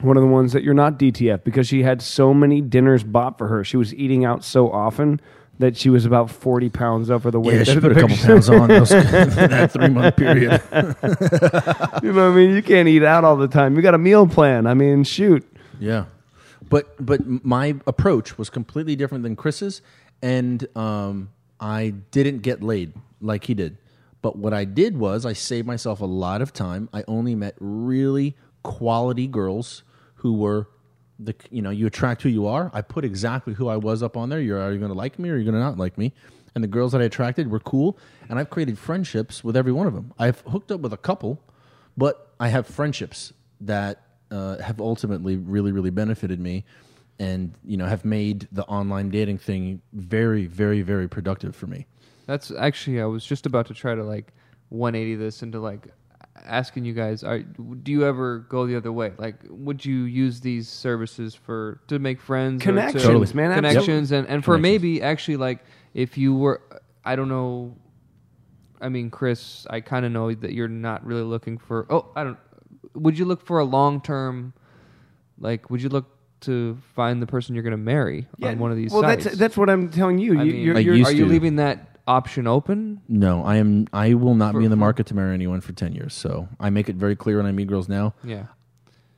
one 0.00 0.16
of 0.16 0.22
the 0.22 0.28
ones 0.28 0.52
that 0.52 0.62
you're 0.62 0.74
not 0.74 0.98
DTF 0.98 1.44
because 1.44 1.68
she 1.68 1.82
had 1.82 2.00
so 2.00 2.32
many 2.32 2.60
dinners 2.60 3.04
bought 3.04 3.36
for 3.36 3.48
her. 3.48 3.62
She 3.64 3.76
was 3.76 3.94
eating 3.94 4.24
out 4.24 4.42
so 4.44 4.70
often 4.70 5.20
that 5.58 5.76
she 5.76 5.90
was 5.90 6.06
about 6.06 6.30
40 6.30 6.70
pounds 6.70 7.10
over 7.10 7.30
the 7.30 7.38
weight. 7.38 7.66
Yeah, 7.66 7.74
she 7.74 7.80
put 7.80 7.92
a 7.92 8.00
couple 8.00 8.16
pounds 8.16 8.48
on 8.48 8.68
those, 8.68 8.88
that 8.88 9.70
three 9.72 9.88
month 9.88 10.16
period. 10.16 10.62
You 12.02 12.12
know 12.14 12.30
what 12.30 12.32
I 12.32 12.34
mean? 12.34 12.54
You 12.56 12.62
can't 12.62 12.88
eat 12.88 13.02
out 13.02 13.24
all 13.24 13.36
the 13.36 13.46
time. 13.46 13.76
You 13.76 13.82
got 13.82 13.94
a 13.94 13.98
meal 13.98 14.26
plan. 14.26 14.66
I 14.66 14.72
mean, 14.72 15.04
shoot. 15.04 15.46
Yeah, 15.78 16.06
but 16.70 16.94
but 17.04 17.44
my 17.44 17.74
approach 17.86 18.38
was 18.38 18.48
completely 18.48 18.96
different 18.96 19.22
than 19.22 19.36
Chris's, 19.36 19.82
and 20.22 20.66
um, 20.76 21.30
I 21.58 21.94
didn't 22.10 22.38
get 22.38 22.62
laid 22.62 22.92
like 23.20 23.44
he 23.44 23.54
did. 23.54 23.78
But 24.22 24.36
what 24.36 24.52
I 24.52 24.64
did 24.64 24.98
was 24.98 25.24
I 25.24 25.32
saved 25.32 25.66
myself 25.66 26.00
a 26.00 26.06
lot 26.06 26.42
of 26.42 26.52
time. 26.52 26.88
I 26.92 27.04
only 27.08 27.34
met 27.34 27.54
really 27.58 28.36
quality 28.62 29.26
girls 29.26 29.82
who 30.16 30.34
were 30.34 30.68
the 31.18 31.34
you 31.50 31.62
know 31.62 31.70
you 31.70 31.86
attract 31.86 32.22
who 32.22 32.28
you 32.28 32.46
are. 32.46 32.70
I 32.74 32.82
put 32.82 33.04
exactly 33.04 33.54
who 33.54 33.68
I 33.68 33.76
was 33.76 34.02
up 34.02 34.16
on 34.16 34.28
there. 34.28 34.40
You're 34.40 34.72
you 34.72 34.78
going 34.78 34.90
to 34.90 34.96
like 34.96 35.18
me 35.18 35.28
or 35.28 35.32
you're 35.32 35.40
you 35.40 35.44
going 35.44 35.54
to 35.54 35.60
not 35.60 35.78
like 35.78 35.96
me? 35.96 36.12
And 36.54 36.64
the 36.64 36.68
girls 36.68 36.92
that 36.92 37.00
I 37.00 37.04
attracted 37.04 37.50
were 37.50 37.60
cool, 37.60 37.96
and 38.28 38.38
I've 38.38 38.50
created 38.50 38.76
friendships 38.76 39.44
with 39.44 39.56
every 39.56 39.72
one 39.72 39.86
of 39.86 39.94
them. 39.94 40.12
I've 40.18 40.40
hooked 40.40 40.72
up 40.72 40.80
with 40.80 40.92
a 40.92 40.96
couple, 40.96 41.40
but 41.96 42.34
I 42.40 42.48
have 42.48 42.66
friendships 42.66 43.32
that 43.60 44.02
uh, 44.32 44.58
have 44.58 44.80
ultimately 44.80 45.36
really, 45.36 45.70
really 45.70 45.90
benefited 45.90 46.40
me, 46.40 46.64
and 47.20 47.52
you 47.64 47.76
know 47.76 47.86
have 47.86 48.04
made 48.04 48.48
the 48.50 48.64
online 48.64 49.10
dating 49.10 49.38
thing 49.38 49.80
very, 49.92 50.46
very, 50.46 50.82
very 50.82 51.06
productive 51.06 51.54
for 51.54 51.66
me. 51.68 51.86
That's 52.26 52.50
actually 52.50 53.00
I 53.00 53.04
was 53.04 53.24
just 53.24 53.46
about 53.46 53.66
to 53.66 53.74
try 53.74 53.94
to 53.94 54.02
like 54.02 54.32
180 54.70 55.16
this 55.16 55.42
into 55.42 55.60
like 55.60 55.88
asking 56.46 56.84
you 56.86 56.94
guys 56.94 57.22
are 57.22 57.40
do 57.40 57.92
you 57.92 58.06
ever 58.06 58.38
go 58.48 58.66
the 58.66 58.74
other 58.74 58.90
way 58.92 59.12
like 59.18 59.34
would 59.50 59.84
you 59.84 60.04
use 60.04 60.40
these 60.40 60.68
services 60.68 61.34
for 61.34 61.80
to 61.88 61.98
make 61.98 62.18
friends 62.20 62.62
or 62.62 62.66
to- 62.66 62.70
Connections, 62.72 63.02
Totally. 63.02 63.32
man. 63.34 63.54
connections 63.54 64.10
and, 64.12 64.26
and 64.26 64.42
for 64.42 64.54
Connections. 64.56 64.62
maybe 64.82 65.02
actually 65.02 65.36
like 65.36 65.58
if 65.92 66.16
you 66.16 66.34
were 66.34 66.62
i 67.04 67.14
don't 67.14 67.28
know 67.28 67.76
i 68.80 68.88
mean 68.88 69.10
chris 69.10 69.66
i 69.68 69.80
kind 69.80 70.06
of 70.06 70.12
know 70.12 70.32
that 70.32 70.52
you're 70.52 70.68
not 70.68 71.04
really 71.04 71.24
looking 71.24 71.58
for 71.58 71.84
oh 71.90 72.06
i 72.16 72.24
don't 72.24 72.38
would 72.94 73.18
you 73.18 73.26
look 73.26 73.44
for 73.44 73.58
a 73.58 73.64
long 73.64 74.00
term 74.00 74.54
like 75.38 75.68
would 75.68 75.82
you 75.82 75.90
look 75.90 76.06
to 76.42 76.78
find 76.94 77.20
the 77.20 77.26
person 77.26 77.54
you're 77.54 77.62
going 77.62 77.72
to 77.72 77.76
marry 77.76 78.26
on 78.42 78.58
one 78.58 78.70
of 78.70 78.76
these 78.76 78.90
sites. 78.90 79.02
Well, 79.02 79.10
sites 79.10 79.24
that's 79.24 79.36
that's 79.36 79.56
what 79.56 79.68
I'm 79.70 79.90
telling 79.90 80.18
you. 80.18 80.38
I 80.38 80.42
you 80.44 80.52
mean, 80.52 80.62
you're, 80.62 80.76
I 80.76 80.80
you're, 80.80 80.94
used 80.94 81.10
are 81.10 81.14
you 81.14 81.24
to. 81.24 81.30
leaving 81.30 81.56
that 81.56 81.98
option 82.06 82.46
open 82.46 83.00
No, 83.08 83.44
I 83.44 83.56
am. 83.56 83.86
I 83.92 84.14
will 84.14 84.34
not 84.34 84.52
For- 84.52 84.58
be 84.58 84.64
in 84.64 84.70
the 84.70 84.76
market 84.76 85.06
to 85.06 85.14
marry 85.14 85.34
anyone 85.34 85.60
for 85.60 85.72
ten 85.72 85.92
years. 85.92 86.14
So 86.14 86.48
I 86.58 86.70
make 86.70 86.88
it 86.88 86.96
very 86.96 87.14
clear 87.16 87.36
when 87.36 87.46
I 87.46 87.52
meet 87.52 87.68
girls 87.68 87.88
now. 87.88 88.14
yeah 88.24 88.46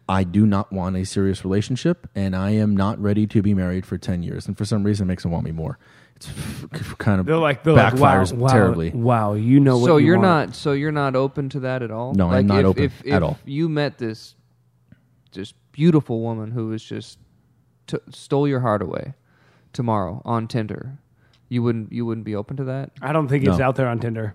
I 0.09 0.25
do 0.25 0.47
not 0.47 0.73
want 0.73 0.97
a 0.97 1.07
serious 1.07 1.45
relationship, 1.45 2.09
and 2.15 2.35
I 2.37 2.51
am 2.51 2.77
not 2.77 3.01
ready 3.01 3.27
to 3.29 3.41
be 3.41 3.55
married 3.55 3.87
for 3.87 3.97
ten 3.97 4.23
years. 4.23 4.47
And 4.47 4.59
for 4.59 4.65
some 4.65 4.83
reason, 4.85 5.07
it 5.07 5.09
makes 5.09 5.23
them 5.23 5.33
want 5.33 5.45
me 5.45 5.53
more. 5.53 5.79
It's 6.17 6.29
kind 6.99 7.19
of 7.21 7.27
They're 7.27 7.37
like 7.37 7.63
they're 7.65 7.73
like 7.73 7.95
wow, 7.95 8.23
backfires 8.23 8.33
wow, 8.33 8.49
terribly. 8.49 8.91
Wow, 8.91 9.35
you 9.35 9.59
know 9.61 9.79
what? 9.79 9.87
so 9.87 9.97
you 9.97 10.07
you're 10.07 10.19
want. 10.19 10.49
not 10.51 10.55
so 10.57 10.73
you're 10.73 10.93
not 10.93 11.17
open 11.17 11.49
to 11.51 11.61
that 11.61 11.83
at 11.83 11.91
all. 11.91 12.15
No, 12.15 12.31
I'm 12.31 12.47
not 12.47 12.61
if, 12.61 12.67
open 12.67 12.85
if, 12.85 13.13
at 13.13 13.23
all. 13.23 13.39
You 13.45 13.69
met 13.69 13.99
this 13.99 14.35
just 15.31 15.55
beautiful 15.73 16.21
woman 16.21 16.51
who 16.53 16.69
was 16.69 16.83
just 16.83 17.19
t- 17.87 17.99
stole 18.11 18.47
your 18.47 18.61
heart 18.61 18.83
away 18.83 19.15
tomorrow 19.73 20.23
on 20.25 20.47
Tinder. 20.49 20.99
You 21.49 21.63
wouldn't 21.63 21.93
you 21.93 22.07
wouldn't 22.07 22.25
be 22.25 22.35
open 22.37 22.57
to 22.59 22.65
that? 22.65 22.91
I 23.03 23.13
don't 23.13 23.29
think 23.29 23.45
it's 23.45 23.59
No. 23.59 23.65
out 23.67 23.77
there 23.77 23.89
on 23.89 23.99
Tinder. 23.99 24.35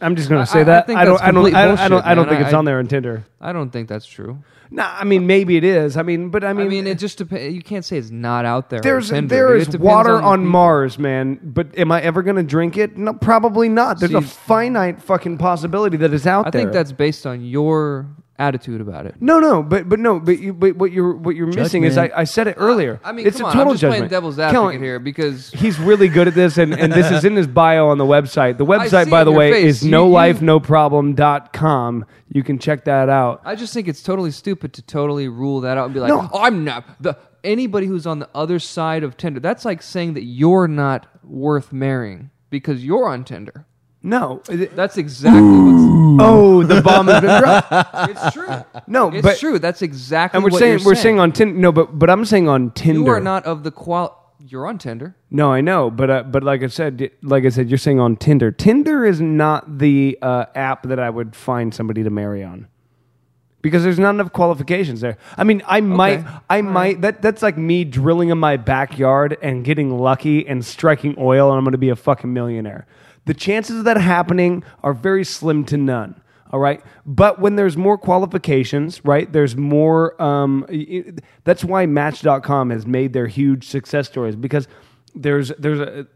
I'm 0.00 0.14
just 0.14 0.28
gonna 0.28 0.44
say 0.44 0.58
I- 0.58 0.62
I 0.62 0.64
that. 0.64 0.86
think 0.86 0.98
I 0.98 1.04
don't. 1.04 1.14
that's 1.14 1.22
I 1.22 1.26
don't. 1.30 1.34
complete 1.44 1.54
I 1.54 1.64
don't. 1.66 1.78
I 1.78 1.88
don't, 1.88 1.90
bullshit, 1.90 2.06
I 2.06 2.14
don't 2.14 2.26
man. 2.26 2.34
think 2.34 2.46
it's 2.46 2.54
I- 2.54 2.58
on 2.58 2.64
there 2.66 2.78
on 2.78 2.86
Tinder. 2.86 3.24
I 3.40 3.52
don't 3.52 3.70
think 3.70 3.88
that's 3.88 4.04
true. 4.06 4.38
No, 4.70 4.82
I 4.84 5.04
mean 5.04 5.26
maybe 5.26 5.56
it 5.56 5.64
is. 5.64 5.96
I 5.96 6.02
mean, 6.02 6.28
but 6.28 6.42
I 6.44 6.48
I 6.50 6.52
mean, 6.52 6.68
mean, 6.68 6.86
it 6.86 6.90
eh, 6.90 6.94
just 6.94 7.18
depends. 7.18 7.54
You 7.54 7.62
can't 7.62 7.84
say 7.84 7.96
it's 7.96 8.10
not 8.10 8.44
out 8.44 8.68
there. 8.68 8.80
there's 8.80 9.10
on 9.10 9.16
Tinder. 9.16 9.34
there 9.34 9.54
It 9.56 9.60
is 9.62 9.66
depends 9.68 9.84
water 9.84 10.10
on, 10.16 10.20
the 10.22 10.26
on, 10.28 10.38
people. 10.40 10.50
Mars, 10.50 10.98
man. 10.98 11.40
But 11.42 11.78
am 11.78 11.90
I 11.92 12.02
ever 12.02 12.22
gonna 12.22 12.42
drink 12.42 12.76
it? 12.76 12.98
No, 12.98 13.14
probably 13.14 13.68
not. 13.70 14.00
There's 14.00 14.12
a 14.12 14.20
See- 14.20 14.26
finite 14.26 15.00
fucking 15.00 15.38
possibility 15.38 15.96
that 15.98 16.12
it's 16.12 16.26
out 16.26 16.42
there. 16.42 16.48
I 16.48 16.50
there. 16.50 16.60
think 16.62 16.72
that's 16.72 16.92
based 16.92 17.26
on 17.26 17.42
your 17.44 18.06
attitude 18.38 18.80
about 18.80 19.06
it. 19.06 19.14
no, 19.20 19.40
no, 19.40 19.62
but 19.62 19.88
but 19.88 19.98
no, 19.98 20.20
but 20.20 20.38
you, 20.38 20.52
but 20.52 20.76
what 20.76 20.92
you're 20.92 21.14
what 21.14 21.36
you're 21.36 21.46
missing 21.46 21.84
is 21.84 21.96
I, 21.96 22.10
I 22.14 22.24
said 22.24 22.46
it 22.48 22.54
earlier. 22.58 23.00
I 23.04 23.12
mean, 23.12 23.26
it's 23.26 23.38
come 23.38 23.46
a 23.46 23.48
on, 23.48 23.52
total 23.54 23.68
I'm 23.68 23.74
just 23.74 23.80
judgment. 23.82 23.98
playing 24.00 24.10
devil's 24.10 24.36
Kellen, 24.36 24.56
advocate 24.56 24.80
here 24.82 24.98
because 24.98 25.50
He's 25.50 25.78
really 25.78 26.08
good 26.08 26.28
at 26.28 26.34
this, 26.34 26.58
and, 26.58 26.74
and 26.74 26.92
this 26.92 27.10
is 27.10 27.24
in 27.24 27.36
his 27.36 27.46
bio 27.46 27.88
on 27.88 27.98
the 27.98 28.04
website. 28.04 28.58
The 28.58 28.66
website, 28.66 29.04
see 29.06 29.10
by 29.10 29.22
it 29.22 29.24
the 29.24 29.30
in 29.30 29.34
your 29.34 29.38
way, 29.38 29.52
face. 29.52 29.76
is 29.76 29.86
You- 29.86 29.92
nolifenoproblem.com. 29.92 32.04
You 32.32 32.42
can 32.42 32.58
check 32.58 32.84
that 32.84 33.08
out. 33.08 33.40
I 33.44 33.54
just 33.54 33.72
think 33.72 33.88
it's 33.88 34.02
totally 34.02 34.30
stupid 34.30 34.72
to 34.74 34.82
totally 34.82 35.28
rule 35.28 35.60
that 35.62 35.78
out 35.78 35.86
and 35.86 35.94
be 35.94 36.00
like, 36.00 36.08
No. 36.08 36.28
oh, 36.32 36.42
I'm 36.42 36.64
not 36.64 36.84
the 37.00 37.16
anybody 37.44 37.86
who's 37.86 38.06
on 38.06 38.18
the 38.18 38.28
other 38.34 38.58
side 38.58 39.02
of 39.04 39.16
Tinder. 39.16 39.40
That's 39.40 39.64
like 39.64 39.82
saying 39.82 40.14
that 40.14 40.24
you're 40.24 40.68
not 40.68 41.06
worth 41.24 41.72
marrying 41.72 42.30
because 42.50 42.84
you're 42.84 43.08
on 43.08 43.24
Tinder. 43.24 43.66
No. 44.06 44.40
That's 44.48 44.96
exactly 44.96 45.40
what's 45.42 45.96
Oh, 46.18 46.62
the 46.62 46.80
bomb 46.80 47.08
has 47.08 47.20
been 47.20 47.42
dropped. 47.42 47.68
it's 48.10 48.32
true. 48.32 48.46
No, 48.86 49.10
It's 49.10 49.22
but 49.22 49.38
true. 49.38 49.58
That's 49.58 49.82
exactly 49.82 50.38
and 50.38 50.44
we're 50.44 50.50
what 50.50 50.58
saying 50.60 50.78
you're 50.78 50.86
we're 50.86 50.94
saying 50.94 51.18
on 51.18 51.32
Tinder. 51.32 51.58
No, 51.58 51.72
but 51.72 51.98
but 51.98 52.08
I'm 52.08 52.24
saying 52.24 52.48
on 52.48 52.70
Tinder. 52.70 53.00
you 53.00 53.06
are 53.08 53.20
not 53.20 53.44
of 53.44 53.64
the 53.64 53.70
qual. 53.70 54.22
You're 54.38 54.66
on 54.66 54.78
Tinder. 54.78 55.16
No, 55.30 55.52
I 55.52 55.60
know, 55.60 55.90
but 55.90 56.08
uh, 56.08 56.22
but 56.22 56.44
like 56.44 56.62
I 56.62 56.68
said, 56.68 57.10
like 57.22 57.44
I 57.44 57.48
said, 57.48 57.68
you're 57.68 57.78
saying 57.78 57.98
on 57.98 58.16
Tinder. 58.16 58.52
Tinder 58.52 59.04
is 59.04 59.20
not 59.20 59.78
the 59.78 60.16
uh, 60.22 60.46
app 60.54 60.84
that 60.84 61.00
I 61.00 61.10
would 61.10 61.34
find 61.34 61.74
somebody 61.74 62.04
to 62.04 62.10
marry 62.10 62.44
on. 62.44 62.68
Because 63.60 63.82
there's 63.82 63.98
not 63.98 64.10
enough 64.10 64.32
qualifications 64.32 65.00
there. 65.00 65.18
I 65.36 65.42
mean, 65.42 65.60
I 65.66 65.80
might, 65.80 66.24
I 66.48 66.62
might. 66.62 67.00
That 67.00 67.20
that's 67.20 67.42
like 67.42 67.58
me 67.58 67.82
drilling 67.82 68.28
in 68.28 68.38
my 68.38 68.56
backyard 68.56 69.36
and 69.42 69.64
getting 69.64 69.98
lucky 69.98 70.46
and 70.46 70.64
striking 70.64 71.16
oil, 71.18 71.50
and 71.50 71.58
I'm 71.58 71.64
going 71.64 71.72
to 71.72 71.78
be 71.78 71.88
a 71.88 71.96
fucking 71.96 72.32
millionaire. 72.32 72.86
The 73.26 73.34
chances 73.34 73.78
of 73.78 73.84
that 73.84 73.96
happening 73.98 74.64
are 74.82 74.92
very 74.94 75.24
slim 75.24 75.64
to 75.66 75.76
none. 75.76 76.20
All 76.52 76.60
right, 76.60 76.80
but 77.04 77.40
when 77.40 77.56
there's 77.56 77.76
more 77.76 77.98
qualifications, 77.98 79.04
right? 79.04 79.30
There's 79.30 79.56
more. 79.56 80.20
Um, 80.22 80.64
y- 80.70 81.12
that's 81.42 81.64
why 81.64 81.86
Match.com 81.86 82.70
has 82.70 82.86
made 82.86 83.12
their 83.12 83.26
huge 83.26 83.66
success 83.66 84.06
stories 84.06 84.36
because 84.36 84.68
there's 85.12 85.48
there's 85.58 85.80
a, 85.80 86.06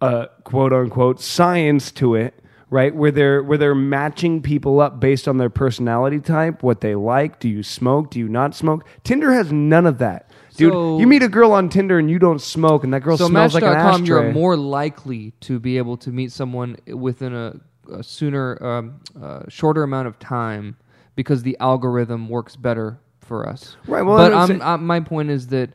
a 0.00 0.28
quote 0.44 0.72
unquote 0.72 1.20
science 1.20 1.92
to 1.92 2.14
it, 2.14 2.32
right? 2.70 2.94
Where 2.94 3.10
they're 3.10 3.42
where 3.42 3.58
they're 3.58 3.74
matching 3.74 4.40
people 4.40 4.80
up 4.80 4.98
based 4.98 5.28
on 5.28 5.36
their 5.36 5.50
personality 5.50 6.20
type, 6.20 6.62
what 6.62 6.80
they 6.80 6.94
like. 6.94 7.38
Do 7.38 7.48
you 7.50 7.62
smoke? 7.62 8.10
Do 8.10 8.18
you 8.18 8.30
not 8.30 8.54
smoke? 8.54 8.86
Tinder 9.04 9.30
has 9.34 9.52
none 9.52 9.84
of 9.84 9.98
that. 9.98 10.29
Dude, 10.60 10.72
So- 10.72 10.98
you 10.98 11.06
meet 11.06 11.22
a 11.22 11.28
girl 11.28 11.52
on 11.52 11.68
Tinder 11.68 11.98
and 11.98 12.10
you 12.10 12.18
don't 12.18 12.40
smoke, 12.40 12.84
and 12.84 12.92
that 12.94 13.02
girl 13.02 13.16
So 13.16 13.26
smells 13.28 13.54
like 13.54 13.62
an 13.64 13.74
ashtray. 13.74 14.06
you're 14.06 14.32
more 14.32 14.56
likely 14.56 15.32
to 15.40 15.58
be 15.58 15.78
able 15.78 15.96
to 15.98 16.10
meet 16.10 16.30
someone 16.32 16.76
within 16.86 17.34
a, 17.34 17.54
a 17.92 18.02
sooner, 18.02 18.62
um, 18.64 19.00
uh, 19.20 19.42
shorter 19.48 19.82
amount 19.82 20.06
of 20.08 20.18
time 20.18 20.76
because 21.16 21.42
the 21.42 21.56
algorithm 21.60 22.28
works 22.28 22.56
better 22.56 22.98
for 23.20 23.48
us. 23.48 23.76
Right, 23.86 24.02
well, 24.02 24.16
but 24.16 24.32
I'm 24.32 24.60
I'm, 24.60 24.62
i 24.62 24.76
my 24.76 25.00
point 25.00 25.30
is 25.30 25.48
that 25.48 25.70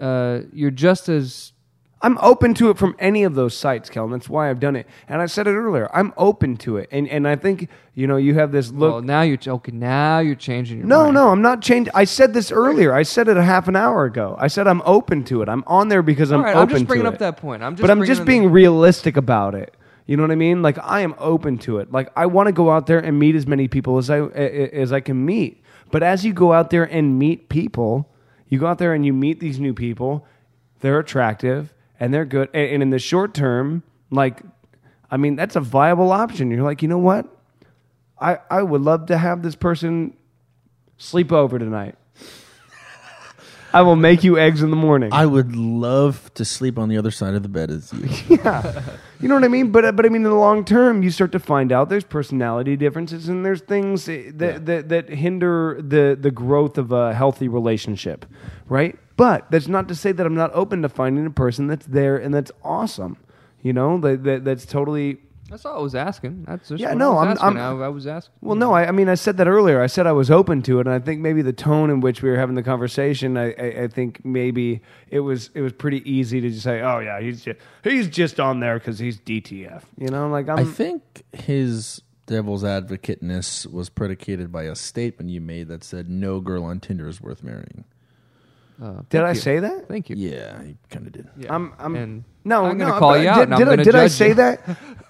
uh, 0.00 0.40
you're 0.52 0.70
just 0.70 1.08
as 1.08 1.51
I'm 2.04 2.18
open 2.20 2.52
to 2.54 2.70
it 2.70 2.78
from 2.78 2.96
any 2.98 3.22
of 3.22 3.36
those 3.36 3.56
sites, 3.56 3.88
Kellen. 3.88 4.10
That's 4.10 4.28
why 4.28 4.50
I've 4.50 4.58
done 4.58 4.74
it. 4.74 4.88
And 5.08 5.22
I 5.22 5.26
said 5.26 5.46
it 5.46 5.52
earlier. 5.52 5.88
I'm 5.94 6.12
open 6.16 6.56
to 6.58 6.76
it. 6.78 6.88
And 6.90 7.08
and 7.08 7.28
I 7.28 7.36
think, 7.36 7.68
you 7.94 8.08
know, 8.08 8.16
you 8.16 8.34
have 8.34 8.50
this 8.50 8.72
look. 8.72 8.92
well. 8.92 9.02
Now 9.02 9.22
you're 9.22 9.38
okay. 9.46 9.70
Now 9.70 10.18
you're 10.18 10.34
changing 10.34 10.78
your 10.78 10.86
no, 10.86 11.04
mind. 11.04 11.14
no, 11.14 11.28
I'm 11.28 11.42
not 11.42 11.62
changing. 11.62 11.92
I 11.94 12.04
said 12.04 12.34
this 12.34 12.50
earlier. 12.50 12.92
I 12.92 13.04
said 13.04 13.28
it 13.28 13.36
a 13.36 13.44
half 13.44 13.68
an 13.68 13.76
hour 13.76 14.04
ago. 14.04 14.36
I 14.38 14.48
said 14.48 14.66
I'm 14.66 14.82
open 14.84 15.22
to 15.24 15.42
it. 15.42 15.48
I'm 15.48 15.62
on 15.68 15.88
there 15.88 16.02
because 16.02 16.32
I'm 16.32 16.40
All 16.40 16.44
right, 16.44 16.56
open 16.56 16.70
I'm 16.70 16.78
just 16.80 16.88
bringing 16.88 17.06
it. 17.06 17.12
up 17.12 17.18
that 17.20 17.36
point. 17.36 17.62
I'm 17.62 17.76
just 17.76 17.82
but 17.82 17.90
I'm 17.90 18.04
just 18.04 18.24
being 18.24 18.50
realistic 18.50 19.16
about 19.16 19.54
it. 19.54 19.72
You 20.06 20.16
know 20.16 20.24
what 20.24 20.32
I 20.32 20.36
mean? 20.36 20.60
Like 20.60 20.78
I 20.82 21.00
am 21.02 21.14
open 21.18 21.56
to 21.58 21.78
it. 21.78 21.92
Like 21.92 22.10
I 22.16 22.26
want 22.26 22.48
to 22.48 22.52
go 22.52 22.70
out 22.70 22.88
there 22.88 22.98
and 22.98 23.16
meet 23.16 23.36
as 23.36 23.46
many 23.46 23.68
people 23.68 23.98
as 23.98 24.10
I 24.10 24.22
as 24.22 24.92
I 24.92 24.98
can 24.98 25.24
meet. 25.24 25.62
But 25.92 26.02
as 26.02 26.24
you 26.24 26.32
go 26.32 26.52
out 26.52 26.70
there 26.70 26.84
and 26.84 27.16
meet 27.16 27.48
people, 27.48 28.10
you 28.48 28.58
go 28.58 28.66
out 28.66 28.78
there 28.78 28.92
and 28.92 29.06
you 29.06 29.12
meet 29.12 29.38
these 29.38 29.60
new 29.60 29.72
people. 29.72 30.26
They're 30.80 30.98
attractive 30.98 31.72
and 32.02 32.12
they're 32.12 32.24
good. 32.24 32.48
And, 32.52 32.68
and 32.68 32.82
in 32.82 32.90
the 32.90 32.98
short 32.98 33.32
term, 33.32 33.84
like, 34.10 34.40
I 35.08 35.16
mean, 35.16 35.36
that's 35.36 35.54
a 35.54 35.60
viable 35.60 36.10
option. 36.10 36.50
You're 36.50 36.64
like, 36.64 36.82
you 36.82 36.88
know 36.88 36.98
what? 36.98 37.26
I 38.20 38.38
I 38.50 38.62
would 38.62 38.80
love 38.80 39.06
to 39.06 39.16
have 39.16 39.42
this 39.42 39.54
person 39.54 40.16
sleep 40.98 41.30
over 41.30 41.60
tonight. 41.60 41.94
I 43.74 43.82
will 43.82 43.96
make 43.96 44.22
you 44.22 44.36
eggs 44.36 44.62
in 44.62 44.70
the 44.70 44.76
morning. 44.76 45.10
I 45.12 45.24
would 45.24 45.56
love 45.56 46.30
to 46.34 46.44
sleep 46.44 46.78
on 46.78 46.90
the 46.90 46.98
other 46.98 47.10
side 47.10 47.34
of 47.34 47.42
the 47.42 47.48
bed 47.48 47.70
as 47.70 47.92
you. 47.92 48.36
Yeah, 48.44 48.82
you 49.20 49.28
know 49.28 49.34
what 49.34 49.44
I 49.44 49.48
mean? 49.48 49.70
But 49.70 49.94
but 49.94 50.04
I 50.04 50.08
mean, 50.08 50.24
in 50.24 50.30
the 50.30 50.34
long 50.34 50.64
term, 50.64 51.04
you 51.04 51.10
start 51.12 51.30
to 51.32 51.38
find 51.38 51.70
out 51.70 51.88
there's 51.88 52.04
personality 52.04 52.76
differences 52.76 53.28
and 53.28 53.46
there's 53.46 53.60
things 53.60 54.06
that 54.06 54.66
that, 54.66 54.88
that 54.88 55.08
hinder 55.08 55.80
the 55.80 56.18
the 56.20 56.32
growth 56.32 56.78
of 56.78 56.90
a 56.90 57.14
healthy 57.14 57.46
relationship, 57.46 58.26
right? 58.68 58.98
But 59.16 59.50
that's 59.50 59.68
not 59.68 59.88
to 59.88 59.94
say 59.94 60.12
that 60.12 60.24
I'm 60.26 60.34
not 60.34 60.50
open 60.54 60.82
to 60.82 60.88
finding 60.88 61.26
a 61.26 61.30
person 61.30 61.66
that's 61.66 61.86
there 61.86 62.16
and 62.16 62.32
that's 62.34 62.52
awesome. 62.64 63.16
You 63.62 63.72
know, 63.72 63.98
that, 64.00 64.24
that 64.24 64.44
that's 64.44 64.66
totally 64.66 65.18
That's 65.50 65.64
all 65.66 65.78
I 65.78 65.82
was 65.82 65.94
asking. 65.94 66.44
That's 66.48 66.70
just 66.70 66.80
Yeah, 66.80 66.88
what 66.90 66.98
no, 66.98 67.10
I 67.10 67.14
was 67.14 67.18
I'm- 67.18 67.30
asking. 67.30 67.60
I'm- 67.62 67.82
I, 67.82 67.84
I 67.84 67.88
was 67.88 68.06
asking. 68.06 68.32
well, 68.40 68.56
no, 68.56 68.72
I, 68.72 68.86
I 68.88 68.90
mean, 68.90 69.08
I 69.08 69.14
said 69.14 69.36
that 69.36 69.46
earlier. 69.46 69.80
I 69.82 69.86
said 69.86 70.06
I 70.06 70.12
was 70.12 70.30
open 70.30 70.62
to 70.62 70.78
it, 70.80 70.86
and 70.86 70.94
I 70.94 70.98
think 70.98 71.20
maybe 71.20 71.42
the 71.42 71.52
tone 71.52 71.90
in 71.90 72.00
which 72.00 72.22
we 72.22 72.30
were 72.30 72.38
having 72.38 72.54
the 72.54 72.62
conversation, 72.62 73.36
I, 73.36 73.52
I, 73.52 73.82
I 73.84 73.88
think 73.88 74.24
maybe 74.24 74.80
it 75.10 75.20
was 75.20 75.50
it 75.54 75.60
was 75.60 75.72
pretty 75.74 76.00
easy 76.10 76.40
to 76.40 76.48
just 76.50 76.62
say, 76.62 76.80
"Oh 76.80 76.98
yeah, 77.00 77.20
he's 77.20 77.42
just 77.44 77.58
he's 77.84 78.08
just 78.08 78.40
on 78.40 78.60
there 78.60 78.78
because 78.78 78.98
he's 78.98 79.20
DTF." 79.20 79.82
You 79.98 80.08
know, 80.08 80.28
like 80.28 80.48
I'm. 80.48 80.58
I 80.60 80.64
think 80.64 81.22
his 81.32 82.00
devil's 82.26 82.64
advocateness 82.64 83.66
was 83.70 83.90
predicated 83.90 84.50
by 84.50 84.62
a 84.64 84.74
statement 84.74 85.30
you 85.30 85.40
made 85.40 85.68
that 85.68 85.84
said 85.84 86.08
no 86.08 86.40
girl 86.40 86.64
on 86.64 86.80
Tinder 86.80 87.06
is 87.06 87.20
worth 87.20 87.42
marrying. 87.44 87.84
Uh, 88.80 89.02
did 89.10 89.22
I 89.22 89.32
you. 89.32 89.40
say 89.40 89.58
that? 89.60 89.88
Thank 89.88 90.08
you. 90.10 90.16
Yeah, 90.16 90.62
he 90.62 90.76
kind 90.90 91.06
of 91.06 91.12
did. 91.12 91.28
Yeah. 91.38 91.54
I'm. 91.54 91.72
I'm 91.78 91.94
And 91.96 92.24
no, 92.44 92.64
I'm 92.66 92.76
gonna 92.78 92.92
no, 92.92 92.98
call 92.98 93.16
you 93.18 93.28
out 93.28 93.34
Did, 93.36 93.42
and 93.44 93.54
I'm 93.54 93.58
did 93.60 93.68
I, 93.68 93.70
gonna 93.72 93.84
did 93.84 93.94
I 93.94 94.06
say 94.08 94.28
you. 94.28 94.34
that? 94.34 94.60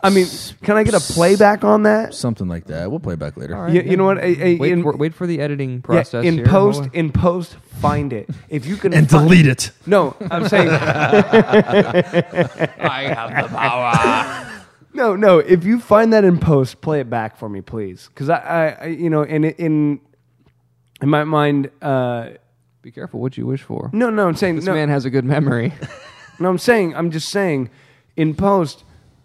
I 0.03 0.11
mean, 0.11 0.27
can 0.63 0.77
I 0.77 0.83
get 0.85 0.95
a 0.95 1.01
playback 1.01 1.63
on 1.65 1.85
that? 1.85 2.13
Something 2.15 2.49
like 2.49 2.67
that. 2.67 2.91
We'll 2.91 2.99
play 3.01 3.15
back 3.15 3.37
later. 3.37 3.55
All 3.57 3.63
right, 3.63 3.73
You, 3.73 3.83
you 3.83 3.97
know 3.97 4.05
what? 4.05 4.19
A- 4.19 4.45
a- 4.47 4.57
Wait, 4.59 4.73
in, 4.73 4.83
for, 4.83 4.97
wait 4.97 5.15
for 5.15 5.27
the 5.29 5.41
editing 5.41 5.75
yeah, 5.77 5.81
process. 5.81 6.25
in 6.25 6.35
here. 6.35 6.45
post, 6.47 6.89
in 6.93 7.11
post, 7.13 7.55
find 7.81 8.13
it 8.13 8.29
if 8.49 8.67
you 8.67 8.77
can 8.77 8.93
And 8.93 9.09
fi- 9.09 9.23
delete 9.23 9.47
it. 9.47 9.71
No, 9.87 10.15
I'm 10.31 10.49
saying 10.49 10.69
I 10.71 10.75
have 13.15 13.43
the 13.43 13.49
power. 13.57 14.49
No, 14.95 15.17
no. 15.17 15.39
If 15.39 15.65
you 15.65 15.81
find 15.81 16.13
that 16.13 16.23
in 16.23 16.37
post, 16.39 16.83
play 16.83 17.01
it 17.01 17.09
back 17.09 17.39
for 17.39 17.49
me, 17.49 17.63
please. 17.63 18.09
Because 18.09 18.29
I, 18.29 18.37
I, 18.37 18.69
I, 18.83 18.87
you 18.89 19.09
know, 19.09 19.23
in 19.23 19.45
in 19.45 20.01
in 21.01 21.09
my 21.09 21.25
mind, 21.25 21.71
uh, 21.81 22.29
Be 22.83 22.91
careful 22.91 23.21
what 23.21 23.37
you 23.37 23.47
wish 23.47 23.63
for. 23.63 23.91
no, 23.93 24.11
no. 24.11 24.27
I'm 24.27 24.35
saying 24.35 24.57
This 24.57 24.65
no, 24.65 24.75
man 24.75 24.89
has 24.89 25.05
a 25.05 25.11
good 25.11 25.25
memory. 25.25 25.73
no. 26.41 26.49
I'm 26.49 26.59
saying, 26.59 26.97
I'm 26.97 27.13
just 27.13 27.29
saying, 27.29 27.71
in 28.17 28.35
post, 28.35 28.83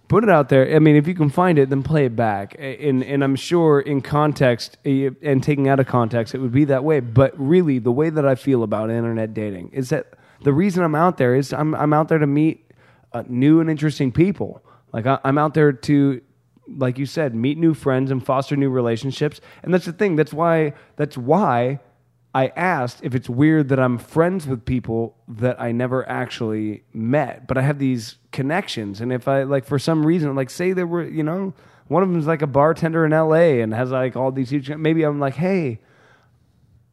put 0.07 0.23
it 0.23 0.29
out 0.29 0.49
there. 0.49 0.75
I 0.75 0.77
mean, 0.77 0.95
if 0.95 1.07
you 1.07 1.15
can 1.15 1.29
find 1.31 1.57
it, 1.57 1.71
then 1.71 1.81
play 1.81 2.05
it 2.05 2.15
back. 2.15 2.55
And 2.59 3.03
and 3.03 3.23
I'm 3.23 3.35
sure 3.35 3.79
in 3.79 4.01
context 4.01 4.77
and 4.85 5.43
taking 5.43 5.67
out 5.67 5.79
of 5.79 5.87
context, 5.87 6.35
it 6.35 6.37
would 6.37 6.51
be 6.51 6.65
that 6.65 6.83
way. 6.83 6.99
But 6.99 7.33
really, 7.35 7.79
the 7.79 7.91
way 7.91 8.11
that 8.11 8.27
I 8.27 8.35
feel 8.35 8.61
about 8.61 8.91
internet 8.91 9.33
dating 9.33 9.69
is 9.73 9.89
that 9.89 10.13
the 10.43 10.53
reason 10.53 10.83
I'm 10.83 10.93
out 10.93 11.17
there 11.17 11.33
is 11.33 11.51
I'm 11.51 11.73
I'm 11.73 11.93
out 11.93 12.09
there 12.09 12.19
to 12.19 12.27
meet 12.27 12.71
uh, 13.11 13.23
new 13.27 13.59
and 13.59 13.71
interesting 13.71 14.11
people. 14.11 14.63
Like 14.93 15.07
I, 15.07 15.17
I'm 15.23 15.39
out 15.39 15.55
there 15.55 15.71
to, 15.71 16.21
like 16.67 16.99
you 16.99 17.07
said, 17.07 17.33
meet 17.33 17.57
new 17.57 17.73
friends 17.73 18.11
and 18.11 18.23
foster 18.23 18.55
new 18.55 18.69
relationships. 18.69 19.41
And 19.63 19.73
that's 19.73 19.85
the 19.85 19.93
thing. 19.93 20.15
That's 20.15 20.31
why. 20.31 20.73
That's 20.95 21.17
why 21.17 21.79
I 22.37 22.53
asked 22.55 22.99
if 23.01 23.15
it's 23.15 23.27
weird 23.27 23.69
that 23.69 23.79
I'm 23.79 23.97
friends 23.97 24.45
with 24.45 24.63
people 24.63 25.17
that 25.27 25.59
I 25.59 25.71
never 25.71 26.07
actually 26.07 26.83
met, 26.93 27.47
but 27.47 27.57
I 27.57 27.63
have 27.63 27.79
these 27.79 28.17
connections. 28.31 29.01
And 29.01 29.11
if 29.11 29.27
I 29.27 29.41
like 29.41 29.65
for 29.65 29.79
some 29.79 30.05
reason, 30.05 30.35
like 30.35 30.51
say 30.51 30.73
there 30.73 30.85
were, 30.85 31.03
you 31.03 31.23
know, 31.23 31.55
one 31.87 32.03
of 32.03 32.09
them's 32.09 32.27
like 32.27 32.43
a 32.43 32.47
bartender 32.47 33.03
in 33.07 33.11
L.A. 33.11 33.61
and 33.61 33.73
has 33.73 33.89
like 33.89 34.15
all 34.15 34.31
these 34.31 34.51
huge. 34.51 34.69
Maybe 34.69 35.01
I'm 35.01 35.19
like, 35.19 35.33
hey, 35.33 35.79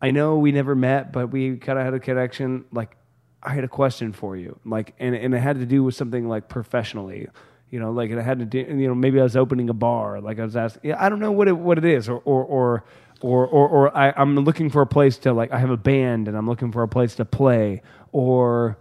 I 0.00 0.12
know 0.12 0.38
we 0.38 0.50
never 0.50 0.74
met, 0.74 1.12
but 1.12 1.26
we 1.26 1.58
kind 1.58 1.78
of 1.78 1.84
had 1.84 1.92
a 1.92 2.00
connection. 2.00 2.64
Like, 2.72 2.96
I 3.42 3.52
had 3.52 3.64
a 3.64 3.68
question 3.68 4.14
for 4.14 4.38
you, 4.38 4.58
like, 4.64 4.94
and 4.98 5.14
and 5.14 5.34
it 5.34 5.40
had 5.40 5.58
to 5.58 5.66
do 5.66 5.84
with 5.84 5.94
something 5.94 6.26
like 6.26 6.48
professionally, 6.48 7.28
you 7.68 7.78
know, 7.80 7.90
like 7.90 8.10
it 8.10 8.18
had 8.22 8.38
to 8.38 8.46
do, 8.46 8.60
you 8.60 8.88
know, 8.88 8.94
maybe 8.94 9.20
I 9.20 9.22
was 9.22 9.36
opening 9.36 9.68
a 9.68 9.74
bar, 9.74 10.22
like 10.22 10.38
I 10.38 10.44
was 10.44 10.56
asking, 10.56 10.88
yeah, 10.88 10.96
I 10.98 11.10
don't 11.10 11.20
know 11.20 11.32
what 11.32 11.48
it 11.48 11.52
what 11.52 11.76
it 11.76 11.84
is, 11.84 12.08
or 12.08 12.22
or 12.24 12.42
or 12.44 12.84
or 13.20 13.46
or, 13.46 13.68
or 13.68 13.96
I, 13.96 14.12
I'm 14.16 14.36
looking 14.36 14.70
for 14.70 14.82
a 14.82 14.86
place 14.86 15.18
to 15.18 15.32
like, 15.32 15.52
I 15.52 15.58
have 15.58 15.70
a 15.70 15.76
band 15.76 16.28
and 16.28 16.36
I'm 16.36 16.46
looking 16.48 16.72
for 16.72 16.82
a 16.82 16.88
place 16.88 17.14
to 17.16 17.24
play, 17.24 17.82
or. 18.12 18.78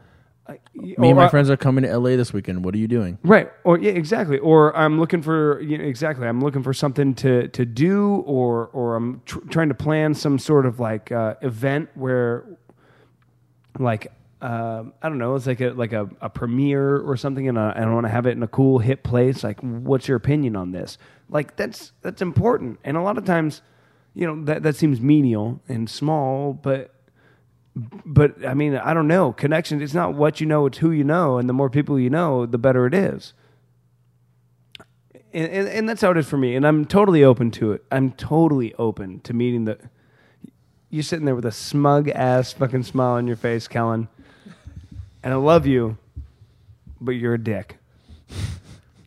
Me 0.75 0.95
and 0.97 1.15
my 1.15 1.29
friends 1.29 1.49
are 1.49 1.55
coming 1.55 1.85
to 1.85 1.97
LA 1.97 2.17
this 2.17 2.33
weekend. 2.33 2.65
What 2.65 2.75
are 2.75 2.77
you 2.77 2.87
doing? 2.89 3.17
Right. 3.23 3.49
Or 3.63 3.79
yeah, 3.79 3.91
exactly. 3.91 4.39
Or 4.39 4.75
I'm 4.75 4.99
looking 4.99 5.21
for 5.21 5.61
you 5.61 5.77
know, 5.77 5.85
exactly. 5.85 6.27
I'm 6.27 6.41
looking 6.41 6.63
for 6.63 6.73
something 6.73 7.15
to 7.15 7.47
to 7.47 7.65
do, 7.65 8.17
or 8.25 8.67
or 8.73 8.95
I'm 8.97 9.21
tr- 9.25 9.39
trying 9.49 9.69
to 9.69 9.73
plan 9.73 10.13
some 10.13 10.37
sort 10.37 10.65
of 10.65 10.81
like 10.81 11.11
uh, 11.11 11.35
event 11.41 11.89
where, 11.95 12.45
like. 13.79 14.11
Uh, 14.41 14.83
I 15.01 15.07
don't 15.07 15.19
know. 15.19 15.35
It's 15.35 15.47
like 15.47 15.61
a 15.61 15.69
like 15.69 15.93
a, 15.93 16.09
a 16.19 16.29
premiere 16.29 16.97
or 16.97 17.15
something, 17.15 17.47
and 17.47 17.57
I, 17.57 17.71
and 17.71 17.85
I 17.89 17.93
want 17.93 18.05
to 18.07 18.09
have 18.11 18.25
it 18.25 18.31
in 18.31 18.43
a 18.43 18.47
cool 18.49 18.79
hip 18.79 19.01
place. 19.01 19.41
Like, 19.41 19.61
what's 19.61 20.09
your 20.09 20.17
opinion 20.17 20.57
on 20.57 20.73
this? 20.73 20.97
Like, 21.29 21.55
that's 21.55 21.93
that's 22.01 22.21
important. 22.21 22.77
And 22.83 22.97
a 22.97 23.01
lot 23.01 23.17
of 23.17 23.23
times, 23.23 23.61
you 24.13 24.27
know, 24.27 24.43
that 24.45 24.63
that 24.63 24.75
seems 24.75 25.01
menial 25.01 25.61
and 25.67 25.89
small, 25.89 26.53
but 26.53 26.93
but 27.75 28.45
I 28.45 28.53
mean, 28.53 28.75
I 28.75 28.93
don't 28.93 29.07
know. 29.07 29.33
Connections, 29.33 29.81
it's 29.81 29.93
not 29.93 30.13
what 30.13 30.39
you 30.39 30.45
know, 30.45 30.65
it's 30.67 30.77
who 30.77 30.91
you 30.91 31.03
know. 31.03 31.37
And 31.37 31.49
the 31.49 31.53
more 31.53 31.69
people 31.69 31.99
you 31.99 32.09
know, 32.09 32.45
the 32.45 32.57
better 32.57 32.85
it 32.85 32.93
is. 32.93 33.33
And, 35.33 35.51
and, 35.51 35.67
and 35.67 35.89
that's 35.89 36.01
how 36.01 36.11
it 36.11 36.17
is 36.17 36.27
for 36.29 36.37
me. 36.37 36.55
And 36.55 36.67
I'm 36.67 36.85
totally 36.85 37.23
open 37.23 37.49
to 37.51 37.71
it. 37.71 37.83
I'm 37.91 38.11
totally 38.11 38.75
open 38.75 39.19
to 39.21 39.33
meeting 39.33 39.65
the. 39.65 39.79
You're 40.91 41.01
sitting 41.01 41.25
there 41.25 41.33
with 41.33 41.45
a 41.45 41.51
smug 41.51 42.07
ass 42.09 42.53
fucking 42.53 42.83
smile 42.83 43.13
on 43.13 43.25
your 43.25 43.35
face, 43.35 43.67
Kellen. 43.67 44.07
And 45.23 45.33
I 45.33 45.37
love 45.37 45.65
you, 45.65 45.97
but 47.01 47.11
you're 47.11 47.33
a 47.33 47.43
dick. 47.43 47.77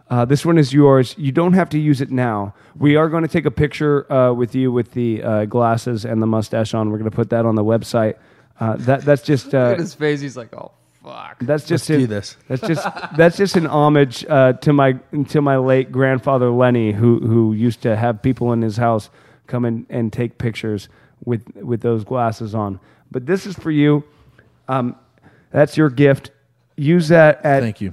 Uh, 0.08 0.24
this 0.24 0.46
one 0.46 0.56
is 0.56 0.72
yours. 0.72 1.14
You 1.18 1.32
don't 1.32 1.54
have 1.54 1.68
to 1.70 1.78
use 1.78 2.00
it 2.00 2.10
now. 2.10 2.54
We 2.78 2.96
are 2.96 3.08
going 3.08 3.22
to 3.22 3.28
take 3.28 3.44
a 3.44 3.50
picture 3.50 4.10
uh, 4.12 4.32
with 4.32 4.54
you 4.54 4.70
with 4.70 4.92
the 4.92 5.22
uh, 5.22 5.44
glasses 5.46 6.04
and 6.04 6.22
the 6.22 6.26
mustache 6.26 6.74
on. 6.74 6.90
We're 6.90 6.98
going 6.98 7.10
to 7.10 7.16
put 7.16 7.30
that 7.30 7.44
on 7.44 7.56
the 7.56 7.64
website. 7.64 8.14
Uh, 8.60 8.76
that 8.76 9.02
that's 9.02 9.22
just 9.22 9.46
Look 9.46 9.54
uh, 9.54 9.72
at 9.72 9.78
his 9.78 9.94
face. 9.94 10.20
He's 10.20 10.36
like, 10.36 10.54
oh 10.54 10.70
fuck. 11.02 11.38
that's 11.40 11.66
just 11.66 11.88
Let's 11.90 12.00
do 12.00 12.06
this. 12.06 12.36
That's 12.48 12.62
just 12.62 12.86
that's 13.16 13.36
just 13.36 13.56
an 13.56 13.66
homage 13.66 14.24
uh, 14.28 14.54
to 14.54 14.72
my 14.72 14.92
to 15.28 15.42
my 15.42 15.56
late 15.56 15.90
grandfather 15.90 16.50
Lenny, 16.50 16.92
who 16.92 17.18
who 17.18 17.52
used 17.52 17.82
to 17.82 17.96
have 17.96 18.22
people 18.22 18.52
in 18.52 18.62
his 18.62 18.76
house 18.76 19.10
come 19.46 19.64
in 19.64 19.86
and 19.90 20.12
take 20.12 20.38
pictures 20.38 20.88
with 21.24 21.54
with 21.56 21.80
those 21.80 22.04
glasses 22.04 22.54
on. 22.54 22.80
But 23.10 23.26
this 23.26 23.44
is 23.44 23.56
for 23.56 23.70
you. 23.70 24.04
Um, 24.68 24.96
that's 25.50 25.76
your 25.76 25.90
gift. 25.90 26.30
Use 26.76 27.08
that 27.08 27.44
at 27.44 27.60
Thank 27.62 27.80
you. 27.80 27.92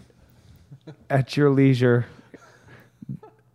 At 1.10 1.38
your 1.38 1.49
leisure. 1.49 2.05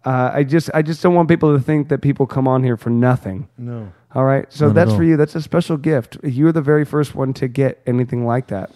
Uh, 0.05 0.31
I 0.33 0.45
just 0.45 0.71
I 0.73 0.83
just 0.83 1.03
don't 1.03 1.15
want 1.15 1.29
people 1.29 1.57
to 1.57 1.63
think 1.63 1.89
that 1.89 2.01
people 2.01 2.27
come 2.27 2.49
on 2.49 2.63
here 2.63 2.77
for 2.77 2.91
nothing. 2.91 3.49
No. 3.59 3.93
All 4.15 4.25
right, 4.25 4.51
so 4.51 4.67
Not 4.67 4.75
that's 4.75 4.95
for 4.95 5.05
you. 5.05 5.19
That's 5.19 5.35
a 5.35 5.43
special 5.43 5.77
gift. 5.77 6.17
You're 6.23 6.53
the 6.53 6.63
very 6.63 6.87
first 6.87 7.15
one 7.15 7.35
to 7.35 7.47
get 7.49 7.83
anything 7.87 8.25
like 8.25 8.47
that. 8.47 8.71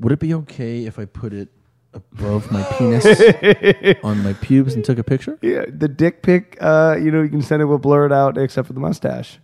Would 0.00 0.12
it 0.12 0.18
be 0.18 0.34
okay 0.34 0.86
if 0.86 0.98
I 0.98 1.04
put 1.04 1.32
it 1.32 1.50
above 1.94 2.50
my 2.50 2.64
penis 2.64 3.04
on 4.02 4.24
my 4.24 4.32
pubes 4.32 4.74
and 4.74 4.84
took 4.84 4.98
a 4.98 5.04
picture? 5.04 5.38
Yeah, 5.40 5.66
the 5.68 5.86
dick 5.86 6.22
pic. 6.22 6.56
Uh, 6.60 6.96
you 7.00 7.12
know, 7.12 7.22
you 7.22 7.28
can 7.28 7.42
send 7.42 7.62
it. 7.62 7.66
We'll 7.66 7.78
blur 7.78 8.06
it 8.06 8.12
out, 8.12 8.36
except 8.36 8.66
for 8.66 8.72
the 8.72 8.80
mustache. 8.80 9.38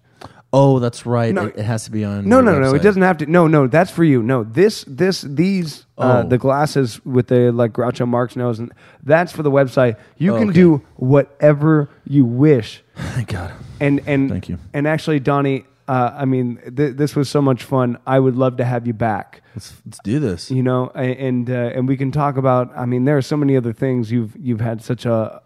Oh, 0.53 0.79
that's 0.79 1.05
right. 1.05 1.35
No. 1.35 1.47
it, 1.47 1.59
it 1.59 1.65
has 1.65 1.85
to 1.85 1.91
be 1.91 2.05
on. 2.05 2.27
No, 2.27 2.41
no, 2.41 2.59
no. 2.59 2.75
It 2.75 2.83
doesn't 2.83 3.03
have 3.03 3.19
to. 3.19 3.27
No, 3.27 3.47
no. 3.47 3.66
That's 3.66 3.91
for 3.91 4.03
you. 4.03 4.23
No, 4.23 4.45
this, 4.45 4.83
this, 4.89 5.20
these, 5.20 5.85
uh, 5.99 6.23
Oh. 6.25 6.29
the 6.29 6.39
glasses 6.39 7.05
with 7.05 7.27
the 7.29 7.53
like 7.53 7.73
Groucho 7.73 8.09
Marx 8.09 8.35
nose, 8.35 8.59
and 8.59 8.73
that's 9.03 9.31
for 9.31 9.43
the 9.43 9.51
website. 9.51 9.97
You 10.16 10.35
Oh, 10.35 10.39
can 10.39 10.49
okay. 10.49 10.55
do 10.55 10.83
whatever 10.97 11.91
you 12.07 12.25
wish. 12.25 12.83
Thank 12.97 13.29
God. 13.33 13.53
And 13.81 14.01
and 14.07 14.31
Thank 14.31 14.49
you. 14.49 14.59
And 14.73 14.87
actually, 14.89 15.20
Donnie, 15.20 15.66
uh, 15.87 16.12
I 16.15 16.25
mean, 16.25 16.59
th- 16.75 16.97
this 16.97 17.15
was 17.15 17.29
so 17.29 17.43
much 17.43 17.65
fun. 17.65 17.99
I 18.07 18.19
would 18.19 18.37
love 18.37 18.57
to 18.59 18.65
have 18.65 18.87
you 18.87 18.95
back. 18.95 19.43
Let's 19.55 19.75
let's 19.85 19.99
do 20.03 20.19
this. 20.19 20.51
You 20.51 20.62
know, 20.62 20.91
a- 20.95 20.99
and 21.01 21.51
uh, 21.51 21.73
and 21.75 21.87
we 21.87 21.97
can 21.99 22.11
talk 22.11 22.37
about. 22.39 22.73
I 22.77 22.87
mean, 22.87 23.05
there 23.05 23.16
are 23.19 23.23
so 23.23 23.37
many 23.37 23.55
other 23.57 23.73
things 23.75 24.11
you've 24.11 24.35
you've 24.41 24.61
had 24.62 24.83
such 24.83 25.05
a 25.05 25.43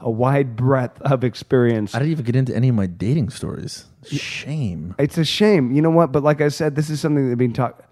a 0.00 0.10
wide 0.10 0.54
breadth 0.56 1.00
of 1.02 1.24
experience. 1.24 1.94
I 1.94 1.98
didn't 1.98 2.12
even 2.12 2.24
get 2.24 2.36
into 2.36 2.54
any 2.54 2.68
of 2.68 2.74
my 2.74 2.86
dating 2.86 3.30
stories. 3.30 3.86
Shame. 4.06 4.94
It's 4.98 5.18
a 5.18 5.24
shame, 5.24 5.72
you 5.72 5.82
know 5.82 5.90
what? 5.90 6.12
But 6.12 6.22
like 6.22 6.40
I 6.40 6.48
said, 6.48 6.76
this 6.76 6.88
is 6.90 7.00
something 7.00 7.30
that 7.30 7.36
being 7.36 7.52
talked. 7.52 7.82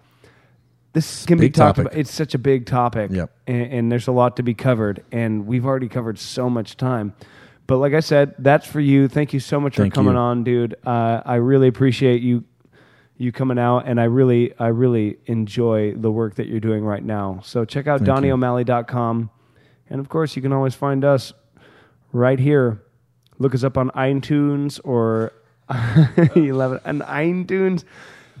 This 0.93 1.25
can 1.25 1.37
be 1.37 1.49
talked 1.49 1.75
topic. 1.77 1.91
about. 1.91 1.99
It's 1.99 2.11
such 2.11 2.33
a 2.33 2.39
big 2.39 2.65
topic, 2.65 3.11
Yep. 3.11 3.29
and, 3.45 3.73
and 3.73 3.91
there's 3.91 4.07
a 4.07 4.11
lot 4.11 4.37
to 4.37 4.43
be 4.43 4.53
covered, 4.53 5.03
and 5.11 5.45
we've 5.45 5.65
already 5.65 5.89
covered 5.89 6.17
so 6.17 6.49
much 6.49 6.75
time. 6.77 7.13
But 7.67 7.77
like 7.77 7.93
I 7.93 7.99
said, 7.99 8.33
that's 8.39 8.65
for 8.65 8.79
you. 8.79 9.07
Thank 9.09 9.33
you 9.33 9.39
so 9.41 9.59
much 9.59 9.75
Thank 9.75 9.93
for 9.93 9.95
coming 9.95 10.13
you. 10.13 10.19
on, 10.19 10.43
dude. 10.43 10.75
Uh, 10.85 11.21
I 11.25 11.35
really 11.35 11.67
appreciate 11.67 12.21
you 12.21 12.45
you 13.19 13.31
coming 13.31 13.59
out, 13.59 13.79
and 13.85 13.99
I 13.99 14.05
really 14.05 14.53
I 14.57 14.67
really 14.67 15.17
enjoy 15.25 15.93
the 15.93 16.09
work 16.11 16.35
that 16.35 16.47
you're 16.47 16.61
doing 16.61 16.83
right 16.83 17.03
now. 17.03 17.41
So 17.43 17.65
check 17.65 17.85
out. 17.87 18.01
DonnieO'Malley.com, 18.01 19.29
and 19.89 19.99
of 19.99 20.07
course, 20.09 20.35
you 20.35 20.41
can 20.41 20.53
always 20.53 20.73
find 20.75 21.03
us 21.03 21.33
right 22.11 22.39
here. 22.39 22.81
Look 23.39 23.53
us 23.53 23.63
up 23.63 23.77
on 23.77 23.89
iTunes 23.91 24.79
or 24.83 25.33
you 26.35 26.55
love 26.55 26.73
it 26.73 26.81
on 26.85 26.99
iTunes. 27.01 27.83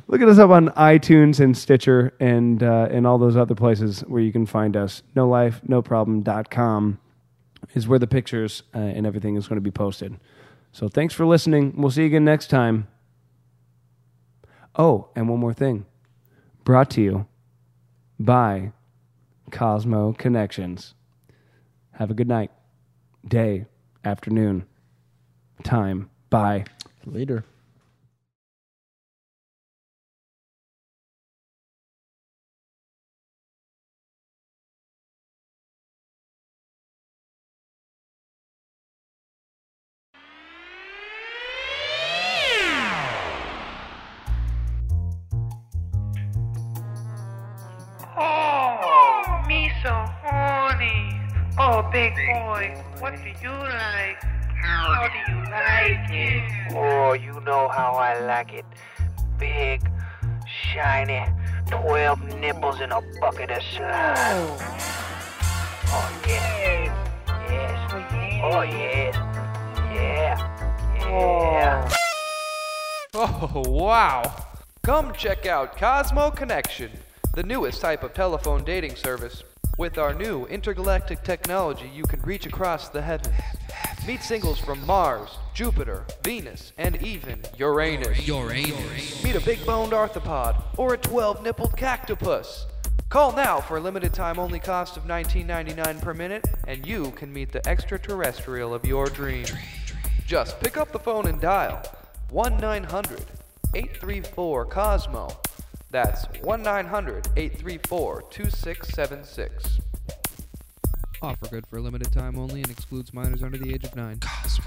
Look 0.07 0.21
at 0.21 0.29
us 0.29 0.39
up 0.39 0.49
on 0.49 0.69
iTunes 0.69 1.39
and 1.39 1.55
Stitcher 1.57 2.13
and 2.19 2.63
uh, 2.63 2.87
and 2.89 3.05
all 3.05 3.17
those 3.17 3.35
other 3.35 3.55
places 3.55 4.01
where 4.01 4.21
you 4.21 4.31
can 4.31 4.45
find 4.45 4.77
us. 4.77 5.03
No 5.15 5.27
life, 5.27 5.61
no 5.67 5.81
problem.com 5.81 6.99
is 7.73 7.87
where 7.87 7.99
the 7.99 8.07
pictures 8.07 8.63
uh, 8.73 8.79
and 8.79 9.05
everything 9.05 9.35
is 9.35 9.47
going 9.47 9.57
to 9.57 9.61
be 9.61 9.71
posted. 9.71 10.17
So 10.71 10.87
thanks 10.87 11.13
for 11.13 11.25
listening. 11.25 11.73
We'll 11.75 11.91
see 11.91 12.01
you 12.01 12.07
again 12.07 12.25
next 12.25 12.47
time. 12.47 12.87
Oh, 14.75 15.09
and 15.15 15.27
one 15.27 15.39
more 15.39 15.53
thing. 15.53 15.85
Brought 16.63 16.89
to 16.91 17.01
you 17.01 17.27
by 18.19 18.71
Cosmo 19.51 20.13
Connections. 20.13 20.93
Have 21.93 22.11
a 22.11 22.13
good 22.13 22.27
night, 22.27 22.51
day, 23.27 23.65
afternoon, 24.03 24.65
time. 25.63 26.09
Bye. 26.29 26.65
Later. 27.05 27.43
Oh, 51.77 51.87
big 51.91 52.15
boy, 52.15 52.75
what 52.97 53.13
do 53.17 53.29
you 53.39 53.51
like? 53.51 54.19
How 54.63 55.07
do 55.13 55.31
you 55.31 55.37
like 55.43 56.09
it? 56.09 56.73
Oh, 56.75 57.13
you 57.13 57.39
know 57.41 57.67
how 57.67 57.91
I 57.91 58.19
like 58.19 58.51
it. 58.51 58.65
Big, 59.37 59.87
shiny, 60.47 61.23
12 61.69 62.39
nipples 62.39 62.81
in 62.81 62.91
a 62.91 62.99
bucket 63.21 63.51
of 63.51 63.61
slime. 63.61 64.57
Oh, 65.89 66.21
yeah. 66.27 66.89
yes. 67.47 67.91
Yes. 67.91 68.41
Oh, 68.43 68.61
yes. 68.63 69.15
Oh, 69.15 69.93
yeah. 69.93 70.35
Yeah. 70.99 71.89
Oh, 73.13 73.63
wow. 73.67 74.23
Come 74.81 75.13
check 75.13 75.45
out 75.45 75.77
Cosmo 75.77 76.31
Connection, 76.31 76.89
the 77.35 77.43
newest 77.43 77.81
type 77.81 78.01
of 78.01 78.15
telephone 78.15 78.63
dating 78.63 78.95
service. 78.95 79.43
With 79.77 79.99
our 79.99 80.11
new 80.11 80.47
intergalactic 80.47 81.21
technology, 81.21 81.87
you 81.93 82.01
can 82.01 82.19
reach 82.21 82.47
across 82.47 82.89
the 82.89 83.03
heavens. 83.03 83.35
Meet 84.07 84.23
singles 84.23 84.57
from 84.57 84.83
Mars, 84.87 85.37
Jupiter, 85.53 86.03
Venus, 86.23 86.73
and 86.79 86.99
even 87.03 87.43
Uranus. 87.59 88.27
Uranus. 88.27 89.23
Meet 89.23 89.35
a 89.35 89.41
big 89.41 89.63
boned 89.67 89.91
arthropod 89.91 90.63
or 90.77 90.95
a 90.95 90.97
12 90.97 91.43
nippled 91.43 91.77
cactopus. 91.77 92.65
Call 93.09 93.33
now 93.33 93.61
for 93.61 93.77
a 93.77 93.79
limited 93.79 94.15
time 94.15 94.39
only 94.39 94.59
cost 94.59 94.97
of 94.97 95.03
$19.99 95.03 96.01
per 96.01 96.15
minute, 96.15 96.47
and 96.67 96.83
you 96.83 97.11
can 97.11 97.31
meet 97.31 97.51
the 97.51 97.65
extraterrestrial 97.69 98.73
of 98.73 98.83
your 98.83 99.05
dreams. 99.05 99.53
Just 100.25 100.59
pick 100.59 100.77
up 100.77 100.91
the 100.91 100.97
phone 100.99 101.27
and 101.27 101.39
dial 101.39 101.83
1 102.31 102.57
900 102.57 103.25
834 103.75 104.65
Cosmo. 104.65 105.37
That's 105.89 106.25
1 106.41 106.61
900 106.63 107.27
834 107.35 108.23
2676. 108.29 109.79
Offer 111.21 111.47
good 111.47 111.65
for 111.67 111.77
a 111.77 111.81
limited 111.81 112.11
time 112.11 112.37
only 112.37 112.61
and 112.61 112.69
excludes 112.69 113.13
minors 113.13 113.41
under 113.41 113.57
the 113.57 113.73
age 113.73 113.83
of 113.83 113.95
9. 113.95 114.19
Cosmo. 114.19 114.65